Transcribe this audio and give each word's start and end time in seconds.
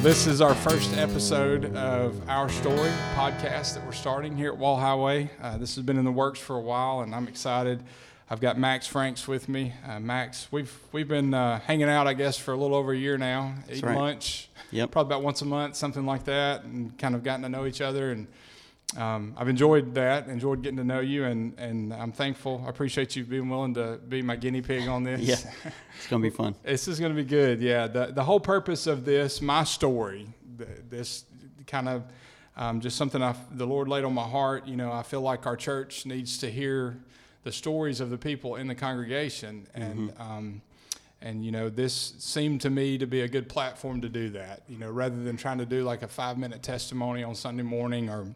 Well, 0.00 0.08
this 0.08 0.26
is 0.26 0.40
our 0.40 0.54
first 0.54 0.96
episode 0.96 1.76
of 1.76 2.26
Our 2.26 2.48
Story 2.48 2.88
podcast 3.14 3.74
that 3.74 3.84
we're 3.84 3.92
starting 3.92 4.34
here 4.34 4.50
at 4.50 4.56
Wall 4.56 4.78
Highway. 4.78 5.28
Uh, 5.42 5.58
this 5.58 5.74
has 5.74 5.84
been 5.84 5.98
in 5.98 6.06
the 6.06 6.10
works 6.10 6.40
for 6.40 6.56
a 6.56 6.60
while, 6.60 7.00
and 7.02 7.14
I'm 7.14 7.28
excited. 7.28 7.82
I've 8.30 8.40
got 8.40 8.58
Max 8.58 8.86
Franks 8.86 9.28
with 9.28 9.46
me. 9.46 9.74
Uh, 9.86 10.00
Max, 10.00 10.48
we've 10.50 10.74
we've 10.92 11.06
been 11.06 11.34
uh, 11.34 11.60
hanging 11.60 11.90
out, 11.90 12.06
I 12.06 12.14
guess, 12.14 12.38
for 12.38 12.54
a 12.54 12.56
little 12.56 12.78
over 12.78 12.92
a 12.92 12.96
year 12.96 13.18
now. 13.18 13.52
Eating 13.70 13.84
right. 13.90 13.94
lunch, 13.94 14.48
Yep. 14.70 14.90
probably 14.90 15.08
about 15.16 15.22
once 15.22 15.42
a 15.42 15.44
month, 15.44 15.76
something 15.76 16.06
like 16.06 16.24
that, 16.24 16.64
and 16.64 16.96
kind 16.96 17.14
of 17.14 17.22
gotten 17.22 17.42
to 17.42 17.50
know 17.50 17.66
each 17.66 17.82
other. 17.82 18.10
And 18.10 18.26
um, 18.96 19.34
I've 19.36 19.48
enjoyed 19.48 19.94
that, 19.94 20.28
enjoyed 20.28 20.62
getting 20.62 20.78
to 20.78 20.84
know 20.84 21.00
you, 21.00 21.24
and 21.24 21.58
and 21.58 21.94
I'm 21.94 22.12
thankful. 22.12 22.62
I 22.66 22.70
appreciate 22.70 23.14
you 23.14 23.24
being 23.24 23.48
willing 23.48 23.74
to 23.74 24.00
be 24.08 24.20
my 24.22 24.36
guinea 24.36 24.62
pig 24.62 24.88
on 24.88 25.04
this. 25.04 25.20
Yeah. 25.20 25.36
It's 25.96 26.06
gonna 26.08 26.22
be 26.22 26.30
fun. 26.30 26.54
This 26.64 26.88
is 26.88 26.98
going 26.98 27.14
to 27.14 27.22
be 27.22 27.28
good. 27.28 27.60
Yeah. 27.60 27.86
The, 27.86 28.06
the 28.06 28.24
whole 28.24 28.40
purpose 28.40 28.86
of 28.86 29.04
this, 29.04 29.40
my 29.40 29.64
story, 29.64 30.26
this 30.88 31.24
kind 31.66 31.88
of 31.88 32.04
um, 32.56 32.80
just 32.80 32.96
something 32.96 33.22
I, 33.22 33.34
the 33.52 33.66
Lord 33.66 33.88
laid 33.88 34.04
on 34.04 34.14
my 34.14 34.28
heart. 34.28 34.66
You 34.66 34.76
know, 34.76 34.92
I 34.92 35.02
feel 35.02 35.20
like 35.20 35.46
our 35.46 35.56
church 35.56 36.06
needs 36.06 36.38
to 36.38 36.50
hear 36.50 36.96
the 37.44 37.52
stories 37.52 38.00
of 38.00 38.10
the 38.10 38.18
people 38.18 38.56
in 38.56 38.66
the 38.66 38.74
congregation. 38.74 39.66
And, 39.74 40.12
um, 40.18 40.62
and, 41.22 41.44
you 41.44 41.52
know, 41.52 41.68
this 41.68 42.14
seemed 42.18 42.60
to 42.62 42.70
me 42.70 42.98
to 42.98 43.06
be 43.06 43.22
a 43.22 43.28
good 43.28 43.48
platform 43.48 44.00
to 44.02 44.08
do 44.08 44.30
that, 44.30 44.62
you 44.68 44.78
know, 44.78 44.90
rather 44.90 45.22
than 45.22 45.36
trying 45.36 45.58
to 45.58 45.66
do 45.66 45.84
like 45.84 46.02
a 46.02 46.08
five 46.08 46.38
minute 46.38 46.62
testimony 46.62 47.22
on 47.22 47.34
Sunday 47.34 47.62
morning 47.62 48.08
or, 48.08 48.26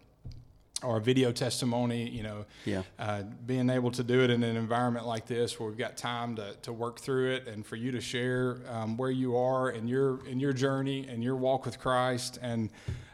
or 0.83 0.97
a 0.99 1.01
video 1.01 1.33
testimony, 1.33 2.09
you 2.09 2.23
know, 2.23 2.45
Yeah. 2.65 2.83
uh, 2.99 3.23
being 3.47 3.71
able 3.71 3.91
to 3.93 4.03
do 4.03 4.23
it 4.23 4.31
in 4.31 4.43
an 4.43 4.57
environment 4.57 5.07
like 5.07 5.27
this 5.27 5.59
where 5.59 5.69
we've 5.69 5.79
got 5.79 5.97
time 5.97 6.37
to, 6.37 6.55
to 6.63 6.73
work 6.73 6.99
through 6.99 7.33
it 7.33 7.47
and 7.47 7.65
for 7.65 7.77
you 7.77 7.93
to 7.93 8.01
share 8.01 8.59
um, 8.71 8.97
where 8.97 9.11
you 9.11 9.37
are 9.37 9.71
in 9.71 9.87
your 9.89 10.27
in 10.27 10.41
your 10.41 10.53
journey 10.53 11.07
and 11.09 11.23
your 11.23 11.37
walk 11.37 11.65
with 11.65 11.79
Christ 11.79 12.39
and 12.43 12.71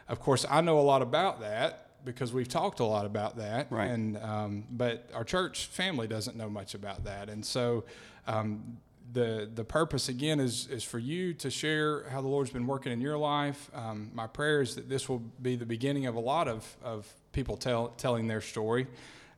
of 0.09 0.19
course 0.19 0.45
I 0.49 0.61
know 0.61 0.79
a 0.79 0.81
lot 0.81 1.01
about 1.01 1.39
that 1.41 1.87
because 2.03 2.33
we've 2.33 2.47
talked 2.47 2.79
a 2.79 2.83
lot 2.85 3.05
about 3.05 3.37
that 3.37 3.67
Right. 3.71 3.89
and 3.91 4.17
um, 4.17 4.63
but 4.71 5.09
our 5.13 5.23
church 5.23 5.67
family 5.67 6.07
doesn't 6.07 6.35
know 6.35 6.49
much 6.49 6.73
about 6.73 7.03
that 7.05 7.29
and 7.29 7.45
so 7.45 7.83
um, 8.27 8.77
the 9.13 9.49
the 9.53 9.63
purpose 9.63 10.09
again 10.09 10.39
is 10.39 10.67
is 10.67 10.83
for 10.83 10.99
you 10.99 11.33
to 11.35 11.49
share 11.49 12.09
how 12.09 12.21
the 12.21 12.27
Lord's 12.27 12.51
been 12.51 12.67
working 12.67 12.91
in 12.91 13.01
your 13.01 13.17
life. 13.17 13.69
Um, 13.73 14.11
my 14.13 14.27
prayer 14.27 14.61
is 14.61 14.75
that 14.75 14.89
this 14.89 15.09
will 15.09 15.19
be 15.41 15.55
the 15.55 15.65
beginning 15.65 16.05
of 16.05 16.15
a 16.15 16.19
lot 16.19 16.47
of 16.47 16.77
of 16.83 17.13
people 17.31 17.57
tell, 17.57 17.89
telling 17.89 18.27
their 18.27 18.41
story. 18.41 18.87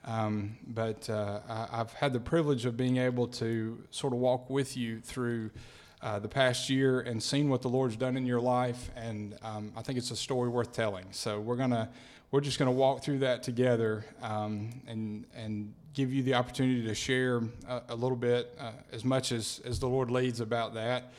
Um, 0.06 0.58
but 0.68 1.10
uh, 1.10 1.40
I, 1.48 1.68
I've 1.80 1.94
had 1.94 2.14
the 2.14 2.20
privilege 2.20 2.66
of 2.66 2.76
being 2.76 2.98
able 2.98 3.28
to 3.28 3.82
sort 3.90 4.14
of 4.14 4.20
walk 4.20 4.50
with 4.50 4.76
you 4.76 5.00
through 5.00 5.52
uh, 6.02 6.20
the 6.20 6.28
past 6.28 6.70
year 6.70 7.00
and 7.00 7.24
seen 7.24 7.48
what 7.48 7.62
the 7.62 7.70
Lord's 7.70 7.96
done 7.96 8.18
in 8.18 8.26
your 8.26 8.42
life, 8.42 8.92
and 8.96 9.38
um, 9.42 9.72
I 9.78 9.82
think 9.82 9.98
it's 9.98 10.12
a 10.12 10.18
story 10.18 10.50
worth 10.50 10.74
telling. 10.74 11.06
So 11.12 11.40
we're 11.40 11.56
gonna 11.56 11.90
we're 12.32 12.42
just 12.42 12.60
gonna 12.60 12.72
walk 12.72 13.04
through 13.04 13.20
that 13.20 13.44
together 13.44 14.06
um, 14.22 14.82
and 14.88 15.26
and 15.34 15.74
give 15.94 16.14
you 16.14 16.24
the 16.24 16.34
opportunity 16.34 16.86
to 16.88 16.96
share 16.96 17.42
a, 17.68 17.82
a 17.90 17.96
little 17.96 18.18
bit 18.18 18.56
uh, 18.60 18.72
as 18.92 19.04
much 19.06 19.32
as 19.32 19.62
as 19.66 19.80
the 19.80 19.88
Lord 19.88 20.12
leads 20.12 20.40
about 20.40 20.74
that. 20.74 21.12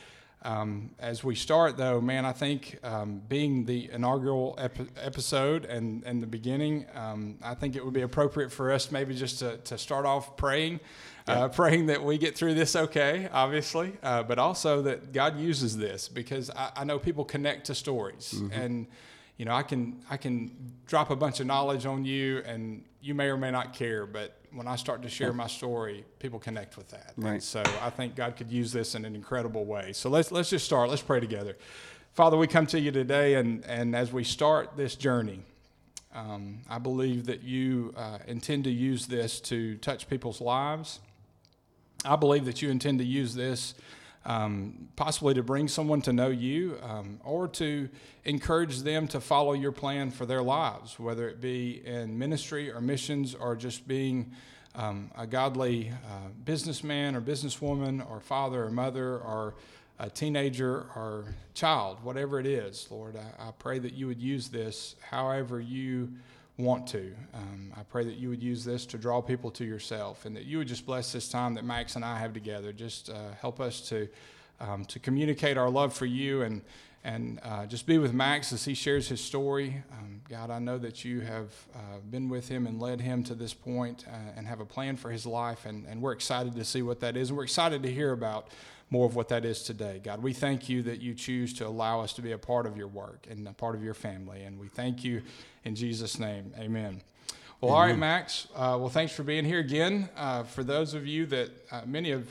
Um, 0.44 0.90
as 0.98 1.24
we 1.24 1.34
start, 1.34 1.78
though, 1.78 2.02
man, 2.02 2.26
I 2.26 2.32
think 2.32 2.78
um, 2.84 3.22
being 3.30 3.64
the 3.64 3.90
inaugural 3.90 4.54
epi- 4.58 4.88
episode 5.02 5.64
and, 5.64 6.04
and 6.04 6.22
the 6.22 6.26
beginning, 6.26 6.84
um, 6.94 7.38
I 7.42 7.54
think 7.54 7.76
it 7.76 7.84
would 7.84 7.94
be 7.94 8.02
appropriate 8.02 8.52
for 8.52 8.70
us 8.70 8.92
maybe 8.92 9.14
just 9.14 9.38
to, 9.38 9.56
to 9.56 9.78
start 9.78 10.04
off 10.04 10.36
praying, 10.36 10.80
uh, 11.26 11.48
praying 11.48 11.86
that 11.86 12.04
we 12.04 12.18
get 12.18 12.36
through 12.36 12.52
this 12.54 12.76
okay, 12.76 13.26
obviously, 13.32 13.94
uh, 14.02 14.22
but 14.22 14.38
also 14.38 14.82
that 14.82 15.14
God 15.14 15.38
uses 15.38 15.78
this 15.78 16.08
because 16.08 16.50
I, 16.50 16.72
I 16.76 16.84
know 16.84 16.98
people 16.98 17.24
connect 17.24 17.64
to 17.68 17.74
stories. 17.74 18.34
And, 18.52 18.86
you 19.36 19.44
know, 19.44 19.52
I 19.54 19.62
can, 19.62 20.00
I 20.10 20.16
can 20.16 20.50
drop 20.86 21.10
a 21.10 21.16
bunch 21.16 21.40
of 21.40 21.46
knowledge 21.46 21.86
on 21.86 22.04
you 22.04 22.38
and 22.46 22.84
you 23.00 23.14
may 23.14 23.26
or 23.26 23.36
may 23.36 23.50
not 23.50 23.72
care, 23.74 24.06
but 24.06 24.38
when 24.52 24.68
I 24.68 24.76
start 24.76 25.02
to 25.02 25.08
share 25.08 25.32
my 25.32 25.48
story, 25.48 26.04
people 26.20 26.38
connect 26.38 26.76
with 26.76 26.88
that. 26.88 27.12
And 27.16 27.24
Right. 27.24 27.42
so 27.42 27.62
I 27.82 27.90
think 27.90 28.14
God 28.14 28.36
could 28.36 28.50
use 28.50 28.72
this 28.72 28.94
in 28.94 29.04
an 29.04 29.14
incredible 29.14 29.64
way. 29.64 29.92
So 29.92 30.08
let's 30.08 30.30
let's 30.30 30.50
just 30.50 30.64
start. 30.64 30.88
Let's 30.88 31.02
pray 31.02 31.20
together. 31.20 31.56
Father, 32.12 32.36
we 32.36 32.46
come 32.46 32.66
to 32.68 32.78
you 32.78 32.92
today, 32.92 33.34
and 33.34 33.64
and 33.66 33.96
as 33.96 34.12
we 34.12 34.22
start 34.22 34.76
this 34.76 34.94
journey, 34.94 35.40
um, 36.14 36.60
I 36.70 36.78
believe 36.78 37.26
that 37.26 37.42
you 37.42 37.92
uh, 37.96 38.18
intend 38.28 38.64
to 38.64 38.70
use 38.70 39.06
this 39.06 39.40
to 39.40 39.76
touch 39.78 40.08
people's 40.08 40.40
lives. 40.40 41.00
I 42.04 42.14
believe 42.16 42.44
that 42.44 42.62
you 42.62 42.70
intend 42.70 42.98
to 43.00 43.04
use 43.04 43.34
this 43.34 43.74
um, 44.26 44.88
possibly 44.96 45.34
to 45.34 45.42
bring 45.42 45.68
someone 45.68 46.00
to 46.02 46.12
know 46.12 46.28
you 46.28 46.78
um, 46.82 47.20
or 47.24 47.46
to 47.48 47.88
encourage 48.24 48.80
them 48.80 49.06
to 49.08 49.20
follow 49.20 49.52
your 49.52 49.72
plan 49.72 50.10
for 50.10 50.26
their 50.26 50.42
lives, 50.42 50.98
whether 50.98 51.28
it 51.28 51.40
be 51.40 51.82
in 51.84 52.18
ministry 52.18 52.70
or 52.70 52.80
missions 52.80 53.34
or 53.34 53.54
just 53.54 53.86
being 53.86 54.32
um, 54.74 55.10
a 55.16 55.26
godly 55.26 55.90
uh, 55.90 56.28
businessman 56.44 57.14
or 57.14 57.20
businesswoman 57.20 58.08
or 58.10 58.20
father 58.20 58.64
or 58.64 58.70
mother 58.70 59.18
or 59.18 59.54
a 59.98 60.10
teenager 60.10 60.86
or 60.96 61.34
child, 61.54 62.02
whatever 62.02 62.40
it 62.40 62.46
is, 62.46 62.88
Lord, 62.90 63.16
I, 63.16 63.48
I 63.48 63.50
pray 63.52 63.78
that 63.78 63.92
you 63.92 64.08
would 64.08 64.20
use 64.20 64.48
this 64.48 64.96
however 65.00 65.60
you 65.60 66.12
want 66.56 66.86
to. 66.88 67.12
Um, 67.32 67.72
I 67.76 67.82
pray 67.82 68.04
that 68.04 68.14
you 68.14 68.28
would 68.28 68.42
use 68.42 68.64
this 68.64 68.86
to 68.86 68.98
draw 68.98 69.20
people 69.20 69.50
to 69.52 69.64
yourself, 69.64 70.24
and 70.24 70.36
that 70.36 70.44
you 70.44 70.58
would 70.58 70.68
just 70.68 70.86
bless 70.86 71.12
this 71.12 71.28
time 71.28 71.54
that 71.54 71.64
Max 71.64 71.96
and 71.96 72.04
I 72.04 72.18
have 72.18 72.32
together. 72.32 72.72
Just 72.72 73.10
uh, 73.10 73.32
help 73.40 73.60
us 73.60 73.80
to 73.88 74.08
um, 74.60 74.84
to 74.86 74.98
communicate 74.98 75.56
our 75.56 75.68
love 75.68 75.92
for 75.92 76.06
you, 76.06 76.42
and 76.42 76.62
and 77.02 77.40
uh, 77.42 77.66
just 77.66 77.86
be 77.86 77.98
with 77.98 78.14
Max 78.14 78.52
as 78.52 78.64
he 78.64 78.74
shares 78.74 79.08
his 79.08 79.20
story. 79.20 79.82
Um, 79.92 80.20
God, 80.28 80.50
I 80.50 80.58
know 80.58 80.78
that 80.78 81.04
you 81.04 81.20
have 81.20 81.50
uh, 81.74 81.98
been 82.10 82.28
with 82.28 82.48
him 82.48 82.66
and 82.66 82.80
led 82.80 83.00
him 83.00 83.24
to 83.24 83.34
this 83.34 83.52
point, 83.52 84.06
uh, 84.08 84.32
and 84.36 84.46
have 84.46 84.60
a 84.60 84.64
plan 84.64 84.96
for 84.96 85.10
his 85.10 85.26
life, 85.26 85.66
and 85.66 85.86
and 85.86 86.00
we're 86.00 86.12
excited 86.12 86.54
to 86.54 86.64
see 86.64 86.82
what 86.82 87.00
that 87.00 87.16
is, 87.16 87.30
and 87.30 87.36
we're 87.36 87.44
excited 87.44 87.82
to 87.82 87.92
hear 87.92 88.12
about 88.12 88.48
more 88.90 89.06
of 89.06 89.16
what 89.16 89.28
that 89.28 89.44
is 89.44 89.64
today. 89.64 90.00
God, 90.04 90.22
we 90.22 90.32
thank 90.32 90.68
you 90.68 90.82
that 90.82 91.00
you 91.00 91.14
choose 91.14 91.52
to 91.54 91.66
allow 91.66 92.00
us 92.00 92.12
to 92.12 92.22
be 92.22 92.30
a 92.30 92.38
part 92.38 92.64
of 92.64 92.76
your 92.76 92.86
work 92.86 93.26
and 93.28 93.48
a 93.48 93.52
part 93.52 93.74
of 93.74 93.82
your 93.82 93.94
family. 93.94 94.44
And 94.44 94.60
we 94.60 94.68
thank 94.68 95.02
you 95.02 95.22
in 95.64 95.74
Jesus' 95.74 96.18
name. 96.18 96.52
Amen. 96.58 97.00
Well, 97.60 97.72
all 97.72 97.80
right, 97.80 97.96
Max. 97.96 98.46
Uh, 98.54 98.76
well, 98.78 98.90
thanks 98.90 99.14
for 99.14 99.22
being 99.22 99.44
here 99.44 99.60
again. 99.60 100.10
Uh, 100.16 100.42
for 100.42 100.62
those 100.62 100.92
of 100.92 101.06
you 101.06 101.24
that, 101.26 101.50
uh, 101.70 101.82
many 101.86 102.10
of, 102.10 102.28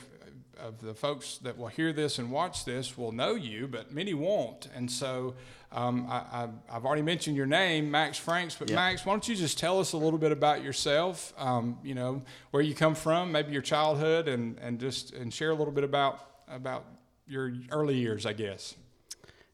of 0.60 0.80
the 0.80 0.94
folks 0.94 1.38
that 1.38 1.58
will 1.58 1.66
hear 1.68 1.92
this 1.92 2.18
and 2.18 2.30
watch 2.30 2.64
this 2.64 2.96
will 2.96 3.10
know 3.10 3.34
you, 3.34 3.66
but 3.66 3.92
many 3.92 4.14
won't. 4.14 4.68
And 4.76 4.88
so 4.88 5.34
um, 5.72 6.06
I, 6.08 6.18
I, 6.18 6.48
I've 6.70 6.84
already 6.84 7.02
mentioned 7.02 7.36
your 7.36 7.46
name, 7.46 7.90
Max 7.90 8.16
Franks. 8.16 8.54
But 8.56 8.70
Yeah. 8.70 8.76
Max, 8.76 9.04
why 9.04 9.12
don't 9.12 9.26
you 9.26 9.34
just 9.34 9.58
tell 9.58 9.80
us 9.80 9.92
a 9.92 9.96
little 9.96 10.20
bit 10.20 10.30
about 10.30 10.62
yourself? 10.62 11.32
Um, 11.36 11.78
you 11.82 11.96
know, 11.96 12.22
where 12.52 12.62
you 12.62 12.74
come 12.74 12.94
from, 12.94 13.32
maybe 13.32 13.52
your 13.52 13.62
childhood, 13.62 14.28
and, 14.28 14.56
and 14.60 14.78
just 14.78 15.12
and 15.14 15.34
share 15.34 15.50
a 15.50 15.54
little 15.54 15.72
bit 15.72 15.82
about 15.84 16.20
about 16.46 16.84
your 17.26 17.52
early 17.72 17.96
years, 17.96 18.24
I 18.24 18.34
guess. 18.34 18.76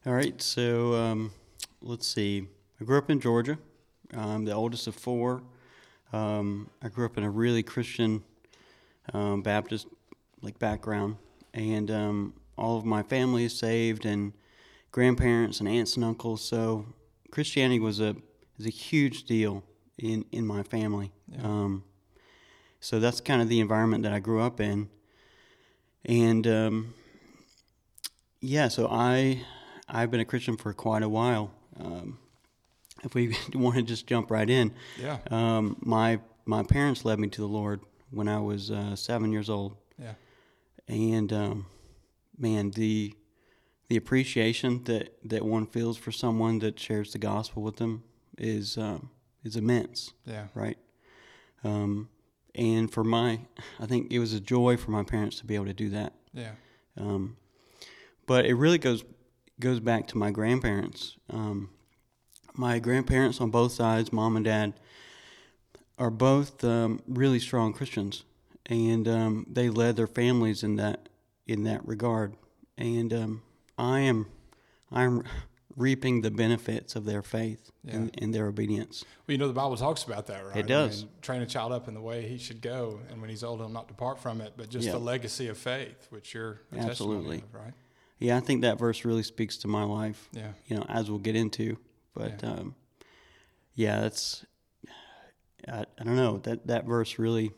All 0.05 0.13
right. 0.13 0.39
So 0.39 0.93
um, 0.93 1.31
let's 1.81 2.05
see. 2.07 2.47
I 2.79 2.83
grew 2.83 2.99
up 2.99 3.09
in 3.09 3.19
Georgia. 3.19 3.57
I'm 4.13 4.45
the 4.45 4.53
oldest 4.53 4.87
of 4.87 4.95
four. 4.95 5.41
Um, 6.13 6.69
I 6.81 6.89
grew 6.89 7.05
up 7.05 7.17
in 7.17 7.23
a 7.23 7.29
really 7.29 7.63
Christian 7.63 8.23
um, 9.13 9.41
Baptist 9.41 9.87
like 10.41 10.59
background, 10.59 11.17
and 11.53 11.89
um, 11.89 12.33
all 12.57 12.77
of 12.77 12.85
my 12.85 13.03
family 13.03 13.45
is 13.45 13.57
saved, 13.57 14.05
and 14.05 14.33
grandparents 14.91 15.59
and 15.59 15.69
aunts 15.69 15.95
and 15.95 16.03
uncles. 16.03 16.43
So 16.43 16.85
Christianity 17.31 17.79
was 17.79 17.99
a 17.99 18.15
is 18.59 18.65
a 18.65 18.71
huge 18.71 19.23
deal 19.23 19.63
in 19.97 20.25
in 20.31 20.45
my 20.45 20.63
family. 20.63 21.11
Um, 21.41 21.83
so 22.79 22.99
that's 22.99 23.21
kind 23.21 23.41
of 23.41 23.47
the 23.47 23.59
environment 23.59 24.03
that 24.03 24.13
I 24.13 24.19
grew 24.19 24.41
up 24.41 24.59
in, 24.59 24.89
and 26.03 26.47
um, 26.47 26.93
yeah, 28.41 28.67
so 28.67 28.87
I 28.89 29.45
I've 29.87 30.11
been 30.11 30.19
a 30.19 30.25
Christian 30.25 30.57
for 30.57 30.73
quite 30.73 31.03
a 31.03 31.09
while. 31.09 31.51
If 33.11 33.15
we 33.15 33.35
want 33.59 33.75
to 33.75 33.83
just 33.83 34.07
jump 34.07 34.31
right 34.31 34.49
in, 34.49 34.73
Yeah. 34.99 35.17
um, 35.29 35.75
my 35.81 36.19
my 36.45 36.63
parents 36.63 37.05
led 37.05 37.19
me 37.19 37.27
to 37.29 37.41
the 37.41 37.47
Lord 37.47 37.81
when 38.09 38.27
I 38.27 38.39
was 38.39 38.71
uh, 38.71 38.95
seven 38.95 39.31
years 39.31 39.49
old, 39.49 39.75
Yeah. 39.99 40.13
and 40.87 41.31
um, 41.33 41.65
man, 42.37 42.71
the 42.71 43.13
the 43.89 43.97
appreciation 43.97 44.83
that, 44.85 45.17
that 45.25 45.43
one 45.43 45.65
feels 45.67 45.97
for 45.97 46.13
someone 46.13 46.59
that 46.59 46.79
shares 46.79 47.11
the 47.11 47.19
gospel 47.19 47.61
with 47.61 47.75
them 47.75 48.03
is 48.37 48.77
um, 48.77 49.09
is 49.43 49.55
immense, 49.57 50.13
Yeah. 50.25 50.47
right? 50.55 50.77
Um, 51.63 52.09
and 52.55 52.91
for 52.91 53.03
my, 53.03 53.41
I 53.79 53.85
think 53.85 54.11
it 54.11 54.19
was 54.19 54.33
a 54.33 54.39
joy 54.39 54.77
for 54.77 54.91
my 54.91 55.03
parents 55.03 55.37
to 55.39 55.45
be 55.45 55.55
able 55.55 55.65
to 55.65 55.73
do 55.73 55.89
that. 55.89 56.13
Yeah. 56.33 56.51
Um, 56.97 57.37
but 58.25 58.45
it 58.45 58.55
really 58.55 58.77
goes 58.77 59.03
goes 59.59 59.79
back 59.81 60.07
to 60.07 60.17
my 60.17 60.31
grandparents. 60.31 61.17
Um, 61.29 61.69
my 62.55 62.79
grandparents 62.79 63.39
on 63.41 63.49
both 63.49 63.71
sides, 63.71 64.11
mom 64.11 64.35
and 64.35 64.45
dad, 64.45 64.73
are 65.97 66.09
both 66.09 66.63
um, 66.63 67.01
really 67.07 67.39
strong 67.39 67.73
Christians, 67.73 68.23
and 68.65 69.07
um, 69.07 69.45
they 69.49 69.69
led 69.69 69.95
their 69.95 70.07
families 70.07 70.63
in 70.63 70.75
that 70.77 71.09
in 71.47 71.63
that 71.63 71.85
regard. 71.87 72.35
And 72.77 73.13
um, 73.13 73.41
I 73.77 73.99
am 74.01 74.25
I'm 74.91 75.23
reaping 75.77 76.21
the 76.21 76.31
benefits 76.31 76.95
of 76.95 77.05
their 77.05 77.21
faith 77.21 77.71
Yeah. 77.85 77.95
and, 77.95 78.15
and 78.21 78.33
their 78.33 78.47
obedience. 78.47 79.05
Well, 79.25 79.33
you 79.33 79.37
know, 79.37 79.47
the 79.47 79.53
Bible 79.53 79.77
talks 79.77 80.03
about 80.03 80.27
that, 80.27 80.45
right? 80.45 80.57
It 80.57 80.67
does. 80.67 81.03
I 81.03 81.05
mean, 81.05 81.09
train 81.21 81.41
a 81.41 81.45
child 81.45 81.71
up 81.71 81.87
in 81.87 81.93
the 81.93 82.01
way 82.01 82.27
he 82.27 82.37
should 82.37 82.61
go, 82.61 82.99
and 83.09 83.21
when 83.21 83.29
he's 83.29 83.43
old, 83.43 83.59
he'll 83.59 83.69
not 83.69 83.87
depart 83.87 84.19
from 84.19 84.41
it. 84.41 84.53
But 84.57 84.69
just 84.69 84.85
Yeah. 84.87 84.93
the 84.93 84.99
legacy 84.99 85.47
of 85.47 85.57
faith, 85.57 86.07
which 86.09 86.33
you're 86.33 86.59
Absolutely. 86.75 87.37
of, 87.37 87.53
right? 87.55 87.73
Yeah, 88.19 88.37
I 88.37 88.41
think 88.41 88.61
that 88.61 88.77
verse 88.77 89.05
really 89.05 89.23
speaks 89.23 89.57
to 89.57 89.67
my 89.67 89.83
life. 89.83 90.27
Yeah. 90.33 90.51
You 90.67 90.75
know, 90.77 90.85
as 90.89 91.09
we'll 91.09 91.19
get 91.19 91.35
into, 91.37 91.77
but 92.13 92.41
Yeah. 92.43 92.49
um, 92.51 92.75
yeah, 93.75 94.01
that's 94.01 94.45
I, 95.67 95.85
I 95.99 96.03
don't 96.03 96.15
know 96.15 96.37
that 96.39 96.67
that 96.67 96.85
verse 96.85 97.19
really 97.19 97.51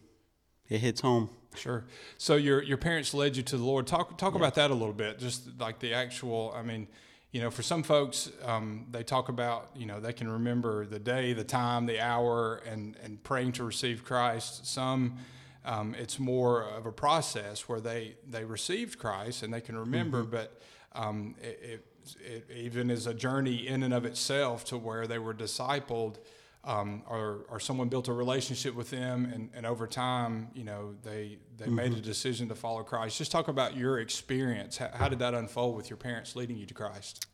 it 0.69 0.79
hits 0.79 1.01
home. 1.01 1.29
Sure. 1.55 1.85
So 2.17 2.35
your 2.35 2.61
your 2.63 2.77
parents 2.77 3.13
led 3.13 3.38
you 3.38 3.44
to 3.44 3.57
the 3.57 3.63
Lord. 3.63 3.88
Talk 3.88 4.17
talk 4.17 4.33
Yeah. 4.33 4.39
about 4.39 4.55
that 4.55 4.71
a 4.71 4.73
little 4.73 4.94
bit. 4.94 5.19
Just 5.19 5.59
like 5.59 5.79
the 5.79 5.94
actual. 5.94 6.51
I 6.55 6.63
mean, 6.63 6.88
you 7.31 7.41
know, 7.41 7.50
for 7.51 7.61
some 7.63 7.83
folks, 7.83 8.31
um, 8.44 8.88
they 8.91 9.03
talk 9.03 9.29
about 9.29 9.69
you 9.75 9.85
know 9.85 10.00
they 10.00 10.13
can 10.13 10.29
remember 10.31 10.85
the 10.85 10.99
day, 10.99 11.33
the 11.33 11.44
time, 11.44 11.85
the 11.85 11.99
hour, 11.99 12.56
and 12.67 12.95
and 13.03 13.21
praying 13.23 13.53
to 13.53 13.63
receive 13.63 14.03
Christ. 14.03 14.65
Some. 14.65 15.17
Um, 15.65 15.95
it's 15.97 16.19
more 16.19 16.63
of 16.63 16.85
a 16.85 16.91
process 16.91 17.69
where 17.69 17.79
they, 17.79 18.17
they 18.29 18.44
received 18.44 18.99
Christ 18.99 19.44
and 19.44 19.53
they 19.53 19.61
can 19.61 19.77
remember, 19.77 20.23
but 20.23 20.59
um, 20.91 21.35
it, 21.41 21.59
it, 21.63 21.85
it 22.19 22.50
even 22.53 22.89
is 22.89 23.07
a 23.07 23.13
journey 23.13 23.67
in 23.67 23.83
and 23.83 23.94
of 23.94 24.05
itself 24.05 24.65
to 24.65 24.77
where 24.77 25.07
they 25.07 25.19
were 25.19 25.33
discipled 25.33 26.17
um, 26.65 27.03
or, 27.09 27.45
or 27.50 27.59
someone 27.59 27.89
built 27.89 28.07
a 28.07 28.13
relationship 28.13 28.73
with 28.73 28.89
them 28.89 29.29
and, 29.33 29.50
and 29.53 29.65
over 29.65 29.85
time 29.85 30.47
you 30.53 30.63
know 30.63 30.95
they 31.03 31.38
they 31.57 31.67
made 31.67 31.94
a 31.94 32.01
decision 32.01 32.47
to 32.50 32.55
follow 32.55 32.83
christ. 32.83 33.17
Just 33.17 33.31
talk 33.31 33.47
about 33.47 33.75
your 33.75 34.00
experience. 34.00 34.77
How, 34.77 34.89
how 34.94 35.09
did 35.09 35.19
that 35.19 35.33
unfold 35.33 35.75
with 35.75 35.89
your 35.89 35.97
parents 35.97 36.35
leading 36.35 36.57
you 36.57 36.65
to 36.65 36.73
christ? 36.73 37.25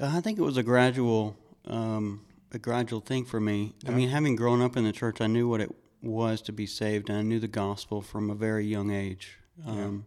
Uh, 0.00 0.12
I 0.14 0.20
think 0.20 0.38
it 0.38 0.42
was 0.42 0.56
a 0.56 0.62
gradual, 0.62 1.36
um, 1.66 2.24
a 2.52 2.58
gradual 2.58 3.00
thing 3.00 3.24
for 3.24 3.40
me. 3.40 3.74
I 3.86 3.90
mean, 3.90 4.10
having 4.10 4.36
grown 4.36 4.60
up 4.60 4.76
in 4.76 4.84
the 4.84 4.92
church, 4.92 5.20
I 5.20 5.26
knew 5.26 5.48
what 5.48 5.60
it 5.60 5.74
was 6.02 6.42
to 6.42 6.52
be 6.52 6.66
saved, 6.66 7.08
and 7.08 7.18
I 7.18 7.22
knew 7.22 7.40
the 7.40 7.48
gospel 7.48 8.02
from 8.02 8.30
a 8.30 8.34
very 8.34 8.66
young 8.66 8.90
age. 8.90 9.38
Um, 9.66 10.06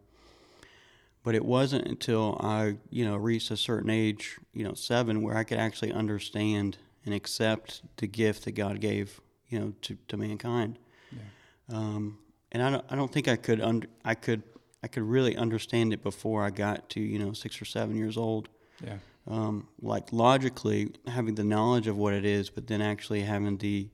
But 1.23 1.35
it 1.35 1.43
wasn't 1.43 1.87
until 1.87 2.37
I, 2.41 2.77
you 2.89 3.05
know, 3.05 3.15
reached 3.17 3.51
a 3.51 3.57
certain 3.57 3.89
age, 3.89 4.37
you 4.53 4.63
know, 4.63 4.73
seven, 4.73 5.21
where 5.21 5.35
I 5.35 5.43
could 5.43 5.57
actually 5.57 5.91
understand 5.91 6.77
and 7.05 7.13
accept 7.13 7.81
the 7.97 8.07
gift 8.07 8.45
that 8.45 8.51
God 8.51 8.79
gave, 8.79 9.19
you 9.49 9.59
know, 9.59 9.73
to, 9.81 9.97
to 10.07 10.17
mankind. 10.17 10.79
Yeah. 11.11 11.77
Um, 11.77 12.19
and 12.51 12.63
I 12.63 12.69
don't, 12.69 12.85
I 12.89 12.95
don't 12.95 13.11
think 13.11 13.27
I 13.27 13.35
could, 13.35 13.59
under, 13.61 13.87
I 14.05 14.15
could, 14.15 14.43
I 14.81 14.87
could 14.87 15.03
really 15.03 15.35
understand 15.35 15.93
it 15.93 16.01
before 16.01 16.43
I 16.43 16.51
got 16.51 16.89
to, 16.91 17.01
you 17.01 17.19
know, 17.19 17.33
six 17.33 17.61
or 17.61 17.65
seven 17.65 17.95
years 17.95 18.15
old 18.17 18.49
yeah 18.83 18.97
um, 19.29 19.67
like 19.81 20.11
logically 20.11 20.91
having 21.07 21.35
the 21.35 21.43
knowledge 21.43 21.87
of 21.87 21.97
what 21.97 22.13
it 22.13 22.25
is, 22.25 22.49
but 22.49 22.67
then 22.67 22.81
actually 22.81 23.21
having 23.21 23.57
the 23.57 23.87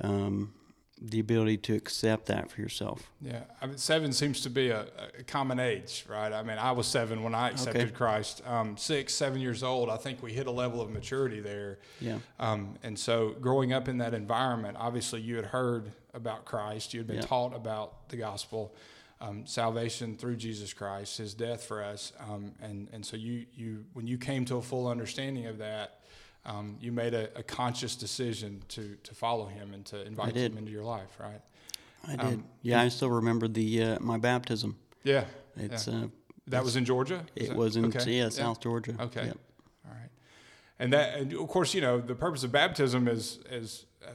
um, 0.00 0.52
the 1.00 1.20
ability 1.20 1.56
to 1.56 1.74
accept 1.74 2.26
that 2.26 2.50
for 2.50 2.60
yourself. 2.60 3.10
yeah 3.20 3.42
I 3.62 3.66
mean, 3.66 3.78
seven 3.78 4.12
seems 4.12 4.40
to 4.42 4.50
be 4.50 4.70
a, 4.70 4.86
a 5.18 5.22
common 5.22 5.60
age 5.60 6.04
right 6.08 6.32
i 6.32 6.42
mean 6.42 6.58
i 6.58 6.72
was 6.72 6.86
seven 6.86 7.22
when 7.22 7.34
i 7.34 7.50
accepted 7.50 7.82
Okay. 7.82 7.90
christ 7.92 8.42
um, 8.46 8.76
six 8.76 9.14
seven 9.14 9.40
years 9.40 9.62
old 9.62 9.88
i 9.90 9.96
think 9.96 10.22
we 10.22 10.32
hit 10.32 10.46
a 10.46 10.50
level 10.50 10.80
of 10.80 10.90
maturity 10.90 11.40
there 11.40 11.78
Yeah, 12.00 12.18
Um, 12.40 12.74
and 12.82 12.98
so, 12.98 13.34
growing 13.40 13.72
up 13.72 13.88
in 13.88 13.98
that 13.98 14.14
environment, 14.14 14.76
obviously 14.80 15.20
you 15.20 15.36
had 15.36 15.46
heard 15.46 15.92
about 16.14 16.44
Christ, 16.44 16.94
you 16.94 17.00
had 17.00 17.06
been 17.06 17.16
Yeah. 17.16 17.22
taught 17.22 17.54
about 17.54 18.08
the 18.08 18.16
gospel, 18.16 18.74
um, 19.20 19.46
salvation 19.46 20.16
through 20.16 20.36
Jesus 20.36 20.72
Christ, 20.72 21.18
His 21.18 21.34
death 21.34 21.64
for 21.64 21.82
us, 21.82 22.12
um, 22.20 22.52
and 22.60 22.88
and 22.92 23.04
so 23.04 23.16
you 23.16 23.46
you 23.54 23.84
when 23.92 24.06
you 24.06 24.18
came 24.18 24.44
to 24.46 24.56
a 24.56 24.62
full 24.62 24.86
understanding 24.88 25.46
of 25.46 25.58
that, 25.58 25.97
um, 26.48 26.76
you 26.80 26.90
made 26.92 27.14
a, 27.14 27.28
a 27.38 27.42
conscious 27.42 27.94
decision 27.96 28.62
to 28.68 28.96
to 29.04 29.14
follow 29.14 29.46
Him 29.46 29.74
and 29.74 29.84
to 29.86 30.04
invite. 30.06 30.34
Him 30.34 30.56
into 30.58 30.70
your 30.72 30.84
life, 30.84 31.18
right? 31.20 31.40
I 32.06 32.10
did. 32.16 32.20
Um, 32.20 32.44
yeah, 32.62 32.80
I 32.80 32.88
still 32.88 33.10
remember 33.10 33.48
the 33.48 33.82
uh, 33.82 33.98
my 34.00 34.18
baptism. 34.18 34.76
Yeah, 35.04 35.24
It's 35.56 35.86
Yeah. 35.86 35.94
uh, 35.94 36.06
that 36.46 36.64
was 36.64 36.76
in 36.76 36.84
Georgia. 36.84 37.24
Is 37.36 37.46
it 37.46 37.48
that- 37.50 37.56
was 37.58 37.76
in 37.76 37.84
okay. 37.86 38.10
yeah 38.18 38.28
South 38.30 38.60
Georgia. 38.60 38.94
Okay. 38.98 39.26
Yep. 39.26 39.38
All 39.86 39.92
right. 39.92 40.10
And 40.78 40.92
that, 40.92 41.18
and 41.18 41.32
of 41.34 41.48
course, 41.48 41.74
you 41.74 41.80
know, 41.80 42.00
the 42.00 42.14
purpose 42.14 42.44
of 42.44 42.52
baptism 42.52 43.08
is, 43.08 43.38
is 43.50 43.84
uh, 44.06 44.10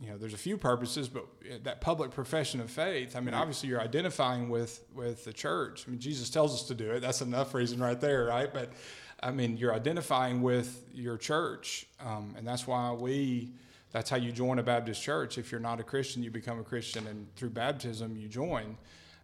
you 0.00 0.08
know, 0.08 0.16
there's 0.18 0.34
a 0.34 0.38
few 0.38 0.56
purposes, 0.56 1.08
but 1.08 1.26
that 1.64 1.80
public 1.80 2.10
profession 2.12 2.60
of 2.60 2.70
faith. 2.70 3.16
I 3.16 3.20
mean, 3.20 3.34
obviously, 3.34 3.68
you're 3.68 3.80
identifying 3.82 4.48
with 4.48 4.84
with 4.94 5.24
the 5.24 5.32
church. 5.32 5.84
I 5.86 5.90
mean, 5.90 6.00
Jesus 6.00 6.30
tells 6.30 6.54
us 6.54 6.68
to 6.68 6.74
do 6.74 6.90
it. 6.92 7.00
That's 7.00 7.20
enough 7.22 7.52
reason 7.54 7.78
right 7.80 8.00
there, 8.00 8.24
right? 8.26 8.52
But 8.52 8.72
I 9.22 9.30
mean, 9.30 9.56
you're 9.56 9.74
identifying 9.74 10.42
with 10.42 10.84
your 10.92 11.16
church, 11.16 11.86
um, 12.00 12.34
and 12.36 12.46
that's 12.46 12.66
why 12.66 12.92
we. 12.92 13.50
That's 13.92 14.10
how 14.10 14.16
you 14.16 14.30
join 14.30 14.58
a 14.58 14.62
Baptist 14.62 15.02
church. 15.02 15.38
If 15.38 15.50
you're 15.50 15.60
not 15.60 15.80
a 15.80 15.82
Christian, 15.82 16.22
you 16.22 16.30
become 16.30 16.60
a 16.60 16.64
Christian, 16.64 17.06
and 17.06 17.34
through 17.36 17.50
baptism, 17.50 18.16
you 18.16 18.28
join. 18.28 18.76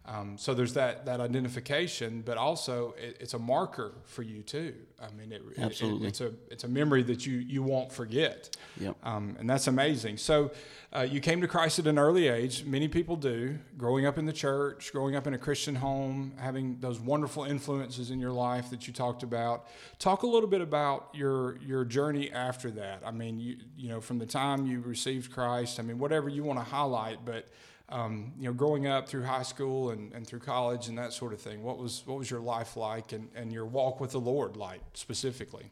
Um, 0.05 0.37
so 0.37 0.53
there's 0.53 0.75
that 0.75 1.07
that 1.07 1.21
identification, 1.21 2.23
but 2.27 2.37
also 2.37 2.95
it, 2.99 3.17
it's 3.21 3.35
a 3.35 3.39
marker 3.39 3.93
for 4.05 4.23
you 4.23 4.43
too. 4.43 4.75
I 5.01 5.13
mean, 5.13 5.31
it, 5.33 5.43
it- 5.57 5.59
Absolutely. 5.63 6.09
it's 6.09 6.21
a 6.21 6.33
it's 6.51 6.65
a 6.65 6.69
memory 6.69 7.03
that 7.05 7.25
you 7.25 7.39
you 7.39 7.63
won't 7.63 7.93
forget, 7.93 8.57
Yep. 8.81 8.97
um, 9.05 9.37
and 9.39 9.49
that's 9.49 9.69
amazing. 9.69 10.17
So 10.17 10.51
uh, 10.95 11.03
you 11.09 11.21
came 11.21 11.41
to 11.41 11.47
Christ 11.49 11.79
at 11.79 11.87
an 11.87 11.99
early 12.01 12.27
age. 12.29 12.65
Many 12.65 12.89
people 12.89 13.15
do. 13.17 13.59
Growing 13.79 14.05
up 14.05 14.19
in 14.19 14.27
the 14.27 14.33
church, 14.33 14.91
growing 14.93 15.15
up 15.15 15.27
in 15.29 15.35
a 15.35 15.39
Christian 15.39 15.77
home, 15.77 16.33
having 16.37 16.79
those 16.81 16.99
wonderful 16.99 17.45
influences 17.45 18.11
in 18.11 18.19
your 18.19 18.33
life 18.33 18.71
that 18.71 18.87
you 18.89 18.93
talked 18.93 19.23
about. 19.23 19.67
Talk 20.01 20.25
a 20.25 20.27
little 20.27 20.49
bit 20.49 20.61
about 20.61 21.11
your 21.15 21.59
your 21.59 21.85
journey 21.85 22.31
after 22.33 22.73
that. 22.73 23.03
I 23.07 23.13
mean, 23.13 23.39
you 23.39 23.57
you 23.77 23.89
know, 23.89 24.01
from 24.01 24.19
the 24.19 24.27
time 24.27 24.67
you 24.67 24.81
received 24.81 25.31
Christ. 25.33 25.79
I 25.79 25.83
mean, 25.85 25.99
whatever 25.99 26.29
you 26.29 26.43
want 26.43 26.59
to 26.59 26.65
highlight, 26.65 27.25
but 27.25 27.49
um, 27.93 28.33
you 28.39 28.47
know, 28.47 28.53
growing 28.55 28.87
up 28.87 29.09
through 29.09 29.25
high 29.25 29.43
school 29.43 29.91
and, 29.91 30.13
and 30.13 30.27
through 30.27 30.39
college 30.41 30.89
and 30.89 30.97
that 30.97 31.13
sort 31.13 31.33
of 31.33 31.41
thing. 31.41 31.63
What 31.63 31.79
was 31.79 32.03
what 32.07 32.19
was 32.19 32.31
your 32.31 32.41
life 32.41 32.77
like 32.77 33.13
and, 33.13 33.29
and 33.35 33.53
your 33.53 33.67
walk 33.67 34.01
with 34.01 34.13
the 34.13 34.21
Lord 34.21 34.57
like 34.57 34.81
specifically? 34.95 35.71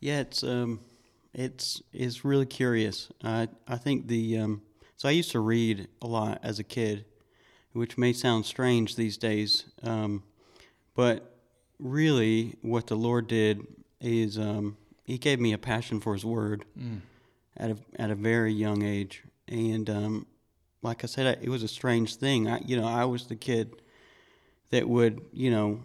Yeah, 0.00 0.20
it's 0.20 0.42
um, 0.44 0.80
it's 1.34 1.82
it's 1.92 2.24
really 2.24 2.46
curious. 2.46 3.08
I 3.22 3.48
I 3.66 3.76
think 3.76 4.06
the 4.06 4.38
um, 4.38 4.62
so 4.96 5.08
I 5.08 5.12
used 5.12 5.32
to 5.32 5.40
read 5.40 5.88
a 6.00 6.06
lot 6.06 6.38
as 6.42 6.58
a 6.58 6.64
kid, 6.64 7.04
which 7.72 7.98
may 7.98 8.12
sound 8.12 8.46
strange 8.46 8.94
these 8.94 9.16
days, 9.16 9.64
um, 9.82 10.22
but 10.94 11.36
really 11.78 12.54
what 12.62 12.86
the 12.86 12.96
Lord 12.96 13.26
did 13.26 13.66
is 14.00 14.38
um, 14.38 14.76
He 15.04 15.18
gave 15.18 15.40
me 15.40 15.52
a 15.52 15.58
passion 15.58 16.00
for 16.00 16.14
His 16.14 16.24
Word 16.24 16.64
at 17.56 17.72
a 17.72 17.76
at 17.96 18.10
a 18.10 18.14
very 18.14 18.52
young 18.52 18.82
age, 18.82 19.24
and 19.48 19.90
um, 19.90 20.26
like 20.86 21.04
I 21.04 21.06
said, 21.06 21.38
it 21.42 21.48
was 21.48 21.62
a 21.62 21.68
strange 21.68 22.16
thing. 22.16 22.48
I 22.48 22.60
you 22.64 22.76
know 22.80 22.86
I 22.86 23.04
was 23.04 23.26
the 23.26 23.36
kid 23.36 23.82
that 24.70 24.88
would 24.88 25.20
you 25.32 25.50
know 25.50 25.84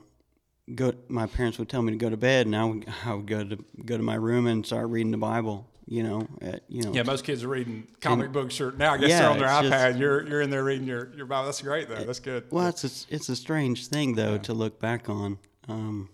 go. 0.75 0.93
My 1.09 1.27
parents 1.27 1.57
would 1.59 1.67
tell 1.69 1.81
me 1.81 1.91
to 1.91 1.97
go 1.97 2.09
to 2.09 2.17
bed, 2.17 2.45
and 2.45 2.55
I 2.55 2.63
would, 2.63 2.85
I 3.05 3.13
would 3.13 3.27
go 3.27 3.43
to 3.43 3.57
go 3.85 3.97
to 3.97 4.03
my 4.03 4.15
room 4.15 4.47
and 4.47 4.65
start 4.65 4.89
reading 4.89 5.11
the 5.11 5.17
Bible. 5.17 5.67
You 5.87 6.03
know, 6.03 6.27
at, 6.41 6.61
you 6.69 6.83
know. 6.83 6.93
Yeah, 6.93 7.03
most 7.03 7.25
kids 7.25 7.43
are 7.43 7.49
reading 7.49 7.85
comic 7.99 8.31
books 8.31 8.61
or 8.61 8.71
now 8.71 8.93
I 8.93 8.97
guess 8.97 9.09
Yeah, 9.09 9.33
they're 9.33 9.49
on 9.49 9.63
their 9.69 9.71
iPad. 9.71 9.87
just- 9.89 9.99
you're 9.99 10.25
you're 10.25 10.41
in 10.41 10.49
there 10.49 10.63
reading 10.63 10.87
your, 10.87 11.11
your 11.17 11.25
Bible. 11.25 11.45
That's 11.47 11.61
great 11.61 11.89
though. 11.89 11.95
That's 12.05 12.21
good. 12.21 12.45
Well, 12.49 12.67
it's 12.67 12.83
a, 12.85 13.13
it's 13.13 13.27
a 13.27 13.35
strange 13.35 13.87
thing 13.87 14.15
though 14.15 14.33
Yeah. 14.33 14.37
to 14.47 14.53
look 14.53 14.79
back 14.79 15.09
on, 15.09 15.37
um, 15.67 16.07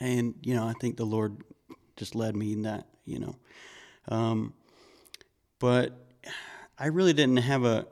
and 0.00 0.34
you 0.42 0.54
know 0.54 0.66
I 0.66 0.74
think 0.78 0.96
the 0.98 1.06
Lord 1.06 1.38
just 1.96 2.14
led 2.14 2.36
me 2.36 2.52
in 2.52 2.62
that. 2.62 2.86
You 3.06 3.20
know, 3.20 3.36
um, 4.08 4.52
but 5.58 6.05
I 6.78 6.86
really 6.86 7.12
didn't 7.12 7.38
have 7.38 7.64
a 7.64 7.86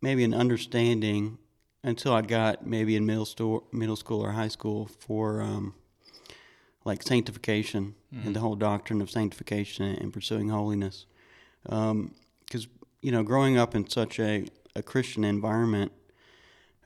maybe 0.00 0.24
an 0.24 0.34
understanding 0.34 1.38
until 1.84 2.12
I 2.12 2.22
got 2.22 2.66
maybe 2.66 2.96
in 2.96 3.06
middle 3.06 3.26
school, 3.26 3.66
middle 3.72 3.96
school 3.96 4.20
or 4.20 4.32
high 4.32 4.48
school 4.48 4.88
for 4.98 5.42
um, 5.42 5.74
like 6.84 7.02
sanctification 7.02 7.94
and 8.24 8.36
the 8.36 8.40
whole 8.40 8.56
doctrine 8.56 9.00
of 9.00 9.10
sanctification 9.10 9.86
and 9.86 10.12
pursuing 10.12 10.48
holiness. 10.48 11.06
Because 11.64 12.66
you 13.00 13.10
know, 13.10 13.22
growing 13.22 13.58
up 13.58 13.74
in 13.74 13.88
such 13.88 14.18
a, 14.20 14.46
a 14.76 14.82
Christian 14.82 15.24
environment, 15.24 15.92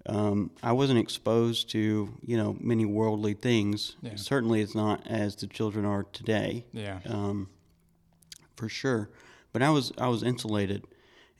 um, 0.06 0.50
I 0.62 0.72
wasn't 0.72 0.98
exposed 0.98 1.70
to 1.70 2.14
you 2.24 2.36
know 2.36 2.56
many 2.60 2.84
worldly 2.84 3.34
things. 3.34 3.96
Yeah. 4.02 4.12
Certainly, 4.16 4.60
it's 4.60 4.74
not 4.74 5.06
as 5.06 5.36
the 5.36 5.46
children 5.46 5.84
are 5.84 6.04
today 6.04 6.64
yeah. 6.72 7.00
um, 7.06 7.48
for 8.56 8.68
sure. 8.68 9.10
But 9.52 9.62
I 9.62 9.70
was 9.70 9.92
I 9.98 10.08
was 10.08 10.22
insulated, 10.22 10.84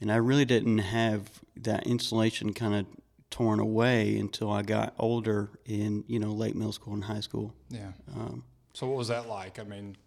and 0.01 0.11
I 0.11 0.15
really 0.17 0.45
didn't 0.45 0.79
have 0.79 1.29
that 1.55 1.87
insulation 1.87 2.53
kind 2.53 2.75
of 2.75 2.85
torn 3.29 3.59
away 3.59 4.17
until 4.17 4.49
I 4.51 4.61
got 4.61 4.93
older 4.97 5.49
in 5.65 6.03
you 6.07 6.19
know 6.19 6.31
late 6.31 6.55
middle 6.55 6.71
school 6.71 6.93
and 6.93 7.03
high 7.03 7.19
school. 7.21 7.53
Yeah. 7.69 7.91
Um, 8.15 8.43
So 8.73 8.87
what 8.87 8.97
was 8.97 9.07
that 9.09 9.27
like? 9.27 9.59
I 9.59 9.63
mean, 9.63 9.97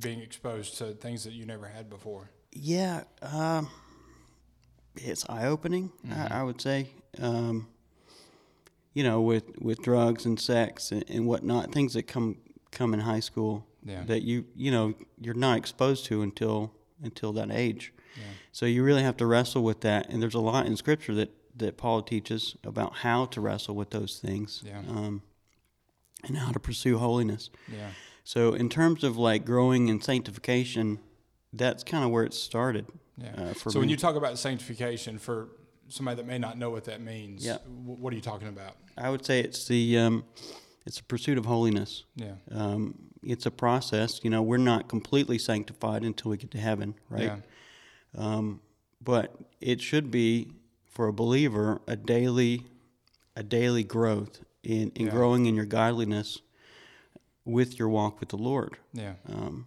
being 0.00 0.20
exposed 0.20 0.78
to 0.78 0.92
things 0.92 1.24
that 1.24 1.32
you 1.32 1.44
never 1.46 1.66
had 1.66 1.88
before. 1.90 2.30
yeah, 2.52 3.04
um, 3.22 3.68
it's 4.96 5.24
eye 5.28 5.46
opening. 5.46 5.90
I, 6.10 6.40
I 6.40 6.42
would 6.42 6.60
say. 6.60 6.88
Um, 7.18 7.68
you 8.94 9.02
know, 9.02 9.22
with 9.22 9.44
with 9.58 9.80
drugs 9.82 10.26
and 10.26 10.38
sex 10.38 10.92
and, 10.92 11.04
and 11.08 11.26
whatnot, 11.26 11.72
things 11.72 11.94
that 11.94 12.04
come 12.04 12.36
come 12.70 12.92
in 12.94 13.00
high 13.00 13.20
school. 13.20 13.66
Yeah. 13.84 14.04
that 14.04 14.22
you 14.22 14.44
you 14.54 14.70
know 14.70 14.94
you're 15.20 15.34
not 15.34 15.56
exposed 15.58 16.04
to 16.06 16.22
until 16.22 16.72
until 17.02 17.32
that 17.32 17.50
age. 17.50 17.92
So 18.52 18.66
you 18.66 18.82
really 18.84 19.02
have 19.02 19.16
to 19.16 19.26
wrestle 19.26 19.62
with 19.64 19.80
that, 19.80 20.08
and 20.10 20.22
there's 20.22 20.34
a 20.34 20.40
lot 20.40 20.66
in 20.66 20.76
Scripture 20.76 21.14
that 21.14 21.30
that 21.54 21.76
Paul 21.76 22.00
teaches 22.02 22.56
about 22.64 22.96
how 22.98 23.26
to 23.26 23.40
wrestle 23.40 23.74
with 23.74 23.90
those 23.90 24.18
things, 24.18 24.62
Yeah. 24.64 24.78
um, 24.88 25.20
and 26.24 26.38
how 26.38 26.50
to 26.50 26.58
pursue 26.58 26.96
holiness. 26.96 27.50
Yeah. 27.70 27.90
So 28.24 28.54
in 28.54 28.70
terms 28.70 29.04
of 29.04 29.18
like 29.18 29.44
growing 29.44 29.88
in 29.88 30.00
sanctification, 30.00 30.98
that's 31.52 31.84
kind 31.84 32.04
of 32.04 32.10
where 32.10 32.24
it 32.24 32.32
started. 32.32 32.86
Yeah. 33.18 33.34
Uh, 33.36 33.52
so 33.54 33.80
when 33.80 33.90
you 33.90 33.98
talk 33.98 34.16
about 34.16 34.38
sanctification, 34.38 35.18
for 35.18 35.48
somebody 35.88 36.16
that 36.16 36.26
may 36.26 36.38
not 36.38 36.56
know 36.56 36.70
what 36.70 36.84
that 36.84 37.02
means, 37.02 37.44
Yeah. 37.44 37.58
wh- 37.58 38.00
what 38.00 38.14
are 38.14 38.16
you 38.16 38.22
talking 38.22 38.48
about? 38.48 38.76
I 38.96 39.10
would 39.10 39.24
say 39.26 39.40
it's 39.40 39.66
the 39.68 39.98
um, 39.98 40.24
it's 40.86 41.00
a 41.00 41.04
pursuit 41.04 41.36
of 41.36 41.44
holiness. 41.44 42.04
Yeah. 42.16 42.36
Um, 42.50 42.94
it's 43.22 43.44
a 43.44 43.50
process. 43.50 44.20
You 44.24 44.30
know, 44.30 44.40
we're 44.40 44.56
not 44.56 44.88
completely 44.88 45.36
sanctified 45.36 46.02
until 46.02 46.30
we 46.30 46.38
get 46.38 46.50
to 46.52 46.58
heaven, 46.58 46.94
right? 47.10 47.24
Yeah. 47.24 47.36
Um, 48.16 48.60
but 49.02 49.34
it 49.60 49.80
should 49.80 50.10
be 50.10 50.52
for 50.84 51.08
a 51.08 51.12
believer 51.12 51.80
a 51.86 51.96
daily, 51.96 52.64
a 53.34 53.42
daily 53.42 53.84
growth 53.84 54.40
in, 54.62 54.90
in 54.94 55.06
Yeah. 55.06 55.12
growing 55.12 55.46
in 55.46 55.54
your 55.54 55.64
godliness 55.64 56.38
with 57.44 57.78
your 57.78 57.88
walk 57.88 58.20
with 58.20 58.28
the 58.28 58.36
Lord. 58.36 58.76
Yeah. 58.92 59.14
Um, 59.28 59.66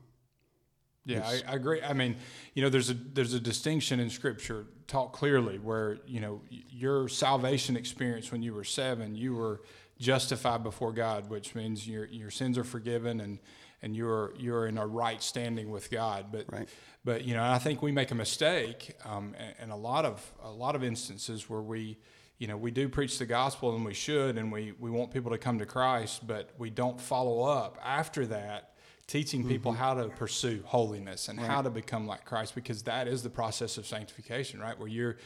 Yeah, 1.08 1.28
I, 1.28 1.42
I 1.48 1.56
agree. 1.56 1.82
I 1.84 1.94
mean, 1.94 2.16
you 2.56 2.64
know, 2.64 2.70
there's 2.70 2.90
a 2.90 2.94
there's 2.96 3.34
a 3.34 3.40
distinction 3.40 4.00
in 4.00 4.10
Scripture 4.10 4.66
taught 4.88 5.14
clearly 5.14 5.60
where 5.60 6.00
you 6.08 6.20
know 6.20 6.42
your 6.50 7.08
salvation 7.10 7.76
experience 7.78 8.32
when 8.32 8.42
you 8.42 8.54
were 8.56 8.64
seven, 8.64 9.16
you 9.16 9.36
were 9.36 9.62
justified 10.00 10.64
before 10.64 10.92
God, 10.94 11.30
which 11.30 11.54
means 11.54 11.88
your 11.88 12.06
your 12.06 12.32
sins 12.32 12.58
are 12.58 12.64
forgiven 12.64 13.20
and 13.22 13.40
and 13.84 13.96
you're 13.96 14.34
you're 14.38 14.66
in 14.68 14.78
a 14.80 14.88
right 14.88 15.22
standing 15.22 15.70
with 15.70 15.92
God. 15.92 16.32
But 16.32 16.46
Right. 16.52 16.68
But 17.06 17.24
you 17.24 17.36
know, 17.36 17.44
I 17.44 17.60
think 17.60 17.82
we 17.82 17.92
make 17.92 18.12
a 18.12 18.16
mistake, 18.16 18.98
um, 19.06 19.36
and, 19.60 19.72
a 19.72 19.76
lot 19.76 20.04
of 20.04 20.34
a 20.44 20.52
lot 20.52 20.76
of 20.76 20.84
instances 20.84 21.50
where 21.50 21.62
we. 21.62 21.98
You 22.38 22.48
know, 22.48 22.58
we 22.58 22.70
do 22.70 22.90
preach 22.90 23.18
the 23.18 23.26
gospel 23.26 23.78
and 23.78 23.86
we 23.86 23.94
should, 23.94 24.38
and 24.38 24.52
we, 24.52 24.74
we 24.78 24.90
want 24.92 25.10
people 25.14 25.32
to 25.32 25.38
come 25.38 25.58
to 25.60 25.66
Christ, 25.66 26.28
but 26.28 26.50
we 26.58 26.70
don't 26.70 27.00
follow 27.00 27.44
up 27.44 27.80
after 27.82 28.26
that 28.26 28.76
teaching 29.08 29.48
people 29.48 29.72
how 29.72 29.94
to 29.94 30.10
pursue 30.10 30.62
holiness 30.66 31.30
and 31.30 31.40
how 31.40 31.62
to 31.62 31.70
become 31.70 32.08
like 32.08 32.26
Christ 32.26 32.56
because 32.56 32.84
that 32.84 33.08
is 33.08 33.24
the 33.24 33.30
process 33.30 33.78
of 33.78 33.86
sanctification, 33.86 34.60
right? 34.60 34.78
Where 34.78 34.88
you're, 34.90 35.18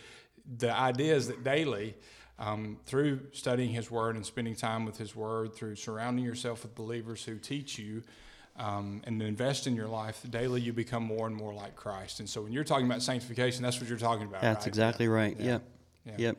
the 0.58 0.72
idea 0.72 1.16
is 1.16 1.28
that 1.30 1.44
daily, 1.44 1.96
um, 2.38 2.78
through 2.86 3.22
studying 3.32 3.72
His 3.72 3.90
Word 3.90 4.16
and 4.16 4.26
spending 4.26 4.56
time 4.56 4.86
with 4.86 4.98
His 4.98 5.16
Word, 5.16 5.56
through 5.56 5.78
surrounding 5.78 6.26
yourself 6.26 6.64
with 6.64 6.76
believers 6.76 7.24
who 7.24 7.38
teach 7.38 7.80
you 7.80 8.04
um, 8.60 9.02
and 9.06 9.22
invest 9.24 9.66
in 9.68 9.76
your 9.76 9.88
life, 9.88 10.22
daily 10.30 10.62
you 10.62 10.74
become 10.74 11.04
more 11.04 11.26
and 11.26 11.36
more 11.36 11.54
like 11.54 11.76
Christ. 11.76 12.20
And 12.20 12.30
so 12.30 12.42
when 12.42 12.52
you're 12.52 12.64
talking 12.64 12.86
about 12.86 13.02
sanctification, 13.02 13.64
that's 13.64 13.80
what 13.80 13.90
you're 13.90 13.98
talking 13.98 14.28
about, 14.28 14.42
that's 14.42 14.66
right? 14.66 14.68
exactly 14.68 15.08
right. 15.08 15.36
Yeah. 15.40 15.46
Yep. 15.46 15.64
Yeah. 16.06 16.14
Yep. 16.18 16.38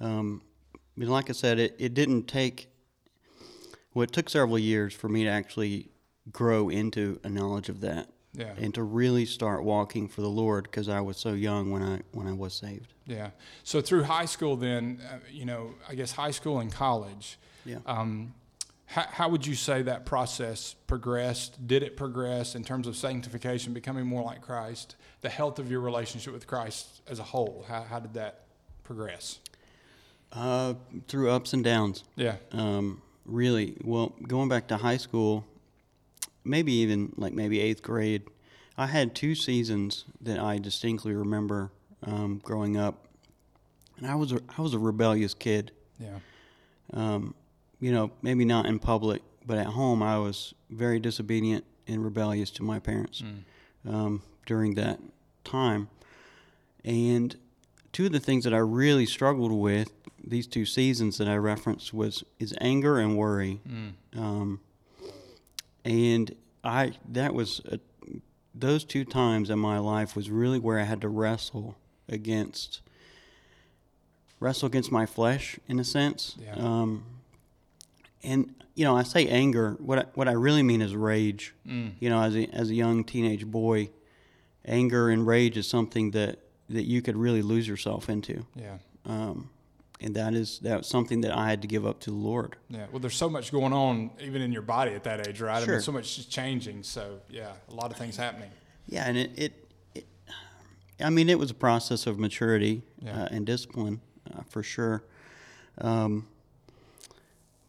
Um, 0.00 0.42
but 0.98 1.08
like 1.08 1.30
I 1.30 1.32
said, 1.32 1.58
it, 1.58 1.76
it 1.78 1.94
didn't 1.94 2.24
take, 2.26 2.68
well, 3.94 4.02
it 4.04 4.12
took 4.12 4.28
several 4.28 4.58
years 4.58 4.92
for 4.92 5.08
me 5.08 5.24
to 5.24 5.30
actually 5.30 5.88
grow 6.32 6.68
into 6.68 7.18
a 7.24 7.28
knowledge 7.30 7.68
of 7.68 7.80
that. 7.80 8.08
Yeah. 8.32 8.54
and 8.58 8.72
to 8.74 8.84
really 8.84 9.26
start 9.26 9.64
walking 9.64 10.06
for 10.06 10.20
the 10.20 10.28
Lord 10.28 10.62
because 10.62 10.88
I 10.88 11.00
was 11.00 11.16
so 11.16 11.32
young 11.32 11.72
when 11.72 11.82
I 11.82 12.02
when 12.12 12.28
I 12.28 12.32
was 12.32 12.54
saved. 12.54 12.94
Yeah. 13.04 13.30
So 13.64 13.80
through 13.80 14.04
high 14.04 14.26
school, 14.26 14.54
then, 14.54 15.00
uh, 15.10 15.16
you 15.32 15.44
know, 15.44 15.74
I 15.88 15.96
guess 15.96 16.12
high 16.12 16.30
school 16.30 16.60
and 16.60 16.72
college, 16.72 17.40
Yeah. 17.64 17.78
um, 17.86 18.32
how, 18.90 19.02
how 19.08 19.28
would 19.28 19.46
you 19.46 19.54
say 19.54 19.82
that 19.82 20.04
process 20.04 20.74
progressed? 20.88 21.64
Did 21.68 21.84
it 21.84 21.96
progress 21.96 22.56
in 22.56 22.64
terms 22.64 22.88
of 22.88 22.96
sanctification, 22.96 23.72
becoming 23.72 24.04
more 24.04 24.22
like 24.24 24.42
Christ, 24.42 24.96
the 25.20 25.28
health 25.28 25.60
of 25.60 25.70
your 25.70 25.80
relationship 25.80 26.32
with 26.32 26.48
Christ 26.48 27.00
as 27.08 27.20
a 27.20 27.22
whole? 27.22 27.64
How, 27.68 27.82
how 27.82 28.00
did 28.00 28.14
that 28.14 28.40
progress? 28.82 29.38
Uh, 30.32 30.74
through 31.06 31.30
ups 31.30 31.52
and 31.52 31.62
downs, 31.62 32.02
Yeah. 32.16 32.34
um, 32.50 33.00
really. 33.24 33.76
Well, 33.84 34.12
going 34.26 34.48
back 34.48 34.66
to 34.68 34.76
high 34.76 34.96
school, 34.96 35.44
maybe 36.44 36.72
even 36.72 37.12
like 37.16 37.32
maybe 37.32 37.60
eighth 37.60 37.82
grade, 37.82 38.22
I 38.76 38.86
had 38.86 39.14
two 39.14 39.36
seasons 39.36 40.04
that 40.20 40.40
I 40.40 40.58
distinctly 40.58 41.14
remember 41.14 41.70
um, 42.04 42.40
growing 42.42 42.76
up, 42.76 43.06
and 43.98 44.06
I 44.08 44.16
was 44.16 44.32
a, 44.32 44.40
I 44.58 44.62
was 44.62 44.74
a 44.74 44.78
rebellious 44.80 45.34
kid. 45.34 45.70
Yeah. 46.00 46.18
Um, 46.92 47.34
you 47.80 47.92
know, 47.92 48.10
maybe 48.22 48.44
not 48.44 48.66
in 48.66 48.78
public, 48.78 49.22
but 49.46 49.58
at 49.58 49.66
home 49.66 50.02
I 50.02 50.18
was 50.18 50.54
very 50.70 51.00
disobedient 51.00 51.64
and 51.86 52.04
rebellious 52.04 52.50
to 52.52 52.62
my 52.62 52.78
parents 52.78 53.22
um, 53.88 54.22
during 54.46 54.74
that 54.74 55.00
time. 55.44 55.88
And 56.84 57.36
two 57.92 58.06
of 58.06 58.12
the 58.12 58.20
things 58.20 58.44
that 58.44 58.54
I 58.54 58.58
really 58.58 59.06
struggled 59.06 59.52
with 59.52 59.92
these 60.22 60.46
two 60.46 60.66
seasons 60.66 61.18
that 61.18 61.28
I 61.28 61.36
referenced 61.36 61.92
was 61.94 62.22
is 62.38 62.54
anger 62.60 62.98
and 62.98 63.16
worry. 63.16 63.60
Um, 64.16 64.60
and 65.84 66.34
I 66.62 66.92
that 67.10 67.32
was 67.34 67.60
a, 67.64 67.80
those 68.54 68.84
two 68.84 69.04
times 69.04 69.48
in 69.50 69.58
my 69.58 69.78
life 69.78 70.14
was 70.14 70.30
really 70.30 70.58
where 70.58 70.78
I 70.78 70.82
had 70.84 71.00
to 71.00 71.08
wrestle 71.08 71.76
against 72.08 72.82
wrestle 74.40 74.66
against 74.66 74.92
my 74.92 75.06
flesh 75.06 75.58
in 75.68 75.78
a 75.80 75.84
sense. 75.84 76.36
Yeah. 76.38 76.54
Um, 76.56 77.04
and 78.22 78.54
you 78.74 78.84
know, 78.84 78.96
I 78.96 79.02
say 79.02 79.26
anger. 79.26 79.76
What 79.80 79.98
I, 79.98 80.04
what 80.14 80.28
I 80.28 80.32
really 80.32 80.62
mean 80.62 80.80
is 80.82 80.94
rage. 80.94 81.54
Mm. 81.66 81.92
You 82.00 82.08
know, 82.10 82.22
as 82.22 82.36
a 82.36 82.46
as 82.52 82.70
a 82.70 82.74
young 82.74 83.04
teenage 83.04 83.46
boy, 83.46 83.90
anger 84.64 85.10
and 85.10 85.26
rage 85.26 85.56
is 85.56 85.68
something 85.68 86.12
that 86.12 86.38
that 86.68 86.84
you 86.84 87.02
could 87.02 87.16
really 87.16 87.42
lose 87.42 87.66
yourself 87.66 88.08
into. 88.08 88.46
Yeah. 88.54 88.78
Um, 89.06 89.50
and 90.00 90.14
that 90.16 90.34
is 90.34 90.60
that 90.60 90.78
was 90.78 90.86
something 90.86 91.20
that 91.22 91.36
I 91.36 91.48
had 91.50 91.62
to 91.62 91.68
give 91.68 91.84
up 91.86 92.00
to 92.00 92.10
the 92.10 92.16
Lord. 92.16 92.56
Yeah. 92.68 92.86
Well, 92.90 93.00
there's 93.00 93.16
so 93.16 93.28
much 93.28 93.52
going 93.52 93.72
on 93.72 94.10
even 94.20 94.40
in 94.40 94.52
your 94.52 94.62
body 94.62 94.92
at 94.92 95.04
that 95.04 95.26
age, 95.28 95.40
right? 95.40 95.60
I 95.60 95.64
Sure. 95.64 95.74
mean, 95.74 95.82
so 95.82 95.92
much 95.92 96.18
is 96.18 96.26
changing. 96.26 96.84
So, 96.84 97.18
yeah, 97.28 97.52
a 97.68 97.74
lot 97.74 97.90
of 97.90 97.98
things 97.98 98.16
happening. 98.16 98.50
Yeah, 98.86 99.04
and 99.06 99.18
it, 99.18 99.30
it, 99.36 99.72
it 99.94 100.06
I 101.04 101.10
mean, 101.10 101.28
it 101.28 101.38
was 101.38 101.50
a 101.50 101.54
process 101.54 102.06
of 102.06 102.18
maturity 102.18 102.82
Yeah. 103.02 103.24
uh, 103.24 103.28
and 103.30 103.44
discipline 103.44 104.00
uh, 104.34 104.42
for 104.48 104.62
sure. 104.62 105.04
Um, 105.78 106.26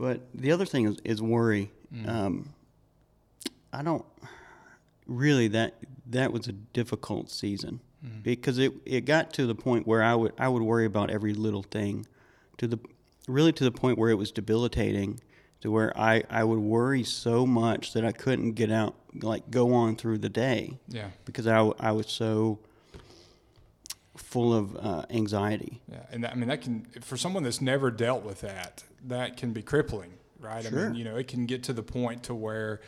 but 0.01 0.21
the 0.33 0.51
other 0.51 0.65
thing 0.65 0.87
is, 0.87 0.97
is 1.03 1.21
worry. 1.21 1.71
Um, 2.07 2.53
I 3.71 3.83
don't 3.83 4.05
really 5.05 5.47
that 5.49 5.75
that 6.07 6.31
was 6.33 6.47
a 6.47 6.53
difficult 6.53 7.29
season 7.29 7.79
because 8.23 8.57
it 8.57 8.73
it 8.85 9.01
got 9.05 9.31
to 9.33 9.45
the 9.45 9.53
point 9.55 9.85
where 9.85 10.01
I 10.01 10.15
would 10.15 10.33
I 10.39 10.47
would 10.47 10.63
worry 10.63 10.85
about 10.85 11.09
every 11.11 11.33
little 11.33 11.63
thing, 11.63 12.05
to 12.57 12.67
the 12.67 12.79
really 13.27 13.51
to 13.53 13.63
the 13.63 13.71
point 13.71 13.97
where 13.99 14.09
it 14.09 14.15
was 14.15 14.31
debilitating, 14.31 15.19
to 15.61 15.69
where 15.69 15.91
I 15.97 16.23
I 16.29 16.43
would 16.43 16.59
worry 16.59 17.03
so 17.03 17.45
much 17.45 17.93
that 17.93 18.03
I 18.03 18.11
couldn't 18.11 18.53
get 18.53 18.71
out 18.71 18.95
like 19.21 19.51
go 19.51 19.73
on 19.73 19.95
through 19.97 20.17
the 20.19 20.29
day 20.29 20.79
Yeah. 20.87 21.09
because 21.25 21.45
I 21.45 21.59
I 21.79 21.91
was 21.91 22.07
so 22.07 22.59
full 24.17 24.53
of 24.53 24.75
uh, 24.77 25.05
anxiety. 25.09 25.81
Yeah, 25.91 26.05
and 26.11 26.23
that, 26.23 26.31
I 26.31 26.35
mean 26.35 26.49
that 26.49 26.61
can 26.61 26.85
for 27.01 27.17
someone 27.17 27.43
that's 27.43 27.61
never 27.61 27.91
dealt 27.91 28.23
with 28.23 28.41
that, 28.41 28.83
that 29.07 29.37
can 29.37 29.51
be 29.53 29.61
crippling, 29.61 30.13
right? 30.39 30.63
Sure. 30.65 30.79
I 30.79 30.83
mean, 30.89 30.95
you 30.95 31.03
know, 31.03 31.15
it 31.17 31.27
can 31.27 31.45
get 31.45 31.63
to 31.63 31.73
the 31.73 31.83
point 31.83 32.23
to 32.23 32.33
where 32.35 32.81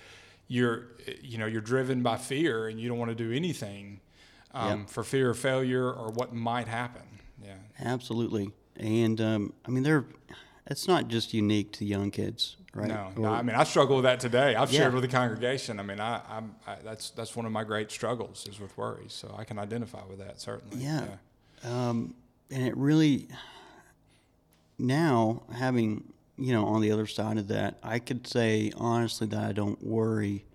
you're, 0.47 0.87
you 1.21 1.37
know, 1.37 1.45
you're 1.45 1.61
driven 1.61 2.03
by 2.03 2.17
fear 2.17 2.67
and 2.67 2.79
you 2.79 2.87
don't 2.89 2.97
want 2.99 3.09
to 3.09 3.15
do 3.15 3.31
anything 3.31 3.99
um, 4.53 4.81
Yep. 4.81 4.89
for 4.89 5.03
fear 5.03 5.29
of 5.31 5.39
failure 5.39 5.91
or 5.91 6.09
what 6.11 6.33
might 6.33 6.67
happen. 6.67 7.01
Yeah, 7.43 7.55
Absolutely. 7.83 8.51
And 8.77 9.19
um, 9.21 9.53
I 9.65 9.71
mean, 9.71 9.83
they're, 9.83 10.05
it's 10.67 10.87
not 10.87 11.07
just 11.07 11.33
unique 11.33 11.71
to 11.73 11.85
young 11.85 12.09
kids, 12.11 12.57
right? 12.73 12.87
no, 12.87 13.11
Or- 13.15 13.21
no, 13.21 13.29
I 13.29 13.41
mean, 13.41 13.55
I 13.55 13.63
struggle 13.63 13.95
with 13.97 14.03
that 14.03 14.19
today. 14.19 14.55
I've 14.55 14.71
Yeah. 14.71 14.79
shared 14.81 14.93
with 14.93 15.03
the 15.03 15.09
congregation. 15.09 15.79
I 15.79 15.83
mean, 15.83 15.99
I, 15.99 16.21
I'm, 16.29 16.55
I, 16.67 16.75
that's 16.83 17.09
that's 17.11 17.35
one 17.35 17.45
of 17.45 17.51
my 17.51 17.63
great 17.63 17.91
struggles 17.91 18.47
is 18.47 18.59
with 18.59 18.75
worry. 18.77 19.05
So 19.09 19.33
I 19.37 19.43
can 19.43 19.57
identify 19.59 20.03
with 20.09 20.19
that 20.19 20.39
certainly. 20.39 20.83
Yeah. 20.83 21.05
Um, 21.63 22.13
and 22.51 22.63
it 22.67 22.75
really, 22.77 23.27
now 24.83 25.43
having, 25.51 26.13
you 26.37 26.51
know, 26.53 26.65
on 26.65 26.81
the 26.81 26.91
other 26.91 27.07
side 27.07 27.37
of 27.37 27.47
that, 27.47 27.77
I 27.81 27.99
could 27.99 28.27
say 28.27 28.71
honestly 28.75 29.25
that 29.27 29.43
I 29.43 29.51
don't 29.53 29.81
worry 29.83 30.45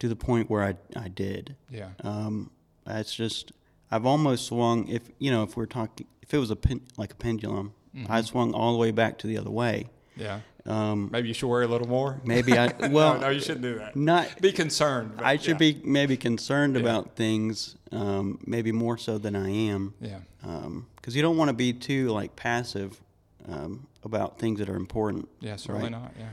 to 0.00 0.08
the 0.08 0.16
point 0.16 0.50
where 0.50 0.64
I, 0.64 0.74
I 0.96 1.08
did. 1.08 1.54
yeah, 1.70 1.90
Um, 2.02 2.50
it's 2.86 3.14
just, 3.14 3.52
I've 3.90 4.06
almost 4.06 4.46
swung, 4.46 4.88
if, 4.88 5.02
you 5.18 5.30
know, 5.30 5.42
if 5.44 5.56
we're 5.56 5.66
talking, 5.66 6.06
if 6.22 6.32
it 6.34 6.38
was 6.38 6.50
a 6.50 6.56
pen, 6.56 6.80
like 6.96 7.12
a 7.12 7.16
pendulum, 7.16 7.74
I 8.08 8.22
swung 8.22 8.54
all 8.54 8.72
the 8.72 8.78
way 8.78 8.90
back 8.90 9.18
to 9.18 9.26
the 9.26 9.36
other 9.38 9.50
way. 9.50 9.88
yeah. 10.16 10.40
Um, 10.64 11.08
Maybe 11.12 11.26
you 11.28 11.34
should 11.34 11.48
worry 11.48 11.64
a 11.64 11.68
little 11.68 11.88
more. 11.88 12.20
maybe 12.24 12.56
I, 12.56 12.68
well, 12.88 13.14
no, 13.14 13.20
no, 13.22 13.28
you 13.30 13.40
shouldn't 13.40 13.62
do 13.62 13.78
that. 13.78 13.96
not, 13.96 14.40
Be 14.40 14.52
concerned. 14.52 15.14
I 15.18 15.36
should 15.36 15.60
yeah. 15.60 15.72
be 15.72 15.80
maybe 15.84 16.16
concerned 16.16 16.76
Yeah. 16.76 16.82
about 16.82 17.16
things, 17.16 17.74
um, 17.90 18.38
maybe 18.46 18.70
more 18.72 18.96
so 18.96 19.18
than 19.18 19.34
I 19.36 19.50
am. 19.50 19.92
Yeah. 20.00 20.20
because 20.96 21.14
you 21.16 21.20
don't 21.22 21.36
want 21.36 21.48
to 21.48 21.52
be 21.52 21.72
too 21.72 22.10
like 22.10 22.34
passive 22.36 23.00
um, 23.48 23.86
about 24.04 24.38
things 24.38 24.58
that 24.58 24.68
are 24.68 24.76
important. 24.76 25.28
Yeah, 25.40 25.56
certainly 25.56 25.84
Right. 25.84 25.92
not. 25.92 26.12
Yeah. 26.18 26.28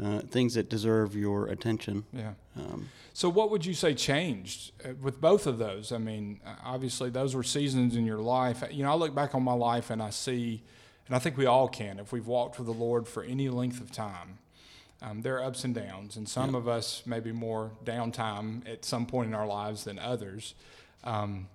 uh, 0.00 0.20
things 0.22 0.54
that 0.54 0.68
deserve 0.68 1.14
your 1.14 1.46
attention. 1.48 2.04
Yeah. 2.12 2.32
Um, 2.56 2.88
So, 3.12 3.28
what 3.28 3.50
would 3.50 3.64
you 3.66 3.74
say 3.74 3.94
changed 3.94 4.72
uh, 4.84 4.94
with 5.00 5.20
both 5.20 5.46
of 5.46 5.58
those? 5.58 5.92
I 5.92 5.98
mean, 5.98 6.40
uh, 6.46 6.54
obviously, 6.64 7.10
those 7.10 7.34
were 7.34 7.42
seasons 7.42 7.94
in 7.94 8.06
your 8.06 8.18
life. 8.18 8.64
You 8.70 8.82
know, 8.84 8.90
I 8.90 8.94
look 8.94 9.14
back 9.14 9.34
on 9.34 9.42
my 9.42 9.52
life 9.52 9.90
and 9.90 10.02
I 10.02 10.08
see, 10.10 10.62
and 11.06 11.14
I 11.14 11.18
think 11.18 11.36
we 11.36 11.44
all 11.46 11.68
can, 11.68 11.98
if 11.98 12.10
we've 12.10 12.26
walked 12.26 12.58
with 12.58 12.66
the 12.66 12.72
Lord 12.74 13.06
for 13.06 13.22
any 13.22 13.48
length 13.50 13.80
of 13.80 13.92
time, 13.92 14.38
um, 15.02 15.20
there 15.22 15.36
are 15.38 15.44
ups 15.44 15.62
and 15.62 15.74
downs, 15.74 16.16
and 16.16 16.26
some 16.28 16.52
Yeah. 16.52 16.58
of 16.60 16.68
us 16.68 17.02
maybe 17.06 17.30
more 17.32 17.72
downtime 17.84 18.66
at 18.68 18.84
some 18.84 19.04
point 19.06 19.28
in 19.28 19.34
our 19.34 19.46
lives 19.46 19.84
than 19.84 19.98
others. 19.98 20.54
Um, 21.04 21.48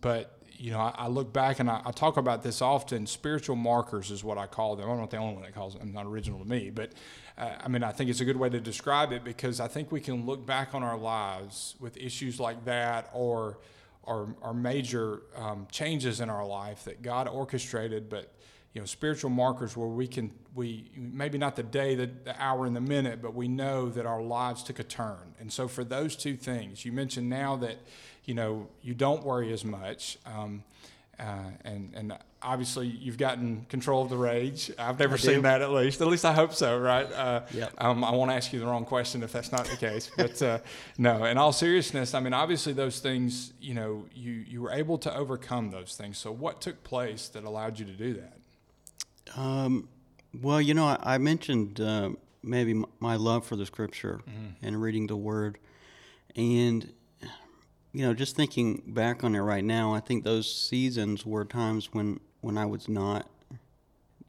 but 0.00 0.40
you 0.62 0.70
know, 0.70 0.78
I, 0.78 0.94
I 0.96 1.08
look 1.08 1.32
back 1.32 1.58
and 1.58 1.68
I, 1.68 1.82
I 1.84 1.90
talk 1.90 2.16
about 2.16 2.44
this 2.44 2.62
often. 2.62 3.08
Spiritual 3.08 3.56
markers 3.56 4.12
is 4.12 4.22
what 4.22 4.38
I 4.38 4.46
call 4.46 4.76
them. 4.76 4.88
I'm 4.88 4.98
not 4.98 5.10
the 5.10 5.16
only 5.16 5.34
one 5.34 5.42
that 5.42 5.54
calls 5.54 5.74
them. 5.74 5.92
Not 5.92 6.06
original 6.06 6.38
to 6.38 6.48
me, 6.48 6.70
but 6.70 6.92
uh, 7.36 7.50
I 7.58 7.66
mean, 7.66 7.82
I 7.82 7.90
think 7.90 8.10
it's 8.10 8.20
a 8.20 8.24
good 8.24 8.36
way 8.36 8.48
to 8.48 8.60
describe 8.60 9.10
it 9.10 9.24
because 9.24 9.58
I 9.58 9.66
think 9.66 9.90
we 9.90 10.00
can 10.00 10.24
look 10.24 10.46
back 10.46 10.72
on 10.72 10.84
our 10.84 10.96
lives 10.96 11.74
with 11.80 11.96
issues 11.96 12.38
like 12.38 12.64
that, 12.66 13.10
or 13.12 13.58
or, 14.04 14.34
or 14.40 14.52
major 14.52 15.22
um, 15.36 15.66
changes 15.70 16.20
in 16.20 16.28
our 16.28 16.44
life 16.46 16.84
that 16.84 17.02
God 17.02 17.28
orchestrated, 17.28 18.08
but 18.08 18.32
you 18.74 18.80
know, 18.80 18.86
spiritual 18.86 19.30
markers 19.30 19.76
where 19.76 19.88
we 19.88 20.06
can 20.06 20.30
we 20.54 20.90
maybe 20.96 21.38
not 21.38 21.56
the 21.56 21.62
day, 21.62 21.94
the, 21.94 22.06
the 22.24 22.42
hour, 22.42 22.66
and 22.66 22.74
the 22.74 22.80
minute, 22.80 23.20
but 23.22 23.34
we 23.34 23.48
know 23.48 23.88
that 23.90 24.06
our 24.06 24.22
lives 24.22 24.62
took 24.62 24.78
a 24.78 24.84
turn. 24.84 25.34
And 25.40 25.52
so, 25.52 25.68
for 25.68 25.84
those 25.84 26.16
two 26.16 26.36
things, 26.36 26.84
you 26.84 26.92
mentioned 26.92 27.28
now 27.28 27.56
that 27.56 27.76
you 28.24 28.34
know 28.34 28.68
you 28.82 28.94
don't 28.94 29.24
worry 29.24 29.52
as 29.52 29.64
much. 29.64 30.18
Um, 30.26 30.64
uh, 31.20 31.50
and 31.64 31.92
and 31.94 32.18
obviously 32.40 32.86
you've 32.88 33.18
gotten 33.18 33.64
control 33.68 34.02
of 34.02 34.08
the 34.08 34.16
rage. 34.16 34.70
I've 34.78 34.98
never 34.98 35.14
I 35.14 35.18
seen 35.18 35.34
do. 35.36 35.42
that 35.42 35.60
at 35.62 35.70
least. 35.70 36.00
At 36.00 36.08
least 36.08 36.24
I 36.24 36.32
hope 36.32 36.52
so, 36.54 36.76
right? 36.78 37.10
Uh, 37.12 37.42
Yep. 37.52 37.74
um, 37.78 38.02
I 38.02 38.10
won't 38.10 38.30
ask 38.32 38.52
you 38.52 38.58
the 38.58 38.66
wrong 38.66 38.84
question 38.84 39.22
if 39.22 39.30
that's 39.30 39.52
not 39.52 39.66
the 39.66 39.76
case. 39.76 40.10
But 40.16 40.42
uh, 40.42 40.58
no, 40.98 41.24
in 41.26 41.38
all 41.38 41.52
seriousness, 41.52 42.14
I 42.14 42.20
mean, 42.20 42.32
obviously 42.32 42.72
those 42.72 42.98
things, 42.98 43.52
you 43.60 43.74
know, 43.74 44.06
you 44.14 44.32
you 44.32 44.62
were 44.62 44.72
able 44.72 44.98
to 44.98 45.14
overcome 45.14 45.70
those 45.70 45.94
things. 45.94 46.18
So 46.18 46.32
what 46.32 46.60
took 46.60 46.82
place 46.82 47.28
that 47.28 47.44
allowed 47.44 47.78
you 47.78 47.84
to 47.84 47.92
do 47.92 48.14
that? 48.14 48.38
Um, 49.36 49.88
well, 50.40 50.60
you 50.60 50.74
know, 50.74 50.86
I, 50.86 51.14
I 51.14 51.18
mentioned 51.18 51.80
uh, 51.80 52.10
maybe 52.42 52.72
m- 52.72 52.86
my 53.00 53.16
love 53.16 53.46
for 53.46 53.56
the 53.56 53.66
scripture 53.66 54.20
and 54.62 54.80
reading 54.80 55.06
the 55.06 55.16
word. 55.16 55.58
And, 56.36 56.92
you 57.92 58.06
know, 58.06 58.14
just 58.14 58.36
thinking 58.36 58.82
back 58.86 59.22
on 59.24 59.34
it 59.34 59.40
right 59.40 59.64
now, 59.64 59.92
I 59.94 60.00
think 60.00 60.24
those 60.24 60.52
seasons 60.52 61.26
were 61.26 61.44
times 61.44 61.90
when, 61.92 62.20
when 62.40 62.56
I 62.58 62.66
was 62.66 62.88
not 62.88 63.28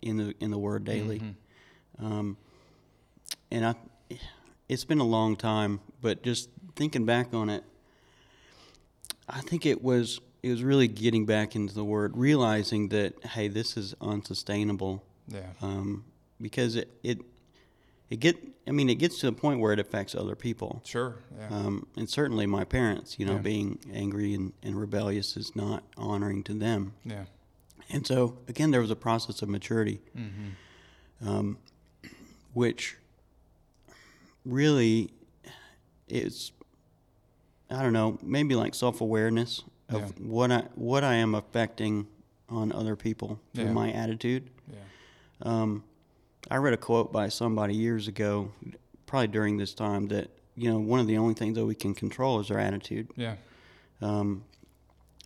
in 0.02 0.18
the, 0.18 0.36
in 0.40 0.52
the 0.52 0.58
word 0.58 0.84
daily. 0.84 1.20
Um, 2.00 2.38
and 3.52 3.66
I, 3.66 3.76
it's 4.68 4.84
been 4.84 5.00
a 5.00 5.04
long 5.06 5.36
time, 5.36 5.80
but 6.02 6.24
just 6.24 6.50
thinking 6.76 7.06
back 7.06 7.34
on 7.34 7.50
it, 7.50 7.64
I 9.30 9.40
think 9.42 9.66
it 9.66 9.82
was 9.82 10.20
it 10.44 10.50
was 10.50 10.62
really 10.64 10.88
getting 10.90 11.26
back 11.26 11.56
into 11.56 11.74
the 11.74 11.84
word, 11.86 12.16
realizing 12.18 12.90
that 12.90 13.24
hey, 13.26 13.48
this 13.48 13.78
is 13.78 13.96
unsustainable 14.02 15.04
Yeah. 15.28 15.48
um, 15.62 16.04
because 16.42 16.76
it, 16.76 16.90
it 17.02 17.20
it 18.10 18.20
get 18.20 18.36
I 18.68 18.72
mean 18.72 18.90
it 18.90 18.96
gets 18.96 19.20
to 19.20 19.26
the 19.28 19.32
point 19.32 19.60
where 19.62 19.72
it 19.74 19.80
affects 19.80 20.14
other 20.16 20.36
people, 20.36 20.82
Sure. 20.86 21.16
Yeah. 21.40 21.48
um, 21.50 21.88
and 21.96 22.10
certainly 22.10 22.46
my 22.46 22.66
parents. 22.66 23.18
You 23.18 23.26
know, 23.26 23.36
Yeah. 23.36 23.40
being 23.42 23.80
angry 23.94 24.34
and, 24.34 24.52
and 24.62 24.80
rebellious 24.80 25.38
is 25.38 25.56
not 25.56 25.84
honoring 25.98 26.44
to 26.44 26.54
them, 26.54 26.94
yeah. 27.06 27.26
and 27.90 28.06
so 28.06 28.38
again, 28.48 28.72
there 28.72 28.82
was 28.82 28.92
a 28.92 28.96
process 28.98 29.42
of 29.42 29.50
maturity, 29.50 30.02
Mm-hmm. 30.18 31.28
um, 31.30 31.58
which 32.54 32.98
really 34.46 35.10
is 36.10 36.52
I 37.70 37.82
don't 37.82 37.94
know 37.94 38.20
maybe 38.22 38.56
like 38.56 38.76
self 38.76 39.00
awareness 39.02 39.64
of 39.96 40.02
Yeah. 40.02 40.26
what 40.26 40.52
I 40.52 40.62
what 40.76 41.04
I 41.04 41.16
am 41.16 41.36
affecting 41.36 42.08
on 42.50 42.72
other 42.72 42.96
people 42.96 43.40
through 43.54 43.66
Yeah. 43.66 43.74
my 43.74 43.92
attitude. 43.92 44.50
Yeah. 44.72 44.78
Um, 45.42 45.84
I 46.52 46.58
read 46.58 46.74
a 46.74 46.78
quote 46.78 47.12
by 47.12 47.30
somebody 47.30 47.74
years 47.76 48.08
ago, 48.08 48.52
probably 49.06 49.28
during 49.28 49.58
this 49.58 49.74
time, 49.74 50.08
that 50.08 50.30
you 50.56 50.70
know 50.70 50.80
one 50.80 51.00
of 51.00 51.08
the 51.08 51.18
only 51.18 51.34
things 51.34 51.56
that 51.58 51.66
we 51.66 51.76
can 51.76 51.94
control 51.96 52.40
is 52.40 52.52
our 52.52 52.60
attitude, 52.60 53.08
Yeah. 53.16 53.36
um, 54.02 54.44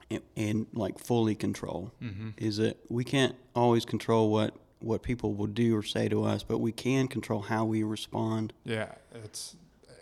and, 0.10 0.22
and 0.36 0.68
like 0.74 1.00
fully 1.00 1.36
control 1.36 1.92
Mm-hmm. 2.02 2.30
is 2.38 2.58
that 2.58 2.78
we 2.90 3.04
can't 3.04 3.36
always 3.56 3.86
control 3.86 4.30
what 4.32 4.54
what 4.80 5.02
people 5.02 5.34
will 5.34 5.48
do 5.48 5.76
or 5.76 5.82
say 5.82 6.08
to 6.08 6.24
us, 6.24 6.44
but 6.44 6.60
we 6.60 6.72
can 6.72 7.08
control 7.08 7.42
how 7.42 7.66
we 7.66 7.82
respond. 7.82 8.54
Yeah. 8.64 8.92
It's 9.24 9.56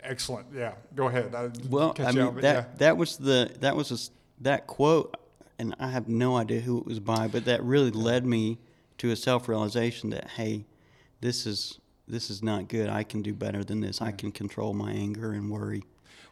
excellent. 0.03 0.47
Yeah. 0.53 0.73
Go 0.93 1.07
ahead. 1.07 1.33
I 1.33 1.49
Well, 1.69 1.95
I 1.97 2.11
mean 2.11 2.21
off, 2.23 2.33
but 2.35 2.41
that 2.41 2.77
that 2.79 2.97
was 2.97 3.15
the 3.17 3.51
that 3.61 3.75
was 3.77 3.91
a 3.91 3.97
that 4.39 4.67
quote, 4.67 5.15
and 5.57 5.75
I 5.79 5.89
have 5.89 6.07
no 6.07 6.37
idea 6.37 6.61
who 6.61 6.79
it 6.79 6.85
was 6.85 6.99
by, 6.99 7.27
but 7.27 7.45
that 7.45 7.63
really 7.63 7.91
led 7.91 8.25
me 8.25 8.57
to 8.97 9.11
a 9.11 9.15
self 9.15 9.47
realization 9.47 10.09
that 10.11 10.31
hey, 10.31 10.65
this 11.21 11.45
is 11.45 11.79
this 12.07 12.29
is 12.29 12.43
not 12.43 12.67
good. 12.67 12.89
I 12.89 13.03
can 13.03 13.21
do 13.21 13.33
better 13.33 13.63
than 13.63 13.81
this. 13.81 14.01
I 14.01 14.11
can 14.11 14.31
control 14.31 14.73
my 14.73 14.91
anger 14.91 15.31
and 15.31 15.49
worry. 15.49 15.83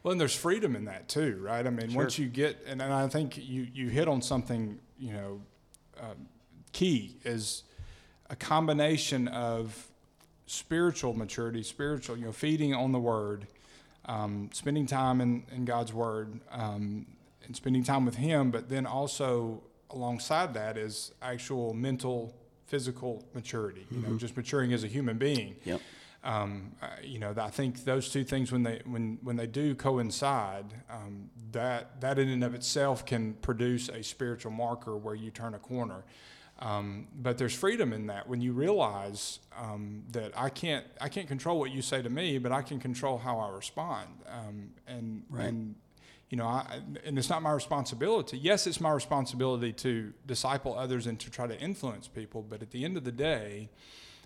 Well, 0.04 0.12
and 0.12 0.20
there's 0.22 0.36
freedom 0.36 0.76
in 0.76 0.86
that 0.86 1.08
too, 1.08 1.40
right? 1.42 1.66
I 1.66 1.70
mean, 1.70 1.90
Sure. 1.90 2.02
once 2.04 2.20
you 2.20 2.28
get, 2.28 2.62
and, 2.68 2.82
and 2.82 2.94
I 2.94 3.08
think 3.08 3.38
you 3.38 3.68
you 3.74 3.90
hit 3.90 4.08
on 4.08 4.22
something, 4.22 4.80
you 5.00 5.14
know, 5.14 5.42
um, 6.00 6.28
key 6.74 7.18
is 7.24 7.64
a 8.30 8.36
combination 8.36 9.28
of 9.30 9.88
spiritual 10.46 11.14
maturity, 11.14 11.64
spiritual, 11.64 12.18
you 12.18 12.26
know, 12.26 12.32
feeding 12.32 12.74
on 12.74 12.92
the 12.92 13.00
Word, 13.00 13.48
um, 14.06 14.50
spending 14.54 14.86
time 14.86 15.22
in, 15.22 15.44
in 15.56 15.66
God's 15.66 15.94
Word, 15.94 16.40
um, 16.52 17.06
and 17.46 17.56
spending 17.56 17.84
time 17.84 18.06
with 18.06 18.16
Him, 18.16 18.52
but 18.52 18.70
then 18.70 18.86
also 18.86 19.64
alongside 19.90 20.54
that 20.56 20.78
is 20.78 21.12
actual 21.22 21.74
mental, 21.74 22.34
physical 22.66 23.24
maturity. 23.34 23.86
You 23.92 24.00
know, 24.00 24.16
just 24.18 24.36
maturing 24.36 24.74
as 24.74 24.84
a 24.84 24.88
human 24.88 25.18
being 25.18 25.56
Yep. 25.66 25.82
um, 26.24 26.72
uh, 26.82 26.88
you 27.04 27.20
know, 27.20 27.34
I 27.38 27.50
think 27.50 27.84
those 27.84 28.10
two 28.10 28.24
things 28.24 28.52
when 28.52 28.64
they 28.64 28.82
when 28.86 29.20
when 29.22 29.36
they 29.36 29.46
do 29.48 29.76
coincide, 29.76 30.66
um, 30.90 31.30
that 31.52 32.00
that 32.02 32.18
in 32.18 32.30
and 32.30 32.44
of 32.44 32.56
itself 32.56 33.06
can 33.06 33.34
produce 33.36 33.90
a 33.90 34.02
spiritual 34.04 34.52
marker 34.52 34.96
where 34.98 35.16
you 35.16 35.32
turn 35.32 35.54
a 35.54 35.60
corner. 35.60 36.04
Um, 36.60 37.08
but 37.16 37.38
there's 37.38 37.54
freedom 37.54 37.92
in 37.92 38.08
that 38.08 38.30
when 38.30 38.40
you 38.40 38.54
realize 38.54 39.40
um, 39.58 40.04
that 40.12 40.32
I 40.38 40.50
can't 40.50 40.86
I 41.02 41.10
can't 41.10 41.28
control 41.28 41.60
what 41.60 41.72
you 41.72 41.82
say 41.82 42.02
to 42.02 42.10
me, 42.10 42.38
but 42.38 42.52
I 42.52 42.62
can 42.62 42.80
control 42.80 43.18
how 43.18 43.40
I 43.40 43.50
respond. 43.50 44.08
Um, 44.28 44.70
and 44.88 45.24
Right. 45.30 45.48
and 45.50 45.76
you 46.34 46.38
know, 46.38 46.48
I, 46.48 46.82
and 47.06 47.16
it's 47.20 47.30
not 47.30 47.44
my 47.44 47.52
responsibility. 47.52 48.40
Yes, 48.40 48.66
it's 48.66 48.82
my 48.82 48.92
responsibility 48.92 49.72
to 49.74 50.14
disciple 50.26 50.76
others 50.76 51.06
and 51.06 51.20
to 51.20 51.30
try 51.30 51.46
to 51.46 51.56
influence 51.60 52.08
people. 52.08 52.42
But 52.42 52.64
at 52.64 52.72
the 52.72 52.84
end 52.84 52.98
of 52.98 53.04
the 53.04 53.12
day, 53.12 53.70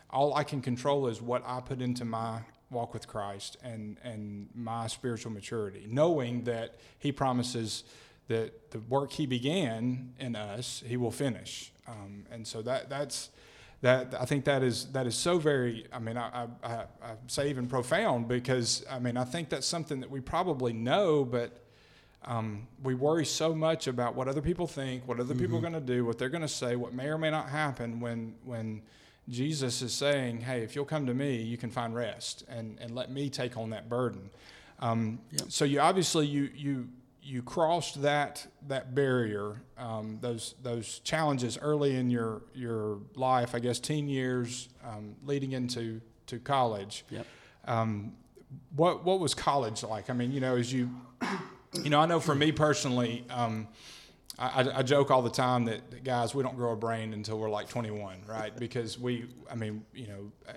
all 0.10 0.34
I 0.34 0.46
can 0.46 0.62
control 0.62 1.08
is 1.08 1.22
what 1.22 1.43
I 1.46 1.60
put 1.60 1.82
into 1.82 2.06
my 2.06 2.43
walk 2.72 2.93
with 2.93 3.10
Christ 3.10 3.58
and 3.62 3.98
and 4.06 4.48
my 4.56 4.88
spiritual 4.88 5.34
maturity, 5.34 5.86
knowing 5.89 6.46
that 6.46 6.76
He 6.98 7.12
promises 7.12 7.84
that 8.30 8.72
the 8.72 8.80
work 8.80 9.12
He 9.12 9.26
began 9.26 10.13
in 10.17 10.38
us, 10.38 10.82
He 10.88 10.96
will 10.96 11.12
finish. 11.12 11.74
Um, 11.89 12.24
and 12.32 12.48
so 12.48 12.62
that 12.62 12.89
that's 12.89 13.32
that 13.82 14.15
I 14.17 14.24
think 14.24 14.46
that 14.46 14.63
is 14.63 14.86
that 14.93 15.08
is 15.08 15.15
so 15.15 15.39
very. 15.39 15.88
I 15.91 16.00
mean, 16.00 16.15
I, 16.15 16.48
I, 16.63 16.70
I, 16.70 16.86
say 17.28 17.50
even 17.50 17.67
profound 17.67 18.30
because 18.30 18.86
I 18.89 18.98
mean 19.00 19.17
I 19.17 19.26
think 19.26 19.50
that's 19.50 19.67
something 19.67 20.00
that 20.00 20.10
we 20.10 20.22
probably 20.22 20.72
know, 20.72 21.26
but 21.26 21.66
um, 22.25 22.67
we 22.84 22.93
worry 22.93 23.25
so 23.25 23.53
much 23.56 23.88
about 23.88 24.15
what 24.15 24.27
other 24.27 24.41
people 24.41 24.67
think, 24.67 25.08
what 25.08 25.19
other 25.19 25.36
people 25.36 25.58
are 25.58 25.62
going 25.62 25.73
to 25.73 25.80
do, 25.80 26.06
what 26.06 26.17
they're 26.17 26.30
going 26.30 26.41
to 26.41 26.47
say, 26.47 26.75
what 26.75 26.93
may 26.93 27.08
or 27.08 27.17
may 27.17 27.32
not 27.32 27.49
happen 27.49 27.99
when 27.99 28.36
when 28.43 28.82
Jesus 29.30 29.82
is 29.82 29.93
saying, 29.93 30.41
"Hey, 30.41 30.62
if 30.62 30.75
you'll 30.75 30.86
come 30.86 31.06
to 31.06 31.13
me, 31.13 31.41
you 31.41 31.58
can 31.58 31.69
find 31.69 31.95
rest, 31.95 32.43
and 32.49 32.77
and 32.80 32.95
let 32.95 33.12
me 33.12 33.30
take 33.30 33.58
on 33.58 33.69
that 33.69 33.89
burden." 33.89 34.30
Um, 34.80 35.19
Yep. 35.32 35.51
So 35.51 35.65
you 35.65 35.80
obviously 35.80 36.27
you 36.27 36.49
you 36.53 36.89
you 37.21 37.41
crossed 37.41 38.01
that 38.01 38.47
that 38.67 38.95
barrier, 38.95 39.62
um, 39.77 40.17
those 40.21 40.56
those 40.63 40.99
challenges 40.99 41.58
early 41.58 41.95
in 41.95 42.10
your 42.10 42.41
your 42.53 42.99
life, 43.15 43.53
I 43.53 43.60
guess, 43.60 43.80
teen 43.80 44.08
years 44.08 44.69
um, 44.84 45.15
leading 45.23 45.51
into 45.51 46.01
to 46.27 46.39
college. 46.39 47.06
Yep. 47.10 47.25
Um, 47.65 48.13
what 48.75 49.03
what 49.03 49.19
was 49.19 49.34
college 49.34 49.84
like? 49.84 50.10
I 50.10 50.13
mean, 50.13 50.32
you 50.32 50.39
know, 50.39 50.56
as 50.56 50.71
you 50.71 50.89
you 51.84 51.90
know, 51.90 52.00
I 52.00 52.06
know 52.06 52.20
for 52.20 52.36
me 52.36 52.52
personally, 52.52 53.26
um, 53.30 53.68
I, 54.40 54.70
I- 54.76 54.84
joke 54.84 55.10
all 55.10 55.22
the 55.22 55.30
time 55.30 55.66
that, 55.66 55.90
that 55.92 56.04
guys, 56.04 56.36
we 56.36 56.44
don't 56.44 56.56
grow 56.56 56.74
a 56.74 56.76
brain 56.76 57.13
until 57.13 57.40
we're 57.40 57.50
like 57.50 57.70
21, 57.70 58.22
right? 58.28 58.56
Because 58.56 59.00
we, 59.00 59.26
I 59.50 59.56
mean, 59.56 59.84
you 59.94 60.08
know, 60.08 60.32
uh, 60.48 60.54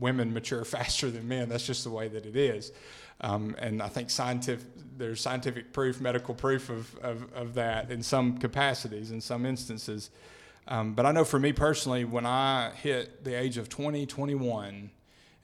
women 0.00 0.32
mature 0.32 0.64
faster 0.64 1.10
than 1.10 1.28
men. 1.28 1.48
That's 1.48 1.66
just 1.66 1.84
the 1.84 1.90
way 1.90 2.08
that 2.08 2.26
it 2.26 2.36
is. 2.36 2.72
Um, 3.20 3.54
and 3.58 3.80
I 3.80 3.88
think 3.88 4.10
scientific, 4.10 4.66
there's 4.96 5.20
scientific 5.20 5.72
proof, 5.72 6.00
medical 6.00 6.34
proof 6.34 6.68
of, 6.70 6.94
of, 6.98 7.32
of 7.32 7.54
that 7.54 7.90
in 7.90 8.02
some 8.02 8.38
capacities, 8.38 9.10
in 9.10 9.20
some 9.20 9.46
instances. 9.46 10.10
Um, 10.66 10.94
but 10.94 11.06
I 11.06 11.12
know 11.12 11.24
for 11.24 11.38
me 11.38 11.52
personally, 11.52 12.04
when 12.04 12.26
I 12.26 12.70
hit 12.70 13.24
the 13.24 13.38
age 13.38 13.58
of 13.58 13.68
20, 13.68 14.06
21, 14.06 14.90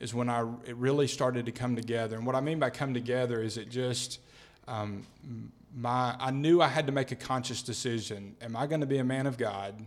is 0.01 0.14
when 0.14 0.31
I 0.31 0.40
it 0.66 0.75
really 0.77 1.07
started 1.07 1.46
to 1.46 1.53
come 1.53 1.77
together. 1.77 2.16
And 2.16 2.27
what 2.27 2.35
I 2.35 2.40
mean 2.40 2.59
by 2.59 2.70
come 2.70 2.94
together 2.94 3.42
is 3.42 3.57
it 3.59 3.68
just 3.68 4.18
um, 4.68 5.07
my 5.75 6.16
I 6.18 6.31
knew 6.31 6.61
I 6.61 6.68
had 6.68 6.87
to 6.87 6.92
make 6.92 7.12
a 7.12 7.16
conscious 7.16 7.62
decision. 7.62 8.37
Am 8.40 8.57
I 8.57 8.66
going 8.66 8.81
to 8.81 8.87
be 8.87 8.99
a 8.99 9.05
man 9.05 9.27
of 9.27 9.38
God, 9.38 9.83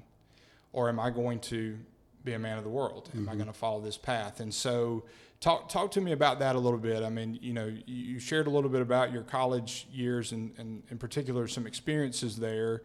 or 0.71 0.89
am 0.89 0.99
I 0.99 1.09
going 1.09 1.39
to 1.41 1.77
be 2.23 2.33
a 2.33 2.39
man 2.39 2.57
of 2.57 2.63
the 2.63 2.69
world? 2.69 3.09
Am 3.15 3.27
I 3.27 3.35
going 3.35 3.47
to 3.47 3.53
follow 3.53 3.81
this 3.81 3.97
path? 3.97 4.39
And 4.39 4.53
so. 4.53 5.03
Talk, 5.39 5.67
talk 5.67 5.91
to 5.91 5.99
me 5.99 6.13
about 6.13 6.39
that 6.39 6.55
a 6.55 6.59
little 6.59 6.79
bit. 6.79 7.03
I 7.03 7.09
mean, 7.09 7.37
you 7.41 7.51
know, 7.51 7.65
you, 7.65 7.83
you 7.85 8.19
shared 8.19 8.47
a 8.47 8.49
little 8.49 8.69
bit 8.69 8.79
about 8.81 9.11
your 9.11 9.23
college 9.23 9.87
years 9.91 10.31
and, 10.31 10.53
and 10.57 10.83
in 10.89 10.97
particular 10.97 11.49
some 11.49 11.67
experiences 11.67 12.37
there 12.37 12.83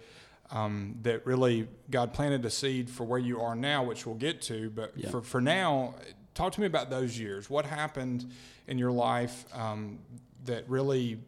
um, 0.51 0.96
that 1.03 1.24
really 1.24 1.68
God 1.88 2.12
planted 2.12 2.44
a 2.44 2.51
seed 2.51 2.90
for 2.90 3.05
where 3.05 3.20
you 3.20 3.40
are 3.40 3.55
now, 3.55 3.85
which 3.85 4.07
we'll 4.07 4.16
get 4.16 4.42
to. 4.42 4.70
But 4.70 4.92
Yeah. 4.96 5.09
for, 5.09 5.22
for 5.22 5.40
now, 5.40 5.94
talk 6.35 6.53
to 6.55 6.61
me 6.61 6.66
about 6.66 6.90
those 6.90 7.16
years. 7.16 7.48
What 7.48 7.64
happened 7.64 8.29
in 8.66 8.77
your 8.77 8.90
life 8.90 9.44
um, 9.55 10.01
that 10.44 10.68
really 10.68 11.20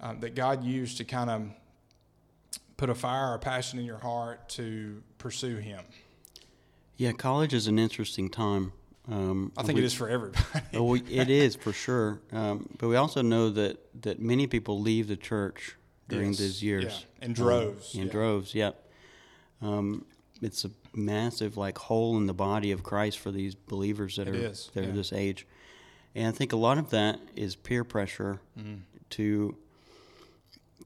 um, 0.00 0.20
that 0.20 0.34
God 0.34 0.64
used 0.64 0.96
to 0.98 1.04
kind 1.04 1.30
of 1.30 1.42
put 2.76 2.90
a 2.90 2.94
fire 2.94 3.30
or 3.30 3.34
a 3.34 3.38
passion 3.38 3.78
in 3.78 3.84
your 3.84 3.98
heart 3.98 4.48
to 4.50 5.02
pursue 5.18 5.56
Him? 5.56 5.80
Yeah, 6.96 7.12
college 7.12 7.54
is 7.54 7.66
an 7.66 7.78
interesting 7.78 8.30
time. 8.30 8.72
Um, 9.10 9.52
I 9.56 9.62
think 9.62 9.76
we- 9.76 9.82
it 9.82 9.86
is 9.86 9.94
for 9.94 10.08
everybody. 10.08 10.44
Oh, 10.74 10.84
we, 10.84 11.00
it 11.02 11.28
is 11.28 11.56
for 11.56 11.72
sure. 11.84 12.20
Um, 12.32 12.68
but 12.78 12.88
we 12.88 12.96
also 12.96 13.20
know 13.22 13.50
that, 13.50 13.78
that 14.02 14.20
many 14.20 14.46
people 14.46 14.80
leave 14.80 15.08
the 15.08 15.16
church 15.16 15.76
during 16.08 16.28
Yes, 16.30 16.38
those 16.38 16.62
years. 16.62 16.84
yeah, 17.18 17.24
in 17.26 17.30
Um, 17.30 17.34
droves, 17.34 17.94
in 17.94 18.06
yeah. 18.06 18.12
droves, 18.12 18.54
yep. 18.54 18.88
Um, 19.62 20.04
it's 20.42 20.64
a 20.64 20.70
massive 20.94 21.56
like 21.56 21.78
hole 21.78 22.16
in 22.16 22.26
the 22.26 22.34
body 22.34 22.70
of 22.72 22.82
Christ 22.82 23.18
for 23.18 23.30
these 23.30 23.54
believers 23.54 24.16
that 24.16 24.28
It 24.28 24.34
are 24.36 24.46
is, 24.50 24.70
that 24.74 24.84
yeah. 24.84 24.90
are 24.90 24.92
this 24.92 25.12
age, 25.12 25.46
and 26.14 26.28
I 26.28 26.30
think 26.32 26.52
a 26.52 26.56
lot 26.56 26.76
of 26.78 26.90
that 26.90 27.18
is 27.34 27.56
peer 27.56 27.84
pressure 27.84 28.40
Mm-hmm. 28.58 28.74
to 29.10 29.56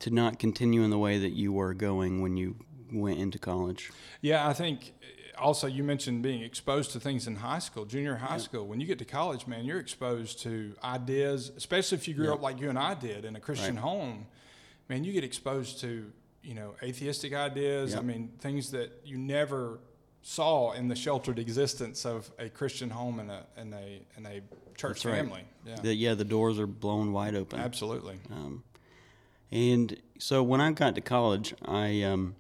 to 0.01 0.11
not 0.11 0.39
continue 0.39 0.83
in 0.83 0.91
the 0.91 0.99
way 0.99 1.19
that 1.19 1.31
you 1.33 1.53
were 1.53 1.75
going 1.75 2.23
when 2.23 2.37
you 2.37 2.57
went 2.93 3.19
into 3.19 3.39
college. 3.39 3.91
Yeah, 4.21 4.49
I 4.49 4.53
think 4.53 4.93
uh, 5.37 5.41
also 5.41 5.67
you 5.67 5.83
mentioned 5.85 6.23
being 6.23 6.43
exposed 6.43 6.93
to 6.93 7.01
things 7.01 7.27
in 7.27 7.37
high 7.37 7.59
school, 7.59 7.85
junior 7.85 8.17
high 8.17 8.39
school. 8.39 8.67
When 8.67 8.81
you 8.81 8.87
get 8.87 8.99
to 9.01 9.05
college, 9.05 9.47
man, 9.47 9.65
you're 9.65 9.81
exposed 9.81 10.41
to 10.43 10.75
ideas, 10.83 11.51
especially 11.57 11.99
if 11.99 12.09
you 12.09 12.15
grew 12.15 12.27
Yeah. 12.27 12.33
up 12.35 12.43
like 12.43 12.61
you 12.61 12.69
and 12.71 12.79
I 12.79 12.95
did 12.95 13.25
in 13.25 13.37
a 13.37 13.41
Christian 13.41 13.75
Right. 13.77 13.83
home. 13.85 14.27
Man, 14.89 15.05
you 15.05 15.13
get 15.13 15.25
exposed 15.25 15.81
to 15.81 16.11
you 16.43 16.55
know 16.55 16.75
atheistic 16.83 17.35
ideas. 17.35 17.95
I 17.95 18.01
mean, 18.01 18.33
things 18.39 18.71
that 18.71 19.03
you 19.05 19.19
never 19.19 19.81
saw 20.23 20.73
in 20.73 20.89
the 20.89 20.97
sheltered 20.97 21.39
existence 21.39 22.05
of 22.07 22.31
a 22.39 22.49
Christian 22.49 22.91
home 22.91 23.19
and 23.21 23.31
a 23.31 23.47
and 23.57 23.75
a 23.75 24.01
and 24.17 24.27
a 24.27 24.41
church 24.77 25.05
right. 25.05 25.17
family. 25.17 25.43
Yeah, 25.67 25.81
The, 25.83 25.95
yeah, 25.95 26.15
the 26.15 26.25
doors 26.25 26.59
are 26.59 26.67
blown 26.67 27.13
wide 27.13 27.35
open. 27.35 27.59
absolutely. 27.61 28.19
Um, 28.31 28.63
and 29.51 29.97
so 30.19 30.43
when 30.43 30.61
I 30.61 30.73
got 30.73 30.95
to 30.95 31.01
college, 31.01 31.55
I 31.65 32.03
um, 32.03 32.35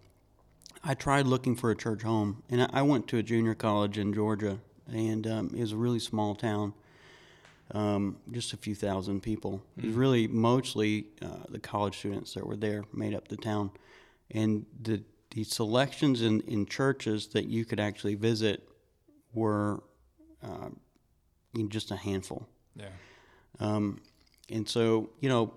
I 0.85 0.95
tried 0.95 1.27
looking 1.27 1.57
for 1.57 1.71
a 1.71 1.77
church 1.77 2.03
home, 2.03 2.43
and 2.51 2.63
I, 2.63 2.69
I 2.73 2.83
went 2.83 3.09
to 3.09 3.19
a 3.19 3.23
junior 3.23 3.55
college 3.55 3.99
in 3.99 4.13
Georgia, 4.13 4.59
and 4.87 5.27
um, 5.27 5.51
it 5.55 5.61
was 5.61 5.73
a 5.73 5.77
really 5.77 5.99
small 5.99 6.35
town, 6.35 6.75
um, 7.73 8.17
just 8.33 8.53
a 8.53 8.57
few 8.57 8.75
thousand 8.75 9.23
people. 9.23 9.63
It 9.77 9.87
was 9.87 9.95
really 9.95 10.27
mostly 10.27 11.07
uh, 11.23 11.45
the 11.49 11.59
college 11.59 11.99
students 11.99 12.35
that 12.35 12.47
were 12.47 12.57
there 12.57 12.85
made 12.93 13.15
up 13.15 13.29
the 13.29 13.37
town, 13.37 13.71
and 14.31 14.67
the 14.83 15.03
the 15.31 15.45
selections 15.45 16.23
in, 16.23 16.41
in 16.43 16.65
churches 16.65 17.29
that 17.29 17.47
you 17.47 17.65
could 17.65 17.79
actually 17.79 18.15
visit 18.15 18.67
were 19.35 19.83
uh, 20.43 20.71
in 21.55 21.69
just 21.69 21.91
a 21.91 21.97
handful. 21.97 22.49
Yeah, 22.75 22.87
Um, 23.61 24.01
and 24.51 24.67
so, 24.67 25.11
you 25.21 25.29
know, 25.29 25.53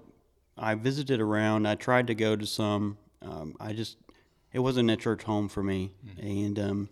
I 0.58 0.76
visited 0.76 1.20
around. 1.20 1.68
I 1.68 1.76
tried 1.76 2.08
to 2.08 2.16
go 2.16 2.36
to 2.36 2.46
some. 2.46 2.98
Um, 3.22 3.56
I 3.60 3.74
just, 3.74 3.98
it 4.54 4.60
wasn't 4.60 4.92
a 4.92 4.96
church 4.96 5.24
home 5.24 5.48
for 5.50 5.64
me. 5.64 5.92
And 6.20 6.60
um, 6.60 6.90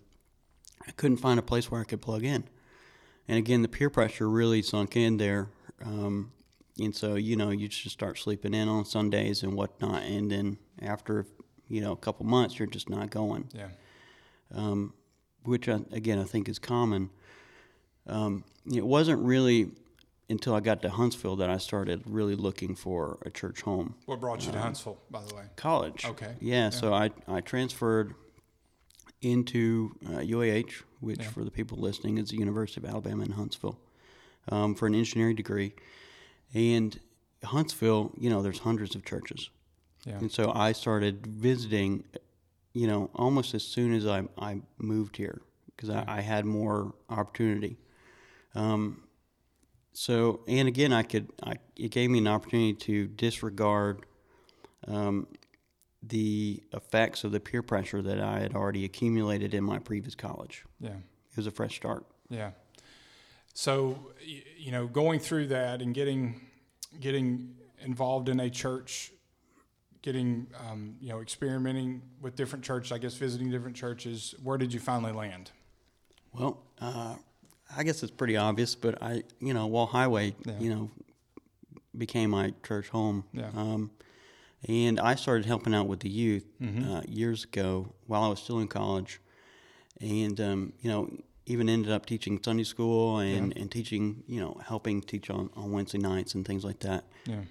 I 0.87 0.91
couldn't 0.91 1.17
find 1.17 1.39
a 1.39 1.43
place 1.43 1.69
where 1.69 1.81
I 1.81 1.83
could 1.83 2.01
plug 2.01 2.23
in. 2.23 2.45
And 3.27 3.37
again, 3.37 3.61
the 3.61 3.67
peer 3.67 3.89
pressure 3.89 4.29
really 4.29 4.61
sunk 4.61 4.95
in 4.95 5.17
there. 5.17 5.49
Um, 5.83 6.31
and 6.79 6.95
so, 6.95 7.15
you 7.15 7.35
know, 7.35 7.49
you 7.49 7.67
just 7.67 7.93
start 7.93 8.17
sleeping 8.17 8.53
in 8.53 8.67
on 8.67 8.85
Sundays 8.85 9.43
and 9.43 9.53
whatnot. 9.53 10.03
And 10.03 10.31
then 10.31 10.57
after, 10.81 11.25
you 11.67 11.81
know, 11.81 11.91
a 11.91 11.97
couple 11.97 12.25
months, 12.25 12.57
you're 12.57 12.67
just 12.67 12.89
not 12.89 13.09
going 13.09 13.49
yeah, 13.53 13.67
um, 14.55 14.93
which 15.43 15.69
I, 15.69 15.81
again 15.91 16.19
I 16.19 16.23
think 16.23 16.49
is 16.49 16.59
common. 16.59 17.09
Um, 18.07 18.43
it 18.73 18.85
wasn't 18.85 19.21
really 19.21 19.71
until 20.29 20.53
I 20.53 20.59
got 20.59 20.81
to 20.83 20.89
Huntsville 20.89 21.35
that 21.37 21.49
I 21.49 21.57
started 21.57 22.03
really 22.05 22.35
looking 22.35 22.75
for 22.75 23.17
a 23.25 23.29
church 23.31 23.61
home. 23.61 23.95
What 24.05 24.19
brought 24.19 24.45
you 24.45 24.51
to 24.51 24.59
Huntsville, 24.59 24.99
by 25.09 25.21
the 25.23 25.33
way? 25.35 25.43
College. 25.55 26.05
Okay. 26.05 26.35
Yeah, 26.39 26.69
so 26.69 26.93
I, 26.93 27.11
I 27.27 27.41
transferred 27.41 28.13
into 29.21 29.95
uh, 30.05 30.19
UAH, 30.19 30.83
which 30.99 31.19
Yeah. 31.19 31.29
for 31.29 31.43
the 31.43 31.51
people 31.51 31.77
listening 31.77 32.17
is 32.17 32.29
the 32.29 32.37
University 32.37 32.85
of 32.85 32.89
Alabama 32.89 33.23
in 33.23 33.31
Huntsville, 33.31 33.79
um, 34.49 34.75
for 34.75 34.87
an 34.87 34.95
engineering 34.95 35.35
degree. 35.35 35.73
And 36.53 36.97
Huntsville, 37.43 38.11
you 38.17 38.29
know, 38.29 38.41
there's 38.41 38.59
hundreds 38.59 38.95
of 38.95 39.03
churches. 39.05 39.49
Yeah, 40.05 40.17
And 40.19 40.31
so 40.31 40.51
I 40.53 40.71
started 40.71 41.27
visiting, 41.27 42.05
you 42.73 42.87
know, 42.87 43.09
almost 43.15 43.53
as 43.53 43.63
soon 43.63 43.93
as 43.93 44.05
I, 44.07 44.23
I 44.37 44.61
moved 44.77 45.17
here 45.17 45.41
because 45.75 45.89
I, 45.89 46.05
I 46.07 46.21
had 46.21 46.45
more 46.45 46.93
opportunity. 47.09 47.77
Um, 48.55 49.03
so, 49.93 50.41
and 50.47 50.67
again, 50.67 50.93
I 50.93 51.03
could, 51.03 51.29
I, 51.43 51.55
it 51.75 51.91
gave 51.91 52.09
me 52.09 52.19
an 52.19 52.27
opportunity 52.27 52.73
to 52.73 53.07
disregard 53.07 54.05
um, 54.87 55.27
the 56.01 56.63
effects 56.73 57.23
of 57.23 57.31
the 57.31 57.39
peer 57.39 57.61
pressure 57.61 58.01
that 58.01 58.19
I 58.19 58.39
had 58.39 58.55
already 58.55 58.85
accumulated 58.85 59.53
in 59.53 59.63
my 59.63 59.79
previous 59.79 60.15
college. 60.15 60.65
yeah. 60.79 60.91
It 60.91 61.37
was 61.37 61.47
a 61.47 61.51
fresh 61.51 61.75
start. 61.75 62.05
Yeah. 62.29 62.51
So 63.53 63.97
you 64.57 64.71
know, 64.71 64.87
going 64.87 65.19
through 65.19 65.47
that 65.47 65.81
and 65.81 65.93
getting 65.93 66.41
getting 66.99 67.55
involved 67.81 68.29
in 68.29 68.39
a 68.39 68.49
church, 68.49 69.11
getting 70.01 70.47
um, 70.67 70.95
you 70.99 71.09
know, 71.09 71.21
experimenting 71.21 72.01
with 72.21 72.35
different 72.35 72.63
churches. 72.63 72.91
I 72.91 72.97
guess 72.97 73.15
visiting 73.15 73.51
different 73.51 73.75
churches. 73.75 74.33
Where 74.43 74.57
did 74.57 74.73
you 74.73 74.79
finally 74.79 75.11
land? 75.11 75.51
Well, 76.33 76.63
uh, 76.79 77.15
I 77.75 77.83
guess 77.83 78.01
it's 78.03 78.11
pretty 78.11 78.35
obvious, 78.37 78.75
but 78.75 79.01
I, 79.01 79.23
you 79.39 79.53
know, 79.53 79.67
Wall 79.67 79.85
Highway, 79.85 80.35
Yeah. 80.45 80.59
you 80.59 80.69
know, 80.69 80.91
became 81.97 82.31
my 82.31 82.53
church 82.65 82.89
home. 82.89 83.25
Yeah. 83.33 83.49
Um, 83.55 83.91
and 84.67 84.99
I 84.99 85.15
started 85.15 85.45
helping 85.45 85.73
out 85.73 85.87
with 85.87 86.01
the 86.01 86.09
youth 86.09 86.45
Mm-hmm. 86.61 86.91
uh, 86.91 87.01
years 87.07 87.43
ago 87.45 87.93
while 88.07 88.23
I 88.23 88.27
was 88.27 88.39
still 88.41 88.59
in 88.59 88.67
college, 88.67 89.21
and 90.01 90.39
um, 90.41 90.73
you 90.81 90.89
know, 90.89 91.09
even 91.45 91.69
ended 91.69 91.91
up 91.91 92.05
teaching 92.05 92.39
Sunday 92.43 92.63
school 92.63 93.19
and, 93.19 93.55
and 93.57 93.71
teaching, 93.71 94.23
you 94.27 94.39
know, 94.39 94.59
helping 94.67 95.01
teach 95.01 95.29
on, 95.31 95.49
on 95.55 95.71
Wednesday 95.71 95.97
nights 95.97 96.35
and 96.35 96.45
things 96.45 96.63
like 96.63 96.79
that. 96.81 97.05
Yeah. 97.25 97.41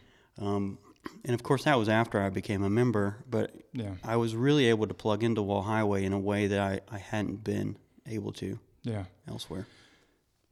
Um, 0.40 0.78
and 1.24 1.35
of 1.35 1.42
course, 1.42 1.64
that 1.64 1.76
was 1.78 1.88
after 1.88 2.20
I 2.20 2.28
became 2.28 2.62
a 2.62 2.70
member, 2.70 3.16
but 3.28 3.52
Yeah. 3.72 3.94
I 4.04 4.16
was 4.16 4.37
really 4.37 4.66
able 4.66 4.87
to 4.87 4.94
plug 4.94 5.24
into 5.24 5.42
Wall 5.42 5.62
Highway 5.62 6.04
in 6.04 6.12
a 6.12 6.18
way 6.18 6.46
that 6.46 6.61
I, 6.61 6.81
I 6.94 6.98
hadn't 6.98 7.42
been 7.42 7.76
able 8.07 8.33
to 8.35 8.59
Yeah. 8.85 9.04
elsewhere. 9.26 9.66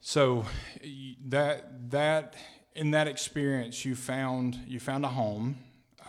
So 0.01 0.45
that 1.27 1.91
that 1.91 2.35
in 2.75 2.91
that 2.93 3.09
experience, 3.09 3.85
you 3.85 3.95
found 3.95 4.59
you 4.67 4.79
found 4.79 5.05
a 5.05 5.09
home, 5.09 5.57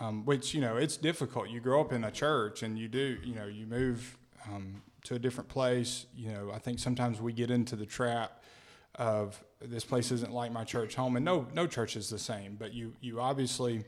um, 0.00 0.24
which 0.24 0.54
you 0.54 0.60
know 0.60 0.76
it's 0.76 0.96
difficult. 0.96 1.48
You 1.48 1.60
grow 1.60 1.80
up 1.80 1.92
in 1.92 2.04
a 2.04 2.10
church, 2.10 2.62
and 2.62 2.78
you 2.78 2.88
do 2.88 3.18
you 3.24 3.34
know 3.34 3.46
you 3.46 3.66
move 3.66 4.16
um, 4.46 4.82
to 5.04 5.14
a 5.14 5.18
different 5.18 5.48
place. 5.48 6.06
You 6.14 6.32
know, 6.32 6.52
I 6.54 6.58
think 6.58 6.78
sometimes 6.78 7.20
we 7.20 7.32
get 7.32 7.50
into 7.50 7.76
the 7.76 7.86
trap 7.86 8.42
of 8.94 9.42
this 9.60 9.84
place 9.84 10.10
isn't 10.12 10.32
like 10.32 10.52
my 10.52 10.64
church 10.64 10.94
home, 10.94 11.16
and 11.16 11.24
no 11.24 11.46
no 11.52 11.66
church 11.66 11.96
is 11.96 12.08
the 12.10 12.18
same. 12.18 12.56
But 12.58 12.72
you 12.72 12.94
you 13.00 13.20
obviously. 13.20 13.84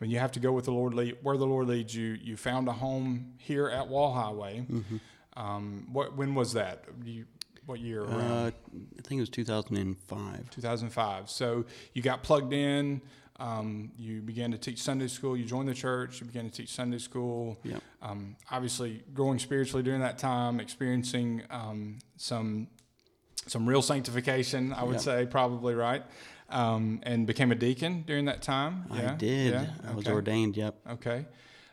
I 0.00 0.04
mean, 0.04 0.10
you 0.10 0.18
have 0.18 0.32
to 0.32 0.40
go 0.40 0.50
with 0.50 0.64
the 0.64 0.72
Lord 0.72 0.94
lead, 0.94 1.18
where 1.22 1.36
the 1.36 1.46
Lord 1.46 1.68
leads 1.68 1.94
you. 1.94 2.18
You 2.20 2.36
found 2.36 2.66
a 2.66 2.72
home 2.72 3.34
here 3.38 3.68
at 3.68 3.86
Wall 3.86 4.12
Highway. 4.12 4.66
Um, 5.36 5.86
what 5.92 6.16
when 6.16 6.34
was 6.34 6.54
that? 6.54 6.86
You, 7.04 7.24
what 7.66 7.80
year? 7.80 8.04
Uh, 8.04 8.46
I 8.48 9.02
think 9.02 9.18
it 9.18 9.20
was 9.20 9.28
2005. 9.30 10.50
2005. 10.50 11.30
So 11.30 11.64
you 11.94 12.02
got 12.02 12.22
plugged 12.22 12.52
in. 12.52 13.00
Um, 13.38 13.90
you 13.96 14.20
began 14.20 14.52
to 14.52 14.58
teach 14.58 14.80
Sunday 14.80 15.08
school. 15.08 15.36
You 15.36 15.44
joined 15.44 15.68
the 15.68 15.74
church. 15.74 16.20
You 16.20 16.26
began 16.26 16.44
to 16.44 16.50
teach 16.50 16.70
Sunday 16.74 16.98
school. 16.98 17.58
Yep. 17.64 17.82
Um, 18.02 18.36
obviously, 18.50 19.02
growing 19.14 19.38
spiritually 19.38 19.82
during 19.82 20.00
that 20.00 20.18
time, 20.18 20.60
experiencing 20.60 21.42
um, 21.50 21.98
some 22.16 22.68
some 23.48 23.66
real 23.68 23.82
sanctification. 23.82 24.72
I 24.72 24.84
would 24.84 24.92
Yep. 24.94 25.00
say 25.02 25.26
probably 25.26 25.74
right. 25.74 26.04
Um, 26.48 27.00
and 27.04 27.26
became 27.26 27.50
a 27.50 27.54
deacon 27.56 28.04
during 28.06 28.26
that 28.26 28.42
time. 28.42 28.84
I 28.90 29.02
Yeah? 29.02 29.14
did. 29.16 29.52
Yeah? 29.54 29.66
I 29.88 29.94
was 29.94 30.04
Okay. 30.06 30.12
ordained. 30.14 30.56
Yep. 30.56 30.74
Okay. 30.90 31.26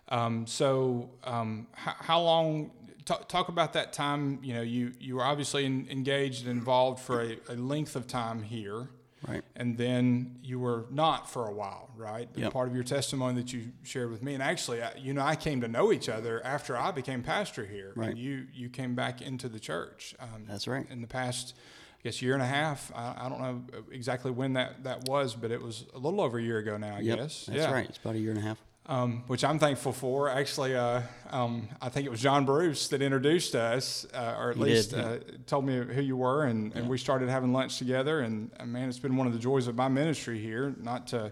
Um, 0.08 0.48
so, 0.48 1.12
um, 1.24 1.68
how, 1.74 1.96
how 2.00 2.22
long? 2.22 2.72
Talk, 3.10 3.28
talk 3.28 3.50
about 3.50 3.74
that 3.74 3.92
time. 3.92 4.38
You 4.44 4.54
know, 4.54 4.62
you 4.62 4.92
you 5.00 5.16
were 5.16 5.24
obviously 5.24 5.66
in, 5.66 5.88
engaged 5.90 6.42
and 6.46 6.52
involved 6.52 7.00
for 7.02 7.24
a, 7.24 7.38
a 7.50 7.56
length 7.56 7.96
of 7.96 8.06
time 8.06 8.44
here. 8.44 8.88
Right. 9.28 9.42
And 9.56 9.76
then 9.80 10.38
you 10.44 10.60
were 10.60 10.86
not 10.92 11.28
for 11.28 11.48
a 11.48 11.52
while, 11.52 11.90
right? 11.98 12.30
Yep. 12.36 12.54
Part 12.54 12.68
of 12.70 12.76
your 12.76 12.84
testimony 12.84 13.42
that 13.42 13.52
you 13.52 13.72
shared 13.82 14.12
with 14.12 14.22
me, 14.22 14.36
and 14.36 14.44
actually, 14.44 14.84
I, 14.84 14.92
you 14.96 15.16
know, 15.16 15.24
I 15.24 15.36
came 15.36 15.60
to 15.62 15.68
know 15.68 15.92
each 15.92 16.08
other 16.08 16.40
after 16.46 16.78
I 16.78 16.92
became 16.92 17.24
pastor 17.24 17.66
here, 17.66 17.94
Right. 17.96 18.12
and 18.12 18.20
you 18.20 18.46
you 18.54 18.70
came 18.70 18.94
back 18.94 19.24
into 19.24 19.50
the 19.50 19.60
church. 19.60 20.14
Um, 20.20 20.46
That's 20.48 20.68
right. 20.68 20.86
In 20.92 21.02
the 21.02 21.08
past, 21.08 21.56
I 21.58 22.02
guess 22.04 22.22
year 22.22 22.36
and 22.36 22.44
a 22.44 22.46
half. 22.46 22.92
I, 22.96 23.16
I 23.26 23.28
don't 23.30 23.42
know 23.42 23.64
exactly 23.92 24.30
when 24.30 24.54
that 24.54 24.84
that 24.84 25.06
was, 25.10 25.34
but 25.34 25.50
it 25.50 25.62
was 25.64 25.86
a 25.96 25.98
little 25.98 26.22
over 26.22 26.38
a 26.38 26.44
year 26.44 26.60
ago 26.60 26.78
now. 26.78 26.96
I 26.98 27.00
Yep. 27.00 27.18
guess. 27.18 27.46
That's 27.48 27.58
yeah. 27.60 27.74
right. 27.74 27.90
It's 27.90 27.98
about 27.98 28.14
a 28.16 28.20
year 28.20 28.30
and 28.30 28.40
a 28.40 28.44
half. 28.44 28.62
Um, 28.90 29.24
which 29.28 29.44
I'm 29.44 29.60
thankful 29.60 29.94
for. 29.94 30.30
Actually, 30.30 30.76
uh, 30.76 31.04
um, 31.30 31.70
I 31.80 31.90
think 31.90 32.08
it 32.08 32.10
was 32.10 32.20
John 32.20 32.44
Bruce 32.44 32.88
that 32.88 33.04
introduced 33.04 33.56
us, 33.56 34.06
uh, 34.14 34.36
or 34.38 34.50
at 34.50 34.58
He 34.58 34.64
least 34.64 34.90
did, 34.90 35.00
yeah. 35.00 35.06
uh, 35.06 35.20
told 35.46 35.66
me 35.66 35.78
who 35.78 36.02
you 36.02 36.18
were, 36.18 36.46
and, 36.46 36.76
and 36.76 36.90
we 36.90 36.98
started 36.98 37.30
having 37.30 37.54
lunch 37.54 37.78
together. 37.78 38.22
And 38.22 38.50
uh, 38.60 38.66
man, 38.66 38.90
it's 38.90 38.98
been 38.98 39.16
one 39.16 39.28
of 39.28 39.34
the 39.34 39.40
joys 39.40 39.68
of 39.68 39.76
my 39.76 39.88
ministry 39.88 40.40
here. 40.40 40.76
Not 40.82 41.08
to 41.08 41.32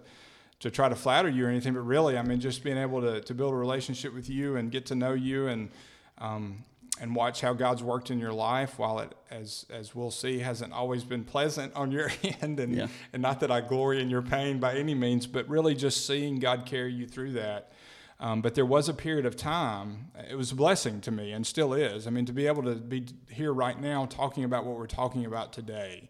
to 0.60 0.72
try 0.72 0.90
to 0.90 0.96
flatter 0.96 1.30
you 1.30 1.46
or 1.46 1.50
anything, 1.50 1.74
but 1.74 1.82
really, 1.82 2.18
I 2.18 2.24
mean, 2.24 2.40
just 2.40 2.64
being 2.64 2.78
able 2.78 3.02
to, 3.02 3.22
to 3.22 3.34
build 3.36 3.54
a 3.54 3.56
relationship 3.56 4.12
with 4.14 4.28
you 4.28 4.56
and 4.56 4.72
get 4.72 4.88
to 4.88 4.96
know 4.96 5.14
you 5.14 5.48
and 5.48 5.70
um, 6.18 6.64
and 7.00 7.16
watch 7.16 7.42
how 7.42 7.54
God's 7.54 7.84
worked 7.84 8.10
in 8.12 8.20
your 8.20 8.34
life. 8.34 8.78
While 8.80 9.00
it, 9.00 9.14
as 9.32 9.66
as 9.70 9.94
we'll 9.96 10.12
see, 10.12 10.40
hasn't 10.40 10.74
always 10.74 11.04
been 11.04 11.24
pleasant 11.24 11.74
on 11.76 11.92
your 11.92 12.12
end, 12.42 12.60
and 12.60 12.76
Yeah. 12.76 12.88
and 13.14 13.22
not 13.22 13.40
that 13.42 13.52
I 13.52 13.62
glory 13.62 14.02
in 14.02 14.10
your 14.10 14.22
pain 14.22 14.60
by 14.60 14.76
any 14.76 14.96
means, 14.96 15.28
but 15.28 15.48
really 15.48 15.76
just 15.76 16.06
seeing 16.06 16.40
God 16.40 16.66
carry 16.66 16.94
you 16.94 17.08
through 17.08 17.34
that. 17.34 17.72
Um, 18.20 18.42
but 18.42 18.56
there 18.56 18.66
was 18.66 18.90
a 18.90 18.96
period 18.96 19.28
of 19.28 19.36
time, 19.36 20.08
it 20.28 20.36
was 20.36 20.52
a 20.52 20.56
blessing 20.56 21.02
to 21.02 21.12
me 21.12 21.32
and 21.32 21.46
still 21.46 21.72
is. 21.74 22.08
I 22.08 22.10
mean, 22.10 22.26
to 22.26 22.34
be 22.34 22.48
able 22.48 22.64
to 22.64 22.74
be 22.74 23.06
here 23.30 23.54
right 23.54 23.80
now 23.80 24.08
talking 24.08 24.44
about 24.44 24.66
what 24.66 24.76
we're 24.76 24.88
talking 24.88 25.24
about 25.24 25.54
today 25.54 26.10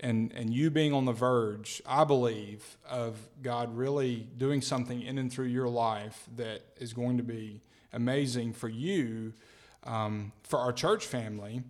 and, 0.00 0.32
and 0.32 0.52
you 0.52 0.70
being 0.70 0.94
on 0.94 1.04
the 1.04 1.12
verge, 1.12 1.82
I 1.86 2.04
believe, 2.04 2.78
of 2.88 3.18
God 3.42 3.76
really 3.76 4.26
doing 4.38 4.62
something 4.62 5.02
in 5.02 5.18
and 5.18 5.30
through 5.30 5.46
your 5.48 5.68
life 5.68 6.24
that 6.36 6.62
is 6.78 6.94
going 6.94 7.18
to 7.18 7.22
be 7.22 7.60
amazing 7.92 8.54
for 8.54 8.70
you, 8.70 9.34
um, 9.84 10.32
for 10.42 10.58
our 10.58 10.72
church 10.72 11.06
family, 11.06 11.62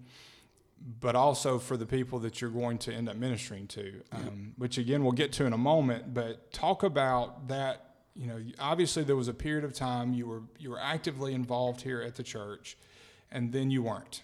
but 1.00 1.14
also 1.14 1.58
for 1.58 1.76
the 1.76 1.86
people 1.86 2.18
that 2.20 2.40
you're 2.40 2.50
going 2.50 2.78
to 2.78 2.92
end 2.92 3.08
up 3.08 3.16
ministering 3.16 3.66
to, 3.68 4.02
um, 4.12 4.54
which 4.56 4.78
again 4.78 5.02
we'll 5.02 5.12
get 5.12 5.32
to 5.32 5.46
in 5.46 5.52
a 5.52 5.58
moment. 5.58 6.12
But 6.14 6.52
talk 6.52 6.82
about 6.82 7.48
that. 7.48 7.88
You 8.14 8.26
know, 8.26 8.38
obviously 8.58 9.04
there 9.04 9.16
was 9.16 9.28
a 9.28 9.34
period 9.34 9.64
of 9.64 9.72
time 9.72 10.12
you 10.12 10.26
were 10.26 10.42
you 10.58 10.70
were 10.70 10.80
actively 10.80 11.32
involved 11.34 11.80
here 11.80 12.02
at 12.02 12.16
the 12.16 12.22
church, 12.22 12.76
and 13.30 13.52
then 13.52 13.70
you 13.70 13.82
weren't. 13.82 14.22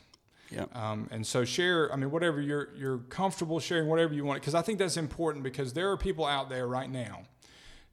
Yeah. 0.51 0.65
Um, 0.73 1.09
and 1.11 1.27
so 1.27 1.45
share, 1.45 1.93
I 1.93 1.97
mean, 1.97 2.11
whatever 2.11 2.41
you're 2.41 2.69
you're 2.77 2.99
comfortable 2.99 3.61
sharing, 3.61 3.89
whatever 3.89 4.15
you 4.15 4.25
want, 4.25 4.41
because 4.41 4.55
I 4.55 4.63
think 4.63 4.79
that's 4.79 4.97
important 4.97 5.45
because 5.45 5.73
there 5.73 5.91
are 5.91 5.97
people 5.97 6.25
out 6.25 6.49
there 6.49 6.67
right 6.67 6.91
now 6.91 7.23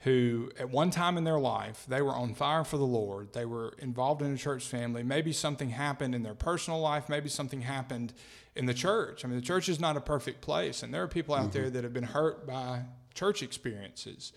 who 0.06 0.52
at 0.60 0.70
one 0.70 0.92
time 0.92 1.18
in 1.18 1.24
their 1.24 1.40
life 1.40 1.84
they 1.88 2.00
were 2.00 2.14
on 2.14 2.36
fire 2.36 2.64
for 2.64 2.78
the 2.78 2.86
Lord. 2.86 3.34
They 3.34 3.46
were 3.46 3.74
involved 3.80 4.22
in 4.22 4.32
a 4.34 4.38
church 4.38 4.64
family. 4.64 5.02
Maybe 5.02 5.34
something 5.34 5.72
happened 5.72 6.14
in 6.14 6.22
their 6.22 6.36
personal 6.36 6.80
life. 6.80 7.10
Maybe 7.10 7.28
something 7.28 7.62
happened 7.62 8.14
in 8.56 8.68
the 8.68 8.74
church. 8.74 9.26
I 9.26 9.28
mean, 9.28 9.38
the 9.38 9.46
church 9.46 9.68
is 9.68 9.80
not 9.80 9.98
a 9.98 10.02
perfect 10.02 10.42
place, 10.42 10.84
and 10.84 10.94
there 10.94 11.02
are 11.02 11.08
people 11.08 11.34
out 11.34 11.52
there 11.52 11.72
that 11.72 11.84
have 11.84 11.94
been 11.94 12.04
hurt 12.04 12.46
by 12.46 12.84
church 13.16 13.42
experiences, 13.42 14.32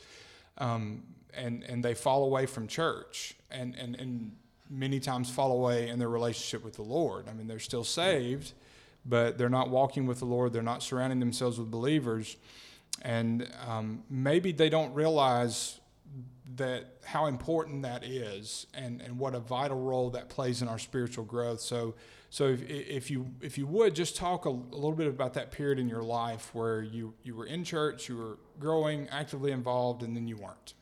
um, 0.56 1.02
and 1.34 1.62
and 1.64 1.84
they 1.84 1.94
fall 1.94 2.24
away 2.24 2.46
from 2.46 2.66
church, 2.66 3.34
and 3.50 3.76
and 3.76 3.94
and 3.96 4.36
many 4.70 5.00
times 5.00 5.30
fall 5.30 5.52
away 5.52 5.88
in 5.88 5.98
their 5.98 6.08
relationship 6.08 6.64
with 6.64 6.76
the 6.76 6.82
Lord. 6.82 7.28
I 7.28 7.34
mean, 7.34 7.46
they're 7.46 7.58
still 7.58 7.84
saved, 7.84 8.54
but 9.04 9.36
they're 9.36 9.50
not 9.50 9.68
walking 9.68 10.06
with 10.06 10.18
the 10.18 10.24
Lord. 10.24 10.54
They're 10.54 10.62
not 10.62 10.82
surrounding 10.82 11.20
themselves 11.20 11.58
with 11.58 11.70
believers 11.70 12.38
and 13.02 13.48
um, 13.66 14.02
maybe 14.10 14.52
they 14.52 14.68
don't 14.68 14.92
realize 14.94 15.80
that 16.56 16.96
how 17.04 17.26
important 17.26 17.82
that 17.82 18.04
is 18.04 18.66
and, 18.74 19.00
and 19.00 19.18
what 19.18 19.34
a 19.34 19.40
vital 19.40 19.80
role 19.80 20.10
that 20.10 20.28
plays 20.28 20.62
in 20.62 20.68
our 20.68 20.78
spiritual 20.78 21.24
growth 21.24 21.60
so 21.60 21.94
so 22.30 22.46
if, 22.46 22.62
if 22.68 23.10
you 23.10 23.30
if 23.40 23.56
you 23.56 23.66
would 23.66 23.94
just 23.94 24.16
talk 24.16 24.46
a, 24.46 24.48
a 24.48 24.50
little 24.50 24.92
bit 24.92 25.06
about 25.06 25.34
that 25.34 25.52
period 25.52 25.78
in 25.78 25.88
your 25.88 26.02
life 26.02 26.54
where 26.54 26.82
you 26.82 27.14
you 27.22 27.34
were 27.34 27.46
in 27.46 27.62
church 27.64 28.08
you 28.08 28.16
were 28.16 28.38
growing 28.58 29.08
actively 29.10 29.52
involved 29.52 30.02
and 30.02 30.16
then 30.16 30.26
you 30.26 30.36
weren't 30.36 30.74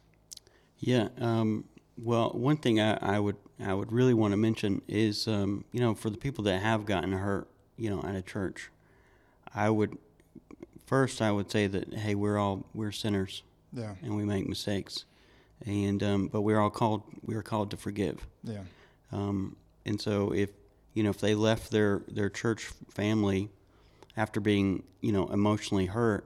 Yeah. 0.78 1.08
Um, 1.18 1.64
well, 1.96 2.30
one 2.30 2.58
thing 2.58 2.80
I, 2.80 2.98
I 3.00 3.18
would 3.18 3.36
I 3.64 3.72
would 3.72 3.92
really 3.92 4.14
want 4.14 4.32
to 4.32 4.36
mention 4.36 4.82
is 4.86 5.26
um, 5.26 5.64
you 5.72 5.80
know 5.80 5.94
for 5.94 6.10
the 6.10 6.18
people 6.18 6.44
that 6.44 6.60
have 6.60 6.84
gotten 6.84 7.12
hurt 7.12 7.48
you 7.76 7.90
know 7.90 8.02
at 8.02 8.14
a 8.14 8.22
church, 8.22 8.70
I 9.54 9.70
would 9.70 9.96
first 10.86 11.20
I 11.20 11.30
would 11.32 11.50
say 11.50 11.66
that 11.66 11.92
hey 11.94 12.14
we're 12.14 12.38
all 12.38 12.64
we're 12.74 12.92
sinners 12.92 13.42
yeah 13.72 13.94
and 14.02 14.16
we 14.16 14.24
make 14.24 14.48
mistakes, 14.48 15.04
and 15.66 16.02
um, 16.02 16.28
but 16.28 16.40
we're 16.42 16.60
all 16.60 16.70
called 16.70 17.02
we 17.22 17.34
are 17.34 17.42
called 17.42 17.70
to 17.72 17.76
forgive. 17.76 18.26
yeah 18.44 18.60
Um, 19.12 19.56
and 19.84 20.00
so 20.00 20.32
if 20.32 20.50
you 20.94 21.02
know 21.02 21.10
if 21.10 21.18
they 21.20 21.34
left 21.34 21.70
their 21.70 22.02
their 22.08 22.30
church 22.30 22.70
family 22.90 23.50
after 24.16 24.40
being 24.40 24.82
you 25.00 25.12
know 25.12 25.26
emotionally 25.28 25.86
hurt, 25.86 26.24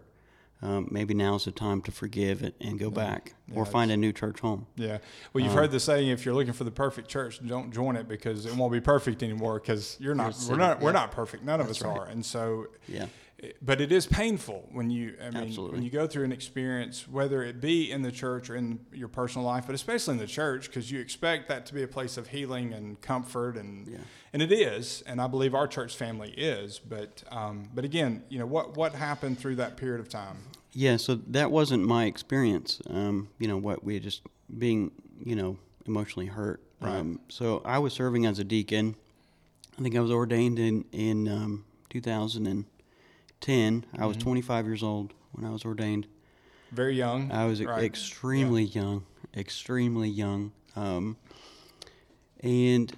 um, 0.62 0.86
maybe 0.90 1.12
now's 1.14 1.44
the 1.46 1.52
time 1.52 1.80
to 1.82 1.90
forgive 1.90 2.42
it 2.42 2.54
and 2.60 2.78
go 2.78 2.90
back 2.90 3.34
or 3.54 3.64
find 3.66 3.90
a 3.90 3.96
new 3.96 4.12
church 4.12 4.40
home. 4.40 4.66
Yeah. 4.76 4.98
Well, 5.32 5.42
you've 5.42 5.54
heard 5.54 5.70
the 5.72 5.80
saying: 5.80 6.08
if 6.08 6.24
you're 6.24 6.34
looking 6.34 6.52
for 6.52 6.64
the 6.64 6.70
perfect 6.70 7.08
church, 7.08 7.40
don't 7.44 7.72
join 7.72 7.96
it 7.96 8.06
because 8.06 8.46
it 8.46 8.54
won't 8.54 8.72
be 8.72 8.80
perfect 8.80 9.22
anymore. 9.22 9.58
Because 9.58 9.96
you're 9.98 10.14
not, 10.14 10.36
You're 10.42 10.50
we're 10.52 10.56
not, 10.58 10.80
we're 10.80 10.90
Yeah. 10.90 11.00
not 11.00 11.10
perfect. 11.10 11.42
None 11.44 11.60
of 11.60 11.68
us 11.68 11.82
are. 11.82 12.04
And 12.06 12.24
so, 12.24 12.66
Yeah. 12.86 13.06
But 13.62 13.80
it 13.80 13.90
is 13.92 14.06
painful 14.06 14.68
when 14.72 14.90
you, 14.90 15.14
I 15.22 15.30
mean, 15.30 15.54
when 15.54 15.82
you 15.82 15.90
go 15.90 16.06
through 16.06 16.24
an 16.24 16.32
experience, 16.32 17.08
whether 17.08 17.42
it 17.42 17.60
be 17.60 17.90
in 17.90 18.02
the 18.02 18.12
church 18.12 18.50
or 18.50 18.56
in 18.56 18.80
your 18.92 19.08
personal 19.08 19.46
life, 19.46 19.64
but 19.66 19.74
especially 19.74 20.12
in 20.14 20.18
the 20.20 20.26
church, 20.26 20.66
because 20.66 20.90
you 20.90 21.00
expect 21.00 21.48
that 21.48 21.66
to 21.66 21.74
be 21.74 21.82
a 21.82 21.88
place 21.88 22.16
of 22.16 22.28
healing 22.28 22.72
and 22.72 23.00
comfort, 23.00 23.56
and 23.56 23.86
Yeah. 23.88 23.98
and 24.32 24.42
it 24.42 24.52
is, 24.52 25.02
and 25.06 25.20
I 25.20 25.26
believe 25.26 25.54
our 25.54 25.66
church 25.66 25.96
family 25.96 26.30
is. 26.36 26.78
But 26.78 27.22
um, 27.30 27.68
but 27.74 27.84
again, 27.84 28.22
you 28.28 28.38
know 28.38 28.46
what 28.46 28.76
what 28.76 28.94
happened 28.94 29.38
through 29.38 29.56
that 29.56 29.76
period 29.76 30.00
of 30.00 30.08
time? 30.08 30.36
Yeah, 30.72 30.98
so 30.98 31.16
that 31.28 31.50
wasn't 31.50 31.84
my 31.84 32.04
experience. 32.04 32.80
Um, 32.88 33.28
you 33.38 33.48
know, 33.48 33.56
what 33.56 33.82
we 33.82 33.98
just 33.98 34.22
being, 34.58 34.92
you 35.24 35.34
know, 35.34 35.56
emotionally 35.86 36.26
hurt. 36.26 36.62
Right. 36.80 36.96
Um, 36.96 37.20
so 37.28 37.60
I 37.64 37.78
was 37.78 37.92
serving 37.92 38.24
as 38.26 38.38
a 38.38 38.44
deacon. 38.44 38.94
I 39.78 39.82
think 39.82 39.96
I 39.96 40.00
was 40.00 40.10
ordained 40.10 40.58
in 40.58 40.84
in 40.92 41.26
um, 41.28 41.64
2010. 43.40 43.84
I 43.92 43.96
Mm-hmm. 43.98 44.08
was 44.08 44.16
25 44.16 44.66
years 44.66 44.82
old 44.82 45.12
when 45.32 45.44
I 45.44 45.50
was 45.50 45.64
ordained. 45.64 46.06
Very 46.72 46.94
young. 46.96 47.30
I 47.32 47.46
was 47.46 47.62
right? 47.62 47.82
extremely 47.82 48.62
young, 48.64 49.04
extremely 49.36 50.08
young. 50.08 50.52
Um, 50.76 51.16
and 52.40 52.92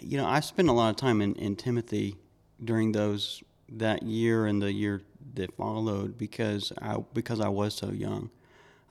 you 0.00 0.16
know, 0.18 0.26
I 0.26 0.40
spent 0.40 0.68
a 0.68 0.72
lot 0.72 0.90
of 0.90 0.96
time 0.96 1.20
in, 1.20 1.34
in 1.34 1.56
Timothy 1.56 2.16
during 2.62 2.92
those 2.92 3.42
that 3.68 4.02
year 4.02 4.46
and 4.46 4.60
the 4.62 4.72
year 4.72 5.02
that 5.34 5.54
followed 5.56 6.16
because 6.18 6.72
I 6.80 6.96
because 7.12 7.40
I 7.40 7.48
was 7.48 7.74
so 7.74 7.90
young. 7.90 8.30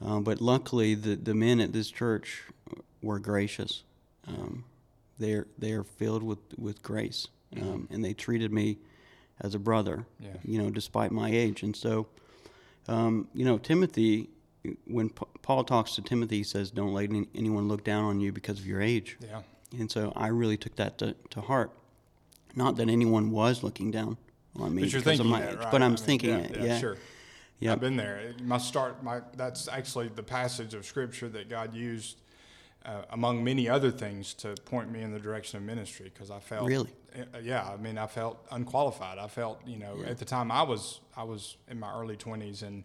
Um, 0.03 0.23
but 0.23 0.39
luckily, 0.41 0.93
the 0.95 1.15
the 1.15 1.33
men 1.33 1.59
at 1.59 1.73
this 1.73 1.89
church 1.89 2.43
were 3.01 3.19
gracious. 3.19 3.83
Um, 4.27 4.65
they're 5.19 5.47
they're 5.57 5.83
filled 5.83 6.23
with 6.23 6.39
with 6.57 6.81
grace, 6.83 7.27
um, 7.59 7.87
and 7.91 8.03
they 8.05 8.13
treated 8.13 8.51
me 8.51 8.77
as 9.41 9.55
a 9.55 9.59
brother. 9.59 10.05
Yeah. 10.19 10.29
You 10.43 10.61
know, 10.61 10.69
despite 10.69 11.11
my 11.11 11.29
age, 11.29 11.63
and 11.63 11.75
so 11.75 12.07
um, 12.87 13.27
you 13.33 13.45
know, 13.45 13.57
Timothy, 13.57 14.29
when 14.85 15.09
P- 15.09 15.25
Paul 15.41 15.63
talks 15.63 15.95
to 15.95 16.01
Timothy, 16.01 16.37
he 16.37 16.43
says, 16.43 16.71
"Don't 16.71 16.93
let 16.93 17.09
any, 17.09 17.27
anyone 17.35 17.67
look 17.67 17.83
down 17.83 18.03
on 18.05 18.19
you 18.19 18.31
because 18.31 18.59
of 18.59 18.67
your 18.67 18.81
age." 18.81 19.17
Yeah. 19.19 19.41
And 19.77 19.89
so 19.89 20.11
I 20.15 20.27
really 20.27 20.57
took 20.57 20.75
that 20.75 20.97
to, 20.99 21.15
to 21.29 21.41
heart. 21.41 21.71
Not 22.55 22.75
that 22.77 22.89
anyone 22.89 23.31
was 23.31 23.63
looking 23.63 23.91
down 23.91 24.17
on 24.59 24.75
me 24.75 24.83
But 24.83 24.91
because 24.91 25.19
of 25.21 25.25
my 25.25 25.39
that, 25.41 25.53
age, 25.53 25.57
right? 25.59 25.71
but 25.71 25.81
I'm 25.81 25.93
I 25.93 25.95
mean, 25.95 25.97
thinking 25.97 26.29
yeah, 26.31 26.37
it. 26.39 26.57
Yeah, 26.57 26.63
Yeah, 26.65 26.79
sure. 26.79 26.97
Yeah. 27.59 27.71
I've 27.73 27.79
been 27.79 27.95
there. 27.95 28.33
My 28.43 28.57
start, 28.57 29.03
my 29.03 29.21
that's 29.37 29.67
actually 29.69 30.09
the 30.09 30.23
passage 30.23 30.73
of 30.73 30.85
scripture 30.85 31.29
that 31.29 31.47
God 31.47 31.73
used, 31.73 32.17
uh, 32.85 33.03
among 33.11 33.43
many 33.43 33.69
other 33.69 33.91
things, 33.91 34.33
to 34.35 34.55
point 34.65 34.91
me 34.91 35.01
in 35.01 35.11
the 35.11 35.19
direction 35.19 35.57
of 35.57 35.63
ministry 35.63 36.11
because 36.13 36.31
I 36.31 36.39
felt 36.39 36.67
Really? 36.67 36.89
Uh, 37.15 37.39
yeah, 37.43 37.67
I 37.67 37.77
mean, 37.77 37.97
I 37.97 38.07
felt 38.07 38.45
unqualified. 38.51 39.17
I 39.17 39.27
felt, 39.27 39.59
you 39.65 39.77
know, 39.77 39.97
at 40.07 40.17
the 40.17 40.25
time 40.25 40.51
I 40.51 40.63
was 40.63 41.01
I 41.15 41.23
was 41.23 41.57
in 41.69 41.79
my 41.79 41.93
early 41.93 42.17
twenties 42.17 42.61
and. 42.63 42.83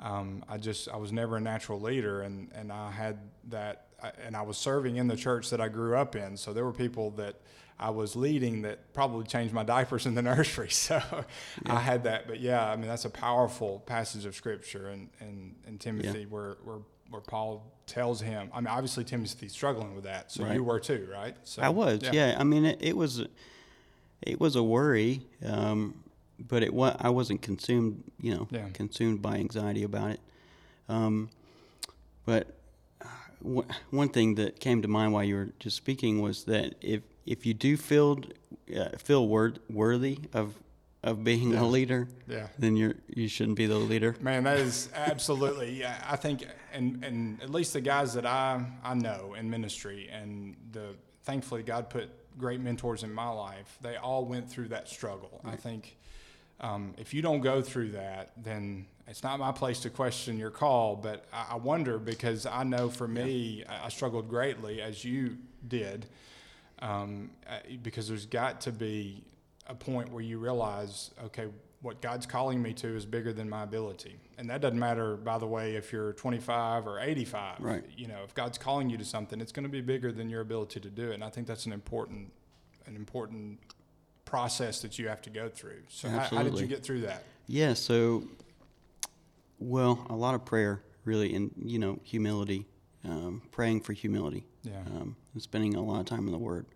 Um, 0.00 0.44
I 0.48 0.58
just 0.58 0.88
I 0.88 0.96
was 0.96 1.10
never 1.10 1.38
a 1.38 1.40
natural 1.40 1.80
leader, 1.80 2.22
and, 2.22 2.52
and 2.54 2.70
I 2.70 2.92
had 2.92 3.18
that, 3.48 3.88
and 4.24 4.36
I 4.36 4.42
was 4.42 4.56
serving 4.56 4.94
in 4.94 5.08
the 5.08 5.16
church 5.16 5.50
that 5.50 5.60
I 5.60 5.66
grew 5.66 5.96
up 5.96 6.14
in. 6.14 6.36
So 6.36 6.52
there 6.52 6.64
were 6.64 6.72
people 6.72 7.10
that 7.16 7.34
I 7.80 7.90
was 7.90 8.16
leading 8.16 8.62
that 8.62 8.92
probably 8.92 9.24
changed 9.24 9.54
my 9.54 9.62
diapers 9.62 10.06
in 10.06 10.14
the 10.14 10.22
nursery. 10.34 10.70
So 10.70 11.00
I 11.66 11.80
had 11.80 12.04
that, 12.04 12.26
but 12.26 12.40
yeah, 12.40 12.68
I 12.68 12.76
mean 12.76 12.88
that's 12.88 13.04
a 13.04 13.10
powerful 13.10 13.80
passage 13.86 14.24
of 14.24 14.34
scripture, 14.34 14.88
and 14.88 15.08
and, 15.20 15.54
and 15.66 15.80
Timothy 15.80 16.26
where 16.26 16.58
where 16.64 16.78
where 17.10 17.22
Paul 17.22 17.64
tells 17.88 18.20
him. 18.20 18.50
I 18.54 18.60
mean, 18.60 18.68
obviously 18.68 19.02
Timothy's 19.04 19.52
struggling 19.52 19.94
with 19.96 20.04
that, 20.04 20.30
so 20.30 20.44
Right. 20.44 20.54
you 20.54 20.62
were 20.62 20.78
too, 20.78 21.08
right? 21.12 21.34
So 21.44 21.62
I 21.62 21.68
was. 21.70 22.00
Yeah. 22.12 22.36
I 22.38 22.44
mean, 22.44 22.64
it, 22.64 22.78
it 22.80 22.96
was, 22.96 23.24
it 24.22 24.38
was 24.40 24.54
a 24.54 24.62
worry. 24.62 25.22
Um, 25.44 26.04
but 26.38 26.62
it 26.62 26.72
was 26.72 26.94
I 27.00 27.10
wasn't 27.10 27.42
consumed, 27.42 28.04
you 28.20 28.32
know, 28.34 28.46
Yeah. 28.52 28.68
consumed 28.72 29.20
by 29.20 29.38
anxiety 29.38 29.82
about 29.82 30.12
it. 30.12 30.20
Um, 30.88 31.30
but 32.24 32.56
uh, 33.02 33.06
w- 33.42 33.66
one 33.90 34.08
thing 34.10 34.36
that 34.36 34.60
came 34.60 34.80
to 34.82 34.88
mind 34.88 35.12
while 35.12 35.24
you 35.24 35.34
were 35.34 35.48
just 35.58 35.76
speaking 35.76 36.20
was 36.22 36.44
that 36.44 36.76
if 36.80 37.02
if 37.26 37.44
you 37.44 37.54
do 37.54 37.76
feel 37.76 38.20
uh, 38.76 38.90
feel 38.98 39.26
word, 39.26 39.58
worthy 39.68 40.18
of 40.32 40.54
of 41.02 41.22
being 41.24 41.52
Yeah. 41.52 41.62
a 41.62 41.64
leader, 41.64 42.08
Yeah. 42.26 42.48
then 42.58 42.76
you're 42.76 42.94
you 43.08 43.28
shouldn't 43.28 43.56
be 43.56 43.66
the 43.66 43.76
leader. 43.78 44.16
Man, 44.20 44.44
that 44.44 44.58
is 44.58 44.88
absolutely. 44.94 45.78
Yeah, 45.80 45.96
I 46.08 46.16
think, 46.16 46.44
and 46.72 47.04
and 47.04 47.40
at 47.42 47.50
least 47.50 47.72
the 47.72 47.80
guys 47.80 48.14
that 48.14 48.26
I 48.26 48.64
I 48.82 48.94
know 48.94 49.34
in 49.34 49.48
ministry, 49.50 50.08
and 50.10 50.56
the 50.72 50.94
thankfully 51.22 51.62
God 51.62 51.88
put 51.90 52.10
great 52.38 52.60
mentors 52.60 53.02
in 53.02 53.12
my 53.12 53.28
life. 53.28 53.78
They 53.80 53.96
all 53.96 54.24
went 54.24 54.50
through 54.50 54.68
that 54.68 54.88
struggle. 54.88 55.40
I 55.44 55.56
think 55.56 55.96
um, 56.60 56.94
if 56.98 57.12
you 57.14 57.22
don't 57.22 57.40
go 57.40 57.62
through 57.62 57.90
that, 57.92 58.32
then 58.36 58.86
it's 59.06 59.22
not 59.22 59.38
my 59.38 59.52
place 59.52 59.80
to 59.80 59.90
question 59.90 60.36
your 60.38 60.50
call. 60.50 60.96
But 60.96 61.26
I, 61.32 61.46
I 61.50 61.56
wonder 61.56 61.98
because 61.98 62.44
I 62.46 62.64
know 62.64 62.88
for 62.90 63.06
me, 63.08 63.64
I, 63.68 63.86
I 63.86 63.88
struggled 63.88 64.28
greatly 64.28 64.80
as 64.82 65.04
you 65.04 65.38
did, 65.66 66.06
um, 66.80 67.30
uh, 67.48 67.58
because 67.82 68.08
there's 68.08 68.26
got 68.26 68.60
to 68.62 68.72
be 68.72 69.24
a 69.68 69.74
point 69.74 70.10
where 70.10 70.22
you 70.22 70.38
realize, 70.38 71.10
okay, 71.24 71.46
what 71.80 72.00
God's 72.00 72.26
calling 72.26 72.60
me 72.60 72.72
to 72.74 72.96
is 72.96 73.06
bigger 73.06 73.32
than 73.32 73.48
my 73.48 73.62
ability. 73.62 74.16
And 74.36 74.50
that 74.50 74.60
doesn't 74.60 74.78
matter, 74.78 75.16
by 75.16 75.38
the 75.38 75.46
way, 75.46 75.76
if 75.76 75.92
you're 75.92 76.12
25 76.14 76.86
or 76.86 76.98
85. 77.00 77.60
Right. 77.60 77.84
You 77.96 78.08
know, 78.08 78.22
if 78.24 78.34
God's 78.34 78.58
calling 78.58 78.90
you 78.90 78.98
to 78.98 79.04
something, 79.04 79.40
it's 79.40 79.52
going 79.52 79.64
to 79.64 79.68
be 79.70 79.80
bigger 79.80 80.10
than 80.10 80.28
your 80.28 80.40
ability 80.40 80.80
to 80.80 80.90
do 80.90 81.10
it. 81.10 81.14
And 81.14 81.22
I 81.24 81.30
think 81.30 81.46
that's 81.46 81.66
an 81.66 81.72
important, 81.72 82.32
an 82.86 82.96
important 82.96 83.60
process 84.24 84.80
that 84.82 84.98
you 84.98 85.08
have 85.08 85.22
to 85.22 85.30
go 85.30 85.48
through. 85.48 85.82
So 85.88 86.08
how, 86.08 86.18
how 86.20 86.42
did 86.42 86.58
you 86.58 86.66
get 86.66 86.82
through 86.82 87.02
that? 87.02 87.22
Yeah, 87.46 87.74
so 87.74 88.24
well, 89.58 90.06
a 90.10 90.16
lot 90.16 90.34
of 90.34 90.44
prayer, 90.44 90.82
really, 91.04 91.34
and 91.34 91.50
you 91.64 91.78
know, 91.78 91.98
humility, 92.02 92.66
um, 93.04 93.42
praying 93.50 93.80
for 93.80 93.92
humility, 93.92 94.44
Yeah. 94.62 94.80
um, 94.86 95.16
and 95.32 95.42
spending 95.42 95.74
a 95.74 95.82
lot 95.82 96.00
of 96.00 96.06
time 96.06 96.26
in 96.26 96.32
the 96.32 96.38
Word. 96.38 96.66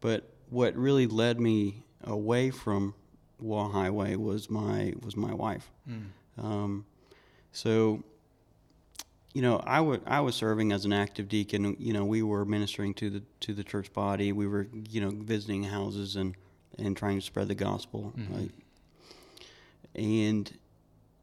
But 0.00 0.30
what 0.50 0.76
really 0.76 1.06
led 1.06 1.40
me 1.40 1.82
away 2.06 2.50
from 2.50 2.94
Wall 3.40 3.68
Highway 3.68 4.16
was 4.16 4.48
my 4.48 4.94
was 5.02 5.16
my 5.16 5.34
wife. 5.34 5.70
Um, 6.38 6.84
so, 7.52 8.02
you 9.34 9.42
know, 9.42 9.58
I 9.66 9.80
would 9.80 10.02
I 10.06 10.20
was 10.20 10.34
serving 10.34 10.72
as 10.72 10.84
an 10.84 10.92
active 10.92 11.28
deacon. 11.28 11.76
You 11.78 11.92
know, 11.92 12.04
we 12.04 12.22
were 12.22 12.44
ministering 12.44 12.94
to 12.94 13.10
the 13.10 13.22
to 13.40 13.52
the 13.52 13.64
church 13.64 13.92
body. 13.92 14.32
We 14.32 14.46
were 14.46 14.68
you 14.90 15.00
know 15.00 15.10
visiting 15.10 15.64
houses 15.64 16.16
and 16.16 16.34
and 16.78 16.96
trying 16.96 17.18
to 17.18 17.24
spread 17.24 17.48
the 17.48 17.54
gospel. 17.54 18.12
Like, 18.30 18.50
and 19.94 20.52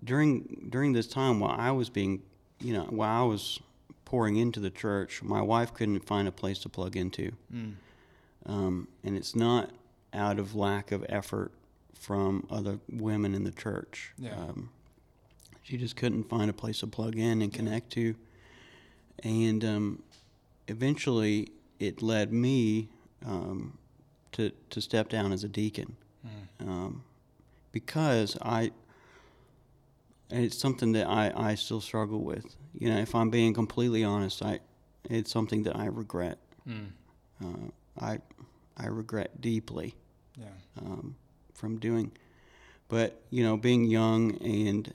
during 0.04 0.68
during 0.70 0.94
this 0.94 1.08
time, 1.08 1.40
while 1.40 1.56
I 1.58 1.72
was 1.72 1.90
being, 1.90 2.24
you 2.60 2.74
know, 2.74 2.86
while 2.90 3.24
I 3.24 3.26
was 3.28 3.60
pouring 4.06 4.36
into 4.36 4.60
the 4.60 4.70
church, 4.72 5.24
my 5.24 5.42
wife 5.42 5.74
couldn't 5.74 6.02
find 6.06 6.28
a 6.28 6.32
place 6.32 6.60
to 6.60 6.70
plug 6.70 6.96
into. 6.96 7.32
Um, 8.46 8.88
and 9.04 9.16
it's 9.16 9.36
not 9.36 9.72
out 10.14 10.40
of 10.40 10.56
lack 10.56 10.92
of 10.92 11.06
effort 11.10 11.52
from 11.94 12.46
other 12.50 12.80
women 12.90 13.34
in 13.34 13.44
the 13.44 13.52
church. 13.52 14.12
Yeah. 14.18 14.36
Um, 14.36 14.70
she 15.62 15.78
just 15.78 15.96
couldn't 15.96 16.26
find 16.26 16.50
a 16.50 16.54
place 16.54 16.80
to 16.80 16.88
plug 16.88 17.18
in 17.18 17.42
and 17.42 17.54
connect 17.54 17.92
to. 17.94 18.16
And 19.24 19.64
um, 19.64 20.04
eventually, 20.68 21.50
it 21.80 22.02
led 22.02 22.34
me 22.34 22.90
um, 23.26 23.78
to 24.34 24.52
to 24.72 24.82
step 24.82 25.08
down 25.10 25.32
as 25.32 25.44
a 25.44 25.48
deacon 25.48 25.96
um, 26.60 27.04
because 27.72 28.38
I. 28.42 28.72
and 30.30 30.44
It's 30.44 30.58
something 30.58 30.92
that 30.94 31.08
I, 31.08 31.32
I 31.36 31.56
still 31.56 31.80
struggle 31.82 32.22
with. 32.22 32.56
You 32.74 32.90
know, 32.90 32.98
if 32.98 33.14
I'm 33.16 33.30
being 33.30 33.54
completely 33.54 34.04
honest, 34.04 34.42
I 34.44 34.60
it's 35.10 35.32
something 35.32 35.64
that 35.64 35.76
I 35.76 35.86
regret. 35.86 36.40
Uh, 37.42 37.70
I 38.02 38.20
I 38.76 38.88
regret 38.88 39.40
deeply 39.40 39.96
Yeah. 40.38 40.46
um, 40.82 41.16
from 41.54 41.78
doing. 41.78 42.12
But 42.90 43.22
you 43.30 43.44
know, 43.44 43.58
being 43.58 43.86
young 43.86 44.38
and 44.38 44.94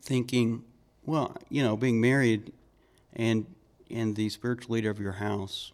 thinking, 0.00 0.64
well, 1.04 1.36
you 1.48 1.62
know, 1.62 1.76
being 1.76 2.00
married 2.00 2.52
and 3.14 3.46
and 3.90 4.16
the 4.16 4.28
spiritual 4.28 4.74
leader 4.74 4.90
of 4.90 5.00
your 5.00 5.12
house, 5.12 5.72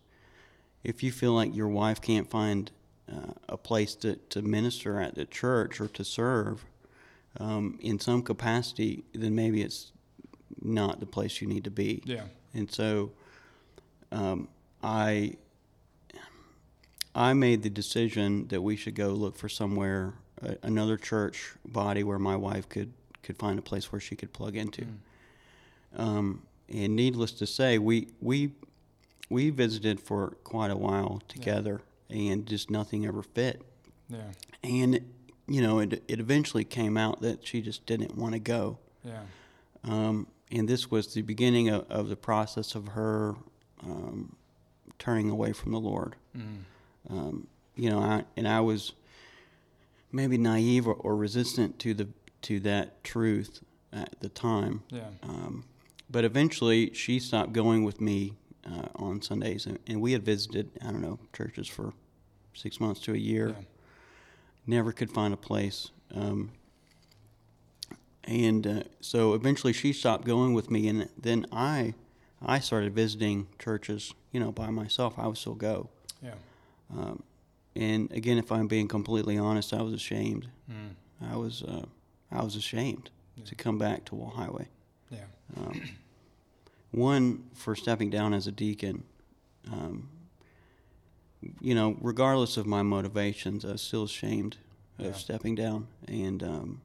if 0.83 1.03
you 1.03 1.11
feel 1.11 1.33
like 1.33 1.55
your 1.55 1.69
wife 1.69 2.01
can't 2.01 2.31
find 2.31 2.71
uh, 3.11 3.33
a 3.49 3.57
place 3.57 3.95
to, 3.97 4.17
to 4.31 4.43
minister 4.43 5.01
at 5.01 5.15
the 5.15 5.25
church 5.25 5.81
or 5.81 5.89
to 5.89 6.05
serve 6.05 6.65
um, 7.41 7.79
in 7.81 7.99
some 7.99 8.23
capacity, 8.23 9.05
then 9.13 9.35
maybe 9.35 9.63
it's 9.63 9.93
not 10.63 11.01
the 11.01 11.07
place 11.07 11.41
you 11.41 11.49
need 11.49 11.65
to 11.65 11.71
be. 11.71 12.03
Yeah. 12.05 12.25
And 12.55 12.71
so 12.71 13.13
um, 14.13 14.49
I 14.83 15.37
I 17.15 17.33
made 17.33 17.63
the 17.63 17.71
decision 17.71 18.49
that 18.49 18.61
we 18.61 18.77
should 18.77 18.95
go 18.95 19.11
look 19.11 19.37
for 19.37 19.49
somewhere 19.49 20.15
uh, 20.43 20.55
another 20.63 20.97
church 20.97 21.53
body 21.65 22.03
where 22.03 22.19
my 22.19 22.37
wife 22.37 22.69
could 22.69 22.93
could 23.23 23.37
find 23.39 23.59
a 23.59 23.63
place 23.63 23.91
where 23.91 24.01
she 24.01 24.17
could 24.17 24.33
plug 24.33 24.57
into. 24.57 24.83
Um, 25.97 26.43
and 26.69 26.95
needless 26.97 27.33
to 27.33 27.47
say, 27.47 27.79
we 27.79 28.09
we 28.21 28.53
we 29.31 29.51
visited 29.51 30.01
for 30.01 30.31
quite 30.45 30.71
a 30.71 30.77
while 30.77 31.23
together, 31.29 31.83
and 32.11 32.47
just 32.47 32.71
nothing 32.71 33.07
ever 33.07 33.23
fit. 33.23 33.63
Yeah. 34.09 34.19
And 34.63 35.01
you 35.47 35.63
know, 35.63 35.79
it 35.79 36.03
it 36.09 36.21
eventually 36.21 36.65
came 36.65 36.97
out 36.97 37.21
that 37.23 37.47
she 37.47 37.63
just 37.63 37.87
didn't 37.87 38.17
want 38.17 38.35
to 38.35 38.41
go. 38.41 38.79
Yeah. 39.05 39.23
Um, 39.85 40.27
and 40.51 40.69
this 40.69 40.91
was 40.91 41.15
the 41.15 41.23
beginning 41.23 41.69
of, 41.69 41.91
of 41.91 42.09
the 42.09 42.17
process 42.17 42.75
of 42.75 42.89
her 42.89 43.35
um, 43.83 44.37
turning 44.99 45.31
away 45.31 45.53
from 45.53 45.73
the 45.73 45.81
Lord. 45.81 46.17
Um, 47.11 47.47
you 47.77 47.91
know, 47.91 47.99
I, 47.99 48.25
and 48.37 48.47
I 48.49 48.61
was 48.61 48.93
maybe 50.13 50.39
naive 50.39 50.87
or, 50.87 50.95
or 50.95 51.17
resistant 51.17 51.79
to 51.81 51.95
the 51.95 52.09
to 52.43 52.61
that 52.61 53.03
truth 53.03 53.63
at 53.93 54.21
the 54.21 54.29
time. 54.29 54.83
Yeah. 54.91 55.09
Um, 55.23 55.65
but 56.11 56.25
eventually, 56.25 56.93
she 56.95 57.19
stopped 57.19 57.53
going 57.53 57.85
with 57.85 58.01
me 58.01 58.35
uh, 58.67 58.89
on 58.97 59.23
Sundays, 59.23 59.67
and, 59.67 59.79
and 59.87 60.01
we 60.01 60.13
had 60.13 60.23
visited 60.25 60.71
I 60.83 60.87
don't 60.87 61.01
know 61.03 61.19
churches 61.33 61.69
for 61.69 61.93
six 62.53 62.81
months 62.81 63.01
to 63.03 63.15
a 63.15 63.19
year. 63.19 63.49
Yeah. 63.49 63.65
Never 64.67 64.93
could 64.93 65.11
find 65.11 65.35
a 65.35 65.37
place. 65.37 65.91
Um, 66.15 66.53
and 68.23 68.67
uh, 68.67 68.83
so 69.01 69.35
eventually 69.35 69.73
she 69.73 69.93
stopped 69.93 70.25
going 70.25 70.55
with 70.55 70.71
me 70.71 70.89
and 70.89 71.09
then 71.19 71.45
i 71.53 71.93
i 72.41 72.59
started 72.59 72.95
visiting 72.95 73.47
churches 73.59 74.15
you 74.33 74.41
know 74.41 74.51
by 74.51 74.71
myself 74.71 75.15
i 75.19 75.27
would 75.27 75.37
still 75.37 75.55
go 75.55 75.89
Yeah. 76.23 76.35
Um, 76.97 77.23
and 77.77 78.11
again 78.13 78.39
if 78.39 78.51
i'm 78.53 78.67
being 78.67 78.89
completely 78.89 79.37
honest 79.39 79.73
i 79.73 79.83
was 79.83 79.93
ashamed. 79.93 80.49
Mm. 80.71 80.95
i 81.33 81.37
was 81.37 81.63
uh, 81.63 81.85
i 82.31 82.43
was 82.43 82.57
ashamed 82.57 83.11
to 83.45 83.55
come 83.57 83.79
back 83.79 84.05
to 84.05 84.15
wall 84.15 84.31
highway. 84.31 84.69
Yeah. 85.11 85.19
um, 85.57 85.81
one 86.93 87.45
for 87.53 87.75
stepping 87.75 88.11
down 88.11 88.33
as 88.33 88.47
a 88.47 88.53
deacon 88.53 89.03
um, 89.73 90.09
you 91.61 91.75
know 91.75 91.97
regardless 92.01 92.57
of 92.57 92.67
my 92.67 92.83
motivations 92.83 93.65
i 93.65 93.73
was 93.73 93.83
still 93.83 94.05
ashamed 94.05 94.57
of 94.99 95.17
stepping 95.17 95.57
down 95.57 95.89
and 96.07 96.43
um, 96.43 96.81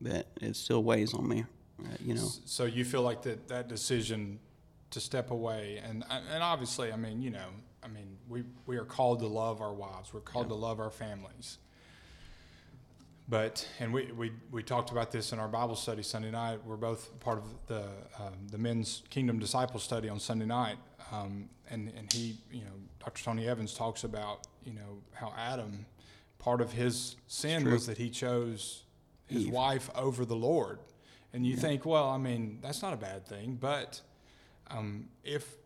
that 0.00 0.26
it 0.40 0.56
still 0.56 0.82
weighs 0.82 1.12
on 1.12 1.28
me 1.28 1.44
uh, 1.84 1.88
you 2.04 2.14
know. 2.14 2.28
So 2.44 2.64
you 2.64 2.84
feel 2.84 3.02
like 3.02 3.22
that 3.22 3.48
that 3.48 3.68
decision 3.68 4.40
to 4.90 5.00
step 5.00 5.30
away, 5.30 5.80
and 5.84 6.04
and 6.08 6.42
obviously, 6.42 6.92
I 6.92 6.96
mean, 6.96 7.22
you 7.22 7.30
know, 7.30 7.48
I 7.82 7.88
mean, 7.88 8.16
we 8.28 8.44
we 8.66 8.76
are 8.76 8.84
called 8.84 9.20
to 9.20 9.26
love 9.26 9.60
our 9.60 9.72
wives. 9.72 10.12
We're 10.12 10.20
called 10.20 10.48
to 10.48 10.54
love 10.54 10.80
our 10.80 10.90
families. 10.90 11.58
But 13.28 13.68
and 13.78 13.92
we, 13.92 14.10
we 14.12 14.32
we 14.50 14.62
talked 14.62 14.90
about 14.90 15.12
this 15.12 15.32
in 15.32 15.38
our 15.38 15.48
Bible 15.48 15.76
study 15.76 16.02
Sunday 16.02 16.30
night. 16.30 16.60
We're 16.64 16.76
both 16.76 17.20
part 17.20 17.38
of 17.38 17.44
the 17.66 17.82
um, 18.18 18.46
the 18.50 18.58
men's 18.58 19.02
Kingdom 19.10 19.38
Disciple 19.38 19.80
study 19.80 20.08
on 20.08 20.18
Sunday 20.18 20.46
night, 20.46 20.78
um, 21.12 21.50
and 21.70 21.92
and 21.96 22.10
he 22.10 22.38
you 22.50 22.60
know 22.60 22.72
Dr. 23.04 23.22
Tony 23.22 23.46
Evans 23.46 23.74
talks 23.74 24.04
about 24.04 24.46
you 24.64 24.72
know 24.72 25.02
how 25.12 25.34
Adam, 25.36 25.84
part 26.38 26.62
of 26.62 26.72
his 26.72 27.16
sin 27.26 27.70
was 27.70 27.86
that 27.86 27.98
he 27.98 28.08
chose 28.08 28.84
his 29.26 29.44
Eve. 29.44 29.52
wife 29.52 29.90
over 29.94 30.24
the 30.24 30.36
Lord, 30.36 30.78
and 31.34 31.46
you 31.46 31.54
think, 31.54 31.84
well, 31.84 32.08
I 32.08 32.16
mean, 32.16 32.60
that's 32.62 32.80
not 32.80 32.94
a 32.94 32.96
bad 32.96 33.26
thing, 33.26 33.58
but 33.60 34.00
um, 34.70 35.08
if 35.22 35.56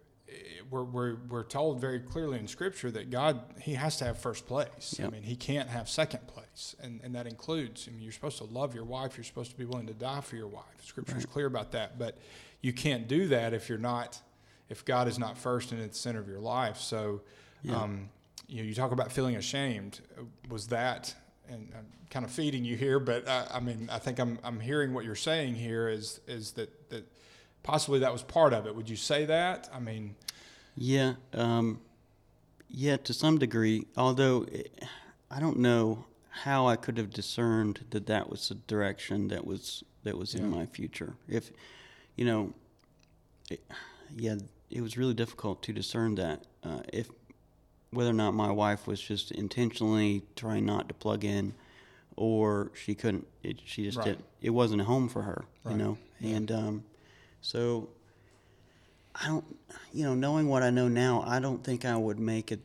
we're, 0.70 0.84
we're, 0.84 1.16
we're 1.28 1.44
told 1.44 1.80
very 1.80 2.00
clearly 2.00 2.38
in 2.38 2.48
Scripture 2.48 2.90
that 2.92 3.10
God 3.10 3.42
He 3.60 3.74
has 3.74 3.96
to 3.98 4.04
have 4.04 4.18
first 4.18 4.46
place. 4.46 4.98
I 5.02 5.08
mean, 5.08 5.22
He 5.22 5.36
can't 5.36 5.68
have 5.68 5.88
second 5.88 6.26
place, 6.26 6.74
and 6.82 7.00
and 7.02 7.14
that 7.14 7.26
includes. 7.26 7.86
I 7.88 7.92
mean, 7.92 8.02
you're 8.02 8.12
supposed 8.12 8.38
to 8.38 8.44
love 8.44 8.74
your 8.74 8.84
wife. 8.84 9.16
You're 9.16 9.24
supposed 9.24 9.50
to 9.50 9.56
be 9.58 9.64
willing 9.64 9.86
to 9.86 9.94
die 9.94 10.20
for 10.20 10.36
your 10.36 10.48
wife. 10.48 10.64
Scripture 10.82 11.16
is 11.16 11.26
clear 11.26 11.46
about 11.46 11.72
that, 11.72 11.98
but 11.98 12.18
you 12.60 12.72
can't 12.72 13.08
do 13.08 13.28
that 13.28 13.52
if 13.52 13.68
you're 13.68 13.78
not, 13.78 14.20
if 14.68 14.84
God 14.84 15.08
is 15.08 15.18
not 15.18 15.36
first 15.36 15.72
and 15.72 15.82
at 15.82 15.92
the 15.92 15.98
center 15.98 16.20
of 16.20 16.28
your 16.28 16.40
life. 16.40 16.78
So, 16.78 17.22
Yeah. 17.62 17.82
um, 17.82 18.08
you 18.48 18.58
know, 18.62 18.68
you 18.68 18.74
talk 18.74 18.92
about 18.92 19.10
feeling 19.12 19.36
ashamed. 19.36 20.00
Was 20.48 20.68
that 20.68 21.14
and 21.48 21.72
I'm 21.76 21.86
kind 22.10 22.24
of 22.24 22.30
feeding 22.30 22.64
you 22.64 22.76
here, 22.76 23.00
but 23.00 23.28
I, 23.28 23.46
I 23.54 23.60
mean, 23.60 23.88
I 23.90 23.98
think 23.98 24.18
I'm 24.18 24.38
I'm 24.44 24.60
hearing 24.60 24.94
what 24.94 25.04
you're 25.04 25.14
saying 25.14 25.56
here 25.56 25.88
is 25.88 26.20
is 26.26 26.52
that 26.52 26.90
that 26.90 27.04
possibly 27.62 28.00
that 28.00 28.12
was 28.12 28.22
part 28.22 28.52
of 28.52 28.66
it. 28.66 28.74
Would 28.74 28.88
you 28.88 28.96
say 28.96 29.24
that? 29.26 29.68
I 29.72 29.78
mean, 29.80 30.14
Yeah, 30.76 31.14
um, 31.34 31.80
yeah, 32.68 32.96
to 32.98 33.12
some 33.12 33.38
degree. 33.38 33.86
Although 33.96 34.46
I 35.30 35.40
don't 35.40 35.58
know 35.58 36.04
how 36.30 36.66
I 36.66 36.76
could 36.76 36.96
have 36.96 37.10
discerned 37.10 37.84
that 37.90 38.06
that 38.06 38.30
was 38.30 38.48
the 38.48 38.54
direction 38.54 39.28
that 39.28 39.46
was 39.46 39.84
that 40.04 40.16
was 40.16 40.34
in 40.34 40.48
my 40.48 40.66
future. 40.66 41.14
If 41.28 41.50
you 42.16 42.24
know, 42.24 42.54
it, 43.50 43.60
yeah, 44.16 44.36
it 44.70 44.80
was 44.80 44.96
really 44.96 45.14
difficult 45.14 45.62
to 45.64 45.72
discern 45.72 46.14
that. 46.16 46.44
Uh, 46.64 46.80
if 46.92 47.10
whether 47.90 48.10
or 48.10 48.14
not 48.14 48.32
my 48.32 48.50
wife 48.50 48.86
was 48.86 49.00
just 49.00 49.30
intentionally 49.32 50.22
trying 50.36 50.64
not 50.64 50.88
to 50.88 50.94
plug 50.94 51.24
in, 51.24 51.52
or 52.16 52.70
she 52.74 52.94
couldn't, 52.94 53.26
it, 53.42 53.60
she 53.66 53.84
just 53.84 53.98
Right. 53.98 54.06
did. 54.16 54.22
It 54.40 54.50
wasn't 54.50 54.80
a 54.80 54.84
home 54.84 55.08
for 55.10 55.22
her, 55.22 55.44
Right. 55.64 55.72
you 55.72 55.76
know, 55.76 55.98
and 56.22 56.50
um, 56.50 56.84
so 57.42 57.90
I 59.14 59.26
don't, 59.26 59.44
you 59.92 60.04
know, 60.04 60.14
knowing 60.14 60.48
what 60.48 60.62
I 60.62 60.70
know 60.70 60.88
now, 60.88 61.22
I 61.26 61.38
don't 61.38 61.62
think 61.62 61.84
I 61.84 61.96
would 61.96 62.18
make 62.18 62.50
it. 62.52 62.60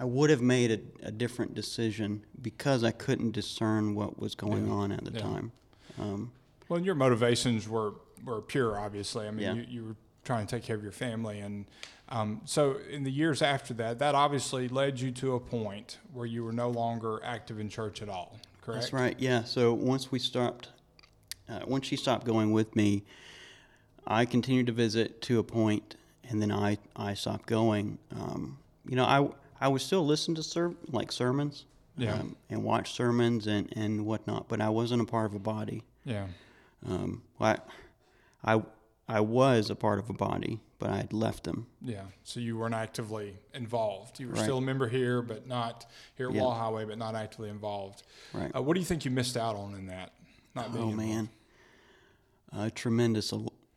I 0.00 0.04
would 0.04 0.30
have 0.30 0.40
made 0.42 0.70
a, 1.02 1.08
a 1.08 1.10
different 1.10 1.54
decision 1.54 2.24
because 2.40 2.84
I 2.84 2.92
couldn't 2.92 3.32
discern 3.32 3.94
what 3.94 4.18
was 4.20 4.34
going 4.34 4.66
Yeah. 4.66 4.72
on 4.72 4.92
at 4.92 5.04
the 5.04 5.12
Yeah. 5.12 5.20
time. 5.20 5.52
Um, 5.98 6.30
well, 6.68 6.76
and 6.76 6.86
your 6.86 6.94
motivations 6.94 7.68
were 7.68 7.94
were 8.24 8.40
pure, 8.40 8.76
obviously. 8.78 9.28
I 9.28 9.30
mean, 9.30 9.40
Yeah. 9.44 9.54
you, 9.54 9.64
you 9.68 9.84
were 9.84 9.96
trying 10.24 10.46
to 10.46 10.56
take 10.56 10.64
care 10.64 10.74
of 10.76 10.82
your 10.82 10.90
family, 10.92 11.38
and 11.38 11.66
um, 12.08 12.40
so 12.44 12.78
in 12.90 13.04
the 13.04 13.12
years 13.12 13.42
after 13.42 13.72
that, 13.74 14.00
that 14.00 14.14
obviously 14.16 14.66
led 14.68 14.98
you 15.00 15.12
to 15.12 15.34
a 15.34 15.40
point 15.40 15.98
where 16.12 16.26
you 16.26 16.42
were 16.42 16.52
no 16.52 16.68
longer 16.68 17.20
active 17.22 17.60
in 17.60 17.68
church 17.68 18.02
at 18.02 18.08
all. 18.08 18.38
Correct. 18.60 18.80
That's 18.80 18.92
right. 18.92 19.14
Yeah. 19.20 19.44
So 19.44 19.72
once 19.72 20.10
we 20.10 20.18
stopped, 20.18 20.68
uh, 21.48 21.60
once 21.66 21.86
she 21.86 21.94
stopped 21.96 22.26
going 22.26 22.50
with 22.50 22.74
me, 22.74 23.04
I 24.10 24.24
continued 24.24 24.66
to 24.66 24.72
visit 24.72 25.20
to 25.22 25.38
a 25.38 25.44
point, 25.44 25.96
and 26.28 26.40
then 26.40 26.50
I 26.50 26.78
I 26.96 27.14
stopped 27.14 27.46
going. 27.46 27.98
Um, 28.10 28.58
you 28.88 28.96
know, 28.96 29.04
I 29.04 29.28
I 29.60 29.68
would 29.68 29.82
still 29.82 30.04
listen 30.06 30.34
to 30.36 30.42
ser- 30.42 30.74
like 30.90 31.12
sermons, 31.12 31.66
Yeah. 31.96 32.14
um, 32.14 32.36
and 32.48 32.64
watch 32.64 32.92
sermons 32.92 33.46
and 33.46 33.70
and 33.76 34.06
whatnot, 34.06 34.48
but 34.48 34.60
I 34.60 34.70
wasn't 34.70 35.02
a 35.02 35.04
part 35.04 35.26
of 35.26 35.34
a 35.34 35.38
body. 35.38 35.82
Yeah. 36.04 36.26
Um, 36.86 37.22
I 37.38 37.58
I 38.42 38.62
I 39.06 39.20
was 39.20 39.68
a 39.68 39.74
part 39.76 39.98
of 39.98 40.08
a 40.08 40.12
body, 40.14 40.60
but 40.78 40.88
I 40.90 40.96
had 40.96 41.12
left 41.12 41.44
them. 41.44 41.66
Yeah. 41.82 42.04
So 42.24 42.40
you 42.40 42.56
weren't 42.56 42.74
actively 42.74 43.36
involved. 43.52 44.20
You 44.20 44.28
were 44.28 44.34
Right. 44.34 44.42
still 44.42 44.58
a 44.58 44.62
member 44.62 44.88
here, 44.88 45.20
but 45.22 45.46
not 45.46 45.84
here 46.16 46.28
at 46.28 46.34
Yeah. 46.34 46.42
Wall 46.42 46.54
Highway, 46.54 46.84
but 46.86 46.96
not 46.98 47.14
actively 47.14 47.50
involved. 47.50 48.02
Right. 48.32 48.50
Uh, 48.56 48.62
what 48.62 48.72
do 48.74 48.80
you 48.80 48.86
think 48.86 49.04
you 49.04 49.10
missed 49.10 49.36
out 49.36 49.56
on 49.56 49.74
in 49.74 49.86
that? 49.88 50.12
Not 50.54 50.72
being 50.72 50.84
Oh 50.84 50.88
involved? 50.90 51.08
man, 51.12 51.28
a 52.52 52.70
tremendous 52.70 53.32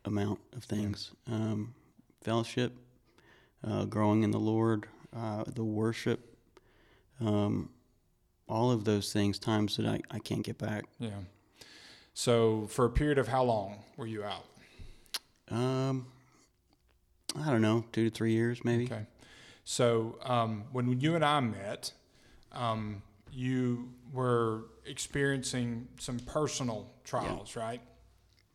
amount 0.05 0.39
of 0.55 0.63
things. 0.63 1.11
Um, 1.31 1.73
fellowship, 2.21 2.73
uh, 3.65 3.85
growing 3.85 4.23
in 4.23 4.31
the 4.31 4.39
Lord, 4.39 4.87
uh, 5.15 5.43
the 5.47 5.63
worship, 5.63 6.37
um, 7.19 7.69
all 8.47 8.71
of 8.71 8.85
those 8.85 9.13
things. 9.13 9.39
Times 9.39 9.77
that 9.77 9.85
I, 9.85 9.99
I 10.09 10.19
can't 10.19 10.43
get 10.43 10.57
back. 10.57 10.85
Yeah. 10.99 11.11
So 12.13 12.67
for 12.67 12.85
a 12.85 12.89
period 12.89 13.17
of 13.17 13.27
how 13.27 13.43
long 13.43 13.79
were 13.97 14.07
you 14.07 14.23
out? 14.23 14.45
Um, 15.49 16.07
I 17.39 17.49
don't 17.49 17.61
know, 17.61 17.85
two 17.91 18.09
to 18.09 18.15
three 18.15 18.33
years 18.33 18.63
maybe. 18.63 18.85
Okay. 18.85 19.05
So 19.63 20.17
um, 20.23 20.65
when 20.71 20.99
you 20.99 21.15
and 21.15 21.23
I 21.23 21.39
met, 21.39 21.91
um, 22.51 23.01
you 23.31 23.93
were 24.11 24.65
experiencing 24.85 25.87
some 25.99 26.19
personal 26.19 26.91
trials, 27.03 27.55
right? 27.55 27.81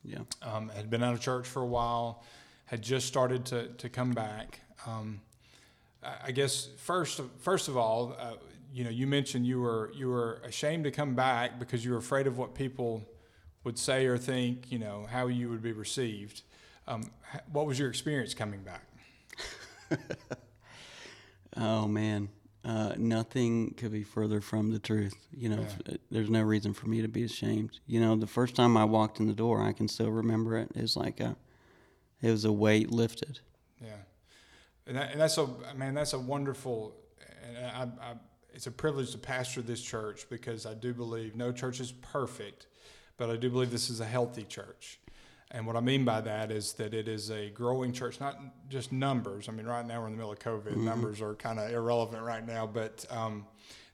Yeah. 0.06 0.18
um, 0.42 0.68
had 0.68 0.88
been 0.88 1.02
out 1.02 1.14
of 1.14 1.20
church 1.20 1.46
for 1.46 1.62
a 1.62 1.66
while, 1.66 2.22
had 2.66 2.82
just 2.82 3.06
started 3.06 3.44
to, 3.46 3.68
to 3.68 3.88
come 3.88 4.12
back. 4.12 4.60
Um, 4.86 5.20
I 6.24 6.30
guess 6.30 6.68
first 6.78 7.18
of, 7.18 7.30
first 7.40 7.68
of 7.68 7.76
all, 7.76 8.16
uh, 8.18 8.34
you 8.72 8.84
know, 8.84 8.90
you 8.90 9.06
mentioned 9.06 9.46
you 9.46 9.60
were 9.60 9.90
you 9.94 10.08
were 10.08 10.40
ashamed 10.44 10.84
to 10.84 10.90
come 10.90 11.14
back 11.14 11.58
because 11.58 11.84
you 11.84 11.92
were 11.92 11.98
afraid 11.98 12.26
of 12.26 12.38
what 12.38 12.54
people 12.54 13.02
would 13.64 13.78
say 13.78 14.06
or 14.06 14.16
think. 14.18 14.70
You 14.70 14.78
know 14.78 15.06
how 15.10 15.26
you 15.26 15.48
would 15.48 15.62
be 15.62 15.72
received. 15.72 16.42
Um, 16.86 17.10
what 17.50 17.66
was 17.66 17.78
your 17.78 17.88
experience 17.88 18.34
coming 18.34 18.62
back? 18.62 18.82
Oh 21.56 21.88
man, 21.88 22.28
uh, 22.66 22.94
nothing 22.98 23.72
could 23.76 23.92
be 23.92 24.02
further 24.02 24.40
from 24.40 24.72
the 24.72 24.78
truth. 24.80 25.14
You 25.32 25.50
know, 25.50 25.66
Yeah. 25.86 25.96
there's 26.10 26.28
no 26.28 26.42
reason 26.42 26.74
for 26.74 26.88
me 26.88 27.00
to 27.00 27.08
be 27.08 27.22
ashamed. 27.22 27.78
You 27.86 28.00
know, 28.00 28.16
the 28.16 28.26
first 28.26 28.56
time 28.56 28.76
I 28.76 28.84
walked 28.84 29.20
in 29.20 29.28
the 29.28 29.34
door, 29.34 29.62
I 29.62 29.72
can 29.72 29.86
still 29.86 30.10
remember 30.10 30.56
it. 30.56 30.70
It 30.74 30.82
was 30.82 30.96
like 30.96 31.20
a, 31.20 31.36
it 32.20 32.30
was 32.30 32.44
a 32.44 32.52
weight 32.52 32.90
lifted. 32.90 33.38
Yeah, 33.80 33.90
and, 34.86 34.96
that, 34.96 35.12
and 35.12 35.20
that's 35.20 35.38
a 35.38 35.48
man. 35.76 35.94
That's 35.94 36.12
a 36.12 36.18
wonderful, 36.18 36.96
and 37.46 37.66
I, 37.66 37.82
I, 38.10 38.14
it's 38.52 38.66
a 38.66 38.72
privilege 38.72 39.12
to 39.12 39.18
pastor 39.18 39.62
this 39.62 39.80
church 39.80 40.26
because 40.28 40.66
I 40.66 40.74
do 40.74 40.92
believe 40.92 41.36
no 41.36 41.52
church 41.52 41.78
is 41.78 41.92
perfect, 41.92 42.66
but 43.16 43.30
I 43.30 43.36
do 43.36 43.48
believe 43.48 43.70
this 43.70 43.90
is 43.90 44.00
a 44.00 44.06
healthy 44.06 44.42
church. 44.44 44.98
And 45.52 45.66
what 45.66 45.76
I 45.76 45.80
mean 45.80 46.04
by 46.04 46.20
that 46.22 46.50
is 46.50 46.72
that 46.74 46.92
it 46.92 47.06
is 47.06 47.30
a 47.30 47.50
growing 47.50 47.92
church, 47.92 48.18
not 48.18 48.36
just 48.68 48.90
numbers. 48.92 49.48
I 49.48 49.52
mean, 49.52 49.66
right 49.66 49.86
now 49.86 50.00
we're 50.00 50.06
in 50.08 50.12
the 50.12 50.18
middle 50.18 50.32
of 50.32 50.38
COVID. 50.40 50.76
Numbers 50.76 51.20
are 51.20 51.34
kind 51.34 51.58
of 51.60 51.70
irrelevant 51.70 52.22
right 52.24 52.44
now, 52.44 52.66
but 52.66 53.04
um, 53.10 53.46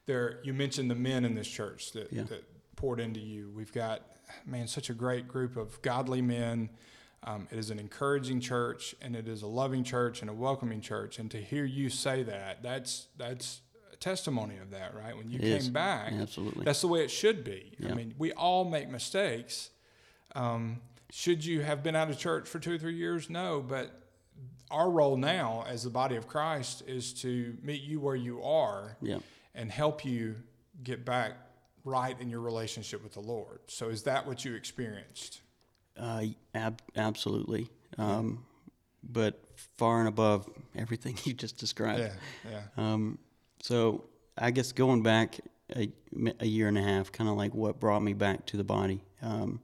there. 0.06 0.40
You 0.44 0.54
mentioned 0.54 0.90
the 0.90 0.94
men 0.94 1.24
in 1.24 1.34
this 1.34 1.46
church 1.48 1.92
that, 1.92 2.10
Yeah. 2.12 2.22
that 2.24 2.44
poured 2.76 3.00
into 3.00 3.20
you. 3.20 3.50
We've 3.54 3.72
got 3.72 4.00
man, 4.46 4.66
such 4.66 4.88
a 4.88 4.94
great 4.94 5.28
group 5.28 5.56
of 5.58 5.80
godly 5.82 6.22
men. 6.22 6.70
Um, 7.24 7.46
it 7.52 7.58
is 7.58 7.70
an 7.70 7.78
encouraging 7.78 8.40
church, 8.40 8.94
and 9.02 9.14
it 9.14 9.28
is 9.28 9.42
a 9.42 9.46
loving 9.46 9.84
church 9.84 10.22
and 10.22 10.30
a 10.30 10.34
welcoming 10.34 10.80
church. 10.80 11.18
And 11.18 11.30
to 11.32 11.36
hear 11.36 11.64
you 11.66 11.90
say 11.90 12.22
that, 12.24 12.62
that's 12.62 13.08
that's 13.18 13.60
a 13.92 13.96
testimony 13.96 14.56
of 14.56 14.70
that, 14.70 14.94
right? 14.96 15.14
When 15.16 15.30
you 15.30 15.36
It 15.38 15.42
came 15.42 15.52
is. 15.58 15.68
back, 15.68 16.12
Absolutely. 16.14 16.64
that's 16.64 16.80
the 16.80 16.88
way 16.88 17.04
it 17.04 17.10
should 17.10 17.44
be. 17.44 17.74
I 17.88 17.92
mean, 17.92 18.14
we 18.18 18.32
all 18.32 18.64
make 18.64 18.88
mistakes. 18.88 19.68
Um, 20.34 20.80
should 21.14 21.44
you 21.44 21.60
have 21.60 21.82
been 21.82 21.94
out 21.94 22.08
of 22.08 22.18
church 22.18 22.48
for 22.48 22.58
two 22.58 22.72
or 22.74 22.78
three 22.78 22.94
years? 22.96 23.28
No, 23.28 23.60
but 23.60 24.00
our 24.70 24.90
role 24.90 25.18
now 25.18 25.62
as 25.68 25.82
the 25.84 25.90
body 25.90 26.16
of 26.16 26.26
Christ 26.26 26.82
is 26.86 27.12
to 27.20 27.54
meet 27.62 27.82
you 27.82 28.00
where 28.00 28.16
you 28.16 28.42
are 28.42 28.96
Yeah. 29.02 29.18
and 29.54 29.70
help 29.70 30.06
you 30.06 30.36
get 30.82 31.04
back 31.04 31.34
right 31.84 32.18
in 32.18 32.30
your 32.30 32.40
relationship 32.40 33.02
with 33.02 33.12
the 33.12 33.20
Lord. 33.20 33.58
So, 33.66 33.90
is 33.90 34.04
that 34.04 34.26
what 34.26 34.42
you 34.46 34.54
experienced? 34.54 35.42
Uh, 35.98 36.24
ab- 36.54 36.80
absolutely. 36.96 37.68
Um, 37.98 38.46
but 39.02 39.38
far 39.76 39.98
and 39.98 40.08
above 40.08 40.48
everything 40.74 41.18
you 41.24 41.34
just 41.34 41.58
described. 41.58 42.00
Yeah, 42.00 42.12
yeah, 42.50 42.62
Um, 42.78 43.18
so 43.60 44.04
I 44.38 44.50
guess 44.50 44.72
going 44.72 45.02
back 45.02 45.38
a, 45.76 45.90
a 46.40 46.46
year 46.46 46.68
and 46.68 46.78
a 46.78 46.82
half, 46.82 47.12
kind 47.12 47.28
of 47.28 47.36
like 47.36 47.54
what 47.54 47.78
brought 47.78 48.02
me 48.02 48.14
back 48.14 48.46
to 48.46 48.56
the 48.56 48.64
body. 48.64 49.02
Um, 49.20 49.60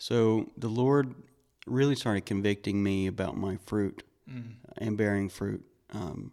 so 0.00 0.48
the 0.56 0.68
Lord 0.68 1.14
really 1.66 1.94
started 1.94 2.24
convicting 2.26 2.82
me 2.82 3.06
about 3.06 3.36
my 3.36 3.56
fruit 3.66 4.02
and 4.78 4.96
bearing 4.96 5.28
fruit, 5.28 5.62
um, 5.92 6.32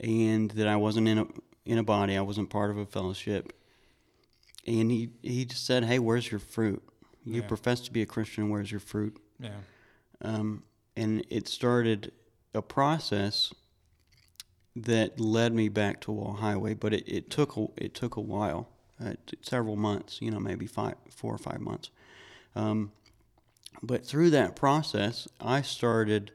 and 0.00 0.50
that 0.52 0.66
I 0.68 0.76
wasn't 0.76 1.08
in 1.08 1.18
a 1.18 1.26
in 1.64 1.78
a 1.78 1.82
body. 1.82 2.16
I 2.16 2.20
wasn't 2.20 2.50
part 2.50 2.70
of 2.70 2.76
a 2.78 2.86
fellowship. 2.86 3.52
And 4.66 4.90
he 4.90 5.10
he 5.22 5.44
just 5.44 5.64
said, 5.64 5.84
"Hey, 5.84 5.98
where's 5.98 6.30
your 6.30 6.40
fruit? 6.40 6.82
You 7.24 7.40
Yeah. 7.42 7.46
profess 7.48 7.80
to 7.82 7.92
be 7.92 8.02
a 8.02 8.06
Christian. 8.06 8.50
Where's 8.50 8.70
your 8.70 8.80
fruit?" 8.80 9.16
yeah, 9.40 9.60
um, 10.20 10.62
and 10.96 11.24
it 11.30 11.46
started 11.48 12.12
a 12.54 12.60
process 12.62 13.52
that 14.76 15.18
led 15.20 15.52
me 15.54 15.68
back 15.68 16.00
to 16.02 16.12
Wall 16.12 16.34
Highway. 16.34 16.74
But 16.74 16.92
it, 16.94 17.04
it 17.08 17.30
took 17.30 17.56
a, 17.56 17.66
it 17.76 17.94
took 17.94 18.16
a 18.16 18.20
while, 18.20 18.68
uh, 19.00 19.14
t- 19.26 19.38
several 19.42 19.76
months. 19.76 20.20
You 20.20 20.30
know, 20.32 20.40
maybe 20.40 20.66
five, 20.66 20.94
four 21.08 21.32
or 21.34 21.38
five 21.38 21.60
months. 21.60 21.90
Um, 22.54 22.92
but 23.82 24.04
through 24.04 24.30
that 24.30 24.56
process, 24.56 25.28
I 25.40 25.62
started 25.62 26.32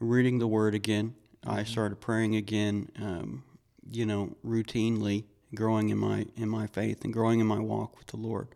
reading 0.00 0.38
the 0.38 0.48
Word 0.48 0.74
again. 0.74 1.14
I 1.46 1.64
started 1.64 2.00
praying 2.00 2.36
again. 2.36 2.90
Um, 3.00 3.44
you 3.90 4.06
know, 4.06 4.36
routinely 4.44 5.24
growing 5.54 5.90
in 5.90 5.98
my 5.98 6.26
in 6.36 6.48
my 6.48 6.66
faith 6.66 7.04
and 7.04 7.12
growing 7.12 7.40
in 7.40 7.46
my 7.46 7.58
walk 7.58 7.98
with 7.98 8.08
the 8.08 8.16
Lord. 8.16 8.48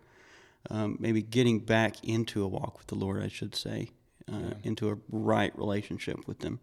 Um, 0.71 0.97
maybe 0.99 1.23
getting 1.23 1.61
back 1.61 2.03
into 2.03 2.43
a 2.43 2.49
walk 2.49 2.79
with 2.79 2.89
the 2.89 2.97
Lord, 2.97 3.23
I 3.23 3.29
should 3.29 3.55
say, 3.55 3.91
uh, 4.33 4.55
into 4.65 4.91
a 4.91 4.97
right 5.11 5.57
relationship 5.57 6.27
with 6.27 6.43
Him. 6.43 6.59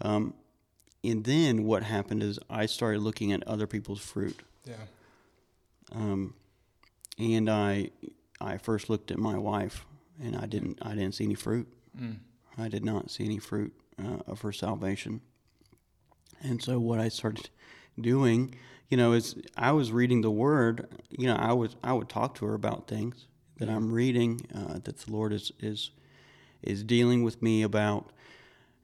Um, 0.00 0.34
and 1.02 1.24
then 1.24 1.64
what 1.64 1.82
happened 1.82 2.22
is 2.22 2.38
I 2.48 2.66
started 2.66 3.00
looking 3.00 3.32
at 3.32 3.42
other 3.48 3.66
people's 3.66 4.00
fruit, 4.00 4.38
yeah, 4.64 4.74
um, 5.92 6.34
and 7.18 7.50
I 7.50 7.90
I 8.42 8.58
first 8.58 8.90
looked 8.90 9.10
at 9.10 9.18
my 9.18 9.38
wife, 9.38 9.86
and 10.20 10.36
I 10.36 10.46
didn't 10.46 10.78
I 10.82 10.90
didn't 10.94 11.14
see 11.14 11.24
any 11.24 11.34
fruit. 11.34 11.68
mm. 11.98 12.16
I 12.58 12.68
did 12.68 12.84
not 12.84 13.10
see 13.10 13.24
any 13.24 13.38
fruit 13.38 13.72
uh, 13.98 14.18
of 14.26 14.42
her 14.42 14.52
salvation. 14.52 15.22
And 16.42 16.62
so 16.62 16.78
what 16.78 17.00
I 17.00 17.08
started 17.08 17.48
doing, 17.98 18.54
you 18.90 18.96
know, 18.96 19.12
is 19.12 19.36
I 19.56 19.72
was 19.72 19.92
reading 19.92 20.20
the 20.20 20.30
Word. 20.30 20.86
You 21.10 21.28
know, 21.28 21.36
I 21.36 21.52
was 21.52 21.76
I 21.82 21.92
would 21.92 22.08
talk 22.08 22.34
to 22.36 22.46
her 22.46 22.54
about 22.54 22.88
things 22.88 23.26
that 23.58 23.68
I'm 23.68 23.92
reading 23.92 24.40
uh, 24.54 24.78
that 24.84 24.98
the 24.98 25.12
Lord 25.12 25.32
is 25.32 25.52
is 25.60 25.90
is 26.62 26.82
dealing 26.84 27.22
with 27.22 27.42
me 27.42 27.62
about, 27.62 28.12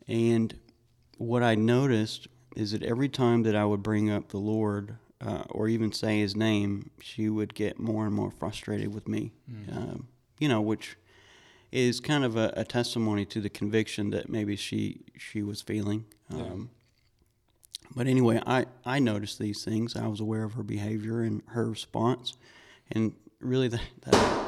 and 0.07 0.55
what 1.19 1.43
I 1.43 1.55
noticed 1.55 2.29
is 2.57 2.73
that 2.73 2.83
every 2.83 3.09
time 3.09 3.43
that 3.43 3.55
I 3.55 3.65
would 3.65 3.83
bring 3.83 4.11
up 4.11 4.29
the 4.29 4.39
Lord 4.39 4.97
uh, 5.25 5.43
or 5.51 5.69
even 5.69 5.93
say 5.93 6.21
His 6.21 6.35
name, 6.37 6.91
she 7.01 7.29
would 7.29 7.55
get 7.55 7.79
more 7.79 8.07
and 8.07 8.15
more 8.15 8.31
frustrated 8.31 8.95
with 8.95 9.09
me. 9.09 9.33
Um, 9.73 10.09
you 10.39 10.49
know, 10.49 10.61
which 10.61 10.97
is 11.73 12.01
kind 12.01 12.25
of 12.25 12.37
a, 12.37 12.53
a 12.57 12.65
testimony 12.65 13.25
to 13.27 13.41
the 13.41 13.51
conviction 13.51 14.11
that 14.11 14.29
maybe 14.29 14.57
she 14.57 15.01
she 15.19 15.43
was 15.43 15.61
feeling. 15.63 16.05
Um, 16.31 16.71
But 17.97 18.07
anyway, 18.07 18.41
I, 18.47 18.67
I 18.85 18.99
noticed 18.99 19.39
these 19.39 19.65
things. 19.65 19.97
I 19.97 20.07
was 20.07 20.21
aware 20.21 20.45
of 20.45 20.53
her 20.55 20.63
behavior 20.63 21.23
and 21.23 21.43
her 21.49 21.69
response, 21.71 22.37
and 22.93 23.13
really 23.41 23.69
that, 23.69 23.81
that 24.03 24.48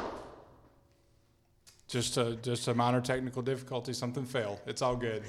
Just 1.91 2.15
a 2.17 2.37
just 2.37 2.67
a 2.69 2.73
minor 2.73 3.01
technical 3.01 3.41
difficulty. 3.41 3.91
Something 3.93 4.25
failed. 4.25 4.61
It's 4.65 4.81
all 4.81 4.95
good. 4.95 5.23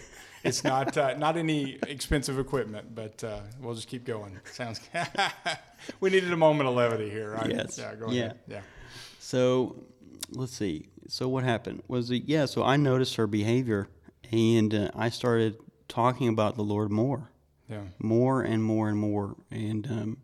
It's 0.44 0.62
not 0.62 0.96
uh, 0.96 1.14
not 1.18 1.36
any 1.36 1.78
expensive 1.88 2.38
equipment, 2.38 2.94
but 2.94 3.22
uh, 3.24 3.40
we'll 3.60 3.74
just 3.74 3.88
keep 3.88 4.04
going. 4.04 4.38
Sounds. 4.44 4.80
we 6.00 6.10
needed 6.10 6.32
a 6.32 6.36
moment 6.36 6.68
of 6.68 6.76
levity 6.76 7.10
here, 7.10 7.32
right? 7.32 7.50
Yes. 7.50 7.78
Yeah. 7.78 7.94
Go 7.96 8.10
Yeah. 8.10 8.22
ahead. 8.26 8.38
Yeah. 8.46 8.60
So 9.18 9.74
let's 10.30 10.56
see. 10.56 10.86
So 11.08 11.28
what 11.28 11.42
happened 11.44 11.82
was 11.88 12.08
that 12.08 12.28
yeah. 12.28 12.46
So 12.46 12.62
I 12.62 12.76
noticed 12.76 13.16
her 13.16 13.26
behavior, 13.26 13.88
and 14.30 14.72
uh, 14.72 14.90
I 14.94 15.08
started 15.08 15.56
talking 15.88 16.28
about 16.28 16.54
the 16.56 16.62
Lord 16.62 16.90
more, 16.92 17.30
Yeah. 17.68 17.82
more 17.98 18.40
and 18.42 18.62
more 18.62 18.88
and 18.88 18.98
more, 18.98 19.34
and 19.50 19.86
um, 19.90 20.18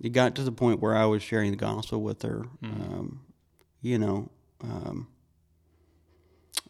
it 0.00 0.10
got 0.10 0.36
to 0.36 0.44
the 0.44 0.52
point 0.52 0.78
where 0.80 0.96
I 0.96 1.06
was 1.06 1.22
sharing 1.24 1.50
the 1.50 1.56
gospel 1.56 2.02
with 2.02 2.22
her. 2.22 2.46
Um, 2.62 3.22
you 3.80 3.98
know, 3.98 4.30
um, 4.62 5.08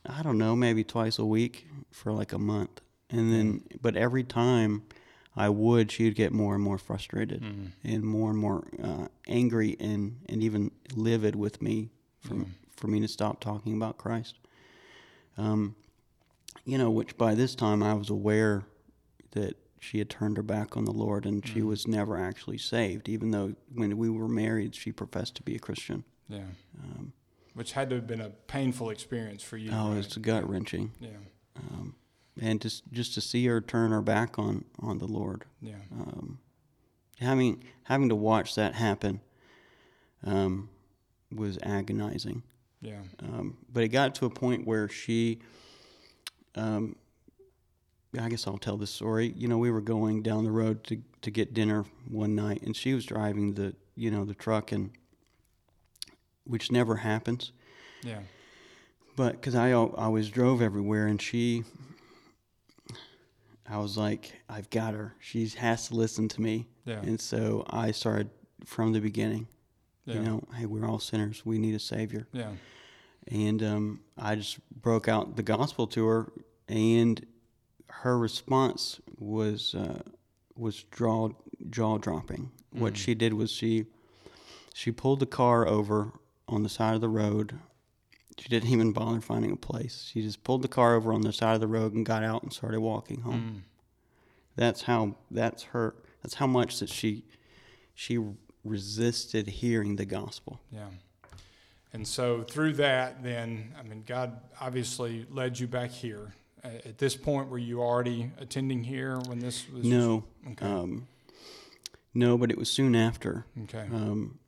I 0.06 0.22
don't 0.22 0.38
know, 0.38 0.56
maybe 0.56 0.84
twice 0.84 1.18
a 1.18 1.24
week 1.24 1.66
for 1.90 2.12
like 2.12 2.32
a 2.32 2.38
month, 2.38 2.80
and 3.10 3.32
then 3.32 3.52
mm-hmm. 3.60 3.76
but 3.80 3.96
every 3.96 4.24
time. 4.24 4.82
I 5.34 5.48
would, 5.48 5.90
she'd 5.90 6.14
get 6.14 6.30
more 6.30 6.54
and 6.54 6.62
more 6.62 6.76
frustrated 6.76 7.40
mm-hmm. 7.40 7.68
and 7.84 8.04
more 8.04 8.28
and 8.28 8.38
more 8.38 8.64
uh, 8.82 9.08
angry 9.26 9.78
and, 9.80 10.18
and 10.28 10.42
even 10.42 10.72
livid 10.94 11.36
with 11.36 11.62
me 11.62 11.88
for, 12.20 12.34
mm-hmm. 12.34 12.50
for 12.76 12.88
me 12.88 13.00
to 13.00 13.08
stop 13.08 13.40
talking 13.40 13.74
about 13.74 13.96
Christ. 13.96 14.36
Um, 15.38 15.74
you 16.66 16.76
know, 16.76 16.90
which 16.90 17.16
by 17.16 17.34
this 17.34 17.54
time 17.54 17.82
I 17.82 17.94
was 17.94 18.10
aware 18.10 18.64
that 19.30 19.56
she 19.80 19.98
had 19.98 20.10
turned 20.10 20.36
her 20.36 20.42
back 20.42 20.76
on 20.76 20.84
the 20.84 20.92
Lord 20.92 21.24
and 21.24 21.46
she 21.46 21.62
was 21.62 21.88
never 21.88 22.16
actually 22.18 22.58
saved, 22.58 23.08
even 23.08 23.30
though 23.30 23.54
when 23.74 23.96
we 23.96 24.10
were 24.10 24.28
married, 24.28 24.74
she 24.74 24.92
professed 24.92 25.34
to 25.36 25.42
be 25.42 25.56
a 25.56 25.58
Christian. 25.58 26.04
Yeah. 26.28 26.44
Um, 26.84 27.14
Which 27.54 27.72
had 27.72 27.90
to 27.90 27.96
have 27.96 28.06
been 28.06 28.20
a 28.20 28.30
painful 28.30 28.90
experience 28.90 29.42
for 29.42 29.56
you. 29.56 29.70
Oh, 29.72 29.90
right? 29.90 29.98
it's 29.98 30.16
gut 30.16 30.48
wrenching. 30.48 30.92
Yeah. 31.00 31.10
Um, 31.56 31.94
and 32.40 32.60
just 32.60 32.90
just 32.92 33.14
to 33.14 33.20
see 33.20 33.44
her 33.46 33.60
turn 33.60 33.90
her 33.90 34.00
back 34.00 34.38
on, 34.38 34.64
on 34.80 34.98
the 34.98 35.06
Lord. 35.06 35.44
Yeah. 35.60 35.74
um, 35.92 36.38
having 37.22 37.62
having 37.84 38.08
to 38.08 38.14
watch 38.14 38.54
that 38.54 38.74
happen 38.74 39.20
um, 40.24 40.68
was 41.34 41.58
agonizing. 41.62 42.42
Yeah. 42.80 43.00
Um, 43.20 43.58
but 43.72 43.84
it 43.84 43.88
got 43.88 44.14
to 44.16 44.26
a 44.26 44.30
point 44.30 44.66
where 44.66 44.88
she, 44.88 45.38
um, 46.54 46.96
I 48.18 48.28
guess 48.28 48.46
I'll 48.46 48.58
tell 48.58 48.76
this 48.76 48.90
story. 48.90 49.32
You 49.36 49.48
know, 49.48 49.58
we 49.58 49.70
were 49.70 49.80
going 49.80 50.22
down 50.22 50.44
the 50.44 50.50
road 50.50 50.84
to 50.84 51.00
to 51.22 51.30
get 51.30 51.54
dinner 51.54 51.84
one 52.08 52.34
night, 52.34 52.62
and 52.62 52.76
she 52.76 52.94
was 52.94 53.04
driving 53.04 53.54
the 53.54 53.74
you 53.94 54.10
know 54.10 54.24
the 54.24 54.34
truck, 54.34 54.72
and 54.72 54.90
which 56.44 56.70
never 56.70 56.96
happens. 56.96 57.52
Yeah. 58.02 58.20
But 59.16 59.32
because 59.32 59.54
I 59.54 59.70
al- 59.70 59.94
always 59.96 60.28
drove 60.28 60.62
everywhere, 60.62 61.06
and 61.06 61.20
she, 61.20 61.64
I 63.68 63.78
was 63.78 63.96
like, 63.96 64.40
I've 64.48 64.70
got 64.70 64.94
her. 64.94 65.14
She 65.20 65.46
has 65.48 65.88
to 65.88 65.94
listen 65.94 66.28
to 66.28 66.40
me. 66.40 66.68
Yeah. 66.84 67.00
And 67.00 67.20
so 67.20 67.64
I 67.68 67.90
started 67.92 68.30
from 68.64 68.92
the 68.92 69.00
beginning. 69.00 69.48
Yeah. 70.04 70.14
You 70.14 70.20
know, 70.22 70.42
hey, 70.56 70.66
we're 70.66 70.88
all 70.88 70.98
sinners. 70.98 71.44
We 71.46 71.58
need 71.58 71.74
a 71.74 71.78
savior. 71.78 72.26
Yeah. 72.32 72.50
And 73.28 73.62
um, 73.62 74.00
I 74.18 74.34
just 74.34 74.58
broke 74.70 75.08
out 75.08 75.36
the 75.36 75.44
gospel 75.44 75.86
to 75.88 76.06
her, 76.06 76.32
and 76.68 77.24
her 77.88 78.18
response 78.18 79.00
was 79.18 79.74
uh, 79.76 80.00
was 80.56 80.84
jaw 80.96 81.30
jaw 81.70 81.98
dropping. 81.98 82.50
What 82.72 82.96
she 82.96 83.14
did 83.14 83.34
was 83.34 83.52
she 83.52 83.84
she 84.74 84.90
pulled 84.90 85.20
the 85.20 85.26
car 85.26 85.68
over 85.68 86.12
on 86.52 86.62
the 86.62 86.68
side 86.68 86.94
of 86.94 87.00
the 87.00 87.08
road. 87.08 87.58
She 88.38 88.48
didn't 88.48 88.70
even 88.70 88.92
bother 88.92 89.20
finding 89.20 89.52
a 89.52 89.56
place. 89.56 90.10
She 90.12 90.22
just 90.22 90.42
pulled 90.42 90.62
the 90.62 90.68
car 90.68 90.94
over 90.94 91.12
on 91.12 91.20
the 91.20 91.32
side 91.32 91.54
of 91.54 91.60
the 91.60 91.66
road 91.66 91.92
and 91.92 92.04
got 92.04 92.22
out 92.22 92.42
and 92.42 92.52
started 92.52 92.80
walking 92.80 93.20
home. 93.20 93.64
That's 94.56 94.82
how 94.82 95.16
that's 95.30 95.64
her 95.64 95.94
that's 96.22 96.34
how 96.34 96.46
much 96.46 96.78
that 96.80 96.88
she 96.88 97.24
she 97.94 98.18
resisted 98.64 99.48
hearing 99.48 99.96
the 99.96 100.04
gospel. 100.04 100.60
Yeah. 100.70 100.88
And 101.92 102.08
so 102.08 102.42
through 102.42 102.74
that, 102.74 103.22
then, 103.22 103.74
I 103.78 103.82
mean, 103.82 104.02
God 104.06 104.40
obviously 104.60 105.26
led 105.30 105.58
you 105.58 105.66
back 105.66 105.90
here. 105.90 106.34
At 106.64 106.96
this 106.96 107.16
point, 107.16 107.48
were 107.48 107.58
you 107.58 107.82
already 107.82 108.30
attending 108.38 108.84
here 108.84 109.18
when 109.26 109.40
this 109.40 109.68
was? 109.68 109.84
No. 109.84 110.24
Okay. 110.52 110.64
Um, 110.64 111.08
no, 112.14 112.38
but 112.38 112.50
it 112.50 112.56
was 112.56 112.70
soon 112.70 112.94
after. 112.94 113.46
Okay. 113.64 113.86
Um, 113.92 114.38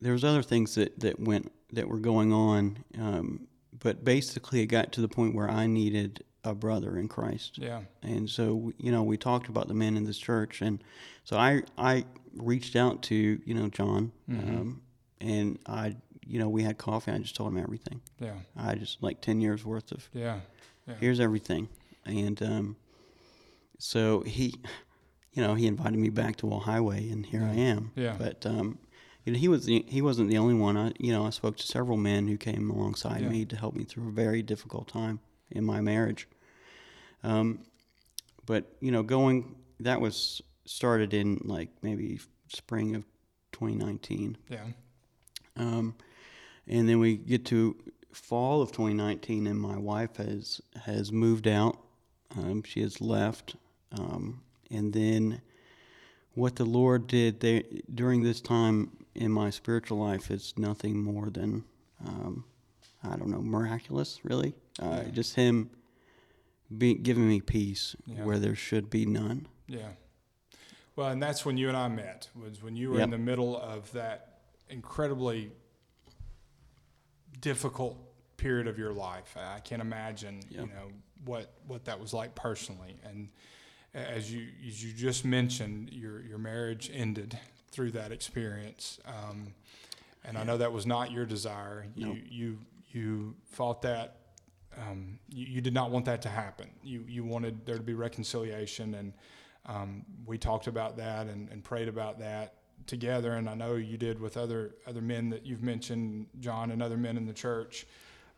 there 0.00 0.12
was 0.12 0.24
other 0.24 0.42
things 0.42 0.74
that, 0.76 0.98
that 1.00 1.20
went 1.20 1.52
that 1.72 1.88
were 1.88 1.98
going 1.98 2.32
on, 2.32 2.78
um, 2.98 3.46
but 3.78 4.04
basically 4.04 4.60
it 4.60 4.66
got 4.66 4.92
to 4.92 5.00
the 5.00 5.08
point 5.08 5.34
where 5.34 5.48
I 5.50 5.66
needed 5.66 6.24
a 6.42 6.54
brother 6.54 6.96
in 6.96 7.06
Christ. 7.06 7.58
yeah. 7.58 7.82
And 8.02 8.28
so 8.28 8.72
you 8.78 8.90
know 8.90 9.02
we 9.02 9.16
talked 9.16 9.48
about 9.48 9.68
the 9.68 9.74
men 9.74 9.96
in 9.96 10.04
this 10.04 10.18
church, 10.18 10.62
and 10.62 10.82
so 11.24 11.36
I 11.36 11.62
I 11.78 12.04
reached 12.34 12.76
out 12.76 13.02
to 13.04 13.14
you 13.44 13.54
know 13.54 13.68
John, 13.68 14.12
um, 14.30 14.82
and 15.20 15.58
I 15.66 15.96
you 16.26 16.38
know 16.38 16.48
we 16.48 16.62
had 16.62 16.78
coffee. 16.78 17.12
I 17.12 17.18
just 17.18 17.36
told 17.36 17.52
him 17.52 17.58
everything. 17.58 18.00
Yeah. 18.18 18.34
I 18.56 18.74
just 18.74 19.02
like 19.02 19.20
ten 19.20 19.40
years 19.40 19.64
worth 19.64 19.92
of 19.92 20.08
Yeah. 20.12 20.40
Yeah. 20.88 20.94
here's 20.98 21.20
everything. 21.20 21.68
And 22.06 22.42
um, 22.42 22.76
so 23.78 24.20
he, 24.22 24.54
you 25.32 25.42
know, 25.42 25.54
he 25.54 25.66
invited 25.66 25.98
me 25.98 26.08
back 26.08 26.36
to 26.36 26.46
Wall 26.46 26.60
Highway, 26.60 27.08
and 27.10 27.24
here 27.26 27.42
I 27.42 27.54
am. 27.54 27.92
Yeah. 27.94 28.16
But 28.18 28.44
um, 28.46 28.78
you 29.30 29.34
know, 29.36 29.40
he 29.40 29.48
was 29.48 29.66
the, 29.66 29.84
he 29.88 30.02
wasn't 30.02 30.28
the 30.28 30.38
only 30.38 30.54
one. 30.54 30.76
I 30.76 30.92
you 30.98 31.12
know 31.12 31.26
I 31.26 31.30
spoke 31.30 31.56
to 31.58 31.66
several 31.66 31.96
men 31.96 32.26
who 32.28 32.36
came 32.36 32.70
alongside 32.70 33.22
Yeah. 33.22 33.28
me 33.28 33.44
to 33.46 33.56
help 33.56 33.74
me 33.76 33.84
through 33.84 34.08
a 34.08 34.12
very 34.12 34.42
difficult 34.42 34.88
time 34.88 35.20
in 35.50 35.64
my 35.64 35.80
marriage. 35.80 36.26
Um, 37.22 37.60
but 38.46 38.64
you 38.80 38.90
know, 38.90 39.02
going 39.02 39.54
that 39.80 40.00
was 40.00 40.42
started 40.66 41.14
in 41.14 41.40
like 41.44 41.68
maybe 41.82 42.18
spring 42.48 42.94
of 42.96 43.04
2019. 43.52 44.36
Yeah. 44.48 44.64
Um, 45.56 45.94
and 46.66 46.88
then 46.88 46.98
we 46.98 47.16
get 47.16 47.44
to 47.46 47.76
fall 48.12 48.62
of 48.62 48.70
2019, 48.72 49.46
and 49.46 49.58
my 49.60 49.76
wife 49.78 50.16
has 50.16 50.60
has 50.84 51.12
moved 51.12 51.46
out. 51.46 51.78
Um, 52.36 52.62
she 52.62 52.80
has 52.80 53.00
left, 53.00 53.56
um, 53.98 54.42
and 54.70 54.92
then 54.92 55.40
what 56.34 56.56
the 56.56 56.64
Lord 56.64 57.06
did 57.08 57.40
there 57.40 57.62
during 57.92 58.22
this 58.22 58.40
time 58.40 58.99
in 59.14 59.30
my 59.32 59.50
spiritual 59.50 59.98
life 59.98 60.30
is 60.30 60.54
nothing 60.56 61.02
more 61.02 61.30
than 61.30 61.64
um, 62.06 62.44
I 63.02 63.16
don't 63.16 63.28
know 63.30 63.42
miraculous, 63.42 64.20
really. 64.24 64.54
Uh, 64.80 65.02
Yeah. 65.04 65.10
Just 65.10 65.34
Him 65.34 65.70
be, 66.76 66.94
giving 66.94 67.28
me 67.28 67.40
peace 67.40 67.96
Yeah. 68.06 68.24
where 68.24 68.38
there 68.38 68.54
should 68.54 68.88
be 68.90 69.04
none. 69.06 69.48
Yeah. 69.66 69.88
Well, 70.96 71.08
and 71.10 71.22
that's 71.22 71.44
when 71.44 71.56
you 71.56 71.68
and 71.68 71.76
I 71.76 71.88
met, 71.88 72.28
was 72.34 72.62
when 72.62 72.76
you 72.76 72.90
were 72.90 72.96
Yep. 72.98 73.04
in 73.04 73.10
the 73.10 73.18
middle 73.18 73.56
of 73.60 73.90
that 73.92 74.40
incredibly 74.68 75.50
difficult 77.40 77.96
period 78.36 78.66
of 78.66 78.78
your 78.78 78.92
life. 78.92 79.36
I 79.36 79.60
can't 79.60 79.82
imagine, 79.82 80.40
you 80.50 80.66
know, 80.66 80.90
what 81.24 81.52
what 81.66 81.84
that 81.86 82.00
was 82.00 82.12
like 82.12 82.34
personally. 82.34 82.96
And 83.04 83.28
as 83.94 84.32
you 84.32 84.48
as 84.66 84.82
you 84.84 84.92
just 84.92 85.24
mentioned, 85.24 85.90
your 85.92 86.22
your 86.22 86.38
marriage 86.38 86.90
ended 86.92 87.38
through 87.70 87.92
that 87.92 88.12
experience. 88.12 88.98
Um, 89.06 89.54
and 90.24 90.36
I 90.36 90.44
know 90.44 90.58
that 90.58 90.72
was 90.72 90.86
not 90.86 91.10
your 91.10 91.24
desire. 91.24 91.86
You 91.94 92.06
No. 92.06 92.16
you 92.28 92.58
you 92.92 93.34
fought 93.50 93.82
that. 93.82 94.16
Um, 94.76 95.18
you, 95.28 95.46
you 95.46 95.60
did 95.60 95.74
not 95.74 95.90
want 95.90 96.04
that 96.04 96.22
to 96.22 96.28
happen. 96.28 96.68
You 96.82 97.04
you 97.08 97.24
wanted 97.24 97.66
there 97.66 97.76
to 97.76 97.82
be 97.82 97.94
reconciliation, 97.94 98.94
and 98.94 99.12
um, 99.66 100.04
we 100.26 100.38
talked 100.38 100.66
about 100.66 100.96
that 100.98 101.26
and, 101.26 101.48
and 101.50 101.62
prayed 101.64 101.88
about 101.88 102.18
that 102.20 102.54
together. 102.86 103.34
And 103.34 103.48
I 103.48 103.54
know 103.54 103.76
you 103.76 103.96
did 103.96 104.20
with 104.20 104.36
other 104.36 104.74
other 104.86 105.00
men 105.00 105.30
that 105.30 105.44
you've 105.46 105.62
mentioned, 105.62 106.26
John, 106.38 106.70
and 106.70 106.82
other 106.82 106.96
men 106.96 107.16
in 107.16 107.26
the 107.26 107.32
church. 107.32 107.86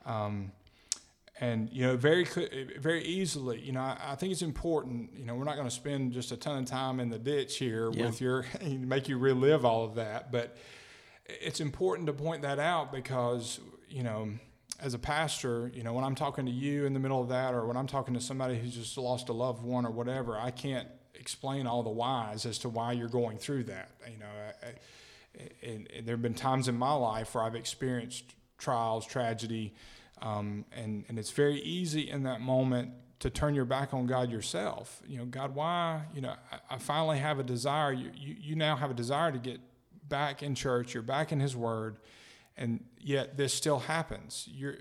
Um, 0.06 0.52
and 1.42 1.68
you 1.72 1.82
know 1.82 1.96
very 1.96 2.24
very 2.78 3.04
easily 3.04 3.58
you 3.60 3.72
know 3.72 3.80
I, 3.80 3.98
I, 4.12 4.14
think 4.14 4.30
it's 4.30 4.42
important 4.42 5.10
you 5.18 5.26
know 5.26 5.34
we're 5.34 5.44
not 5.44 5.56
going 5.56 5.68
to 5.68 5.74
spend 5.74 6.12
just 6.12 6.30
a 6.30 6.36
ton 6.36 6.62
of 6.62 6.66
time 6.66 7.00
in 7.00 7.10
the 7.10 7.18
ditch 7.18 7.58
here 7.58 7.90
yeah. 7.92 8.06
with 8.06 8.20
your 8.20 8.46
make 8.62 9.08
you 9.08 9.18
relive 9.18 9.64
all 9.64 9.84
of 9.84 9.96
that 9.96 10.30
but 10.30 10.56
it's 11.26 11.60
important 11.60 12.06
to 12.06 12.12
point 12.12 12.42
that 12.42 12.60
out 12.60 12.92
because 12.92 13.60
you 13.88 14.04
know 14.04 14.30
as 14.78 14.94
a 14.94 14.98
pastor 14.98 15.70
you 15.74 15.82
know 15.82 15.92
when 15.92 16.04
i'm 16.04 16.14
talking 16.14 16.46
to 16.46 16.52
you 16.52 16.86
in 16.86 16.94
the 16.94 17.00
middle 17.00 17.20
of 17.20 17.28
that 17.28 17.54
or 17.54 17.66
when 17.66 17.76
i'm 17.76 17.88
talking 17.88 18.14
to 18.14 18.20
somebody 18.20 18.56
who's 18.56 18.74
just 18.74 18.96
lost 18.96 19.28
a 19.28 19.32
loved 19.32 19.64
one 19.64 19.84
or 19.84 19.90
whatever 19.90 20.38
i 20.38 20.50
can't 20.50 20.88
explain 21.14 21.66
all 21.66 21.82
the 21.82 21.90
whys 21.90 22.46
as 22.46 22.56
to 22.58 22.68
why 22.68 22.92
you're 22.92 23.08
going 23.08 23.36
through 23.36 23.64
that 23.64 23.90
you 24.08 24.18
know 24.18 24.26
I, 24.62 24.66
and, 25.66 25.90
and 25.96 26.06
there 26.06 26.14
have 26.14 26.22
been 26.22 26.34
times 26.34 26.68
in 26.68 26.76
my 26.76 26.92
life 26.92 27.34
where 27.34 27.42
i've 27.42 27.56
experienced 27.56 28.34
trials 28.58 29.04
tragedy 29.06 29.74
um, 30.22 30.64
and, 30.72 31.04
and 31.08 31.18
it's 31.18 31.30
very 31.30 31.60
easy 31.60 32.08
in 32.08 32.22
that 32.22 32.40
moment 32.40 32.92
to 33.18 33.28
turn 33.28 33.54
your 33.54 33.64
back 33.64 33.92
on 33.92 34.06
God 34.06 34.30
yourself. 34.30 35.02
You 35.06 35.18
know, 35.18 35.24
God, 35.24 35.54
why? 35.54 36.02
You 36.14 36.22
know, 36.22 36.34
I, 36.50 36.74
I 36.74 36.78
finally 36.78 37.18
have 37.18 37.38
a 37.38 37.42
desire. 37.42 37.92
You, 37.92 38.10
you, 38.14 38.36
you 38.40 38.56
now 38.56 38.76
have 38.76 38.90
a 38.90 38.94
desire 38.94 39.32
to 39.32 39.38
get 39.38 39.60
back 40.08 40.42
in 40.42 40.54
church. 40.54 40.94
You're 40.94 41.02
back 41.02 41.32
in 41.32 41.40
His 41.40 41.56
Word, 41.56 41.96
and 42.56 42.84
yet 42.98 43.36
this 43.36 43.52
still 43.52 43.80
happens. 43.80 44.48
You're, 44.50 44.76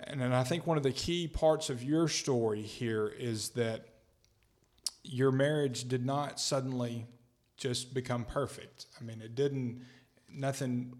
and, 0.00 0.22
and 0.22 0.34
I 0.34 0.44
think 0.44 0.66
one 0.66 0.76
of 0.76 0.82
the 0.82 0.92
key 0.92 1.26
parts 1.26 1.70
of 1.70 1.82
your 1.82 2.06
story 2.08 2.62
here 2.62 3.08
is 3.08 3.50
that 3.50 3.86
your 5.04 5.32
marriage 5.32 5.88
did 5.88 6.04
not 6.04 6.38
suddenly 6.38 7.06
just 7.56 7.94
become 7.94 8.24
perfect. 8.24 8.86
I 9.00 9.04
mean, 9.04 9.22
it 9.22 9.34
didn't. 9.34 9.84
Nothing 10.34 10.94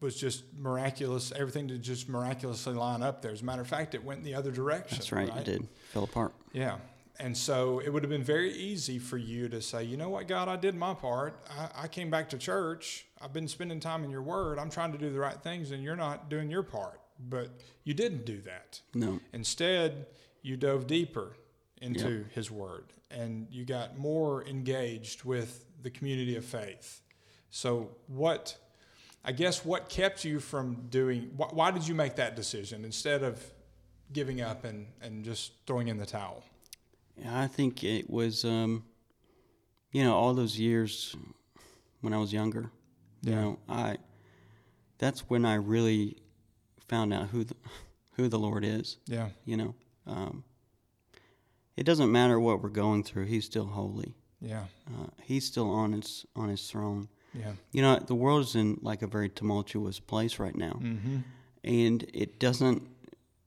was 0.00 0.16
just 0.16 0.44
miraculous. 0.56 1.32
Everything 1.32 1.66
did 1.66 1.82
just 1.82 2.08
miraculously 2.08 2.74
line 2.74 3.02
up 3.02 3.22
there. 3.22 3.32
As 3.32 3.42
a 3.42 3.44
matter 3.44 3.62
of 3.62 3.68
fact, 3.68 3.94
it 3.94 4.04
went 4.04 4.18
in 4.18 4.24
the 4.24 4.34
other 4.34 4.50
direction. 4.50 4.98
That's 4.98 5.12
right, 5.12 5.28
right? 5.28 5.38
it 5.38 5.44
did. 5.44 5.68
Fell 5.92 6.04
apart. 6.04 6.32
Yeah. 6.52 6.76
And 7.20 7.36
so 7.36 7.80
it 7.80 7.92
would 7.92 8.04
have 8.04 8.10
been 8.10 8.22
very 8.22 8.52
easy 8.52 9.00
for 9.00 9.16
you 9.16 9.48
to 9.48 9.60
say, 9.60 9.82
you 9.82 9.96
know 9.96 10.08
what, 10.08 10.28
God, 10.28 10.48
I 10.48 10.54
did 10.54 10.76
my 10.76 10.94
part. 10.94 11.44
I, 11.50 11.84
I 11.84 11.88
came 11.88 12.10
back 12.10 12.28
to 12.30 12.38
church. 12.38 13.06
I've 13.20 13.32
been 13.32 13.48
spending 13.48 13.80
time 13.80 14.04
in 14.04 14.10
your 14.10 14.22
word. 14.22 14.58
I'm 14.58 14.70
trying 14.70 14.92
to 14.92 14.98
do 14.98 15.10
the 15.10 15.18
right 15.18 15.40
things, 15.42 15.72
and 15.72 15.82
you're 15.82 15.96
not 15.96 16.30
doing 16.30 16.48
your 16.48 16.62
part. 16.62 17.00
But 17.28 17.50
you 17.82 17.94
didn't 17.94 18.24
do 18.24 18.40
that. 18.42 18.80
No. 18.94 19.18
Instead, 19.32 20.06
you 20.42 20.56
dove 20.56 20.86
deeper 20.86 21.36
into 21.80 22.18
yep. 22.18 22.32
his 22.32 22.50
word 22.50 22.92
and 23.10 23.46
you 23.50 23.64
got 23.64 23.98
more 23.98 24.44
engaged 24.46 25.24
with 25.24 25.64
the 25.82 25.90
community 25.90 26.36
of 26.36 26.44
faith. 26.44 27.00
So, 27.50 27.90
what 28.06 28.56
I 29.28 29.32
guess 29.32 29.62
what 29.62 29.90
kept 29.90 30.24
you 30.24 30.40
from 30.40 30.86
doing, 30.88 31.24
wh- 31.36 31.52
why 31.52 31.70
did 31.70 31.86
you 31.86 31.94
make 31.94 32.16
that 32.16 32.34
decision 32.34 32.82
instead 32.82 33.22
of 33.22 33.38
giving 34.10 34.40
up 34.40 34.64
and, 34.64 34.86
and 35.02 35.22
just 35.22 35.52
throwing 35.66 35.88
in 35.88 35.98
the 35.98 36.06
towel? 36.06 36.42
Yeah, 37.14 37.38
I 37.38 37.46
think 37.46 37.84
it 37.84 38.08
was, 38.08 38.46
um, 38.46 38.84
you 39.92 40.02
know, 40.02 40.14
all 40.14 40.32
those 40.32 40.58
years 40.58 41.14
when 42.00 42.14
I 42.14 42.16
was 42.16 42.32
younger, 42.32 42.70
yeah. 43.20 43.30
you 43.30 43.36
know, 43.36 43.58
I, 43.68 43.96
that's 44.96 45.20
when 45.28 45.44
I 45.44 45.56
really 45.56 46.16
found 46.88 47.12
out 47.12 47.26
who 47.26 47.44
the, 47.44 47.54
who 48.12 48.28
the 48.28 48.38
Lord 48.38 48.64
is. 48.64 48.96
Yeah. 49.04 49.28
You 49.44 49.58
know, 49.58 49.74
um, 50.06 50.42
it 51.76 51.84
doesn't 51.84 52.10
matter 52.10 52.40
what 52.40 52.62
we're 52.62 52.70
going 52.70 53.02
through. 53.02 53.26
He's 53.26 53.44
still 53.44 53.66
holy. 53.66 54.14
Yeah. 54.40 54.64
Uh, 54.86 55.08
he's 55.22 55.44
still 55.44 55.70
on 55.70 55.92
his, 55.92 56.24
on 56.34 56.48
his 56.48 56.66
throne. 56.70 57.08
Yeah. 57.38 57.52
You 57.72 57.82
know, 57.82 57.98
the 57.98 58.14
world 58.14 58.44
is 58.44 58.54
in 58.54 58.78
like 58.82 59.02
a 59.02 59.06
very 59.06 59.28
tumultuous 59.28 60.00
place 60.00 60.38
right 60.38 60.56
now. 60.56 60.78
Mm-hmm. 60.82 61.18
And 61.64 62.10
it 62.14 62.38
doesn't 62.38 62.88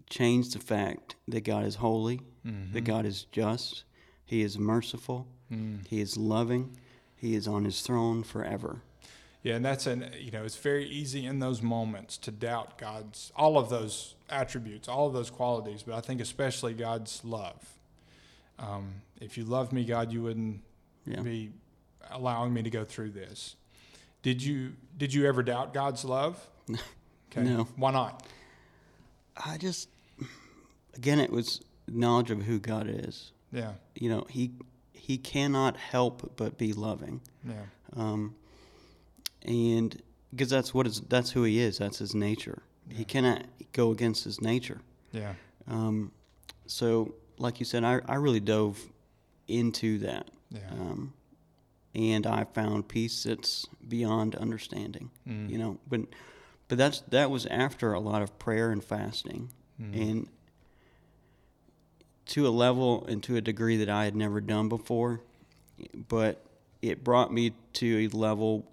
change 0.10 0.54
the 0.54 0.60
fact 0.60 1.16
that 1.28 1.42
God 1.42 1.66
is 1.66 1.76
holy, 1.76 2.22
mm-hmm. 2.46 2.74
that 2.74 2.82
God 2.82 3.06
is 3.06 3.26
just, 3.32 3.84
He 4.26 4.42
is 4.42 4.60
merciful, 4.60 5.28
mm. 5.52 5.86
He 5.88 6.02
is 6.02 6.18
loving, 6.18 6.78
He 7.16 7.36
is 7.36 7.48
on 7.48 7.66
His 7.66 7.82
throne 7.82 8.24
forever. 8.24 8.82
Yeah, 9.44 9.56
and 9.56 9.66
that's 9.66 9.88
an 9.88 10.12
you 10.20 10.30
know 10.30 10.44
it's 10.44 10.58
very 10.58 10.86
easy 10.86 11.26
in 11.26 11.40
those 11.40 11.64
moments 11.64 12.18
to 12.20 12.32
doubt 12.32 12.78
God's 12.78 13.32
all 13.36 13.58
of 13.58 13.70
those 13.70 14.16
attributes, 14.30 14.88
all 14.88 15.08
of 15.08 15.14
those 15.14 15.32
qualities, 15.32 15.84
but 15.84 15.96
I 15.96 16.02
think 16.02 16.22
especially 16.22 16.74
God's 16.74 17.22
love. 17.24 17.58
Um, 18.60 19.02
if 19.20 19.38
you 19.38 19.44
loved 19.44 19.74
me, 19.74 19.84
God, 19.84 20.12
you 20.12 20.22
wouldn't 20.22 20.62
yeah. 21.06 21.22
be 21.22 21.52
allowing 22.12 22.54
me 22.54 22.62
to 22.62 22.70
go 22.70 22.86
through 22.86 23.12
this. 23.12 23.56
Did 24.22 24.44
you 24.44 24.74
did 24.98 25.14
you 25.14 25.26
ever 25.28 25.44
doubt 25.44 25.74
God's 25.74 26.06
love? 26.06 26.48
Okay. 27.32 27.44
No. 27.44 27.66
Why 27.78 27.92
not? 27.92 28.28
I 29.38 29.56
just 29.58 29.88
again 30.96 31.18
it 31.18 31.30
was 31.32 31.62
knowledge 31.88 32.30
of 32.30 32.42
who 32.42 32.60
God 32.60 32.88
is. 32.90 33.32
Yeah. 33.54 33.72
You 33.96 34.10
know, 34.10 34.26
he 34.30 34.52
he 34.92 35.18
cannot 35.18 35.78
help 35.78 36.34
but 36.36 36.58
be 36.58 36.74
loving. 36.74 37.22
Yeah. 37.48 37.54
Um 37.96 38.36
and 39.44 40.02
because 40.32 40.50
that's 40.50 40.74
what 40.74 40.86
is 40.88 41.00
that's 41.08 41.32
who 41.32 41.44
he 41.44 41.60
is. 41.60 41.78
That's 41.78 42.00
his 42.00 42.14
nature. 42.14 42.64
Yeah. 42.90 42.98
He 42.98 43.06
cannot 43.06 43.46
go 43.72 43.92
against 43.92 44.26
his 44.26 44.42
nature. 44.42 44.82
Yeah. 45.14 45.34
Um 45.70 46.12
so 46.68 47.16
like 47.38 47.60
you 47.62 47.66
said, 47.66 47.86
I 47.86 48.02
I 48.10 48.16
really 48.16 48.42
dove 48.42 48.78
into 49.48 50.00
that. 50.00 50.30
Yeah. 50.50 50.60
Um 50.72 51.14
and 51.94 52.26
I 52.26 52.46
found 52.46 52.88
peace 52.88 53.24
that's 53.24 53.68
beyond 53.88 54.36
understanding. 54.36 55.12
Mm. 55.28 55.50
You 55.50 55.58
know, 55.58 55.80
but 55.88 56.02
but 56.68 56.78
that's 56.78 57.02
that 57.10 57.30
was 57.30 57.46
after 57.48 57.94
a 57.94 58.00
lot 58.00 58.22
of 58.22 58.38
prayer 58.40 58.72
and 58.72 58.84
fasting, 58.84 59.50
mm. 59.82 59.94
and 59.96 60.30
to 62.28 62.48
a 62.48 62.50
level 62.50 63.06
and 63.08 63.22
to 63.24 63.36
a 63.36 63.42
degree 63.42 63.78
that 63.78 63.90
I 63.90 64.06
had 64.06 64.16
never 64.16 64.40
done 64.40 64.70
before, 64.70 65.22
but 66.08 66.46
it 66.82 67.04
brought 67.04 67.34
me 67.34 67.54
to 67.74 68.06
a 68.06 68.16
level 68.16 68.72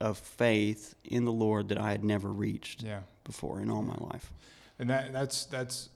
of 0.00 0.16
faith 0.16 0.94
in 1.04 1.26
the 1.26 1.32
Lord 1.32 1.68
that 1.68 1.78
I 1.78 1.90
had 1.90 2.02
never 2.02 2.28
reached 2.28 2.82
yeah. 2.82 3.00
before 3.24 3.60
in 3.60 3.70
all 3.70 3.82
my 3.82 3.96
life. 3.98 4.32
And 4.78 4.88
that 4.88 5.12
that's 5.12 5.44
that's 5.44 5.90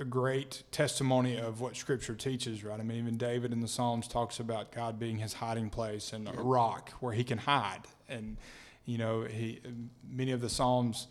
a 0.00 0.04
great 0.04 0.62
testimony 0.70 1.38
of 1.38 1.60
what 1.60 1.76
Scripture 1.76 2.14
teaches, 2.14 2.64
right? 2.64 2.78
I 2.78 2.82
mean, 2.82 2.98
even 2.98 3.16
David 3.16 3.52
in 3.52 3.60
the 3.60 3.68
Psalms 3.68 4.08
talks 4.08 4.40
about 4.40 4.72
God 4.72 4.98
being 4.98 5.18
his 5.18 5.34
hiding 5.34 5.70
place 5.70 6.12
and 6.12 6.28
a 6.28 6.32
rock 6.32 6.90
where 7.00 7.12
he 7.12 7.24
can 7.24 7.38
hide. 7.38 7.82
And, 8.08 8.36
you 8.84 8.98
know, 8.98 9.22
he 9.22 9.60
many 10.08 10.32
of 10.32 10.40
the 10.40 10.48
Psalms, 10.48 11.06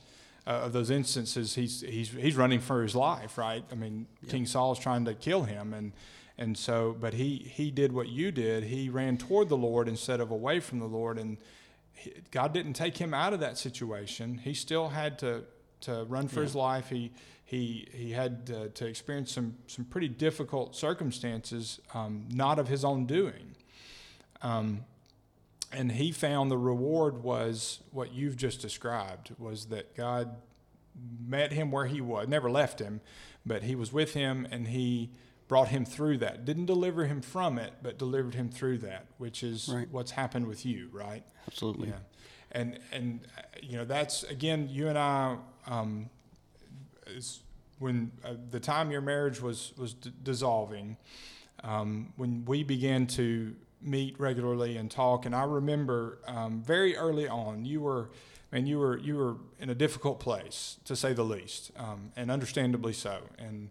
uh, 0.46 0.52
of 0.52 0.74
those 0.74 0.90
instances, 0.90 1.56
he's, 1.56 1.82
he's, 1.82 2.10
he's 2.12 2.36
running 2.36 2.60
for 2.60 2.84
his 2.84 2.96
life, 2.96 3.38
right? 3.38 3.64
I 3.72 3.76
mean, 3.76 4.08
yep. 4.22 4.32
King 4.32 4.46
Saul's 4.46 4.80
trying 4.80 5.06
to 5.06 5.14
kill 5.14 5.44
him. 5.44 5.74
And, 5.74 5.94
and 6.38 6.58
so, 6.58 6.96
but 7.00 7.14
he, 7.14 7.38
he 7.38 7.72
did 7.72 7.94
what 7.94 8.10
you 8.10 8.32
did. 8.32 8.66
He 8.66 8.90
ran 8.90 9.18
toward 9.18 9.50
the 9.50 9.58
Lord 9.58 9.88
instead 9.88 10.20
of 10.20 10.32
away 10.32 10.60
from 10.60 10.80
the 10.80 10.86
Lord. 10.86 11.18
And 11.18 11.38
he, 11.94 12.14
God 12.32 12.54
didn't 12.54 12.74
take 12.74 12.98
him 12.98 13.14
out 13.14 13.34
of 13.34 13.40
that 13.40 13.58
situation. 13.58 14.40
He 14.40 14.54
still 14.54 14.90
had 14.90 15.20
to, 15.20 15.44
to 15.82 16.06
run 16.10 16.28
for 16.28 16.40
yeah. 16.40 16.46
his 16.46 16.56
life. 16.56 16.90
He, 16.90 17.12
he 17.46 17.88
he 17.91 18.12
had 18.12 18.52
uh, 18.54 18.68
to 18.74 18.86
experience 18.86 19.32
some 19.32 19.56
some 19.68 19.86
pretty 19.86 20.08
difficult 20.08 20.76
circumstances, 20.76 21.80
um, 21.94 22.28
not 22.32 22.60
of 22.60 22.68
his 22.68 22.84
own 22.84 23.06
doing. 23.06 23.56
Um, 24.41 24.86
and 25.72 25.91
he 25.94 26.12
found 26.12 26.52
the 26.52 26.58
reward 26.58 27.24
was 27.24 27.80
what 27.91 28.14
you've 28.14 28.38
just 28.38 28.62
described 28.62 29.32
was 29.39 29.66
that 29.66 29.96
God 29.96 30.36
met 31.26 31.52
him 31.52 31.72
where 31.72 31.86
he 31.86 32.00
was, 32.02 32.28
never 32.28 32.50
left 32.50 32.80
him, 32.80 33.02
but 33.46 33.64
he 33.64 33.76
was 33.76 33.91
with 33.91 34.14
him 34.14 34.48
and 34.52 34.68
he 34.68 35.10
brought 35.48 35.70
him 35.70 35.86
through 35.86 36.20
that. 36.20 36.46
Didn't 36.46 36.68
deliver 36.68 37.06
him 37.06 37.22
from 37.22 37.58
it, 37.58 37.74
but 37.82 37.98
delivered 37.98 38.36
him 38.36 38.50
through 38.50 38.80
that, 38.80 39.06
which 39.18 39.44
is 39.44 39.70
right. 39.74 39.88
what's 39.91 40.12
happened 40.12 40.48
with 40.48 40.66
you, 40.66 40.89
right? 40.91 41.24
Absolutely. 41.48 41.89
Yeah. 41.89 41.96
And 42.52 42.80
and 42.91 43.22
uh, 43.38 43.41
you 43.62 43.78
know 43.78 43.86
that's 43.86 44.24
again 44.24 44.70
you 44.70 44.88
and 44.88 44.98
I 44.98 45.38
um, 45.66 46.10
is 47.08 47.41
when 47.80 48.12
uh, 48.24 48.34
the 48.51 48.60
time 48.60 48.91
your 48.91 49.01
marriage 49.01 49.41
was 49.41 49.74
was 49.78 49.93
d- 49.93 50.12
dissolving, 50.24 50.97
um, 51.64 52.14
when 52.16 52.45
we 52.45 52.64
began 52.64 53.08
to 53.08 53.56
meet 53.82 54.20
regularly 54.20 54.78
and 54.78 54.89
talk, 54.89 55.26
and 55.26 55.36
I 55.36 55.43
remember 55.43 56.20
um, 56.28 56.62
very 56.62 56.95
early 56.95 57.28
on, 57.28 57.66
you 57.66 57.82
were, 57.82 58.10
and 58.51 58.68
you 58.68 58.80
were 58.80 58.97
you 58.97 59.18
were 59.18 59.36
in 59.60 59.70
a 59.70 59.76
difficult 59.76 60.20
place 60.20 60.78
to 60.86 60.95
say 60.95 61.14
the 61.14 61.24
least, 61.24 61.72
um, 61.78 62.12
and 62.16 62.32
understandably 62.32 62.93
so, 62.93 63.22
and. 63.38 63.70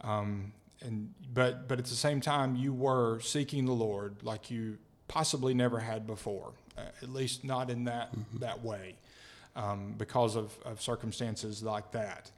Um, 0.00 0.52
and 0.84 1.14
but 1.32 1.66
but 1.66 1.78
at 1.78 1.86
the 1.86 1.94
same 1.94 2.20
time, 2.20 2.56
you 2.56 2.72
were 2.72 3.18
seeking 3.20 3.64
the 3.64 3.72
Lord 3.72 4.16
like 4.22 4.50
you 4.50 4.78
possibly 5.08 5.54
never 5.54 5.80
had 5.80 6.06
before, 6.06 6.52
uh, 6.76 6.82
at 7.02 7.08
least 7.08 7.44
not 7.44 7.70
in 7.70 7.84
that 7.84 8.12
mm-hmm. 8.12 8.38
that 8.38 8.62
way, 8.62 8.96
um, 9.56 9.94
because 9.96 10.36
of, 10.36 10.56
of 10.64 10.80
circumstances 10.80 11.62
like 11.62 11.90
that. 11.92 12.30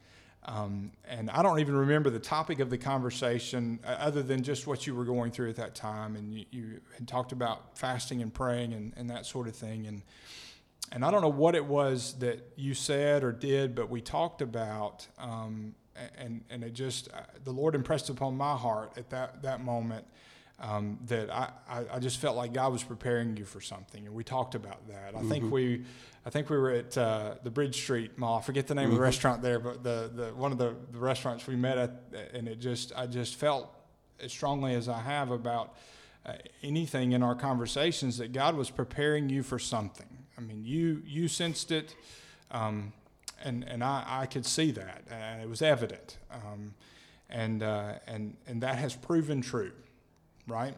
Um, 0.47 0.91
and 1.05 1.29
I 1.29 1.43
don't 1.43 1.59
even 1.59 1.75
remember 1.75 2.09
the 2.09 2.19
topic 2.19 2.59
of 2.59 2.69
the 2.69 2.77
conversation 2.77 3.79
uh, 3.85 3.97
other 3.99 4.23
than 4.23 4.43
just 4.43 4.65
what 4.65 4.87
you 4.87 4.95
were 4.95 5.03
going 5.03 5.31
through 5.31 5.49
at 5.49 5.57
that 5.57 5.75
time. 5.75 6.15
And 6.15 6.33
you, 6.33 6.45
you 6.51 6.79
had 6.95 7.07
talked 7.07 7.33
about 7.33 7.77
fasting 7.77 8.21
and 8.21 8.33
praying 8.33 8.73
and, 8.73 8.93
and 8.95 9.09
that 9.09 9.25
sort 9.25 9.47
of 9.47 9.55
thing. 9.55 9.87
And, 9.87 10.03
and 10.93 11.03
I 11.03 11.11
don't 11.11 11.21
know 11.21 11.27
what 11.27 11.55
it 11.55 11.65
was 11.65 12.13
that 12.19 12.39
you 12.55 12.73
said 12.73 13.25
or 13.25 13.33
did, 13.33 13.75
but 13.75 13.89
we 13.89 13.99
talked 13.99 14.41
about 14.41 15.05
um, 15.19 15.75
and 16.17 16.43
and 16.49 16.63
it 16.63 16.73
just 16.73 17.09
uh, 17.13 17.21
the 17.43 17.51
Lord 17.51 17.75
impressed 17.75 18.09
upon 18.09 18.37
my 18.37 18.55
heart 18.55 18.93
at 18.97 19.09
that 19.09 19.41
that 19.41 19.61
moment 19.61 20.05
um, 20.59 20.97
that 21.05 21.29
I, 21.29 21.49
I 21.93 21.99
just 21.99 22.19
felt 22.19 22.35
like 22.35 22.51
God 22.53 22.71
was 22.71 22.83
preparing 22.83 23.37
you 23.37 23.45
for 23.45 23.61
something, 23.61 24.05
and 24.05 24.15
we 24.15 24.23
talked 24.23 24.55
about 24.55 24.87
that. 24.87 25.15
I 25.15 25.21
think 25.23 25.51
we. 25.51 25.83
I 26.25 26.29
think 26.29 26.49
we 26.49 26.57
were 26.57 26.71
at 26.71 26.97
uh, 26.97 27.35
the 27.41 27.49
Bridge 27.49 27.77
Street 27.77 28.17
Mall. 28.17 28.39
I 28.39 28.41
forget 28.41 28.67
the 28.67 28.75
name 28.75 28.89
of 28.89 28.95
the 28.95 29.01
restaurant 29.01 29.41
there, 29.41 29.59
but 29.59 29.81
the, 29.81 30.11
the 30.13 30.25
one 30.35 30.51
of 30.51 30.57
the, 30.57 30.75
the 30.91 30.97
restaurants 30.97 31.47
we 31.47 31.55
met 31.55 31.77
at, 31.77 31.91
and 32.33 32.49
it 32.49 32.59
just 32.59 32.91
I 32.97 33.07
just 33.07 33.35
felt 33.35 33.73
as 34.19 34.33
strongly 34.33 34.73
as 34.73 34.89
I 34.89 34.99
have 34.99 35.31
about 35.31 35.77
uh, 36.25 36.33
anything 36.61 37.13
in 37.13 37.23
our 37.23 37.33
conversations 37.35 38.17
that 38.17 38.33
God 38.33 38.57
was 38.57 38.69
preparing 38.69 39.29
you 39.29 39.41
for 39.41 39.57
something. 39.57 40.25
I 40.37 40.41
mean, 40.41 40.65
you 40.65 41.01
you 41.05 41.29
sensed 41.29 41.71
it, 41.71 41.95
um, 42.51 42.91
and 43.41 43.63
and 43.63 43.81
I, 43.81 44.03
I 44.05 44.25
could 44.25 44.45
see 44.45 44.71
that, 44.71 45.03
and 45.09 45.41
it 45.41 45.47
was 45.47 45.61
evident, 45.61 46.17
um, 46.29 46.73
and 47.29 47.63
uh, 47.63 47.93
and 48.05 48.35
and 48.47 48.61
that 48.63 48.75
has 48.75 48.95
proven 48.95 49.41
true, 49.41 49.71
right? 50.47 50.75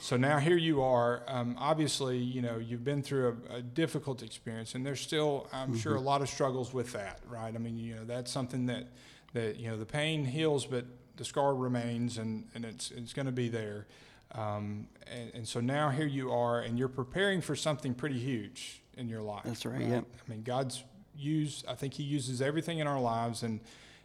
So 0.00 0.16
now 0.16 0.38
here 0.38 0.56
you 0.56 0.82
are. 0.82 1.22
Um, 1.28 1.56
obviously, 1.58 2.18
you 2.18 2.42
know 2.42 2.58
you've 2.58 2.84
been 2.84 3.02
through 3.02 3.36
a, 3.50 3.56
a 3.56 3.62
difficult 3.62 4.22
experience, 4.22 4.74
and 4.74 4.84
there's 4.86 5.00
still, 5.00 5.48
I'm 5.52 5.76
sure, 5.76 5.96
a 5.96 6.00
lot 6.00 6.22
of 6.22 6.28
struggles 6.28 6.72
with 6.72 6.92
that, 6.92 7.20
right? 7.28 7.54
I 7.54 7.58
mean, 7.58 7.76
you 7.76 7.96
know, 7.96 8.04
that's 8.04 8.30
something 8.30 8.66
that 8.66 8.88
that 9.34 9.58
you 9.58 9.68
know 9.68 9.76
the 9.76 9.86
pain 9.86 10.24
heals, 10.24 10.66
but 10.66 10.86
the 11.16 11.24
scar 11.24 11.54
remains, 11.54 12.18
and 12.18 12.48
and 12.54 12.64
it's 12.64 12.90
it's 12.90 13.12
going 13.12 13.26
to 13.26 13.32
be 13.32 13.48
there. 13.48 13.86
Um, 14.34 14.88
and, 15.06 15.30
and 15.34 15.48
so 15.48 15.60
now 15.60 15.90
here 15.90 16.06
you 16.06 16.32
are, 16.32 16.60
and 16.60 16.78
you're 16.78 16.88
preparing 16.88 17.40
for 17.42 17.54
something 17.54 17.94
pretty 17.94 18.18
huge 18.18 18.82
in 18.96 19.08
your 19.08 19.20
life. 19.20 19.42
That's 19.44 19.66
right, 19.66 19.80
yep. 19.80 20.04
I 20.04 20.30
mean, 20.30 20.42
God's 20.42 20.82
used. 21.14 21.66
I 21.68 21.74
think 21.74 21.94
He 21.94 22.02
uses 22.02 22.40
everything 22.40 22.78
in 22.78 22.86
our 22.86 23.00
lives, 23.00 23.42
and 23.42 23.60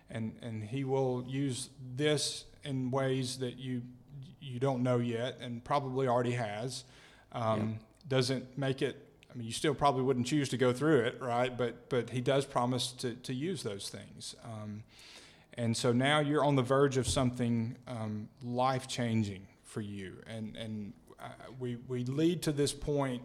and 0.09 0.35
and 0.41 0.63
He 0.63 0.83
will 0.83 1.23
use 1.27 1.69
this 1.95 2.45
in 2.63 2.91
ways 2.91 3.37
that 3.39 3.57
you 3.57 3.81
you 4.47 4.59
don't 4.59 4.83
know 4.83 4.97
yet, 4.97 5.37
and 5.41 5.63
probably 5.63 6.07
already 6.07 6.31
has. 6.31 6.83
Um, 7.31 7.79
Doesn't 8.07 8.57
make 8.57 8.81
it. 8.81 8.95
I 9.29 9.37
mean, 9.37 9.47
you 9.47 9.53
still 9.53 9.75
probably 9.75 10.01
wouldn't 10.01 10.27
choose 10.27 10.49
to 10.49 10.57
go 10.57 10.71
through 10.71 11.01
it, 11.01 11.21
right? 11.21 11.55
But 11.55 11.89
but 11.89 12.09
He 12.09 12.21
does 12.21 12.45
promise 12.45 12.91
to 12.93 13.15
to 13.15 13.33
use 13.33 13.63
those 13.63 13.89
things. 13.89 14.35
Um, 14.43 14.83
and 15.57 15.75
so 15.75 15.91
now 15.91 16.19
you're 16.19 16.45
on 16.45 16.55
the 16.55 16.61
verge 16.61 16.97
of 16.97 17.07
something 17.07 17.75
um, 17.87 18.29
life 18.43 18.87
changing 18.87 19.47
for 19.63 19.81
you. 19.81 20.17
And, 20.27 20.55
and 20.55 20.93
uh, 21.19 21.29
we, 21.59 21.77
we 21.87 22.05
lead 22.05 22.43
to 22.43 22.51
this 22.51 22.71
point 22.71 23.23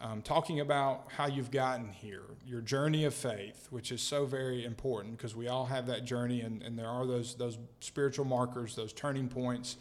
um, 0.00 0.22
talking 0.22 0.60
about 0.60 1.08
how 1.14 1.26
you've 1.26 1.50
gotten 1.50 1.90
here, 1.90 2.22
your 2.46 2.62
journey 2.62 3.04
of 3.04 3.12
faith, 3.12 3.66
which 3.70 3.92
is 3.92 4.00
so 4.00 4.24
very 4.24 4.64
important 4.64 5.18
because 5.18 5.36
we 5.36 5.48
all 5.48 5.66
have 5.66 5.86
that 5.88 6.04
journey, 6.04 6.40
and, 6.40 6.62
and 6.62 6.78
there 6.78 6.88
are 6.88 7.04
those, 7.04 7.34
those 7.34 7.58
spiritual 7.80 8.24
markers, 8.24 8.74
those 8.74 8.92
turning 8.92 9.28
points. 9.28 9.76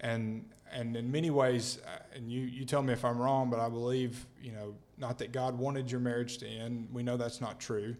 And, 0.00 0.48
and 0.72 0.96
in 0.96 1.10
many 1.10 1.30
ways, 1.30 1.78
uh, 1.86 1.98
and 2.14 2.30
you, 2.30 2.42
you 2.42 2.64
tell 2.64 2.82
me 2.82 2.92
if 2.92 3.04
I'm 3.04 3.18
wrong, 3.18 3.50
but 3.50 3.58
I 3.58 3.68
believe, 3.68 4.26
you 4.42 4.52
know, 4.52 4.74
not 4.98 5.18
that 5.18 5.32
God 5.32 5.58
wanted 5.58 5.90
your 5.90 6.00
marriage 6.00 6.38
to 6.38 6.46
end. 6.46 6.88
We 6.92 7.02
know 7.02 7.16
that's 7.16 7.40
not 7.40 7.58
true. 7.60 7.96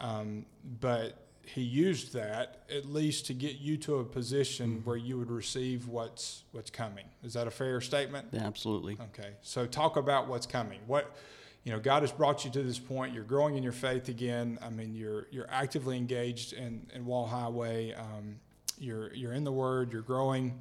Um, 0.00 0.46
but 0.80 1.26
he 1.44 1.62
used 1.62 2.12
that 2.12 2.64
at 2.74 2.86
least 2.86 3.26
to 3.26 3.34
get 3.34 3.58
you 3.58 3.76
to 3.78 3.96
a 3.96 4.04
position 4.04 4.82
where 4.84 4.96
you 4.96 5.18
would 5.18 5.30
receive 5.30 5.88
what's 5.88 6.44
what's 6.52 6.70
coming. 6.70 7.06
Is 7.24 7.32
that 7.34 7.46
a 7.46 7.50
fair 7.50 7.80
statement? 7.80 8.28
Yeah, 8.32 8.46
absolutely. 8.46 8.98
Okay. 9.12 9.30
So 9.42 9.66
talk 9.66 9.96
about 9.96 10.28
what's 10.28 10.46
coming. 10.46 10.80
What 10.86 11.16
you 11.64 11.72
know, 11.72 11.80
God 11.80 12.02
has 12.02 12.12
brought 12.12 12.44
you 12.44 12.50
to 12.52 12.62
this 12.62 12.78
point. 12.78 13.12
You're 13.12 13.24
growing 13.24 13.56
in 13.56 13.62
your 13.62 13.72
faith 13.72 14.08
again. 14.08 14.58
I 14.62 14.70
mean, 14.70 14.94
you're 14.94 15.26
you're 15.30 15.48
actively 15.50 15.96
engaged 15.96 16.52
in, 16.52 16.86
in 16.94 17.04
Wall 17.04 17.26
Highway. 17.26 17.94
Um, 17.94 18.36
you're 18.78 19.12
you're 19.12 19.32
in 19.32 19.44
the 19.44 19.52
Word. 19.52 19.92
You're 19.92 20.02
growing. 20.02 20.58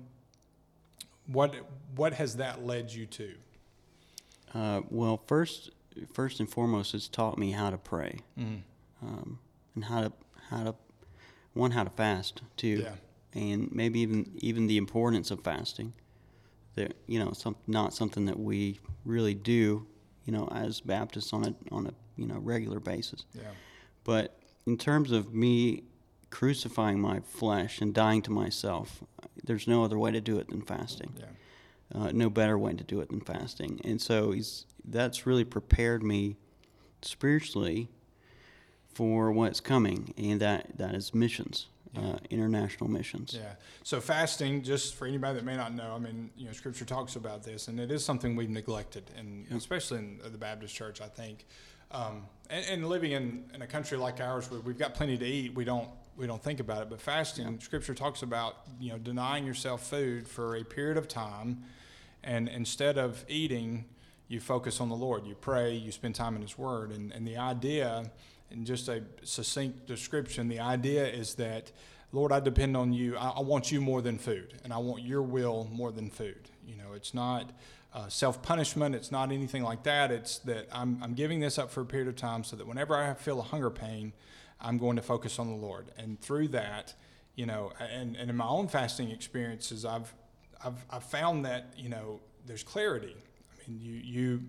What 1.31 1.55
what 1.95 2.13
has 2.13 2.37
that 2.37 2.65
led 2.65 2.91
you 2.91 3.05
to? 3.07 3.33
Uh, 4.53 4.81
well, 4.89 5.21
first, 5.27 5.69
first 6.13 6.39
and 6.39 6.49
foremost, 6.49 6.93
it's 6.95 7.07
taught 7.07 7.37
me 7.37 7.51
how 7.51 7.69
to 7.69 7.77
pray, 7.77 8.19
um, 9.01 9.37
and 9.75 9.85
how 9.85 10.01
to 10.01 10.11
how 10.49 10.63
to 10.63 10.75
one 11.53 11.71
how 11.71 11.83
to 11.83 11.89
fast 11.91 12.41
too, 12.57 12.83
Yeah. 12.83 12.95
and 13.33 13.71
maybe 13.71 13.99
even 13.99 14.31
even 14.37 14.67
the 14.67 14.77
importance 14.77 15.29
of 15.31 15.43
fasting. 15.43 15.93
That 16.75 16.95
you 17.07 17.19
know, 17.19 17.31
some 17.33 17.55
not 17.67 17.93
something 17.93 18.25
that 18.25 18.39
we 18.39 18.79
really 19.05 19.33
do, 19.35 19.85
you 20.25 20.31
know, 20.33 20.47
as 20.51 20.81
Baptists 20.81 21.33
on 21.33 21.45
a 21.45 21.55
on 21.73 21.85
a 21.87 21.93
you 22.15 22.25
know 22.25 22.39
regular 22.39 22.79
basis. 22.79 23.25
Yeah. 23.33 23.43
But 24.03 24.39
in 24.65 24.77
terms 24.77 25.11
of 25.11 25.33
me 25.33 25.83
crucifying 26.31 26.99
my 26.99 27.19
flesh 27.19 27.81
and 27.81 27.93
dying 27.93 28.21
to 28.23 28.31
myself, 28.31 29.03
there's 29.43 29.67
no 29.67 29.83
other 29.83 29.97
way 29.97 30.11
to 30.11 30.21
do 30.21 30.37
it 30.39 30.49
than 30.49 30.61
fasting. 30.61 31.13
Yeah. 31.17 31.25
Uh, 31.93 32.11
no 32.13 32.29
better 32.29 32.57
way 32.57 32.73
to 32.73 32.83
do 32.83 33.01
it 33.01 33.09
than 33.09 33.21
fasting. 33.21 33.81
And 33.83 33.99
so 33.99 34.31
he's 34.31 34.65
that's 34.85 35.25
really 35.25 35.43
prepared 35.43 36.03
me 36.03 36.35
spiritually 37.01 37.89
for 38.93 39.31
what's 39.31 39.59
coming, 39.59 40.13
and 40.17 40.39
that 40.39 40.77
that 40.77 40.93
is 40.93 41.13
missions, 41.13 41.67
uh, 41.95 42.17
international 42.29 42.89
missions. 42.89 43.33
Yeah. 43.33 43.53
So 43.83 44.01
fasting, 44.01 44.61
just 44.61 44.95
for 44.95 45.07
anybody 45.07 45.35
that 45.35 45.45
may 45.45 45.55
not 45.55 45.73
know, 45.73 45.93
I 45.95 45.99
mean, 45.99 46.29
you 46.37 46.45
know, 46.45 46.51
Scripture 46.51 46.85
talks 46.85 47.15
about 47.15 47.43
this, 47.43 47.69
and 47.69 47.79
it 47.79 47.91
is 47.91 48.03
something 48.03 48.35
we've 48.35 48.49
neglected, 48.49 49.09
and 49.17 49.47
especially 49.51 49.99
in 49.99 50.19
the 50.31 50.37
Baptist 50.37 50.75
Church, 50.75 51.01
I 51.01 51.07
think. 51.07 51.45
Um, 51.91 52.27
and, 52.51 52.65
and 52.69 52.89
living 52.89 53.13
in, 53.13 53.45
in 53.53 53.63
a 53.63 53.67
country 53.67 53.97
like 53.97 54.21
ours, 54.21 54.51
where 54.51 54.59
we've 54.59 54.77
got 54.77 54.93
plenty 54.93 55.17
to 55.17 55.25
eat, 55.25 55.55
we 55.55 55.63
don't 55.63 55.89
we 56.19 56.27
don't 56.27 56.43
think 56.43 56.59
about 56.59 56.83
it. 56.83 56.89
But 56.89 56.99
fasting, 56.99 57.59
Scripture 57.61 57.95
talks 57.95 58.21
about 58.21 58.57
you 58.79 58.91
know 58.91 58.97
denying 58.97 59.45
yourself 59.45 59.87
food 59.87 60.27
for 60.27 60.57
a 60.57 60.63
period 60.63 60.97
of 60.97 61.07
time, 61.07 61.63
and 62.23 62.49
instead 62.49 62.97
of 62.97 63.23
eating, 63.29 63.85
you 64.27 64.41
focus 64.41 64.81
on 64.81 64.89
the 64.89 64.95
Lord. 64.95 65.25
You 65.25 65.35
pray. 65.35 65.73
You 65.73 65.91
spend 65.91 66.15
time 66.15 66.35
in 66.35 66.41
His 66.41 66.57
Word, 66.57 66.91
and 66.91 67.13
and 67.13 67.25
the 67.25 67.37
idea 67.37 68.11
in 68.51 68.65
just 68.65 68.89
a 68.89 69.03
succinct 69.23 69.85
description, 69.85 70.47
the 70.47 70.59
idea 70.59 71.07
is 71.07 71.35
that, 71.35 71.71
Lord, 72.11 72.31
I 72.31 72.39
depend 72.39 72.75
on 72.75 72.91
you. 72.91 73.15
I, 73.15 73.29
I 73.29 73.41
want 73.41 73.71
you 73.71 73.79
more 73.79 74.01
than 74.01 74.17
food, 74.17 74.55
and 74.63 74.73
I 74.73 74.77
want 74.77 75.03
your 75.03 75.21
will 75.21 75.69
more 75.71 75.91
than 75.91 76.09
food. 76.09 76.49
You 76.67 76.75
know, 76.75 76.93
it's 76.95 77.13
not 77.13 77.51
uh, 77.93 78.09
self 78.09 78.41
punishment, 78.41 78.93
it's 78.93 79.11
not 79.11 79.31
anything 79.31 79.63
like 79.63 79.83
that. 79.83 80.11
It's 80.11 80.39
that 80.39 80.67
I'm, 80.71 80.99
I'm 81.01 81.13
giving 81.13 81.39
this 81.39 81.57
up 81.57 81.71
for 81.71 81.81
a 81.81 81.85
period 81.85 82.09
of 82.09 82.15
time 82.15 82.43
so 82.43 82.55
that 82.55 82.67
whenever 82.67 82.95
I 82.95 83.13
feel 83.13 83.39
a 83.39 83.43
hunger 83.43 83.69
pain, 83.69 84.11
I'm 84.61 84.77
going 84.77 84.95
to 84.95 85.01
focus 85.01 85.39
on 85.39 85.47
the 85.47 85.55
Lord. 85.55 85.87
And 85.97 86.19
through 86.19 86.49
that, 86.49 86.93
you 87.35 87.45
know, 87.45 87.71
and, 87.79 88.15
and 88.15 88.29
in 88.29 88.35
my 88.35 88.47
own 88.47 88.67
fasting 88.67 89.11
experiences, 89.11 89.85
I've, 89.85 90.13
I've, 90.63 90.85
I've 90.89 91.03
found 91.03 91.45
that, 91.45 91.73
you 91.77 91.89
know, 91.89 92.19
there's 92.45 92.63
clarity. 92.63 93.15
I 93.15 93.69
mean, 93.69 93.79
you, 93.81 93.93
you, 93.93 94.43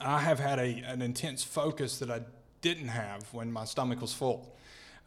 I 0.00 0.20
have 0.20 0.38
had 0.38 0.58
a, 0.58 0.82
an 0.86 1.02
intense 1.02 1.42
focus 1.42 1.98
that 1.98 2.10
I 2.10 2.20
didn't 2.60 2.88
have 2.88 3.32
when 3.32 3.52
my 3.52 3.64
stomach 3.64 4.00
was 4.00 4.12
full, 4.12 4.54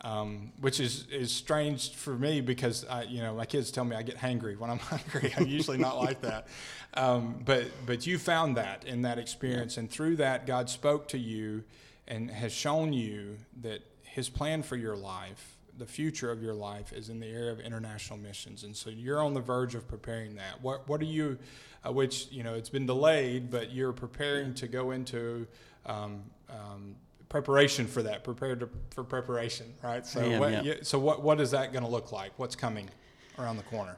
um, 0.02 0.52
which 0.60 0.80
is, 0.80 1.08
is 1.12 1.32
strange 1.32 1.94
for 1.94 2.16
me 2.16 2.42
because 2.42 2.86
I, 2.86 3.04
you 3.04 3.22
know 3.22 3.36
my 3.36 3.46
kids 3.46 3.72
tell 3.72 3.86
me 3.86 3.96
I 3.96 4.04
get 4.04 4.18
hangry 4.18 4.58
when 4.58 4.70
I'm 4.70 4.80
hungry. 4.80 5.34
I'm 5.38 5.48
usually 5.48 5.78
not 5.78 5.98
like 5.98 6.22
that, 6.22 6.48
um, 6.96 7.42
but 7.46 7.66
but 7.86 8.06
you 8.06 8.18
found 8.18 8.58
that 8.58 8.86
in 8.86 9.04
that 9.04 9.18
experience, 9.20 9.78
and 9.78 9.90
through 9.90 10.18
that 10.18 10.46
God 10.46 10.70
spoke 10.70 11.08
to 11.10 11.18
you 11.18 11.64
and 12.08 12.30
has 12.30 12.52
shown 12.52 12.94
you 12.94 13.38
that 13.62 13.82
His 14.04 14.30
plan 14.30 14.64
for 14.64 14.76
your 14.76 14.96
life, 14.96 15.58
the 15.78 15.86
future 15.86 16.32
of 16.32 16.42
your 16.42 16.54
life, 16.54 16.94
is 16.94 17.10
in 17.10 17.20
the 17.20 17.28
area 17.28 17.52
of 17.52 17.60
international 17.60 18.20
missions, 18.20 18.64
and 18.64 18.76
so 18.76 18.90
you're 18.90 19.22
on 19.22 19.34
the 19.34 19.42
verge 19.42 19.76
of 19.76 19.88
preparing 19.88 20.36
that. 20.36 20.62
What 20.62 20.88
what 20.88 21.02
are 21.02 21.06
you? 21.06 21.38
Uh, 21.86 21.92
which 21.92 22.28
you 22.32 22.44
know 22.44 22.54
it's 22.54 22.70
been 22.70 22.86
delayed, 22.86 23.50
but 23.52 23.72
you're 23.72 23.94
preparing 23.94 24.54
to 24.54 24.68
go 24.68 24.92
into 24.92 25.46
um, 25.86 26.24
um, 26.50 26.96
preparation 27.28 27.88
for 27.88 28.04
that. 28.04 28.24
Prepared 28.24 28.60
to, 28.62 28.70
for 28.92 29.04
preparation, 29.04 29.74
right? 29.82 30.06
So, 30.06 30.22
am, 30.22 30.40
what, 30.40 30.52
yeah. 30.52 30.62
yeah, 30.62 30.74
so 30.84 31.00
what 31.00 31.22
what 31.22 31.42
is 31.42 31.52
that 31.52 31.74
going 31.74 31.84
to 31.84 31.90
look 31.90 32.12
like? 32.12 32.32
What's 32.38 32.56
coming 32.56 32.90
around 33.38 33.58
the 33.58 33.64
corner? 33.64 33.98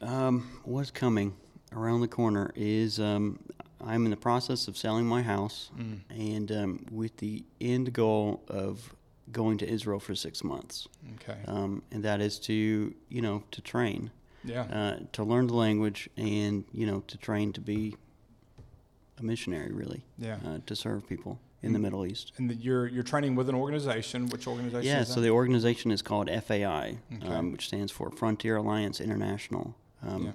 Um, 0.00 0.60
what's 0.64 0.90
coming 0.90 1.34
around 1.72 2.00
the 2.00 2.08
corner 2.08 2.50
is 2.54 2.98
um, 2.98 3.38
I'm 3.86 4.04
in 4.04 4.10
the 4.10 4.16
process 4.16 4.66
of 4.68 4.76
selling 4.76 5.06
my 5.06 5.22
house, 5.22 5.70
and 6.10 6.50
um, 6.52 6.86
with 6.90 7.16
the 7.18 7.44
end 7.60 7.92
goal 7.92 8.42
of 8.48 8.94
going 9.32 9.58
to 9.58 9.68
Israel 9.68 10.00
for 10.00 10.14
six 10.14 10.42
months, 10.44 10.88
Okay. 11.16 11.38
um, 11.46 11.82
and 11.90 12.02
that 12.04 12.20
is 12.20 12.38
to 12.40 12.94
you 13.08 13.22
know 13.22 13.42
to 13.50 13.60
train, 13.60 14.10
yeah. 14.44 14.62
uh, 14.64 14.96
to 15.12 15.22
learn 15.24 15.46
the 15.48 15.54
language, 15.54 16.08
and 16.16 16.64
you 16.72 16.86
know 16.86 17.00
to 17.08 17.16
train 17.18 17.52
to 17.52 17.60
be 17.60 17.96
a 19.18 19.22
missionary, 19.22 19.72
really, 19.72 20.04
Yeah. 20.18 20.38
uh, 20.44 20.58
to 20.66 20.74
serve 20.74 21.06
people 21.08 21.38
in 21.62 21.72
the 21.72 21.78
Middle 21.78 22.04
East. 22.04 22.32
and 22.36 22.50
that 22.50 22.60
you're 22.60 22.86
you're 22.86 23.02
training 23.02 23.34
with 23.36 23.48
an 23.48 23.54
organization. 23.54 24.26
Which 24.28 24.46
organization? 24.46 24.86
Yeah, 24.86 25.04
so 25.04 25.20
the 25.20 25.30
organization 25.30 25.90
is 25.90 26.02
called 26.02 26.28
FAI, 26.28 26.98
Okay. 27.16 27.26
um, 27.26 27.52
which 27.52 27.66
stands 27.68 27.90
for 27.92 28.10
Frontier 28.10 28.56
Alliance 28.56 29.00
International. 29.00 29.74
Um, 30.02 30.24
Yeah. 30.26 30.32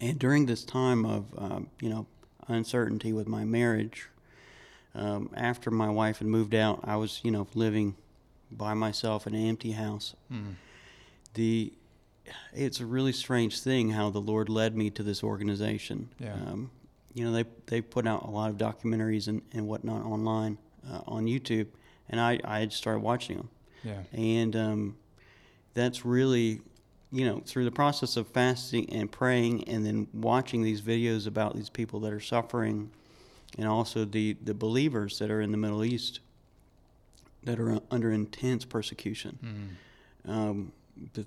And 0.00 0.18
during 0.18 0.46
this 0.46 0.64
time 0.64 1.04
of, 1.06 1.26
um, 1.38 1.68
you 1.80 1.88
know, 1.88 2.06
uncertainty 2.48 3.12
with 3.12 3.28
my 3.28 3.44
marriage, 3.44 4.08
um, 4.94 5.30
after 5.34 5.70
my 5.70 5.88
wife 5.88 6.18
had 6.18 6.28
moved 6.28 6.54
out, 6.54 6.80
I 6.84 6.96
was, 6.96 7.20
you 7.22 7.30
know, 7.30 7.46
living 7.54 7.96
by 8.50 8.74
myself 8.74 9.26
in 9.26 9.34
an 9.34 9.46
empty 9.48 9.72
house. 9.72 10.14
Mm. 10.30 10.54
The 11.34 11.72
it's 12.52 12.78
a 12.80 12.86
really 12.86 13.12
strange 13.12 13.60
thing 13.60 13.90
how 13.90 14.08
the 14.10 14.20
Lord 14.20 14.48
led 14.48 14.76
me 14.76 14.90
to 14.90 15.02
this 15.02 15.24
organization. 15.24 16.10
Yeah. 16.18 16.34
Um, 16.34 16.70
you 17.14 17.24
know, 17.24 17.32
they 17.32 17.44
they 17.66 17.80
put 17.80 18.06
out 18.06 18.24
a 18.24 18.30
lot 18.30 18.50
of 18.50 18.56
documentaries 18.58 19.28
and, 19.28 19.42
and 19.52 19.66
whatnot 19.66 20.04
online 20.04 20.58
uh, 20.90 21.00
on 21.06 21.26
YouTube, 21.26 21.66
and 22.08 22.20
I 22.20 22.38
I 22.44 22.60
had 22.60 22.72
started 22.72 23.00
watching 23.00 23.36
them, 23.38 23.48
Yeah. 23.84 24.02
and 24.12 24.54
um, 24.56 24.96
that's 25.74 26.04
really, 26.04 26.60
you 27.12 27.26
know, 27.26 27.42
through 27.44 27.64
the 27.64 27.70
process 27.70 28.16
of 28.16 28.26
fasting 28.26 28.88
and 28.90 29.12
praying, 29.12 29.64
and 29.68 29.84
then 29.84 30.08
watching 30.14 30.62
these 30.62 30.80
videos 30.80 31.26
about 31.26 31.54
these 31.54 31.68
people 31.68 32.00
that 32.00 32.12
are 32.12 32.20
suffering, 32.20 32.90
and 33.58 33.68
also 33.68 34.04
the 34.04 34.36
the 34.42 34.54
believers 34.54 35.18
that 35.18 35.30
are 35.30 35.40
in 35.40 35.52
the 35.52 35.58
Middle 35.58 35.84
East 35.84 36.20
that 37.44 37.60
are 37.60 37.80
under 37.90 38.10
intense 38.10 38.64
persecution. 38.64 39.76
Mm. 40.26 40.30
Um, 40.30 40.72
the, 41.14 41.26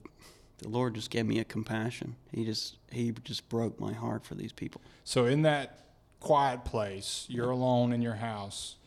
the 0.60 0.70
Lord 0.70 0.96
just 0.96 1.10
gave 1.10 1.26
me 1.26 1.40
a 1.40 1.44
compassion. 1.44 2.16
He 2.32 2.46
just 2.46 2.78
he 2.92 3.14
just 3.24 3.48
broke 3.50 3.80
my 3.80 3.94
heart 3.94 4.26
for 4.26 4.36
these 4.36 4.52
people. 4.52 4.82
So 5.04 5.26
in 5.26 5.44
that 5.44 5.86
quiet 6.20 6.66
place, 6.66 7.26
you're 7.30 7.52
alone 7.52 7.94
in 7.94 8.02
your 8.02 8.16
house. 8.16 8.78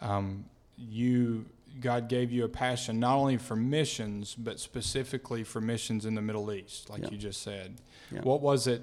Um, 0.00 0.44
you 0.76 1.46
God 1.80 2.08
gave 2.08 2.32
you 2.32 2.44
a 2.44 2.48
passion 2.48 2.98
not 3.00 3.16
only 3.16 3.36
for 3.36 3.56
missions, 3.56 4.34
but 4.34 4.58
specifically 4.60 5.44
for 5.44 5.60
missions 5.60 6.04
in 6.06 6.14
the 6.14 6.22
Middle 6.22 6.52
East, 6.52 6.88
like 6.90 7.02
Yeah. 7.02 7.10
you 7.10 7.18
just 7.18 7.42
said. 7.42 7.76
Yeah. 8.10 8.20
What 8.22 8.40
was 8.40 8.66
it? 8.66 8.82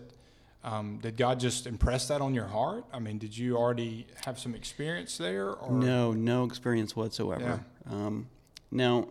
Um, 0.63 0.99
did 1.01 1.17
God 1.17 1.39
just 1.39 1.67
impress 1.67 2.07
that 2.07 2.21
on 2.21 2.33
your 2.33 2.47
heart? 2.47 2.85
I 2.93 2.99
mean, 2.99 3.17
did 3.17 3.37
you 3.37 3.57
already 3.57 4.07
have 4.25 4.39
some 4.39 4.55
experience 4.55 5.17
there? 5.17 5.51
Or? 5.53 5.71
No, 5.77 6.13
no 6.13 6.45
experience 6.45 6.95
whatsoever. 6.95 7.65
Um, 7.89 8.29
now, 8.71 9.09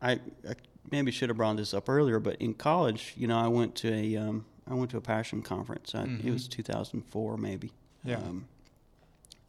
I, 0.00 0.12
I 0.48 0.54
maybe 0.90 1.10
should 1.10 1.28
have 1.28 1.36
brought 1.36 1.56
this 1.56 1.74
up 1.74 1.88
earlier, 1.88 2.18
but 2.20 2.36
in 2.40 2.54
college, 2.54 3.12
you 3.16 3.26
know, 3.26 3.38
I 3.38 3.48
went 3.48 3.74
to 3.76 3.92
a 3.92 4.16
um, 4.16 4.46
I 4.68 4.74
went 4.74 4.90
to 4.92 4.96
a 4.96 5.00
passion 5.02 5.42
conference. 5.42 5.94
I, 5.94 6.04
Mhm. 6.06 6.24
It 6.24 6.30
was 6.32 6.48
2004, 6.48 7.36
maybe. 7.36 7.72
Yeah. 8.02 8.16
Um, 8.18 8.46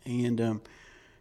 and 0.05 0.39
um, 0.41 0.61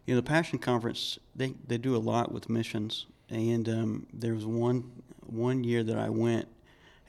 you 0.07 0.15
know, 0.15 0.21
the 0.21 0.27
passion 0.27 0.57
conference 0.57 1.19
they, 1.35 1.53
they 1.67 1.77
do 1.77 1.95
a 1.95 1.99
lot 1.99 2.31
with 2.31 2.49
missions. 2.49 3.05
And 3.29 3.67
um, 3.69 4.07
there 4.13 4.33
was 4.33 4.45
one 4.45 4.89
one 5.25 5.63
year 5.63 5.83
that 5.83 5.97
I 5.97 6.09
went. 6.09 6.47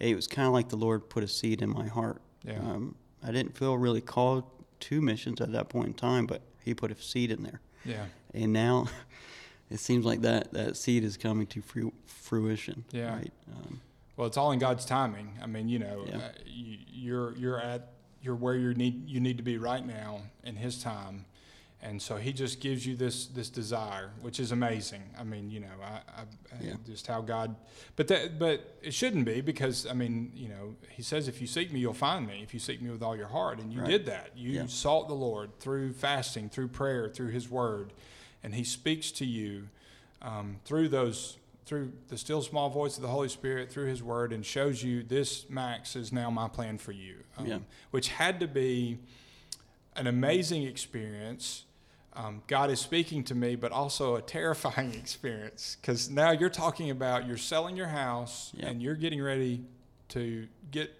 It 0.00 0.14
was 0.16 0.26
kind 0.26 0.46
of 0.46 0.52
like 0.52 0.68
the 0.68 0.76
Lord 0.76 1.08
put 1.08 1.22
a 1.24 1.28
seed 1.28 1.62
in 1.62 1.70
my 1.70 1.86
heart. 1.86 2.20
Yeah. 2.44 2.58
Um, 2.58 2.96
I 3.26 3.30
didn't 3.32 3.56
feel 3.56 3.78
really 3.78 4.00
called 4.00 4.44
to 4.80 5.00
missions 5.00 5.40
at 5.40 5.52
that 5.52 5.68
point 5.68 5.86
in 5.88 5.94
time, 5.94 6.26
but 6.26 6.42
He 6.64 6.74
put 6.74 6.90
a 6.90 6.96
seed 6.96 7.30
in 7.30 7.42
there 7.44 7.60
Yeah. 7.84 8.04
and 8.34 8.52
now 8.52 8.86
it 9.70 9.78
seems 9.80 10.04
like 10.04 10.20
that 10.22 10.52
that 10.52 10.76
seed 10.76 11.04
is 11.04 11.16
coming 11.16 11.46
to 11.48 11.62
fru- 11.62 11.92
fruition. 12.06 12.84
Yeah. 12.90 13.14
Right. 13.14 13.32
Um, 13.52 13.80
Well, 14.16 14.26
it's 14.26 14.36
all 14.36 14.50
in 14.52 14.58
God's 14.58 14.84
timing. 14.84 15.38
I 15.42 15.46
mean, 15.46 15.68
you 15.68 15.78
know, 15.78 16.04
Yeah. 16.08 16.16
uh, 16.16 16.28
you, 16.46 16.78
you're 16.92 17.36
you're 17.36 17.60
at 17.60 17.92
you're 18.22 18.34
where 18.36 18.56
you 18.56 18.74
need 18.74 19.08
you 19.08 19.20
need 19.20 19.36
to 19.36 19.44
be 19.44 19.56
right 19.58 19.84
now 19.86 20.22
in 20.42 20.56
His 20.56 20.82
time, 20.82 21.24
and 21.80 22.02
so 22.02 22.16
He 22.16 22.32
just 22.32 22.60
gives 22.60 22.84
you 22.86 22.96
this 22.96 23.26
this 23.26 23.48
desire, 23.48 24.10
which 24.20 24.40
is 24.40 24.50
amazing. 24.52 25.02
I 25.18 25.22
mean, 25.24 25.50
you 25.50 25.60
know, 25.60 25.68
I, 25.82 26.22
I, 26.22 26.24
Yeah. 26.60 26.74
just 26.86 27.06
how 27.06 27.20
God, 27.20 27.54
but 27.96 28.08
that 28.08 28.38
but 28.38 28.76
it 28.82 28.92
shouldn't 28.94 29.24
be 29.26 29.40
because 29.40 29.86
I 29.86 29.92
mean, 29.92 30.32
you 30.34 30.48
know, 30.48 30.74
He 30.90 31.02
says, 31.02 31.28
if 31.28 31.40
you 31.40 31.46
seek 31.46 31.72
Me, 31.72 31.78
you'll 31.80 31.94
find 31.94 32.26
Me. 32.26 32.40
If 32.42 32.52
you 32.52 32.60
seek 32.60 32.82
Me 32.82 32.90
with 32.90 33.02
all 33.02 33.16
your 33.16 33.28
heart, 33.28 33.60
and 33.60 33.72
you 33.72 33.80
Right. 33.80 33.90
did 33.90 34.06
that, 34.06 34.36
you 34.36 34.50
Yeah. 34.52 34.66
sought 34.66 35.08
the 35.08 35.14
Lord 35.14 35.58
through 35.60 35.92
fasting, 35.92 36.48
through 36.48 36.68
prayer, 36.68 37.08
through 37.08 37.28
His 37.30 37.48
Word, 37.48 37.92
and 38.42 38.54
He 38.54 38.64
speaks 38.64 39.10
to 39.12 39.24
you 39.24 39.68
um, 40.20 40.58
through 40.64 40.88
those 40.88 41.38
through 41.64 41.92
the 42.08 42.16
still 42.16 42.40
small 42.40 42.70
voice 42.70 42.96
of 42.96 43.02
the 43.02 43.08
Holy 43.08 43.28
Spirit 43.28 43.70
through 43.70 43.84
His 43.86 44.02
Word 44.02 44.32
and 44.32 44.44
shows 44.44 44.82
you 44.82 45.02
this 45.02 45.48
Max 45.50 45.94
is 45.96 46.10
now 46.12 46.30
my 46.30 46.48
plan 46.48 46.78
for 46.78 46.92
you, 46.92 47.16
um, 47.36 47.46
Yeah. 47.46 47.58
which 47.90 48.08
had 48.08 48.40
to 48.40 48.48
be 48.48 48.98
an 49.94 50.06
amazing 50.06 50.62
experience. 50.62 51.64
Um, 52.18 52.42
God 52.48 52.68
is 52.70 52.80
speaking 52.80 53.22
to 53.24 53.34
me, 53.36 53.54
but 53.54 53.70
also 53.70 54.16
a 54.16 54.22
terrifying 54.22 54.92
experience 55.02 55.76
because 55.80 56.10
now 56.10 56.32
you're 56.32 56.50
talking 56.50 56.90
about 56.90 57.26
you're 57.28 57.36
selling 57.36 57.76
your 57.76 57.86
house 57.86 58.50
Yeah. 58.56 58.66
and 58.66 58.82
you're 58.82 58.96
getting 58.96 59.22
ready 59.22 59.64
to 60.08 60.48
get, 60.72 60.92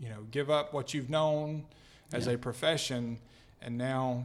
you 0.00 0.08
know, 0.08 0.22
give 0.30 0.48
up 0.50 0.72
what 0.72 0.94
you've 0.94 1.10
known 1.10 1.66
as 2.14 2.26
Yeah. 2.26 2.32
a 2.34 2.38
profession, 2.38 3.18
and 3.60 3.76
now 3.76 4.24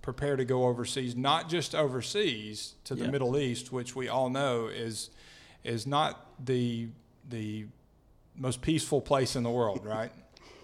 prepare 0.00 0.36
to 0.36 0.44
go 0.46 0.64
overseas, 0.66 1.14
not 1.14 1.48
just 1.50 1.74
overseas 1.74 2.74
to 2.84 2.94
the 2.94 3.04
Yeah. 3.04 3.10
Middle 3.10 3.36
East, 3.36 3.70
which 3.70 3.94
we 3.94 4.08
all 4.08 4.30
know 4.30 4.66
is 4.68 5.10
is 5.62 5.86
not 5.86 6.26
the 6.46 6.88
the 7.28 7.66
most 8.36 8.62
peaceful 8.62 9.00
place 9.02 9.34
in 9.36 9.42
the 9.42 9.50
world, 9.50 9.84
right? 9.84 10.12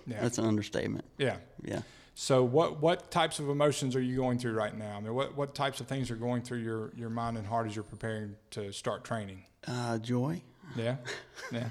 Yeah. 0.06 0.20
That's 0.22 0.38
an 0.38 0.44
understatement. 0.46 1.04
yeah. 1.18 1.36
Yeah. 1.62 1.82
So 2.14 2.44
what 2.44 2.80
what 2.80 3.10
types 3.10 3.38
of 3.38 3.48
emotions 3.48 3.96
are 3.96 4.00
you 4.02 4.16
going 4.16 4.38
through 4.38 4.52
right 4.52 4.76
now? 4.76 4.96
I 4.96 5.00
mean, 5.00 5.14
what 5.14 5.36
what 5.36 5.54
types 5.54 5.80
of 5.80 5.86
things 5.86 6.10
are 6.10 6.16
going 6.16 6.42
through 6.42 6.58
your 6.58 6.92
your 6.94 7.08
mind 7.10 7.38
and 7.38 7.46
heart 7.46 7.66
as 7.66 7.74
you're 7.74 7.82
preparing 7.84 8.36
to 8.50 8.72
start 8.72 9.04
training? 9.04 9.44
Uh, 9.66 9.98
joy. 9.98 10.42
Yeah. 10.76 10.96
Yeah. 11.50 11.68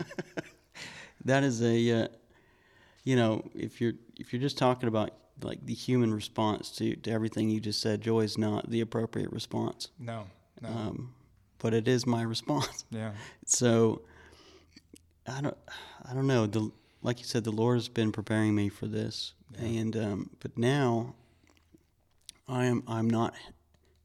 That 1.25 1.43
is 1.43 1.61
a, 1.61 1.91
uh, 2.03 2.07
you 3.03 3.15
know, 3.15 3.49
if 3.55 3.79
you're 3.79 3.93
if 4.19 4.33
you're 4.33 4.41
just 4.41 4.57
talking 4.57 4.87
about 4.87 5.11
like 5.41 5.65
the 5.65 5.73
human 5.73 6.13
response 6.13 6.71
to, 6.77 6.95
to 6.95 7.11
everything 7.11 7.49
you 7.49 7.59
just 7.59 7.79
said, 7.81 8.01
joy 8.01 8.21
is 8.21 8.37
not 8.37 8.69
the 8.69 8.81
appropriate 8.81 9.31
response. 9.31 9.89
No. 9.99 10.25
No. 10.61 10.69
Um, 10.69 11.13
but 11.59 11.73
it 11.73 11.87
is 11.87 12.05
my 12.05 12.21
response. 12.35 12.85
yeah. 12.91 13.11
So 13.45 14.01
I 15.27 15.41
don't 15.41 15.57
I 16.09 16.13
don't 16.13 16.27
know. 16.27 16.47
The 16.47 16.71
like 17.03 17.19
you 17.19 17.25
said, 17.25 17.43
the 17.43 17.51
Lord 17.51 17.77
has 17.77 17.87
been 17.87 18.11
preparing 18.11 18.53
me 18.55 18.69
for 18.69 18.87
this, 18.87 19.33
Yeah. 19.59 19.65
and 19.67 19.95
um, 19.97 20.29
but 20.39 20.57
now 20.57 21.15
I 22.47 22.65
am 22.65 22.83
I'm 22.87 23.09
not 23.09 23.33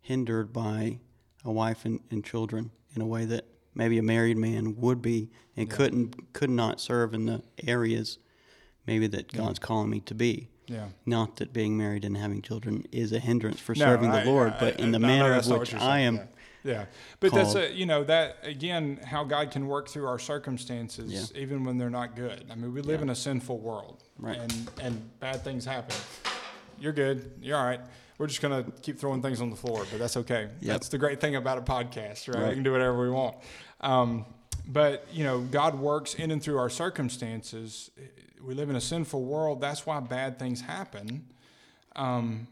hindered 0.00 0.52
by 0.52 0.98
a 1.44 1.50
wife 1.52 1.84
and, 1.84 2.00
and 2.10 2.24
children 2.24 2.70
in 2.94 3.02
a 3.02 3.06
way 3.06 3.24
that 3.24 3.44
maybe 3.74 3.98
a 3.98 4.02
married 4.02 4.36
man 4.38 4.76
would 4.76 5.02
be 5.02 5.30
and 5.56 5.68
Yeah. 5.68 5.76
couldn't 5.76 6.32
could 6.32 6.50
not 6.50 6.80
serve 6.80 7.14
in 7.14 7.26
the 7.26 7.42
areas 7.66 8.18
maybe 8.86 9.06
that 9.08 9.32
Yeah. 9.32 9.40
God's 9.40 9.58
calling 9.58 9.90
me 9.90 10.00
to 10.00 10.14
be. 10.14 10.48
Yeah. 10.68 10.88
Not 11.04 11.36
that 11.36 11.52
being 11.52 11.76
married 11.76 12.04
and 12.04 12.16
having 12.16 12.42
children 12.42 12.84
is 12.90 13.12
a 13.12 13.20
hindrance 13.20 13.60
for 13.60 13.74
No, 13.74 13.84
serving 13.84 14.10
I- 14.10 14.24
the 14.24 14.30
Lord, 14.30 14.52
I- 14.54 14.60
but 14.60 14.80
I- 14.80 14.82
in 14.82 14.92
the 14.92 14.98
no, 14.98 15.06
manner 15.06 15.30
that's 15.30 15.48
of 15.48 15.58
which 15.60 15.74
I 15.74 16.00
am. 16.00 16.16
Yeah. 16.16 16.24
Yeah. 16.66 16.86
But 17.20 17.32
that's 17.32 17.54
a, 17.54 17.72
you 17.72 17.86
know, 17.86 18.04
that 18.04 18.38
again, 18.42 18.98
how 19.04 19.24
God 19.24 19.50
can 19.50 19.66
work 19.68 19.88
through 19.88 20.06
our 20.06 20.18
circumstances 20.18 21.12
Yeah. 21.12 21.40
even 21.40 21.64
when 21.64 21.78
they're 21.78 21.90
not 21.90 22.16
good. 22.16 22.44
I 22.50 22.54
mean, 22.56 22.74
we 22.74 22.80
live 22.80 23.00
Yeah. 23.00 23.04
in 23.04 23.10
a 23.10 23.14
sinful 23.14 23.58
world 23.58 24.02
Right. 24.18 24.38
and, 24.38 24.70
and 24.82 25.20
bad 25.20 25.42
things 25.44 25.64
happen. 25.64 25.96
You're 26.78 26.92
good. 26.92 27.32
You're 27.40 27.56
all 27.56 27.64
right. 27.64 27.80
We're 28.18 28.26
just 28.26 28.40
going 28.40 28.64
to 28.64 28.70
keep 28.80 28.98
throwing 28.98 29.22
things 29.22 29.40
on 29.40 29.50
the 29.50 29.56
floor, 29.56 29.84
but 29.90 29.98
that's 29.98 30.16
okay. 30.16 30.42
Yep. 30.60 30.72
That's 30.72 30.88
the 30.88 30.98
great 30.98 31.20
thing 31.20 31.36
about 31.36 31.58
a 31.58 31.60
podcast, 31.62 32.26
right? 32.32 32.40
Right. 32.42 32.48
We 32.48 32.54
can 32.54 32.62
do 32.62 32.72
whatever 32.72 32.98
we 33.00 33.10
want. 33.10 33.36
Um, 33.80 34.24
but, 34.66 35.06
you 35.12 35.22
know, 35.22 35.40
God 35.42 35.78
works 35.78 36.14
in 36.14 36.30
and 36.30 36.42
through 36.42 36.58
our 36.58 36.70
circumstances. 36.70 37.90
We 38.42 38.54
live 38.54 38.70
in 38.70 38.76
a 38.76 38.80
sinful 38.80 39.22
world. 39.24 39.60
That's 39.60 39.86
why 39.86 40.00
bad 40.00 40.38
things 40.38 40.60
happen. 40.62 41.26
Um, 41.94 42.46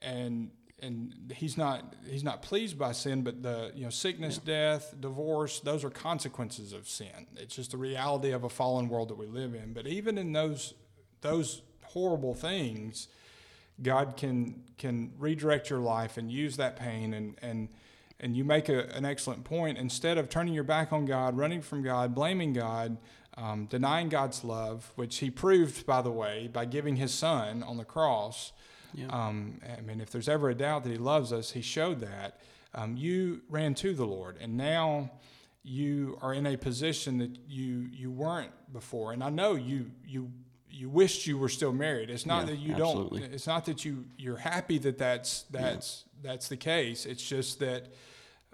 and 0.00 0.50
and 0.80 1.32
he's 1.34 1.56
not 1.56 1.94
he's 2.08 2.24
not 2.24 2.42
pleased 2.42 2.78
by 2.78 2.92
sin, 2.92 3.22
but 3.22 3.42
the 3.42 3.72
you 3.74 3.84
know 3.84 3.90
sickness, 3.90 4.38
death, 4.38 4.94
divorce, 5.00 5.60
those 5.60 5.84
are 5.84 5.90
consequences 5.90 6.72
of 6.72 6.88
sin. 6.88 7.26
It's 7.36 7.56
just 7.56 7.72
the 7.72 7.76
reality 7.76 8.30
of 8.30 8.44
a 8.44 8.48
fallen 8.48 8.88
world 8.88 9.08
that 9.08 9.18
we 9.18 9.26
live 9.26 9.54
in. 9.54 9.72
But 9.72 9.86
even 9.86 10.18
in 10.18 10.32
those 10.32 10.74
those 11.20 11.62
horrible 11.82 12.34
things, 12.34 13.08
God 13.82 14.16
can 14.16 14.62
can 14.76 15.12
redirect 15.18 15.70
your 15.70 15.80
life 15.80 16.16
and 16.16 16.30
use 16.30 16.56
that 16.56 16.76
pain 16.76 17.14
and 17.14 17.36
and 17.42 17.68
and 18.20 18.36
you 18.36 18.44
make 18.44 18.68
a, 18.68 18.88
an 18.94 19.04
excellent 19.04 19.44
point. 19.44 19.78
Instead 19.78 20.18
of 20.18 20.28
turning 20.28 20.54
your 20.54 20.64
back 20.64 20.92
on 20.92 21.04
God, 21.04 21.36
running 21.36 21.62
from 21.62 21.82
God, 21.82 22.14
blaming 22.14 22.52
God, 22.52 22.96
um, 23.36 23.66
denying 23.66 24.08
God's 24.08 24.42
love, 24.42 24.92
which 24.96 25.18
He 25.18 25.30
proved, 25.30 25.86
by 25.86 26.02
the 26.02 26.10
way, 26.10 26.48
by 26.52 26.64
giving 26.64 26.96
His 26.96 27.14
Son 27.14 27.62
on 27.62 27.76
the 27.76 27.84
cross. 27.84 28.52
Yeah. 28.94 29.06
Um, 29.08 29.60
I 29.76 29.80
mean, 29.82 30.00
if 30.00 30.10
there's 30.10 30.28
ever 30.28 30.50
a 30.50 30.54
doubt 30.54 30.84
that 30.84 30.90
He 30.90 30.98
loves 30.98 31.32
us, 31.32 31.50
He 31.52 31.62
showed 31.62 32.00
that. 32.00 32.40
Um, 32.74 32.96
you 32.96 33.40
ran 33.48 33.74
to 33.76 33.94
the 33.94 34.04
Lord, 34.06 34.36
and 34.40 34.56
now 34.56 35.10
you 35.62 36.18
are 36.22 36.32
in 36.34 36.46
a 36.46 36.56
position 36.56 37.18
that 37.18 37.30
you 37.48 37.88
you 37.92 38.10
weren't 38.10 38.52
before. 38.72 39.12
And 39.12 39.22
I 39.22 39.30
know 39.30 39.54
you 39.54 39.90
you 40.06 40.30
you 40.70 40.88
wished 40.88 41.26
you 41.26 41.38
were 41.38 41.48
still 41.48 41.72
married. 41.72 42.10
It's 42.10 42.26
not 42.26 42.40
Yeah, 42.40 42.52
that 42.54 42.58
you 42.58 42.74
absolutely. 42.74 43.20
don't. 43.20 43.32
It's 43.34 43.46
not 43.46 43.64
that 43.66 43.84
you 43.84 44.04
you're 44.16 44.36
happy 44.36 44.78
that 44.78 44.98
that's 44.98 45.42
that's 45.50 46.04
that's 46.22 46.48
the 46.48 46.56
case. 46.56 47.06
It's 47.06 47.26
just 47.26 47.58
that 47.60 47.86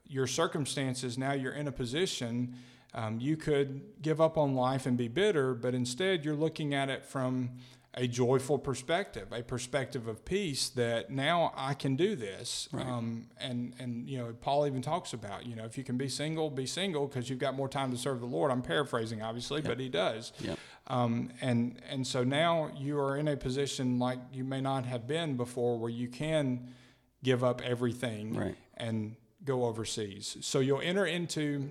your 0.07 0.27
circumstances 0.27 1.17
now 1.17 1.33
you're 1.33 1.55
in 1.55 1.67
a 1.67 1.73
position 1.73 2.55
um, 2.95 3.19
you 3.19 3.37
could 3.37 3.83
give 4.03 4.21
up 4.21 4.39
on 4.39 4.55
life 4.55 4.87
and 4.87 4.97
be 4.97 5.09
bitter, 5.09 5.53
but 5.53 5.75
instead 5.75 6.25
you're 6.25 6.37
looking 6.37 6.75
at 6.75 6.89
it 6.89 7.05
from 7.05 7.51
a 7.97 8.09
joyful 8.09 8.59
perspective, 8.59 9.29
a 9.33 9.43
perspective 9.43 10.09
of 10.09 10.25
peace 10.25 10.69
that 10.71 11.11
now 11.11 11.53
I 11.57 11.75
can 11.75 11.95
do 11.95 12.17
this. 12.17 12.69
Right. 12.73 12.85
Um, 12.85 13.29
and, 13.41 13.73
and, 13.79 14.09
you 14.09 14.19
know, 14.19 14.35
Paul 14.41 14.67
even 14.67 14.83
talks 14.83 15.13
about, 15.13 15.47
you 15.47 15.55
know, 15.55 15.65
if 15.65 15.79
you 15.79 15.85
can 15.85 15.97
be 15.97 16.09
single, 16.09 16.51
be 16.51 16.67
single 16.67 17.07
because 17.07 17.31
you've 17.31 17.39
got 17.39 17.55
more 17.55 17.69
time 17.69 17.93
to 17.93 17.97
serve 17.97 18.19
the 18.19 18.27
Lord. 18.27 18.51
I'm 18.51 18.63
paraphrasing, 18.63 19.23
obviously, 19.23 19.61
but 19.61 19.79
he 19.79 19.89
does. 19.89 20.33
Yep. 20.41 20.59
Um, 20.89 21.31
and, 21.41 21.81
and 21.89 22.05
so 22.07 22.25
now 22.25 22.71
you 22.77 22.99
are 22.99 23.17
in 23.17 23.29
a 23.29 23.37
position 23.37 24.01
like 24.01 24.19
you 24.33 24.43
may 24.43 24.61
not 24.61 24.87
have 24.87 25.07
been 25.07 25.37
before 25.37 25.79
where 25.79 25.91
you 25.91 26.09
can 26.09 26.75
give 27.23 27.45
up 27.45 27.63
everything 27.63 28.35
Right. 28.35 28.57
and 28.77 29.15
go 29.45 29.65
overseas. 29.67 30.37
So 30.41 30.59
you'll 30.59 30.81
enter 30.83 31.07
into 31.07 31.71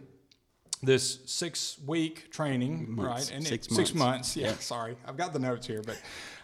this 0.83 1.19
six 1.25 1.77
week 1.85 2.29
training, 2.31 2.95
Months. 2.95 3.29
right? 3.31 3.37
And 3.37 3.47
Six 3.47 3.67
it, 3.67 3.73
six 3.73 3.93
months. 3.93 4.35
months. 4.35 4.37
Yeah, 4.37 4.47
Yeah. 4.47 4.53
sorry, 4.57 4.95
I've 5.07 5.17
got 5.17 5.33
the 5.33 5.39
notes 5.39 5.65
here, 5.65 5.81
but 5.85 5.99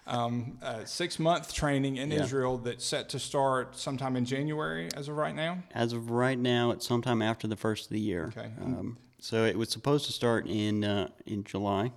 um, 0.08 0.58
uh, 0.62 0.86
six 0.86 1.20
month 1.20 1.54
training 1.54 1.98
in 1.98 2.10
Yeah. 2.12 2.24
Israel 2.24 2.58
that's 2.58 2.84
set 2.86 3.10
to 3.10 3.20
start 3.20 3.78
sometime 3.78 4.16
in 4.16 4.26
January 4.26 4.90
as 4.96 5.08
of 5.08 5.18
right 5.18 5.36
now. 5.36 5.60
As 5.74 5.94
of 5.94 6.10
right 6.10 6.40
now, 6.40 6.72
it's 6.72 6.88
sometime 6.88 7.22
after 7.22 7.48
the 7.48 7.56
first 7.58 7.86
of 7.86 7.92
the 7.92 8.00
year. 8.00 8.34
Okay. 8.36 8.50
Um, 8.62 8.98
so 9.20 9.46
it 9.46 9.58
was 9.58 9.70
supposed 9.70 10.06
to 10.08 10.14
start 10.14 10.48
in 10.48 10.84
uh, 10.84 11.10
in 11.26 11.44
July, 11.44 11.92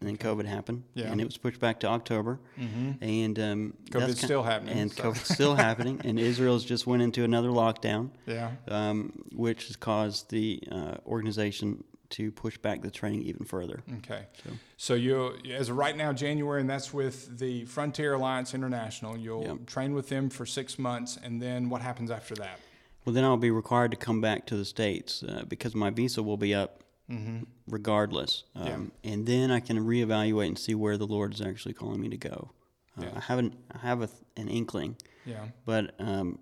and 0.00 0.08
then 0.08 0.16
COVID 0.16 0.46
happened, 0.46 0.84
Yeah. 0.94 1.10
and 1.10 1.20
it 1.20 1.24
was 1.24 1.36
pushed 1.36 1.58
back 1.60 1.80
to 1.80 1.88
October. 1.88 2.38
Mm-hmm. 2.58 3.02
And 3.02 3.38
um, 3.38 3.74
COVID's 3.90 4.20
still 4.20 4.42
happening, 4.44 4.78
and 4.78 4.92
so. 4.92 5.02
COVID's 5.12 5.34
still 5.34 5.54
happening, 5.66 6.00
and 6.04 6.18
Israel's 6.20 6.64
just 6.64 6.86
went 6.86 7.02
into 7.02 7.24
another 7.24 7.48
lockdown, 7.48 8.10
Yeah. 8.26 8.52
um, 8.68 9.12
which 9.32 9.66
has 9.66 9.76
caused 9.76 10.30
the 10.30 10.62
uh, 10.70 10.94
organization 11.06 11.82
to 12.10 12.30
push 12.32 12.56
back 12.56 12.80
the 12.80 12.90
training 12.90 13.22
even 13.24 13.44
further. 13.44 13.82
Okay. 13.98 14.26
So- 14.44 14.50
So 14.78 14.94
you, 14.94 15.34
as 15.52 15.68
of 15.68 15.76
right 15.76 15.96
now, 15.96 16.12
January, 16.12 16.60
and 16.60 16.70
that's 16.70 16.94
with 16.94 17.38
the 17.38 17.64
Frontier 17.66 18.14
Alliance 18.14 18.54
International. 18.54 19.16
You'll 19.16 19.42
Yep. 19.44 19.66
train 19.66 19.94
with 19.94 20.08
them 20.08 20.30
for 20.30 20.46
six 20.46 20.78
months, 20.78 21.18
and 21.22 21.42
then 21.42 21.68
what 21.68 21.82
happens 21.82 22.10
after 22.10 22.34
that? 22.36 22.60
Well, 23.04 23.12
then 23.14 23.24
I'll 23.24 23.36
be 23.36 23.50
required 23.50 23.90
to 23.90 23.96
come 23.96 24.20
back 24.20 24.46
to 24.46 24.56
the 24.56 24.64
states 24.64 25.22
uh, 25.22 25.42
because 25.48 25.74
my 25.74 25.90
visa 25.90 26.22
will 26.22 26.36
be 26.36 26.54
up 26.54 26.82
Mm-hmm. 27.10 27.44
regardless. 27.68 28.44
Um, 28.54 28.66
Yeah. 29.04 29.12
And 29.12 29.26
then 29.26 29.50
I 29.50 29.60
can 29.60 29.78
reevaluate 29.78 30.46
and 30.48 30.58
see 30.58 30.74
where 30.74 30.96
the 30.98 31.06
Lord 31.06 31.32
is 31.34 31.40
actually 31.40 31.74
calling 31.74 32.00
me 32.00 32.08
to 32.10 32.16
go. 32.18 32.50
Uh, 32.98 33.02
Yeah. 33.04 33.12
I 33.16 33.20
haven't, 33.20 33.54
I 33.72 33.78
have 33.78 34.02
a, 34.02 34.08
an 34.36 34.48
inkling, 34.48 34.96
Yeah. 35.24 35.46
but 35.64 35.94
um, 35.98 36.38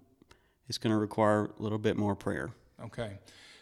it's 0.68 0.78
going 0.78 0.92
to 0.92 0.98
require 0.98 1.44
a 1.58 1.62
little 1.62 1.78
bit 1.78 1.96
more 1.96 2.16
prayer. 2.16 2.50
Okay. 2.84 3.18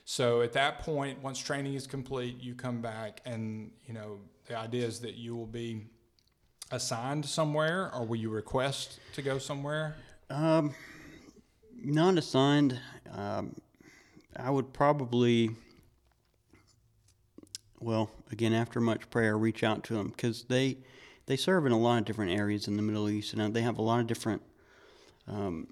So 0.07 0.41
at 0.43 0.53
that 0.55 0.81
point, 0.81 1.23
once 1.23 1.39
training 1.39 1.75
is 1.75 1.87
complete, 1.87 2.41
you 2.41 2.55
come 2.55 2.81
back, 2.83 3.21
and 3.25 3.71
you 3.87 3.95
know 3.95 4.19
the 4.47 4.57
idea 4.57 4.87
is 4.87 5.01
that 5.01 5.15
you 5.15 5.35
will 5.35 5.47
be 5.47 5.87
assigned 6.71 7.25
somewhere, 7.25 7.91
or 7.95 8.05
will 8.07 8.17
you 8.17 8.29
request 8.31 8.99
to 9.15 9.23
go 9.23 9.39
somewhere? 9.39 9.97
Um, 10.31 10.75
not 11.75 12.19
assigned. 12.19 12.79
Um, 13.11 13.55
I 14.37 14.51
would 14.51 14.73
probably, 14.75 15.51
well, 17.85 18.11
again, 18.33 18.53
after 18.55 18.81
much 18.81 19.09
prayer, 19.11 19.37
reach 19.37 19.63
out 19.63 19.85
to 19.85 19.95
them 19.95 20.09
because 20.09 20.45
they 20.45 20.79
they 21.27 21.37
serve 21.37 21.65
in 21.67 21.73
a 21.73 21.79
lot 21.79 21.99
of 21.99 22.05
different 22.05 22.33
areas 22.33 22.67
in 22.69 22.77
the 22.77 22.83
Middle 22.83 23.09
East, 23.09 23.33
and 23.35 23.55
they 23.55 23.63
have 23.63 23.79
a 23.79 23.83
lot 23.83 24.01
of 24.01 24.07
different, 24.07 24.43
um, 25.29 25.69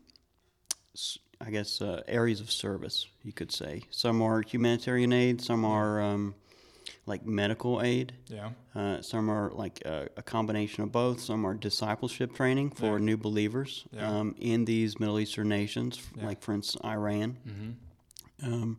I 1.41 1.51
guess, 1.51 1.81
uh, 1.83 2.03
areas 2.07 2.41
of 2.41 2.51
service. 2.51 3.07
You 3.23 3.33
could 3.33 3.53
say 3.53 3.83
some 3.91 4.23
are 4.23 4.43
humanitarian 4.43 5.13
aid, 5.13 5.41
some 5.43 5.65
are 5.65 6.01
um, 6.01 6.35
like 7.07 7.27
medical 7.27 7.83
aid. 7.83 8.15
Yeah. 8.29 8.51
Uh, 8.75 9.03
some 9.03 9.31
are 9.31 9.51
like 9.51 9.83
a, 9.85 10.09
a 10.17 10.23
combination 10.23 10.83
of 10.85 10.93
both. 10.93 11.21
Some 11.21 11.45
are 11.47 11.55
discipleship 11.55 12.35
training 12.35 12.71
for 12.71 12.99
Yeah. 12.99 13.05
new 13.05 13.17
believers 13.17 13.85
Yeah. 13.93 14.09
um, 14.21 14.35
in 14.39 14.65
these 14.65 14.99
Middle 15.01 15.19
Eastern 15.21 15.49
nations, 15.49 16.01
Yeah. 16.17 16.27
like 16.27 16.41
for 16.43 16.53
instance 16.55 16.83
Iran, 16.85 17.37
Mm-hmm. 17.47 18.73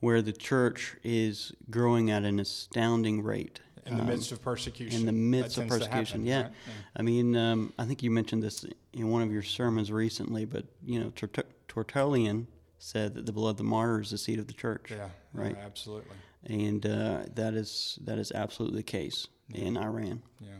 Where 0.00 0.22
the 0.22 0.32
church 0.32 0.96
is 1.02 1.52
growing 1.70 2.10
at 2.10 2.24
an 2.24 2.38
astounding 2.40 3.22
rate. 3.22 3.60
In 3.86 3.96
the 3.96 4.02
Um, 4.02 4.08
midst 4.08 4.32
of 4.32 4.42
persecution. 4.42 5.00
in 5.00 5.06
the 5.06 5.12
That 5.12 5.18
midst 5.18 5.56
of 5.58 5.68
tends 5.68 5.78
to 5.78 5.84
happen, 5.84 5.98
persecution, 5.98 6.26
yeah. 6.26 6.42
right? 6.42 6.52
I 6.96 7.02
mean, 7.02 7.34
um, 7.36 7.72
I 7.78 7.86
think 7.86 8.02
you 8.02 8.10
mentioned 8.10 8.42
this 8.42 8.64
in 8.92 9.08
one 9.08 9.22
of 9.22 9.32
your 9.32 9.42
sermons 9.42 9.90
recently, 9.90 10.44
but 10.44 10.66
you 10.84 11.00
know, 11.00 11.10
Tert- 11.10 11.46
Tertullian 11.68 12.48
said 12.78 13.14
that 13.14 13.24
the 13.26 13.32
blood 13.32 13.52
of 13.52 13.56
the 13.56 13.64
martyr 13.64 14.00
is 14.02 14.10
the 14.10 14.18
seed 14.18 14.38
of 14.38 14.46
the 14.46 14.52
church, 14.52 14.90
Yeah. 14.90 15.08
Right. 15.32 15.56
Yeah, 15.56 15.64
absolutely. 15.64 16.16
and 16.44 16.84
uh, 16.86 17.24
that 17.34 17.54
is 17.54 17.98
that 18.04 18.18
is 18.18 18.30
absolutely 18.32 18.78
the 18.80 18.82
case 18.84 19.26
in 19.54 19.76
Iran. 19.78 20.22
Yeah. 20.40 20.50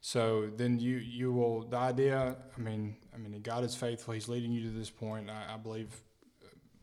So 0.00 0.48
then 0.56 0.78
you 0.78 0.96
you 0.98 1.32
will 1.32 1.62
the 1.68 1.76
idea. 1.76 2.36
I 2.56 2.60
mean, 2.60 2.96
I 3.14 3.18
mean, 3.18 3.40
God 3.42 3.64
is 3.64 3.74
faithful. 3.74 4.14
He's 4.14 4.28
leading 4.28 4.52
you 4.52 4.62
to 4.62 4.70
this 4.70 4.88
point. 4.90 5.28
I, 5.30 5.54
I 5.54 5.56
believe 5.58 5.88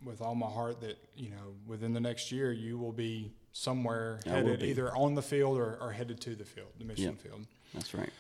with 0.04 0.22
all 0.22 0.36
my 0.36 0.48
heart 0.48 0.80
that 0.82 0.98
you 1.16 1.30
know 1.30 1.54
within 1.68 1.94
the 1.94 2.00
next 2.00 2.32
year 2.32 2.52
you 2.52 2.78
will 2.78 2.92
be 2.94 3.34
somewhere 3.52 4.20
I 4.26 4.30
headed 4.30 4.64
either 4.64 4.96
on 4.96 5.16
the 5.16 5.22
field 5.22 5.58
or, 5.58 5.78
or 5.82 5.92
headed 5.92 6.22
to 6.22 6.36
the 6.36 6.46
field, 6.46 6.70
the 6.78 6.86
mission 6.86 7.16
field. 7.16 7.46
That's 7.74 7.94
right. 7.94 8.12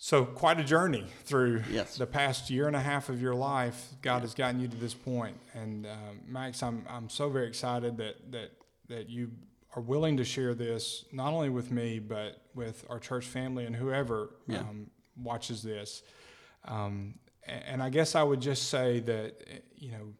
So 0.00 0.24
quite 0.24 0.60
a 0.60 0.64
journey 0.64 1.04
through 1.24 1.64
Yes. 1.70 1.96
the 1.96 2.06
past 2.06 2.50
year 2.50 2.68
and 2.68 2.76
a 2.76 2.80
half 2.80 3.08
of 3.08 3.20
your 3.20 3.34
life. 3.34 3.88
God 4.00 4.20
has 4.22 4.32
gotten 4.34 4.60
you 4.60 4.68
to 4.68 4.76
this 4.76 4.94
point, 4.94 5.36
and 5.54 5.86
um, 5.86 6.20
Max, 6.26 6.62
I'm 6.62 6.84
I'm 6.88 7.08
so 7.08 7.28
very 7.30 7.48
excited 7.48 7.96
that 7.96 8.30
that 8.30 8.50
that 8.88 9.08
you 9.08 9.30
are 9.76 9.82
willing 9.82 10.16
to 10.16 10.24
share 10.24 10.54
this 10.54 11.04
not 11.12 11.32
only 11.34 11.50
with 11.50 11.70
me 11.70 11.98
but 11.98 12.40
with 12.54 12.84
our 12.88 12.98
church 12.98 13.26
family 13.26 13.64
and 13.66 13.74
whoever 13.76 14.30
Yeah. 14.46 14.60
um, 14.60 14.90
watches 15.16 15.62
this. 15.62 16.02
Um, 16.64 17.14
and 17.46 17.82
I 17.82 17.90
guess 17.90 18.14
I 18.14 18.22
would 18.22 18.40
just 18.40 18.68
say 18.68 19.00
that 19.00 19.62
you 19.76 19.90
know 19.92 20.14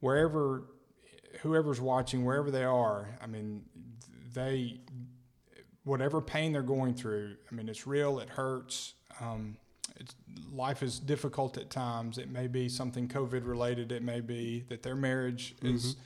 wherever 0.00 0.64
whoever's 1.40 1.80
watching, 1.80 2.24
wherever 2.24 2.50
they 2.50 2.64
are, 2.64 3.08
I 3.22 3.26
mean, 3.26 3.64
they 4.34 4.80
whatever 5.84 6.20
pain 6.20 6.52
they're 6.52 6.62
going 6.62 6.94
through. 6.94 7.36
I 7.50 7.54
mean, 7.54 7.68
it's 7.68 7.86
real. 7.86 8.18
It 8.18 8.28
hurts. 8.28 8.94
Um, 9.20 9.56
it's, 9.96 10.14
life 10.52 10.82
is 10.82 10.98
difficult 10.98 11.56
at 11.56 11.70
times. 11.70 12.18
It 12.18 12.30
may 12.30 12.46
be 12.46 12.68
something 12.68 13.08
COVID 13.08 13.46
related. 13.46 13.90
It 13.90 14.02
may 14.02 14.20
be 14.20 14.64
that 14.68 14.82
their 14.82 14.94
marriage 14.94 15.54
is 15.62 15.96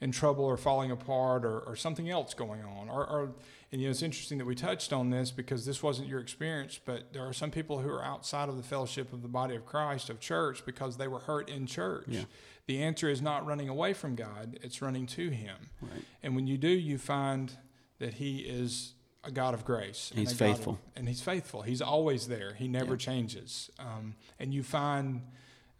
in 0.00 0.12
trouble 0.12 0.44
or 0.44 0.56
falling 0.56 0.90
apart 0.90 1.44
or, 1.44 1.60
or 1.60 1.76
something 1.76 2.10
else 2.10 2.34
going 2.34 2.62
on. 2.62 2.88
Or, 2.88 3.06
or, 3.06 3.34
and 3.72 3.80
you 3.80 3.86
know, 3.86 3.90
it's 3.90 4.02
interesting 4.02 4.38
that 4.38 4.44
we 4.44 4.54
touched 4.54 4.92
on 4.92 5.10
this 5.10 5.30
because 5.30 5.64
this 5.64 5.82
wasn't 5.82 6.08
your 6.08 6.20
experience, 6.20 6.78
but 6.84 7.12
there 7.12 7.26
are 7.26 7.32
some 7.32 7.50
people 7.50 7.78
who 7.78 7.90
are 7.90 8.04
outside 8.04 8.48
of 8.48 8.56
the 8.56 8.62
fellowship 8.62 9.12
of 9.12 9.22
the 9.22 9.28
body 9.28 9.54
of 9.54 9.64
Christ, 9.64 10.10
of 10.10 10.20
church, 10.20 10.64
because 10.66 10.96
they 10.96 11.08
were 11.08 11.20
hurt 11.20 11.48
in 11.48 11.66
church. 11.66 12.06
Yeah. 12.08 12.24
The 12.66 12.82
answer 12.82 13.08
is 13.08 13.22
not 13.22 13.46
running 13.46 13.68
away 13.68 13.92
from 13.92 14.14
God, 14.16 14.58
it's 14.62 14.82
running 14.82 15.06
to 15.08 15.30
Him. 15.30 15.56
Right. 15.80 16.02
And 16.22 16.34
when 16.34 16.46
you 16.46 16.58
do, 16.58 16.68
you 16.68 16.98
find 16.98 17.52
that 17.98 18.14
He 18.14 18.38
is 18.38 18.92
a 19.24 19.30
God 19.30 19.54
of 19.54 19.64
grace. 19.64 20.10
And 20.10 20.20
He's 20.20 20.32
God 20.34 20.44
of- 20.50 20.56
faithful. 20.56 20.78
and 20.96 21.08
He's 21.08 21.20
faithful. 21.22 21.62
He's 21.62 21.80
always 21.82 22.28
there. 22.28 22.54
He 22.54 22.66
never 22.68 22.92
Yeah. 22.92 22.98
changes. 22.98 23.70
Um, 23.78 24.16
and 24.38 24.52
you 24.52 24.62
find 24.62 25.22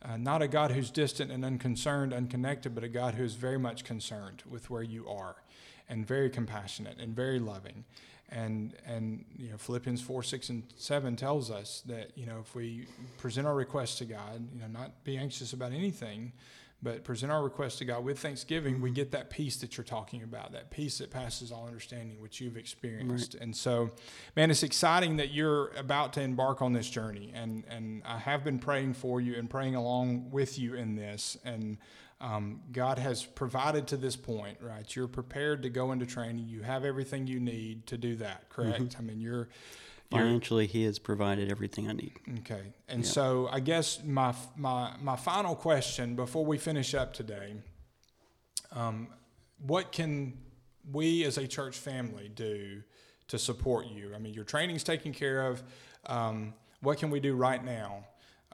uh, 0.03 0.17
not 0.17 0.43
a 0.43 0.47
God 0.49 0.71
who's 0.71 0.91
distant 0.91 1.33
and 1.33 1.45
unconcerned, 1.45 2.13
unconnected, 2.13 2.75
but 2.75 2.85
a 2.85 2.89
God 2.89 3.15
who 3.15 3.25
is 3.25 3.35
very 3.35 3.59
much 3.59 3.83
concerned 3.83 4.43
with 4.49 4.71
where 4.71 4.83
you 4.83 5.09
are, 5.09 5.37
and 5.89 6.07
very 6.07 6.31
compassionate 6.31 6.99
and 7.01 7.17
very 7.17 7.41
loving. 7.41 7.85
And 8.29 8.75
and 8.85 9.25
you 9.39 9.51
know 9.51 9.57
Philippians 9.57 10.01
four, 10.03 10.23
six, 10.23 10.49
and 10.51 10.65
seven 10.77 11.17
tells 11.17 11.51
us 11.51 11.83
that 11.87 12.11
you 12.17 12.27
know 12.27 12.41
if 12.41 12.55
we 12.55 12.87
present 13.19 13.47
our 13.47 13.55
requests 13.55 13.99
to 13.99 14.05
God, 14.05 14.49
you 14.53 14.61
know 14.61 14.67
not 14.69 15.03
be 15.05 15.17
anxious 15.17 15.53
about 15.53 15.73
anything, 15.73 16.33
but 16.87 17.03
present 17.03 17.33
our 17.33 17.43
request 17.43 17.79
to 17.79 17.85
God 17.85 18.05
with 18.05 18.21
thanksgiving, 18.21 18.81
we 18.81 18.93
get 18.93 19.11
that 19.11 19.29
peace 19.29 19.57
that 19.57 19.77
you're 19.77 19.83
talking 19.83 20.23
about, 20.23 20.53
that 20.53 20.71
peace 20.71 20.99
that 20.99 21.11
passes 21.11 21.51
all 21.51 21.67
understanding, 21.67 22.21
which 22.21 22.41
you've 22.41 22.57
experienced. 22.57 23.35
And 23.35 23.57
so, 23.57 23.91
man, 24.37 24.53
it's 24.53 24.63
exciting 24.63 25.17
that 25.17 25.35
you're 25.35 25.73
about 25.77 26.13
to 26.13 26.21
embark 26.21 26.63
on 26.63 26.75
this 26.75 26.89
journey. 26.89 27.33
And, 27.35 27.65
and 27.69 28.05
I 28.07 28.19
have 28.19 28.45
been 28.45 28.61
praying 28.61 28.95
for 28.95 29.21
you 29.21 29.35
and 29.35 29.51
praying 29.51 29.75
along 29.75 30.31
with 30.31 30.61
you 30.61 30.75
in 30.75 30.95
this. 30.95 31.37
And 31.45 31.79
um, 32.21 32.61
God 32.71 32.99
has 32.99 33.25
provided 33.25 33.89
to 33.89 33.97
this 33.97 34.15
point, 34.15 34.59
right? 34.61 34.87
You're 34.95 35.09
prepared 35.09 35.65
to 35.65 35.71
go 35.71 35.91
into 35.91 36.07
training. 36.07 36.47
You 36.47 36.63
have 36.63 36.85
everything 36.85 37.27
you 37.27 37.41
need 37.41 37.89
to 37.89 37.99
do 37.99 38.15
that, 38.19 38.49
correct? 38.49 38.95
I 38.97 39.03
mean, 39.03 39.21
you're. 39.21 39.49
Financially, 40.11 40.67
He 40.67 40.85
has 40.85 40.99
provided 40.99 41.51
everything 41.51 41.89
I 41.89 41.93
need. 41.93 42.13
Okay, 42.41 42.73
and 42.89 43.05
Yeah. 43.05 43.11
so 43.11 43.49
I 43.51 43.61
guess 43.61 44.03
my 44.05 44.35
my 44.57 44.95
my 45.01 45.17
final 45.17 45.55
question 45.57 46.15
before 46.17 46.45
we 46.45 46.59
finish 46.59 46.95
up 46.95 47.13
today, 47.13 47.55
um, 48.73 49.09
what 49.59 49.93
can 49.93 50.39
we 50.93 51.25
as 51.25 51.39
a 51.39 51.47
church 51.49 51.77
family 51.77 52.29
do 52.29 52.83
to 53.29 53.39
support 53.39 53.87
you? 53.87 54.15
I 54.15 54.19
mean, 54.19 54.35
your 54.35 54.45
training's 54.45 54.85
taken 54.85 55.13
care 55.13 55.47
of. 55.49 55.63
Um, 56.07 56.55
what 56.81 56.99
can 56.99 57.11
we 57.11 57.19
do 57.21 57.35
right 57.35 57.65
now? 57.65 58.05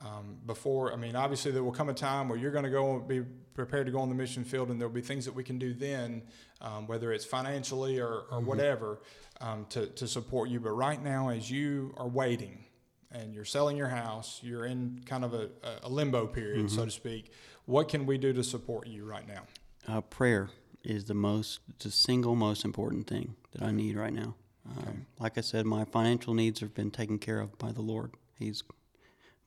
Um, 0.04 0.36
before, 0.46 0.92
I 0.92 0.96
mean, 0.96 1.14
obviously 1.14 1.52
there 1.52 1.62
will 1.62 1.72
come 1.72 1.88
a 1.88 1.94
time 1.94 2.28
where 2.28 2.36
you're 2.38 2.50
going 2.50 2.64
to 2.64 2.70
go 2.70 2.96
and 2.96 3.06
be 3.06 3.20
prepared 3.54 3.86
to 3.86 3.92
go 3.92 4.00
on 4.00 4.08
the 4.08 4.14
mission 4.16 4.42
field, 4.44 4.70
and 4.70 4.80
there'll 4.80 4.92
be 4.92 5.00
things 5.00 5.24
that 5.26 5.34
we 5.34 5.44
can 5.44 5.58
do 5.58 5.72
then, 5.74 6.22
um, 6.60 6.86
whether 6.88 7.12
it's 7.12 7.24
financially 7.24 8.00
or, 8.00 8.22
or 8.30 8.40
whatever, 8.40 9.00
um, 9.40 9.64
to, 9.68 9.86
to 9.86 10.08
support 10.08 10.48
you. 10.48 10.58
But 10.58 10.70
right 10.72 11.00
now, 11.02 11.28
as 11.28 11.50
you 11.50 11.94
are 11.96 12.08
waiting, 12.08 12.64
and 13.12 13.34
you're 13.34 13.44
selling 13.44 13.76
your 13.76 13.88
house, 13.88 14.40
you're 14.42 14.64
in 14.64 15.02
kind 15.06 15.22
of 15.24 15.34
a, 15.34 15.50
a 15.82 15.88
limbo 15.88 16.26
period, 16.26 16.66
Mm-hmm. 16.66 16.76
so 16.76 16.84
to 16.86 16.90
speak. 16.90 17.30
What 17.66 17.88
can 17.88 18.06
we 18.06 18.18
do 18.18 18.32
to 18.32 18.42
support 18.42 18.86
you 18.88 19.04
right 19.04 19.28
now? 19.28 19.42
Uh, 19.86 20.00
prayer 20.00 20.48
is 20.82 21.04
the 21.04 21.14
most, 21.14 21.60
the 21.78 21.90
single 21.90 22.34
most 22.34 22.64
important 22.64 23.06
thing 23.06 23.34
that 23.52 23.62
I 23.62 23.70
need 23.70 23.96
right 23.96 24.12
now. 24.12 24.34
Um, 24.68 25.06
Like 25.20 25.36
I 25.38 25.42
said, 25.42 25.66
my 25.66 25.84
financial 25.84 26.34
needs 26.34 26.60
have 26.60 26.74
been 26.74 26.90
taken 26.90 27.18
care 27.18 27.38
of 27.38 27.56
by 27.58 27.70
the 27.70 27.82
Lord. 27.82 28.12
He's 28.38 28.64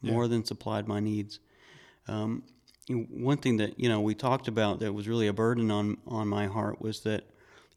more 0.02 0.28
than 0.28 0.44
supplied 0.46 0.88
my 0.88 1.00
needs. 1.00 1.40
Um, 2.08 2.44
one 2.88 3.38
thing 3.38 3.58
that 3.58 3.80
you 3.80 3.90
know 3.90 4.00
we 4.02 4.14
talked 4.14 4.48
about 4.48 4.80
that 4.80 4.94
was 4.94 5.08
really 5.08 5.28
a 5.28 5.34
burden 5.34 5.72
on 5.72 5.98
on 6.08 6.28
my 6.28 6.46
heart 6.48 6.82
was 6.82 7.00
that 7.02 7.24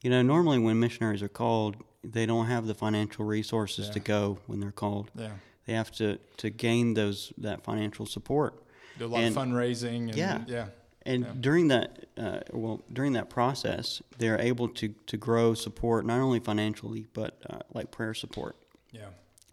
you 0.03 0.11
know 0.11 0.21
normally 0.23 0.59
when 0.59 0.79
missionaries 0.79 1.23
are 1.23 1.29
called, 1.29 1.77
they 2.05 2.27
don't 2.27 2.47
have 2.47 2.67
the 2.67 2.75
financial 2.75 3.25
resources 3.25 3.89
to 3.91 4.01
go 4.01 4.39
when 4.47 4.61
they're 4.61 4.71
called. 4.71 5.11
Yeah. 5.15 5.31
They 5.67 5.73
have 5.73 5.91
to 5.93 6.19
to 6.39 6.51
gain 6.51 6.95
those 6.95 7.33
that 7.39 7.65
financial 7.65 8.05
support. 8.07 8.63
Do 8.99 9.07
a 9.07 9.09
lot 9.09 9.21
And- 9.23 9.37
of 9.37 9.43
fundraising 9.43 10.09
and 10.09 10.15
Yeah. 10.15 10.45
yeah. 10.47 10.67
And 11.07 11.25
Yeah. 11.25 11.33
during 11.41 11.69
that, 11.69 12.05
uh, 12.19 12.41
well, 12.53 12.83
during 12.93 13.15
that 13.15 13.31
process, 13.31 14.03
they're 14.19 14.39
able 14.39 14.69
to 14.69 14.89
to 15.07 15.17
grow 15.17 15.55
support 15.55 16.05
not 16.05 16.21
only 16.21 16.41
financially 16.41 17.07
but 17.15 17.41
uh, 17.49 17.61
like 17.73 17.91
prayer 17.91 18.13
support. 18.13 18.57
Yeah. 18.93 19.09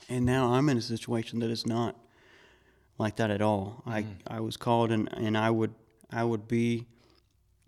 And 0.10 0.26
now 0.26 0.54
I'm 0.54 0.68
in 0.68 0.78
a 0.78 0.82
situation 0.82 1.40
that 1.40 1.50
is 1.50 1.66
not 1.66 1.96
like 2.98 3.16
that 3.18 3.30
at 3.32 3.42
all. 3.42 3.84
I 3.86 4.04
Mm. 4.04 4.16
I 4.28 4.40
was 4.40 4.58
called 4.58 4.92
and 4.92 5.10
and 5.18 5.38
I 5.38 5.50
would 5.50 5.74
I 6.12 6.24
would 6.24 6.48
be 6.48 6.86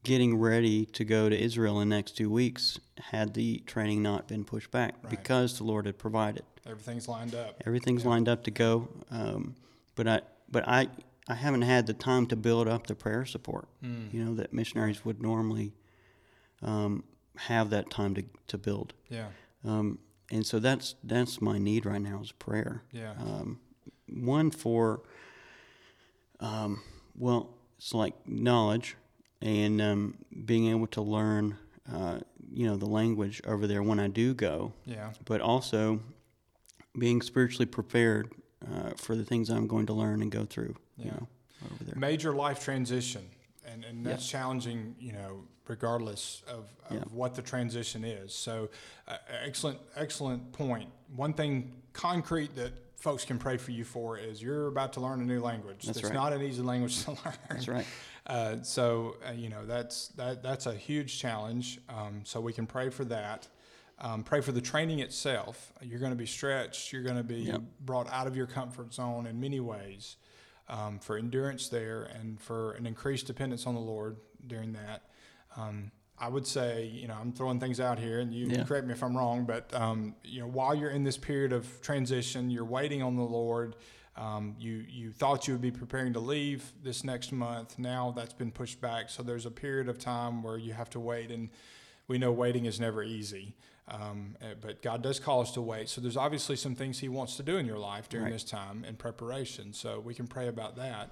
getting 0.03 0.37
ready 0.39 0.85
to 0.85 1.03
go 1.03 1.27
to 1.29 1.37
Israel 1.37 1.81
in 1.81 1.89
the 1.89 1.95
next 1.95 2.15
two 2.15 2.29
weeks 2.29 2.79
had 3.11 3.33
the 3.33 3.59
training 3.65 4.01
not 4.01 4.27
been 4.27 4.45
pushed 4.45 4.71
back 4.71 4.95
Right. 5.03 5.09
because 5.09 5.57
the 5.57 5.63
Lord 5.65 5.85
had 5.85 5.97
provided. 5.97 6.43
Everything's 6.65 7.07
lined 7.09 7.35
up. 7.35 7.61
Everything's 7.65 8.03
Yeah. 8.03 8.09
lined 8.11 8.29
up 8.29 8.43
to 8.43 8.51
go, 8.51 8.87
um, 9.11 9.55
but 9.95 10.07
I 10.07 10.21
but 10.49 10.67
I 10.67 10.87
I 11.27 11.33
haven't 11.35 11.63
had 11.63 11.87
the 11.87 11.93
time 11.93 12.25
to 12.27 12.35
build 12.37 12.67
up 12.69 12.87
the 12.87 12.95
prayer 12.95 13.25
support. 13.25 13.67
Mm. 13.83 14.13
You 14.13 14.23
know 14.23 14.33
that 14.35 14.53
missionaries 14.53 15.03
would 15.03 15.21
normally 15.21 15.73
um, 16.61 17.03
have 17.35 17.69
that 17.71 17.89
time 17.89 18.15
to 18.15 18.23
to 18.47 18.57
build, 18.57 18.93
Yeah. 19.09 19.27
um, 19.65 19.99
and 20.31 20.45
so 20.45 20.59
that's 20.59 20.95
that's 21.03 21.41
my 21.41 21.57
need 21.57 21.85
right 21.85 22.01
now 22.01 22.21
is 22.21 22.31
prayer. 22.31 22.83
Yeah. 22.91 23.13
Um, 23.19 23.59
one 24.07 24.51
for 24.51 25.01
um, 26.39 26.81
well, 27.17 27.49
it's 27.77 27.93
like 27.93 28.13
knowledge 28.27 28.95
and 29.41 29.81
um, 29.81 30.17
being 30.45 30.67
able 30.67 30.87
to 30.87 31.01
learn. 31.01 31.57
Uh, 31.91 32.19
you 32.51 32.65
know 32.67 32.75
the 32.75 32.85
language 32.85 33.41
over 33.45 33.65
there 33.67 33.81
when 33.83 33.97
I 33.99 34.07
do 34.07 34.33
go, 34.33 34.73
Yeah. 34.85 35.11
but 35.25 35.39
also 35.41 36.01
being 36.97 37.21
spiritually 37.21 37.65
prepared 37.65 38.31
uh, 38.65 38.91
for 38.97 39.15
the 39.15 39.23
things 39.23 39.49
I'm 39.49 39.67
going 39.67 39.85
to 39.87 39.93
learn 39.93 40.21
and 40.21 40.31
go 40.31 40.43
through. 40.45 40.75
You 40.97 41.05
Yeah. 41.05 41.11
know, 41.11 41.27
over 41.71 41.83
there. 41.85 41.95
Major 41.95 42.33
life 42.33 42.61
transition, 42.63 43.29
and, 43.65 43.85
and 43.85 44.03
Yeah. 44.03 44.11
that's 44.11 44.27
challenging, 44.27 44.95
you 44.99 45.13
know, 45.13 45.43
regardless 45.67 46.41
of, 46.47 46.65
of 46.89 46.95
Yeah. 46.97 47.03
what 47.11 47.35
the 47.35 47.41
transition 47.41 48.03
is. 48.03 48.33
So, 48.33 48.69
uh, 49.07 49.17
excellent, 49.43 49.79
excellent 49.95 50.51
point. 50.53 50.89
One 51.15 51.33
thing 51.33 51.73
concrete 51.93 52.55
that 52.55 52.73
folks 52.97 53.23
can 53.25 53.37
pray 53.37 53.57
for 53.57 53.71
you 53.71 53.83
for 53.83 54.17
is 54.17 54.41
you're 54.41 54.67
about 54.67 54.93
to 54.93 54.99
learn 54.99 55.21
a 55.21 55.25
new 55.25 55.39
language. 55.39 55.85
That's 55.85 55.99
It's 55.99 56.05
right. 56.05 56.13
not 56.13 56.33
an 56.33 56.41
easy 56.41 56.61
language 56.61 57.03
to 57.05 57.11
learn. 57.25 57.33
That's 57.49 57.67
right. 57.67 57.85
Uh, 58.25 58.61
so 58.61 59.15
uh, 59.27 59.31
you 59.31 59.49
know 59.49 59.65
that's 59.65 60.09
that 60.09 60.43
that's 60.43 60.65
a 60.65 60.73
huge 60.73 61.19
challenge. 61.19 61.79
Um, 61.89 62.21
so 62.23 62.41
we 62.41 62.53
can 62.53 62.65
pray 62.67 62.89
for 62.89 63.05
that. 63.05 63.47
Um, 63.99 64.23
pray 64.23 64.41
for 64.41 64.51
the 64.51 64.61
training 64.61 64.99
itself. 64.99 65.71
You're 65.81 65.99
going 65.99 66.11
to 66.11 66.17
be 66.17 66.27
stretched. 66.27 66.93
You're 66.93 67.01
going 67.03 67.17
to 67.17 67.23
be 67.23 67.37
Yep. 67.41 67.61
brought 67.81 68.07
out 68.11 68.27
of 68.27 68.35
your 68.35 68.45
comfort 68.45 68.93
zone 68.93 69.25
in 69.25 69.39
many 69.39 69.59
ways. 69.59 70.17
Um, 70.69 70.99
for 70.99 71.17
endurance 71.17 71.69
there 71.69 72.03
and 72.19 72.37
for 72.41 72.73
an 72.73 72.85
increased 72.85 73.25
dependence 73.25 73.65
on 73.65 73.73
the 73.73 73.79
Lord 73.79 74.17
during 74.47 74.73
that. 74.73 75.03
Um, 75.55 75.91
I 76.19 76.29
would 76.29 76.47
say, 76.47 76.85
you 76.87 77.07
know, 77.07 77.15
I'm 77.19 77.31
throwing 77.31 77.59
things 77.59 77.79
out 77.79 77.99
here, 77.99 78.19
and 78.19 78.33
you 78.33 78.47
Yeah. 78.47 78.63
correct 78.63 78.87
me 78.87 78.93
if 78.93 79.03
I'm 79.03 79.15
wrong, 79.15 79.45
but 79.45 79.71
um, 79.73 80.15
you 80.23 80.41
know, 80.41 80.47
while 80.47 80.73
you're 80.73 80.89
in 80.89 81.03
this 81.03 81.17
period 81.17 81.53
of 81.53 81.79
transition, 81.81 82.49
you're 82.49 82.65
waiting 82.65 83.03
on 83.03 83.15
the 83.15 83.23
Lord. 83.23 83.75
Um, 84.15 84.55
you 84.57 84.83
you 84.89 85.11
thought 85.11 85.47
you 85.47 85.53
would 85.53 85.61
be 85.61 85.69
preparing 85.69 86.13
to 86.13 86.19
leave 86.19 86.73
this 86.81 87.03
next 87.03 87.31
month. 87.31 87.77
Now 87.77 88.11
that's 88.15 88.33
been 88.33 88.49
pushed 88.51 88.81
back, 88.81 89.11
so 89.11 89.21
there's 89.21 89.45
a 89.45 89.51
period 89.51 89.87
of 89.89 89.99
time 89.99 90.41
where 90.41 90.57
you 90.57 90.73
have 90.73 90.89
to 90.91 90.99
wait, 90.99 91.29
and 91.29 91.49
we 92.07 92.17
know 92.17 92.31
waiting 92.31 92.65
is 92.65 92.79
never 92.79 93.03
easy. 93.03 93.53
Um, 93.89 94.35
eh, 94.41 94.55
but 94.59 94.81
God 94.81 95.03
does 95.03 95.19
call 95.19 95.41
us 95.41 95.51
to 95.51 95.61
wait. 95.61 95.87
So 95.87 96.01
there's 96.01 96.17
obviously 96.17 96.55
some 96.55 96.73
things 96.75 96.97
He 96.99 97.09
wants 97.09 97.37
to 97.37 97.43
do 97.43 97.57
in 97.57 97.65
your 97.67 97.77
life 97.77 98.09
during 98.09 98.25
Right. 98.25 98.33
this 98.33 98.43
time 98.43 98.83
in 98.83 98.95
preparation. 98.95 99.71
So 99.71 99.99
we 99.99 100.13
can 100.15 100.27
pray 100.27 100.47
about 100.47 100.75
that. 100.77 101.11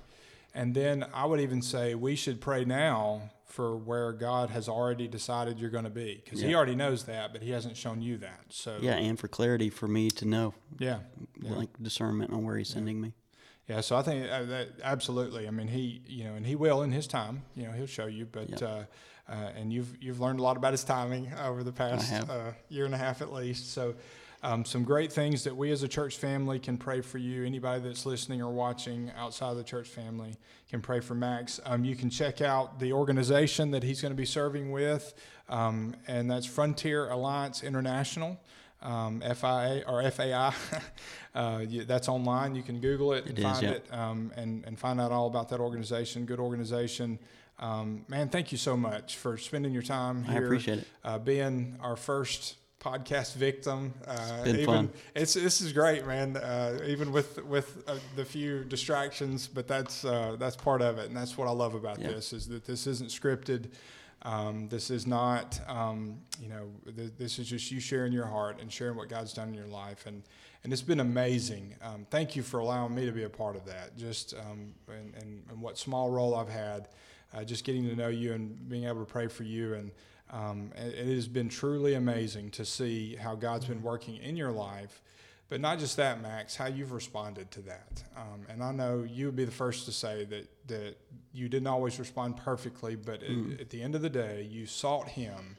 And 0.53 0.73
then 0.73 1.05
I 1.13 1.25
would 1.25 1.39
even 1.39 1.61
say 1.61 1.95
we 1.95 2.15
should 2.15 2.41
pray 2.41 2.65
now 2.65 3.29
for 3.45 3.77
where 3.77 4.11
God 4.11 4.49
has 4.49 4.67
already 4.67 5.07
decided 5.07 5.59
you're 5.59 5.69
going 5.69 5.85
to 5.85 5.89
be, 5.89 6.21
because 6.23 6.41
He 6.41 6.53
already 6.53 6.75
knows 6.75 7.05
that, 7.05 7.31
but 7.31 7.41
He 7.41 7.51
hasn't 7.51 7.77
shown 7.77 8.01
you 8.01 8.17
that. 8.17 8.45
So 8.49 8.77
Yeah, 8.81 8.95
and 8.95 9.17
for 9.17 9.27
clarity 9.27 9.69
for 9.69 9.87
me 9.87 10.09
to 10.11 10.25
know, 10.25 10.53
yeah, 10.79 10.99
yeah. 11.41 11.53
like 11.53 11.69
discernment 11.81 12.33
on 12.33 12.43
where 12.43 12.57
He's 12.57 12.69
sending 12.69 12.99
me. 12.99 13.13
Yeah, 13.67 13.81
so 13.81 13.95
I 13.95 14.03
think 14.03 14.29
uh, 14.29 14.43
that 14.43 14.69
absolutely. 14.83 15.47
I 15.47 15.51
mean, 15.51 15.67
he, 15.67 16.01
you 16.05 16.23
know, 16.25 16.35
and 16.35 16.45
he 16.45 16.55
will 16.55 16.83
in 16.83 16.91
his 16.91 17.07
time. 17.07 17.43
You 17.55 17.63
know, 17.63 17.71
he'll 17.71 17.87
show 17.87 18.05
you. 18.05 18.27
But 18.31 18.61
uh, 18.61 18.83
uh, 19.27 19.33
and 19.55 19.73
you've 19.73 19.97
you've 19.99 20.19
learned 20.19 20.39
a 20.39 20.43
lot 20.43 20.55
about 20.55 20.73
his 20.73 20.83
timing 20.83 21.31
over 21.33 21.63
the 21.63 21.71
past 21.71 22.13
uh, 22.29 22.51
year 22.69 22.85
and 22.85 22.93
a 22.93 22.97
half 22.97 23.21
at 23.23 23.33
least. 23.33 23.73
So, 23.73 23.95
um, 24.45 24.63
some 24.63 24.83
great 24.83 25.11
things 25.11 25.43
that 25.43 25.57
we 25.57 25.71
as 25.71 25.81
a 25.81 25.87
church 25.87 26.17
family 26.17 26.59
can 26.59 26.77
pray 26.77 27.01
for 27.01 27.17
you. 27.17 27.43
Anybody 27.43 27.81
that's 27.81 28.05
listening 28.05 28.43
or 28.43 28.51
watching 28.51 29.11
outside 29.17 29.49
of 29.49 29.57
the 29.57 29.63
church 29.63 29.87
family 29.87 30.35
can 30.69 30.81
pray 30.81 30.99
for 30.99 31.15
Max. 31.15 31.59
Um, 31.65 31.83
you 31.83 31.95
can 31.95 32.11
check 32.11 32.41
out 32.41 32.79
the 32.79 32.93
organization 32.93 33.71
that 33.71 33.81
he's 33.81 34.01
going 34.01 34.11
to 34.11 34.15
be 34.15 34.25
serving 34.25 34.71
with, 34.71 35.15
um, 35.49 35.95
and 36.07 36.29
that's 36.29 36.45
Frontier 36.45 37.09
Alliance 37.09 37.63
International 37.63 38.39
um, 38.83 39.19
FIA 39.21 39.83
or 39.87 40.07
FAI. 40.11 40.53
uh, 41.33 41.65
that's 41.87 42.07
online. 42.07 42.53
You 42.53 42.61
can 42.61 42.79
Google 42.79 43.13
it 43.13 43.25
and 43.25 43.39
It 43.39 43.39
is, 43.39 43.43
find 43.43 43.63
yeah. 43.63 43.71
it 43.71 43.87
um, 43.91 44.31
and, 44.35 44.63
and 44.65 44.77
find 44.77 45.01
out 45.01 45.11
all 45.11 45.25
about 45.25 45.49
that 45.49 45.59
organization. 45.59 46.25
Good 46.27 46.39
organization. 46.39 47.17
Um, 47.57 48.05
man, 48.07 48.29
thank 48.29 48.51
you 48.51 48.59
so 48.59 48.77
much 48.77 49.17
for 49.17 49.39
spending 49.39 49.73
your 49.73 49.81
time 49.81 50.23
here. 50.23 50.43
I 50.43 50.45
appreciate 50.45 50.79
it. 50.79 50.87
Uh, 51.03 51.17
being 51.17 51.79
our 51.81 51.95
first 51.95 52.57
podcast 52.85 53.35
victim. 53.35 53.93
Uh, 54.05 54.43
been 54.43 54.55
even, 54.55 54.65
fun. 54.65 54.89
It's 55.15 55.33
this 55.33 55.61
is 55.61 55.73
great, 55.73 56.05
man. 56.05 56.37
Uh, 56.37 56.79
even 56.85 57.11
with 57.11 57.43
with 57.45 57.83
uh, 57.87 57.97
the 58.15 58.23
few 58.23 58.63
distractions, 58.63 59.47
but 59.47 59.67
that's 59.67 60.05
uh, 60.05 60.35
that's 60.37 60.55
part 60.55 60.81
of 60.81 60.99
it, 60.99 61.07
and 61.07 61.17
that's 61.17 61.37
what 61.37 61.47
I 61.47 61.51
love 61.51 61.73
about 61.73 61.99
Yeah. 61.99 62.09
this 62.09 62.33
is 62.33 62.47
that 62.49 62.65
this 62.65 62.87
isn't 62.87 63.09
scripted. 63.09 63.69
Um, 64.21 64.67
this 64.69 64.89
is 64.89 65.05
not, 65.05 65.59
um, 65.67 66.17
you 66.41 66.49
know, 66.49 66.71
th- 66.95 67.11
this 67.15 67.37
is 67.37 67.47
just 67.47 67.69
you 67.69 67.79
sharing 67.79 68.11
your 68.11 68.25
heart 68.25 68.59
and 68.59 68.71
sharing 68.71 68.97
what 68.97 69.07
God's 69.07 69.33
done 69.33 69.49
in 69.49 69.53
your 69.53 69.67
life, 69.67 70.05
and 70.07 70.23
and 70.63 70.73
it's 70.73 70.81
been 70.81 70.99
amazing. 70.99 71.75
Um, 71.83 72.07
thank 72.09 72.35
you 72.35 72.41
for 72.41 72.59
allowing 72.59 72.95
me 72.95 73.05
to 73.05 73.11
be 73.11 73.23
a 73.23 73.29
part 73.29 73.55
of 73.55 73.65
that. 73.65 73.95
Just 73.97 74.33
um, 74.33 74.73
and, 74.87 75.13
and, 75.21 75.43
and 75.49 75.61
what 75.61 75.77
small 75.77 76.09
role 76.09 76.33
I've 76.35 76.49
had, 76.49 76.87
uh, 77.35 77.43
just 77.43 77.63
getting 77.63 77.83
to 77.87 77.95
know 77.95 78.07
you 78.07 78.33
and 78.33 78.69
being 78.69 78.85
able 78.85 78.99
to 78.99 79.11
pray 79.11 79.27
for 79.27 79.43
you, 79.43 79.73
and 79.73 79.91
um, 80.31 80.71
it, 80.75 81.07
has 81.07 81.27
been 81.27 81.49
truly 81.49 81.93
amazing 81.93 82.49
to 82.51 82.65
see 82.65 83.15
how 83.15 83.35
God's 83.35 83.65
been 83.65 83.81
working 83.81 84.17
in 84.17 84.35
your 84.35 84.51
life. 84.51 85.01
But 85.47 85.61
not 85.61 85.77
just 85.77 85.97
that, 85.97 86.21
Max, 86.21 86.55
how 86.55 86.65
you've 86.65 86.91
responded 86.91 87.51
to 87.51 87.61
that. 87.61 88.03
Um, 88.17 88.47
and 88.49 88.63
I 88.63 88.71
know 88.71 89.05
you 89.07 89.27
would 89.27 89.35
be 89.35 89.45
the 89.45 89.51
first 89.51 89.85
to 89.85 89.91
say 89.91 90.25
that, 90.25 90.49
that 90.67 90.95
you 91.33 91.47
didn't 91.47 91.67
always 91.67 91.99
respond 91.99 92.37
perfectly, 92.37 92.95
but 92.95 93.21
at, 93.21 93.59
at 93.61 93.69
the 93.69 93.81
end 93.83 93.93
of 93.93 94.01
the 94.01 94.09
day, 94.09 94.47
you 94.49 94.65
sought 94.65 95.07
Him 95.07 95.57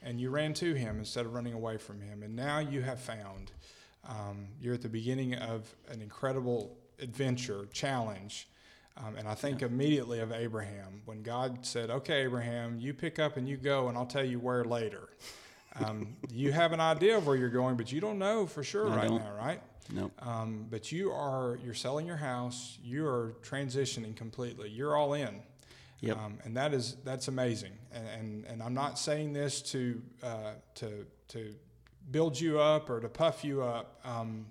and 0.00 0.20
you 0.20 0.30
ran 0.30 0.54
to 0.54 0.74
Him 0.74 0.98
instead 0.98 1.26
of 1.26 1.34
running 1.34 1.54
away 1.54 1.76
from 1.76 2.00
Him. 2.00 2.22
And 2.22 2.36
now 2.36 2.60
you 2.60 2.82
have 2.82 3.00
found 3.00 3.50
um, 4.08 4.46
you're 4.60 4.74
at 4.74 4.82
the 4.82 4.88
beginning 4.88 5.34
of 5.34 5.74
an 5.88 6.00
incredible 6.00 6.76
adventure, 7.00 7.66
challenge. 7.72 8.46
Um, 8.98 9.16
and 9.16 9.28
I 9.28 9.34
think 9.34 9.62
immediately 9.62 10.20
of 10.20 10.32
Abraham 10.32 11.02
when 11.04 11.22
God 11.22 11.66
said, 11.66 11.90
Okay, 11.90 12.22
Abraham, 12.22 12.78
you 12.78 12.94
pick 12.94 13.18
up 13.18 13.36
and 13.36 13.48
you 13.48 13.56
go, 13.56 13.88
and 13.88 13.96
I'll 13.96 14.06
tell 14.06 14.24
you 14.24 14.38
where 14.38 14.64
later. 14.64 15.08
Um, 15.84 16.16
you 16.32 16.52
have 16.52 16.72
an 16.72 16.80
idea 16.80 17.16
of 17.16 17.26
where 17.26 17.36
you're 17.36 17.50
going, 17.50 17.76
but 17.76 17.92
you 17.92 18.00
don't 18.00 18.18
know 18.18 18.46
for 18.46 18.62
sure 18.62 18.88
I 18.88 18.96
right 18.96 19.08
don't. 19.08 19.22
now, 19.22 19.32
right? 19.32 19.60
Nope. 19.92 20.12
Um, 20.20 20.66
but 20.70 20.90
you 20.90 21.12
are 21.12 21.58
you're 21.64 21.74
selling 21.74 22.06
your 22.06 22.16
house. 22.16 22.78
You 22.82 23.06
are 23.06 23.34
transitioning 23.42 24.16
completely. 24.16 24.70
You're 24.70 24.96
all 24.96 25.14
in. 25.14 25.42
Yep. 26.00 26.18
Um, 26.18 26.38
and 26.44 26.56
that 26.56 26.74
is 26.74 26.96
that's 27.04 27.28
amazing. 27.28 27.72
And 27.92 28.08
and, 28.08 28.44
and 28.46 28.62
I'm 28.62 28.74
not 28.74 28.98
saying 28.98 29.32
this 29.32 29.62
to 29.72 30.02
uh, 30.22 30.52
to 30.76 31.06
to 31.28 31.54
build 32.10 32.40
you 32.40 32.60
up 32.60 32.88
or 32.88 33.00
to 33.00 33.08
puff 33.08 33.44
you 33.44 33.62
up. 33.62 34.00
Um, 34.04 34.46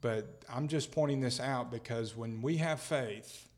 but 0.00 0.44
I'm 0.52 0.68
just 0.68 0.92
pointing 0.92 1.20
this 1.20 1.40
out 1.40 1.70
because 1.70 2.14
when 2.16 2.42
we 2.42 2.56
have 2.58 2.80
faith 2.80 3.48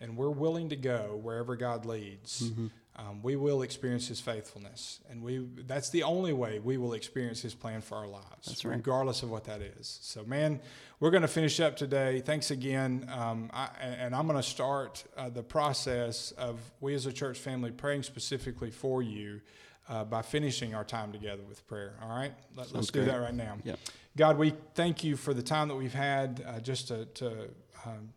and 0.00 0.16
we're 0.16 0.30
willing 0.30 0.68
to 0.70 0.76
go 0.76 1.18
wherever 1.22 1.56
God 1.56 1.86
leads, 1.86 2.50
um, 2.96 3.22
we 3.22 3.36
will 3.36 3.62
experience 3.62 4.06
His 4.06 4.20
faithfulness, 4.20 5.00
and 5.10 5.22
we 5.22 5.46
that's 5.66 5.90
the 5.90 6.04
only 6.04 6.32
way 6.32 6.60
we 6.60 6.76
will 6.76 6.92
experience 6.92 7.42
His 7.42 7.54
plan 7.54 7.80
for 7.80 7.96
our 7.96 8.06
lives, 8.06 8.64
right. 8.64 8.76
regardless 8.76 9.22
of 9.22 9.30
what 9.30 9.44
that 9.44 9.60
is. 9.62 9.98
So, 10.02 10.24
man, 10.24 10.60
we're 11.00 11.10
going 11.10 11.22
to 11.22 11.28
finish 11.28 11.58
up 11.58 11.76
today. 11.76 12.20
Thanks 12.20 12.50
again, 12.50 13.10
um, 13.12 13.50
I, 13.52 13.68
and 13.80 14.14
I'm 14.14 14.26
going 14.26 14.40
to 14.40 14.48
start 14.48 15.04
uh, 15.16 15.28
the 15.28 15.42
process 15.42 16.32
of 16.32 16.60
we 16.80 16.94
as 16.94 17.06
a 17.06 17.12
church 17.12 17.38
family 17.38 17.72
praying 17.72 18.04
specifically 18.04 18.70
for 18.70 19.02
you. 19.02 19.40
Uh, 19.86 20.02
by 20.02 20.22
finishing 20.22 20.74
our 20.74 20.82
time 20.82 21.12
together 21.12 21.42
with 21.46 21.66
prayer. 21.66 21.92
All 22.00 22.08
right? 22.08 22.32
Let, 22.56 22.74
us 22.74 22.86
do 22.86 23.04
that 23.04 23.20
right 23.20 23.34
now. 23.34 23.58
Yep. 23.64 23.78
God, 24.16 24.38
we 24.38 24.54
thank 24.74 25.04
you 25.04 25.14
for 25.14 25.34
the 25.34 25.42
time 25.42 25.68
that 25.68 25.74
we've 25.74 25.92
had 25.92 26.42
uh, 26.46 26.58
just 26.58 26.88
to, 26.88 27.04
to, 27.04 27.50
um, 27.84 28.08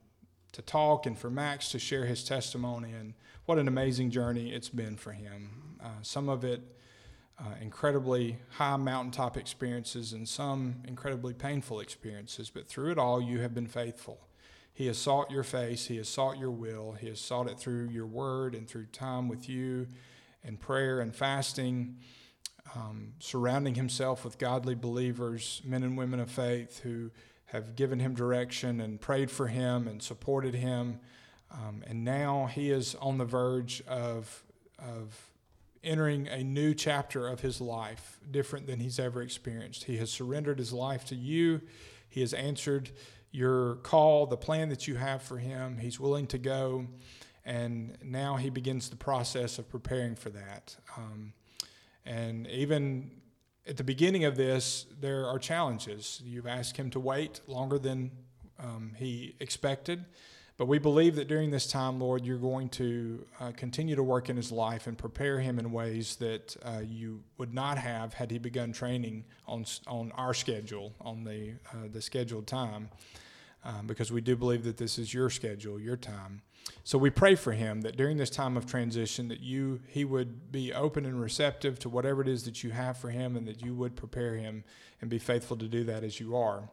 to 0.53 0.61
talk 0.61 1.05
and 1.05 1.17
for 1.17 1.29
Max 1.29 1.69
to 1.71 1.79
share 1.79 2.05
his 2.05 2.23
testimony. 2.23 2.91
And 2.91 3.13
what 3.45 3.57
an 3.57 3.67
amazing 3.67 4.11
journey 4.11 4.51
it's 4.51 4.69
been 4.69 4.95
for 4.95 5.11
him. 5.11 5.77
Uh, 5.83 5.89
some 6.01 6.29
of 6.29 6.43
it 6.43 6.61
uh, 7.39 7.53
incredibly 7.61 8.37
high 8.51 8.77
mountaintop 8.77 9.37
experiences 9.37 10.13
and 10.13 10.27
some 10.27 10.83
incredibly 10.87 11.33
painful 11.33 11.79
experiences. 11.79 12.49
But 12.49 12.67
through 12.67 12.91
it 12.91 12.97
all, 12.97 13.21
you 13.21 13.39
have 13.41 13.53
been 13.53 13.67
faithful. 13.67 14.19
He 14.73 14.87
has 14.87 14.97
sought 14.97 15.31
your 15.31 15.43
face, 15.43 15.87
He 15.87 15.97
has 15.97 16.07
sought 16.07 16.37
your 16.37 16.51
will, 16.51 16.93
He 16.99 17.07
has 17.07 17.19
sought 17.19 17.47
it 17.47 17.59
through 17.59 17.89
your 17.89 18.05
word 18.05 18.53
and 18.53 18.67
through 18.67 18.85
time 18.87 19.27
with 19.27 19.49
you 19.49 19.87
and 20.43 20.59
prayer 20.59 20.99
and 20.99 21.15
fasting 21.15 21.97
um, 22.75 23.13
surrounding 23.19 23.75
himself 23.75 24.25
with 24.25 24.37
godly 24.37 24.75
believers, 24.75 25.61
men 25.65 25.83
and 25.83 25.97
women 25.97 26.19
of 26.19 26.29
faith 26.29 26.79
who 26.79 27.11
have 27.47 27.75
given 27.75 27.99
him 27.99 28.13
direction 28.13 28.79
and 28.81 28.99
prayed 28.99 29.31
for 29.31 29.47
him 29.47 29.87
and 29.87 30.01
supported 30.01 30.55
him. 30.55 30.99
Um, 31.51 31.83
and 31.87 32.03
now 32.03 32.49
he 32.53 32.71
is 32.71 32.95
on 32.95 33.17
the 33.17 33.25
verge 33.25 33.81
of, 33.87 34.43
of 34.79 35.31
entering 35.83 36.27
a 36.27 36.43
new 36.43 36.73
chapter 36.73 37.27
of 37.27 37.39
his 37.39 37.61
life, 37.61 38.19
different 38.29 38.67
than 38.67 38.79
he's 38.79 38.99
ever 38.99 39.21
experienced. 39.21 39.85
He 39.85 39.97
has 39.97 40.11
surrendered 40.11 40.59
his 40.59 40.73
life 40.73 41.05
to 41.05 41.15
you, 41.15 41.61
he 42.09 42.21
has 42.21 42.33
answered 42.33 42.91
your 43.31 43.75
call, 43.75 44.25
the 44.25 44.37
plan 44.37 44.69
that 44.69 44.87
you 44.87 44.95
have 44.95 45.21
for 45.21 45.37
him. 45.37 45.77
He's 45.77 45.99
willing 45.99 46.27
to 46.27 46.37
go. 46.37 46.87
And 47.45 47.97
now 48.03 48.35
he 48.35 48.49
begins 48.49 48.89
the 48.89 48.95
process 48.95 49.59
of 49.59 49.69
preparing 49.69 50.15
for 50.15 50.29
that. 50.31 50.75
Um, 50.97 51.33
and 52.05 52.47
even 52.47 53.11
at 53.67 53.77
the 53.77 53.83
beginning 53.83 54.25
of 54.25 54.37
this, 54.37 54.85
there 54.99 55.25
are 55.25 55.39
challenges. 55.39 56.21
You've 56.25 56.47
asked 56.47 56.77
him 56.77 56.89
to 56.91 56.99
wait 56.99 57.41
longer 57.47 57.77
than 57.77 58.11
um, 58.59 58.93
he 58.97 59.35
expected. 59.39 60.05
But 60.57 60.65
we 60.67 60.79
believe 60.79 61.15
that 61.17 61.27
during 61.27 61.51
this 61.51 61.67
time, 61.67 61.99
Lord, 61.99 62.25
you're 62.25 62.39
going 62.39 62.69
to 62.69 63.25
uh, 63.39 63.51
continue 63.55 63.95
to 63.95 64.01
work 64.01 64.27
in 64.27 64.35
his 64.35 64.51
life 64.51 64.87
and 64.87 64.97
prepare 64.97 65.39
him 65.39 65.59
in 65.59 65.71
ways 65.71 66.15
that 66.15 66.57
uh, 66.63 66.79
you 66.83 67.21
would 67.37 67.53
not 67.53 67.77
have 67.77 68.15
had 68.15 68.31
he 68.31 68.39
begun 68.39 68.71
training 68.71 69.23
on, 69.47 69.65
on 69.85 70.11
our 70.13 70.33
schedule, 70.33 70.93
on 70.99 71.23
the, 71.23 71.51
uh, 71.71 71.87
the 71.91 72.01
scheduled 72.01 72.47
time, 72.47 72.89
um, 73.63 73.85
because 73.85 74.11
we 74.11 74.19
do 74.19 74.35
believe 74.35 74.63
that 74.63 74.77
this 74.77 74.97
is 74.97 75.13
your 75.13 75.29
schedule, 75.29 75.79
your 75.79 75.97
time. 75.97 76.41
So 76.83 76.97
we 76.97 77.09
pray 77.09 77.35
for 77.35 77.51
him 77.51 77.81
that 77.81 77.97
during 77.97 78.17
this 78.17 78.29
time 78.29 78.57
of 78.57 78.65
transition 78.65 79.27
that 79.27 79.41
you 79.41 79.81
he 79.87 80.05
would 80.05 80.51
be 80.51 80.73
open 80.73 81.05
and 81.05 81.19
receptive 81.19 81.79
to 81.79 81.89
whatever 81.89 82.21
it 82.21 82.27
is 82.27 82.43
that 82.43 82.63
you 82.63 82.71
have 82.71 82.97
for 82.97 83.09
him 83.09 83.35
and 83.35 83.47
that 83.47 83.61
you 83.61 83.75
would 83.75 83.95
prepare 83.95 84.35
him 84.35 84.63
and 85.01 85.09
be 85.09 85.19
faithful 85.19 85.57
to 85.57 85.67
do 85.67 85.83
that 85.83 86.03
as 86.03 86.19
you 86.19 86.35
are. 86.35 86.69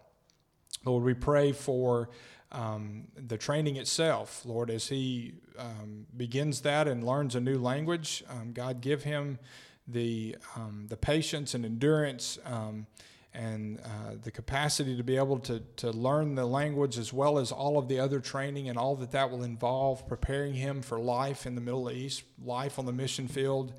Lord, 0.85 1.05
we 1.05 1.15
pray 1.15 1.53
for 1.53 2.11
um, 2.53 3.09
the 3.17 3.37
training 3.39 3.77
itself, 3.77 4.45
Lord, 4.45 4.71
as 4.71 4.89
he 4.89 5.35
um, 5.59 6.07
begins 6.17 6.61
that 6.61 6.87
and 6.87 7.05
learns 7.05 7.35
a 7.35 7.41
new 7.41 7.59
language. 7.59 8.23
Um, 8.29 8.53
God, 8.53 8.81
give 8.81 9.03
him 9.03 9.39
the 9.87 10.37
um, 10.57 10.87
the 10.89 10.97
patience 10.97 11.55
and 11.55 11.65
endurance 11.65 12.39
um, 12.45 12.87
and 13.35 13.81
uh, 13.81 14.15
the 14.23 14.31
capacity 14.31 14.97
to 14.97 15.03
be 15.03 15.17
able 15.17 15.41
to, 15.41 15.61
to 15.77 15.91
learn 15.91 16.37
the 16.37 16.47
language 16.47 16.97
as 16.99 17.13
well 17.13 17.39
as 17.39 17.51
all 17.51 17.79
of 17.79 17.89
the 17.89 17.99
other 17.99 18.21
training 18.21 18.69
and 18.69 18.79
all 18.79 18.95
that 18.95 19.11
that 19.11 19.31
will 19.31 19.43
involve, 19.43 20.07
preparing 20.07 20.55
him 20.55 20.83
for 20.83 20.99
life 21.01 21.45
in 21.45 21.57
the 21.57 21.61
Middle 21.61 21.91
East, 21.91 22.23
life 22.43 22.79
on 22.79 22.87
the 22.87 22.93
mission 22.93 23.27
field. 23.27 23.75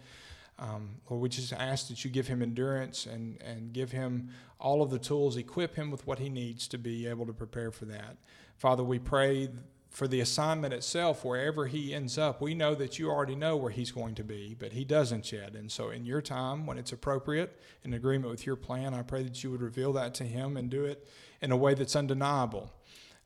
Um, 0.59 0.95
Lord, 1.09 1.21
we 1.21 1.29
just 1.29 1.53
ask 1.53 1.87
that 1.87 2.03
you 2.03 2.11
give 2.11 2.27
him 2.27 2.41
endurance 2.41 3.05
and, 3.05 3.41
and 3.41 3.71
give 3.73 3.91
him 3.91 4.29
all 4.59 4.81
of 4.81 4.89
the 4.89 4.99
tools, 4.99 5.37
equip 5.37 5.75
him 5.75 5.89
with 5.89 6.05
what 6.05 6.19
he 6.19 6.29
needs 6.29 6.67
to 6.69 6.77
be 6.77 7.07
able 7.07 7.25
to 7.25 7.33
prepare 7.33 7.71
for 7.71 7.85
that. 7.85 8.17
Father, 8.57 8.83
we 8.83 8.99
pray 8.99 9.49
for 9.95 10.09
the 10.09 10.19
assignment 10.19 10.73
itself, 10.73 11.23
wherever 11.23 11.67
he 11.67 11.93
ends 11.93 12.17
up, 12.17 12.41
we 12.41 12.53
know 12.53 12.75
that 12.75 12.99
you 12.99 13.09
already 13.09 13.33
know 13.33 13.55
where 13.55 13.71
he's 13.71 13.91
going 13.91 14.13
to 14.15 14.25
be, 14.25 14.53
but 14.53 14.73
he 14.73 14.83
doesn't 14.83 15.31
yet. 15.31 15.55
And 15.55 15.71
so, 15.71 15.89
in 15.89 16.05
your 16.05 16.21
time, 16.21 16.65
when 16.65 16.77
it's 16.77 16.91
appropriate, 16.91 17.57
in 17.81 17.93
agreement 17.93 18.29
with 18.29 18.45
your 18.45 18.57
plan, 18.57 18.93
I 18.93 19.03
pray 19.03 19.23
that 19.23 19.41
you 19.41 19.51
would 19.51 19.61
reveal 19.61 19.93
that 19.93 20.13
to 20.15 20.25
him 20.25 20.57
and 20.57 20.69
do 20.69 20.83
it 20.83 21.07
in 21.41 21.53
a 21.53 21.55
way 21.55 21.75
that's 21.75 21.95
undeniable. 21.95 22.73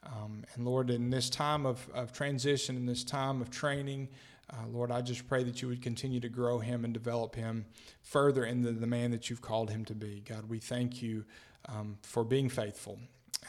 Um, 0.04 0.44
and 0.54 0.64
Lord, 0.64 0.92
in 0.92 1.10
this 1.10 1.28
time 1.28 1.66
of, 1.66 1.90
of 1.92 2.14
transition, 2.14 2.76
in 2.76 2.86
this 2.86 3.04
time 3.04 3.42
of 3.42 3.50
training, 3.50 4.08
uh, 4.52 4.68
Lord, 4.72 4.92
I 4.92 5.02
just 5.02 5.28
pray 5.28 5.44
that 5.46 5.64
you 5.64 5.70
would 5.70 5.82
continue 5.82 6.20
to 6.20 6.30
grow 6.30 6.60
him 6.60 6.86
and 6.86 6.94
develop 6.94 7.34
him 7.34 7.66
further 8.04 8.46
into 8.46 8.74
the 8.74 8.88
man 8.88 9.10
that 9.10 9.28
you've 9.28 9.42
called 9.42 9.72
him 9.72 9.86
to 9.86 9.96
be. 9.96 10.22
God, 10.24 10.48
we 10.48 10.60
thank 10.60 11.02
you 11.02 11.26
um, 11.68 11.98
for 12.04 12.24
being 12.24 12.48
faithful. 12.48 13.00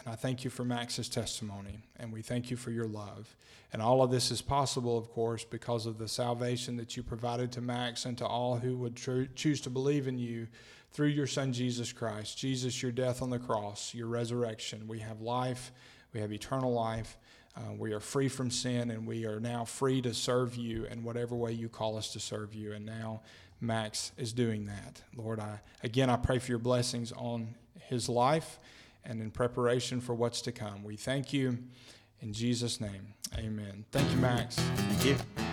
And 0.00 0.08
I 0.08 0.16
thank 0.16 0.44
you 0.44 0.50
for 0.50 0.64
Max's 0.64 1.08
testimony, 1.10 1.80
and 1.98 2.10
we 2.10 2.22
thank 2.22 2.50
you 2.50 2.56
for 2.56 2.70
your 2.70 2.86
love. 2.86 3.36
And 3.72 3.82
all 3.82 4.02
of 4.02 4.10
this 4.10 4.30
is 4.30 4.40
possible, 4.40 4.96
of 4.96 5.10
course, 5.10 5.44
because 5.44 5.84
of 5.84 5.98
the 5.98 6.08
salvation 6.08 6.76
that 6.78 6.96
you 6.96 7.02
provided 7.02 7.52
to 7.52 7.60
Max 7.60 8.06
and 8.06 8.16
to 8.18 8.26
all 8.26 8.56
who 8.56 8.76
would 8.78 8.96
tr- 8.96 9.24
choose 9.34 9.60
to 9.60 9.70
believe 9.70 10.08
in 10.08 10.18
you 10.18 10.48
through 10.92 11.08
your 11.08 11.26
Son, 11.26 11.52
Jesus 11.52 11.92
Christ. 11.92 12.38
Jesus, 12.38 12.82
your 12.82 12.92
death 12.92 13.20
on 13.20 13.30
the 13.30 13.38
cross, 13.38 13.94
your 13.94 14.08
resurrection. 14.08 14.88
We 14.88 15.00
have 15.00 15.20
life, 15.20 15.70
we 16.14 16.20
have 16.20 16.32
eternal 16.32 16.72
life. 16.72 17.16
Uh, 17.56 17.72
we 17.76 17.92
are 17.92 18.00
free 18.00 18.28
from 18.28 18.50
sin, 18.50 18.90
and 18.90 19.06
we 19.06 19.26
are 19.26 19.40
now 19.40 19.64
free 19.64 20.00
to 20.00 20.14
serve 20.14 20.56
you 20.56 20.84
in 20.86 21.02
whatever 21.02 21.34
way 21.34 21.52
you 21.52 21.68
call 21.68 21.98
us 21.98 22.12
to 22.12 22.20
serve 22.20 22.54
you. 22.54 22.72
And 22.72 22.86
now 22.86 23.22
Max 23.60 24.12
is 24.16 24.32
doing 24.32 24.66
that. 24.66 25.02
Lord, 25.14 25.40
I 25.40 25.60
again 25.82 26.08
I 26.08 26.16
pray 26.16 26.38
for 26.38 26.50
your 26.50 26.60
blessings 26.60 27.12
on 27.12 27.54
his 27.88 28.08
life 28.08 28.58
and 29.04 29.20
in 29.20 29.30
preparation 29.30 30.00
for 30.00 30.14
what's 30.14 30.40
to 30.42 30.52
come. 30.52 30.84
We 30.84 30.96
thank 30.96 31.32
you 31.32 31.58
in 32.20 32.32
Jesus' 32.32 32.80
name. 32.80 33.14
Amen. 33.36 33.84
Thank 33.92 34.10
you, 34.10 34.18
Max. 34.18 34.56
Thank 34.56 35.04
you. 35.04 35.49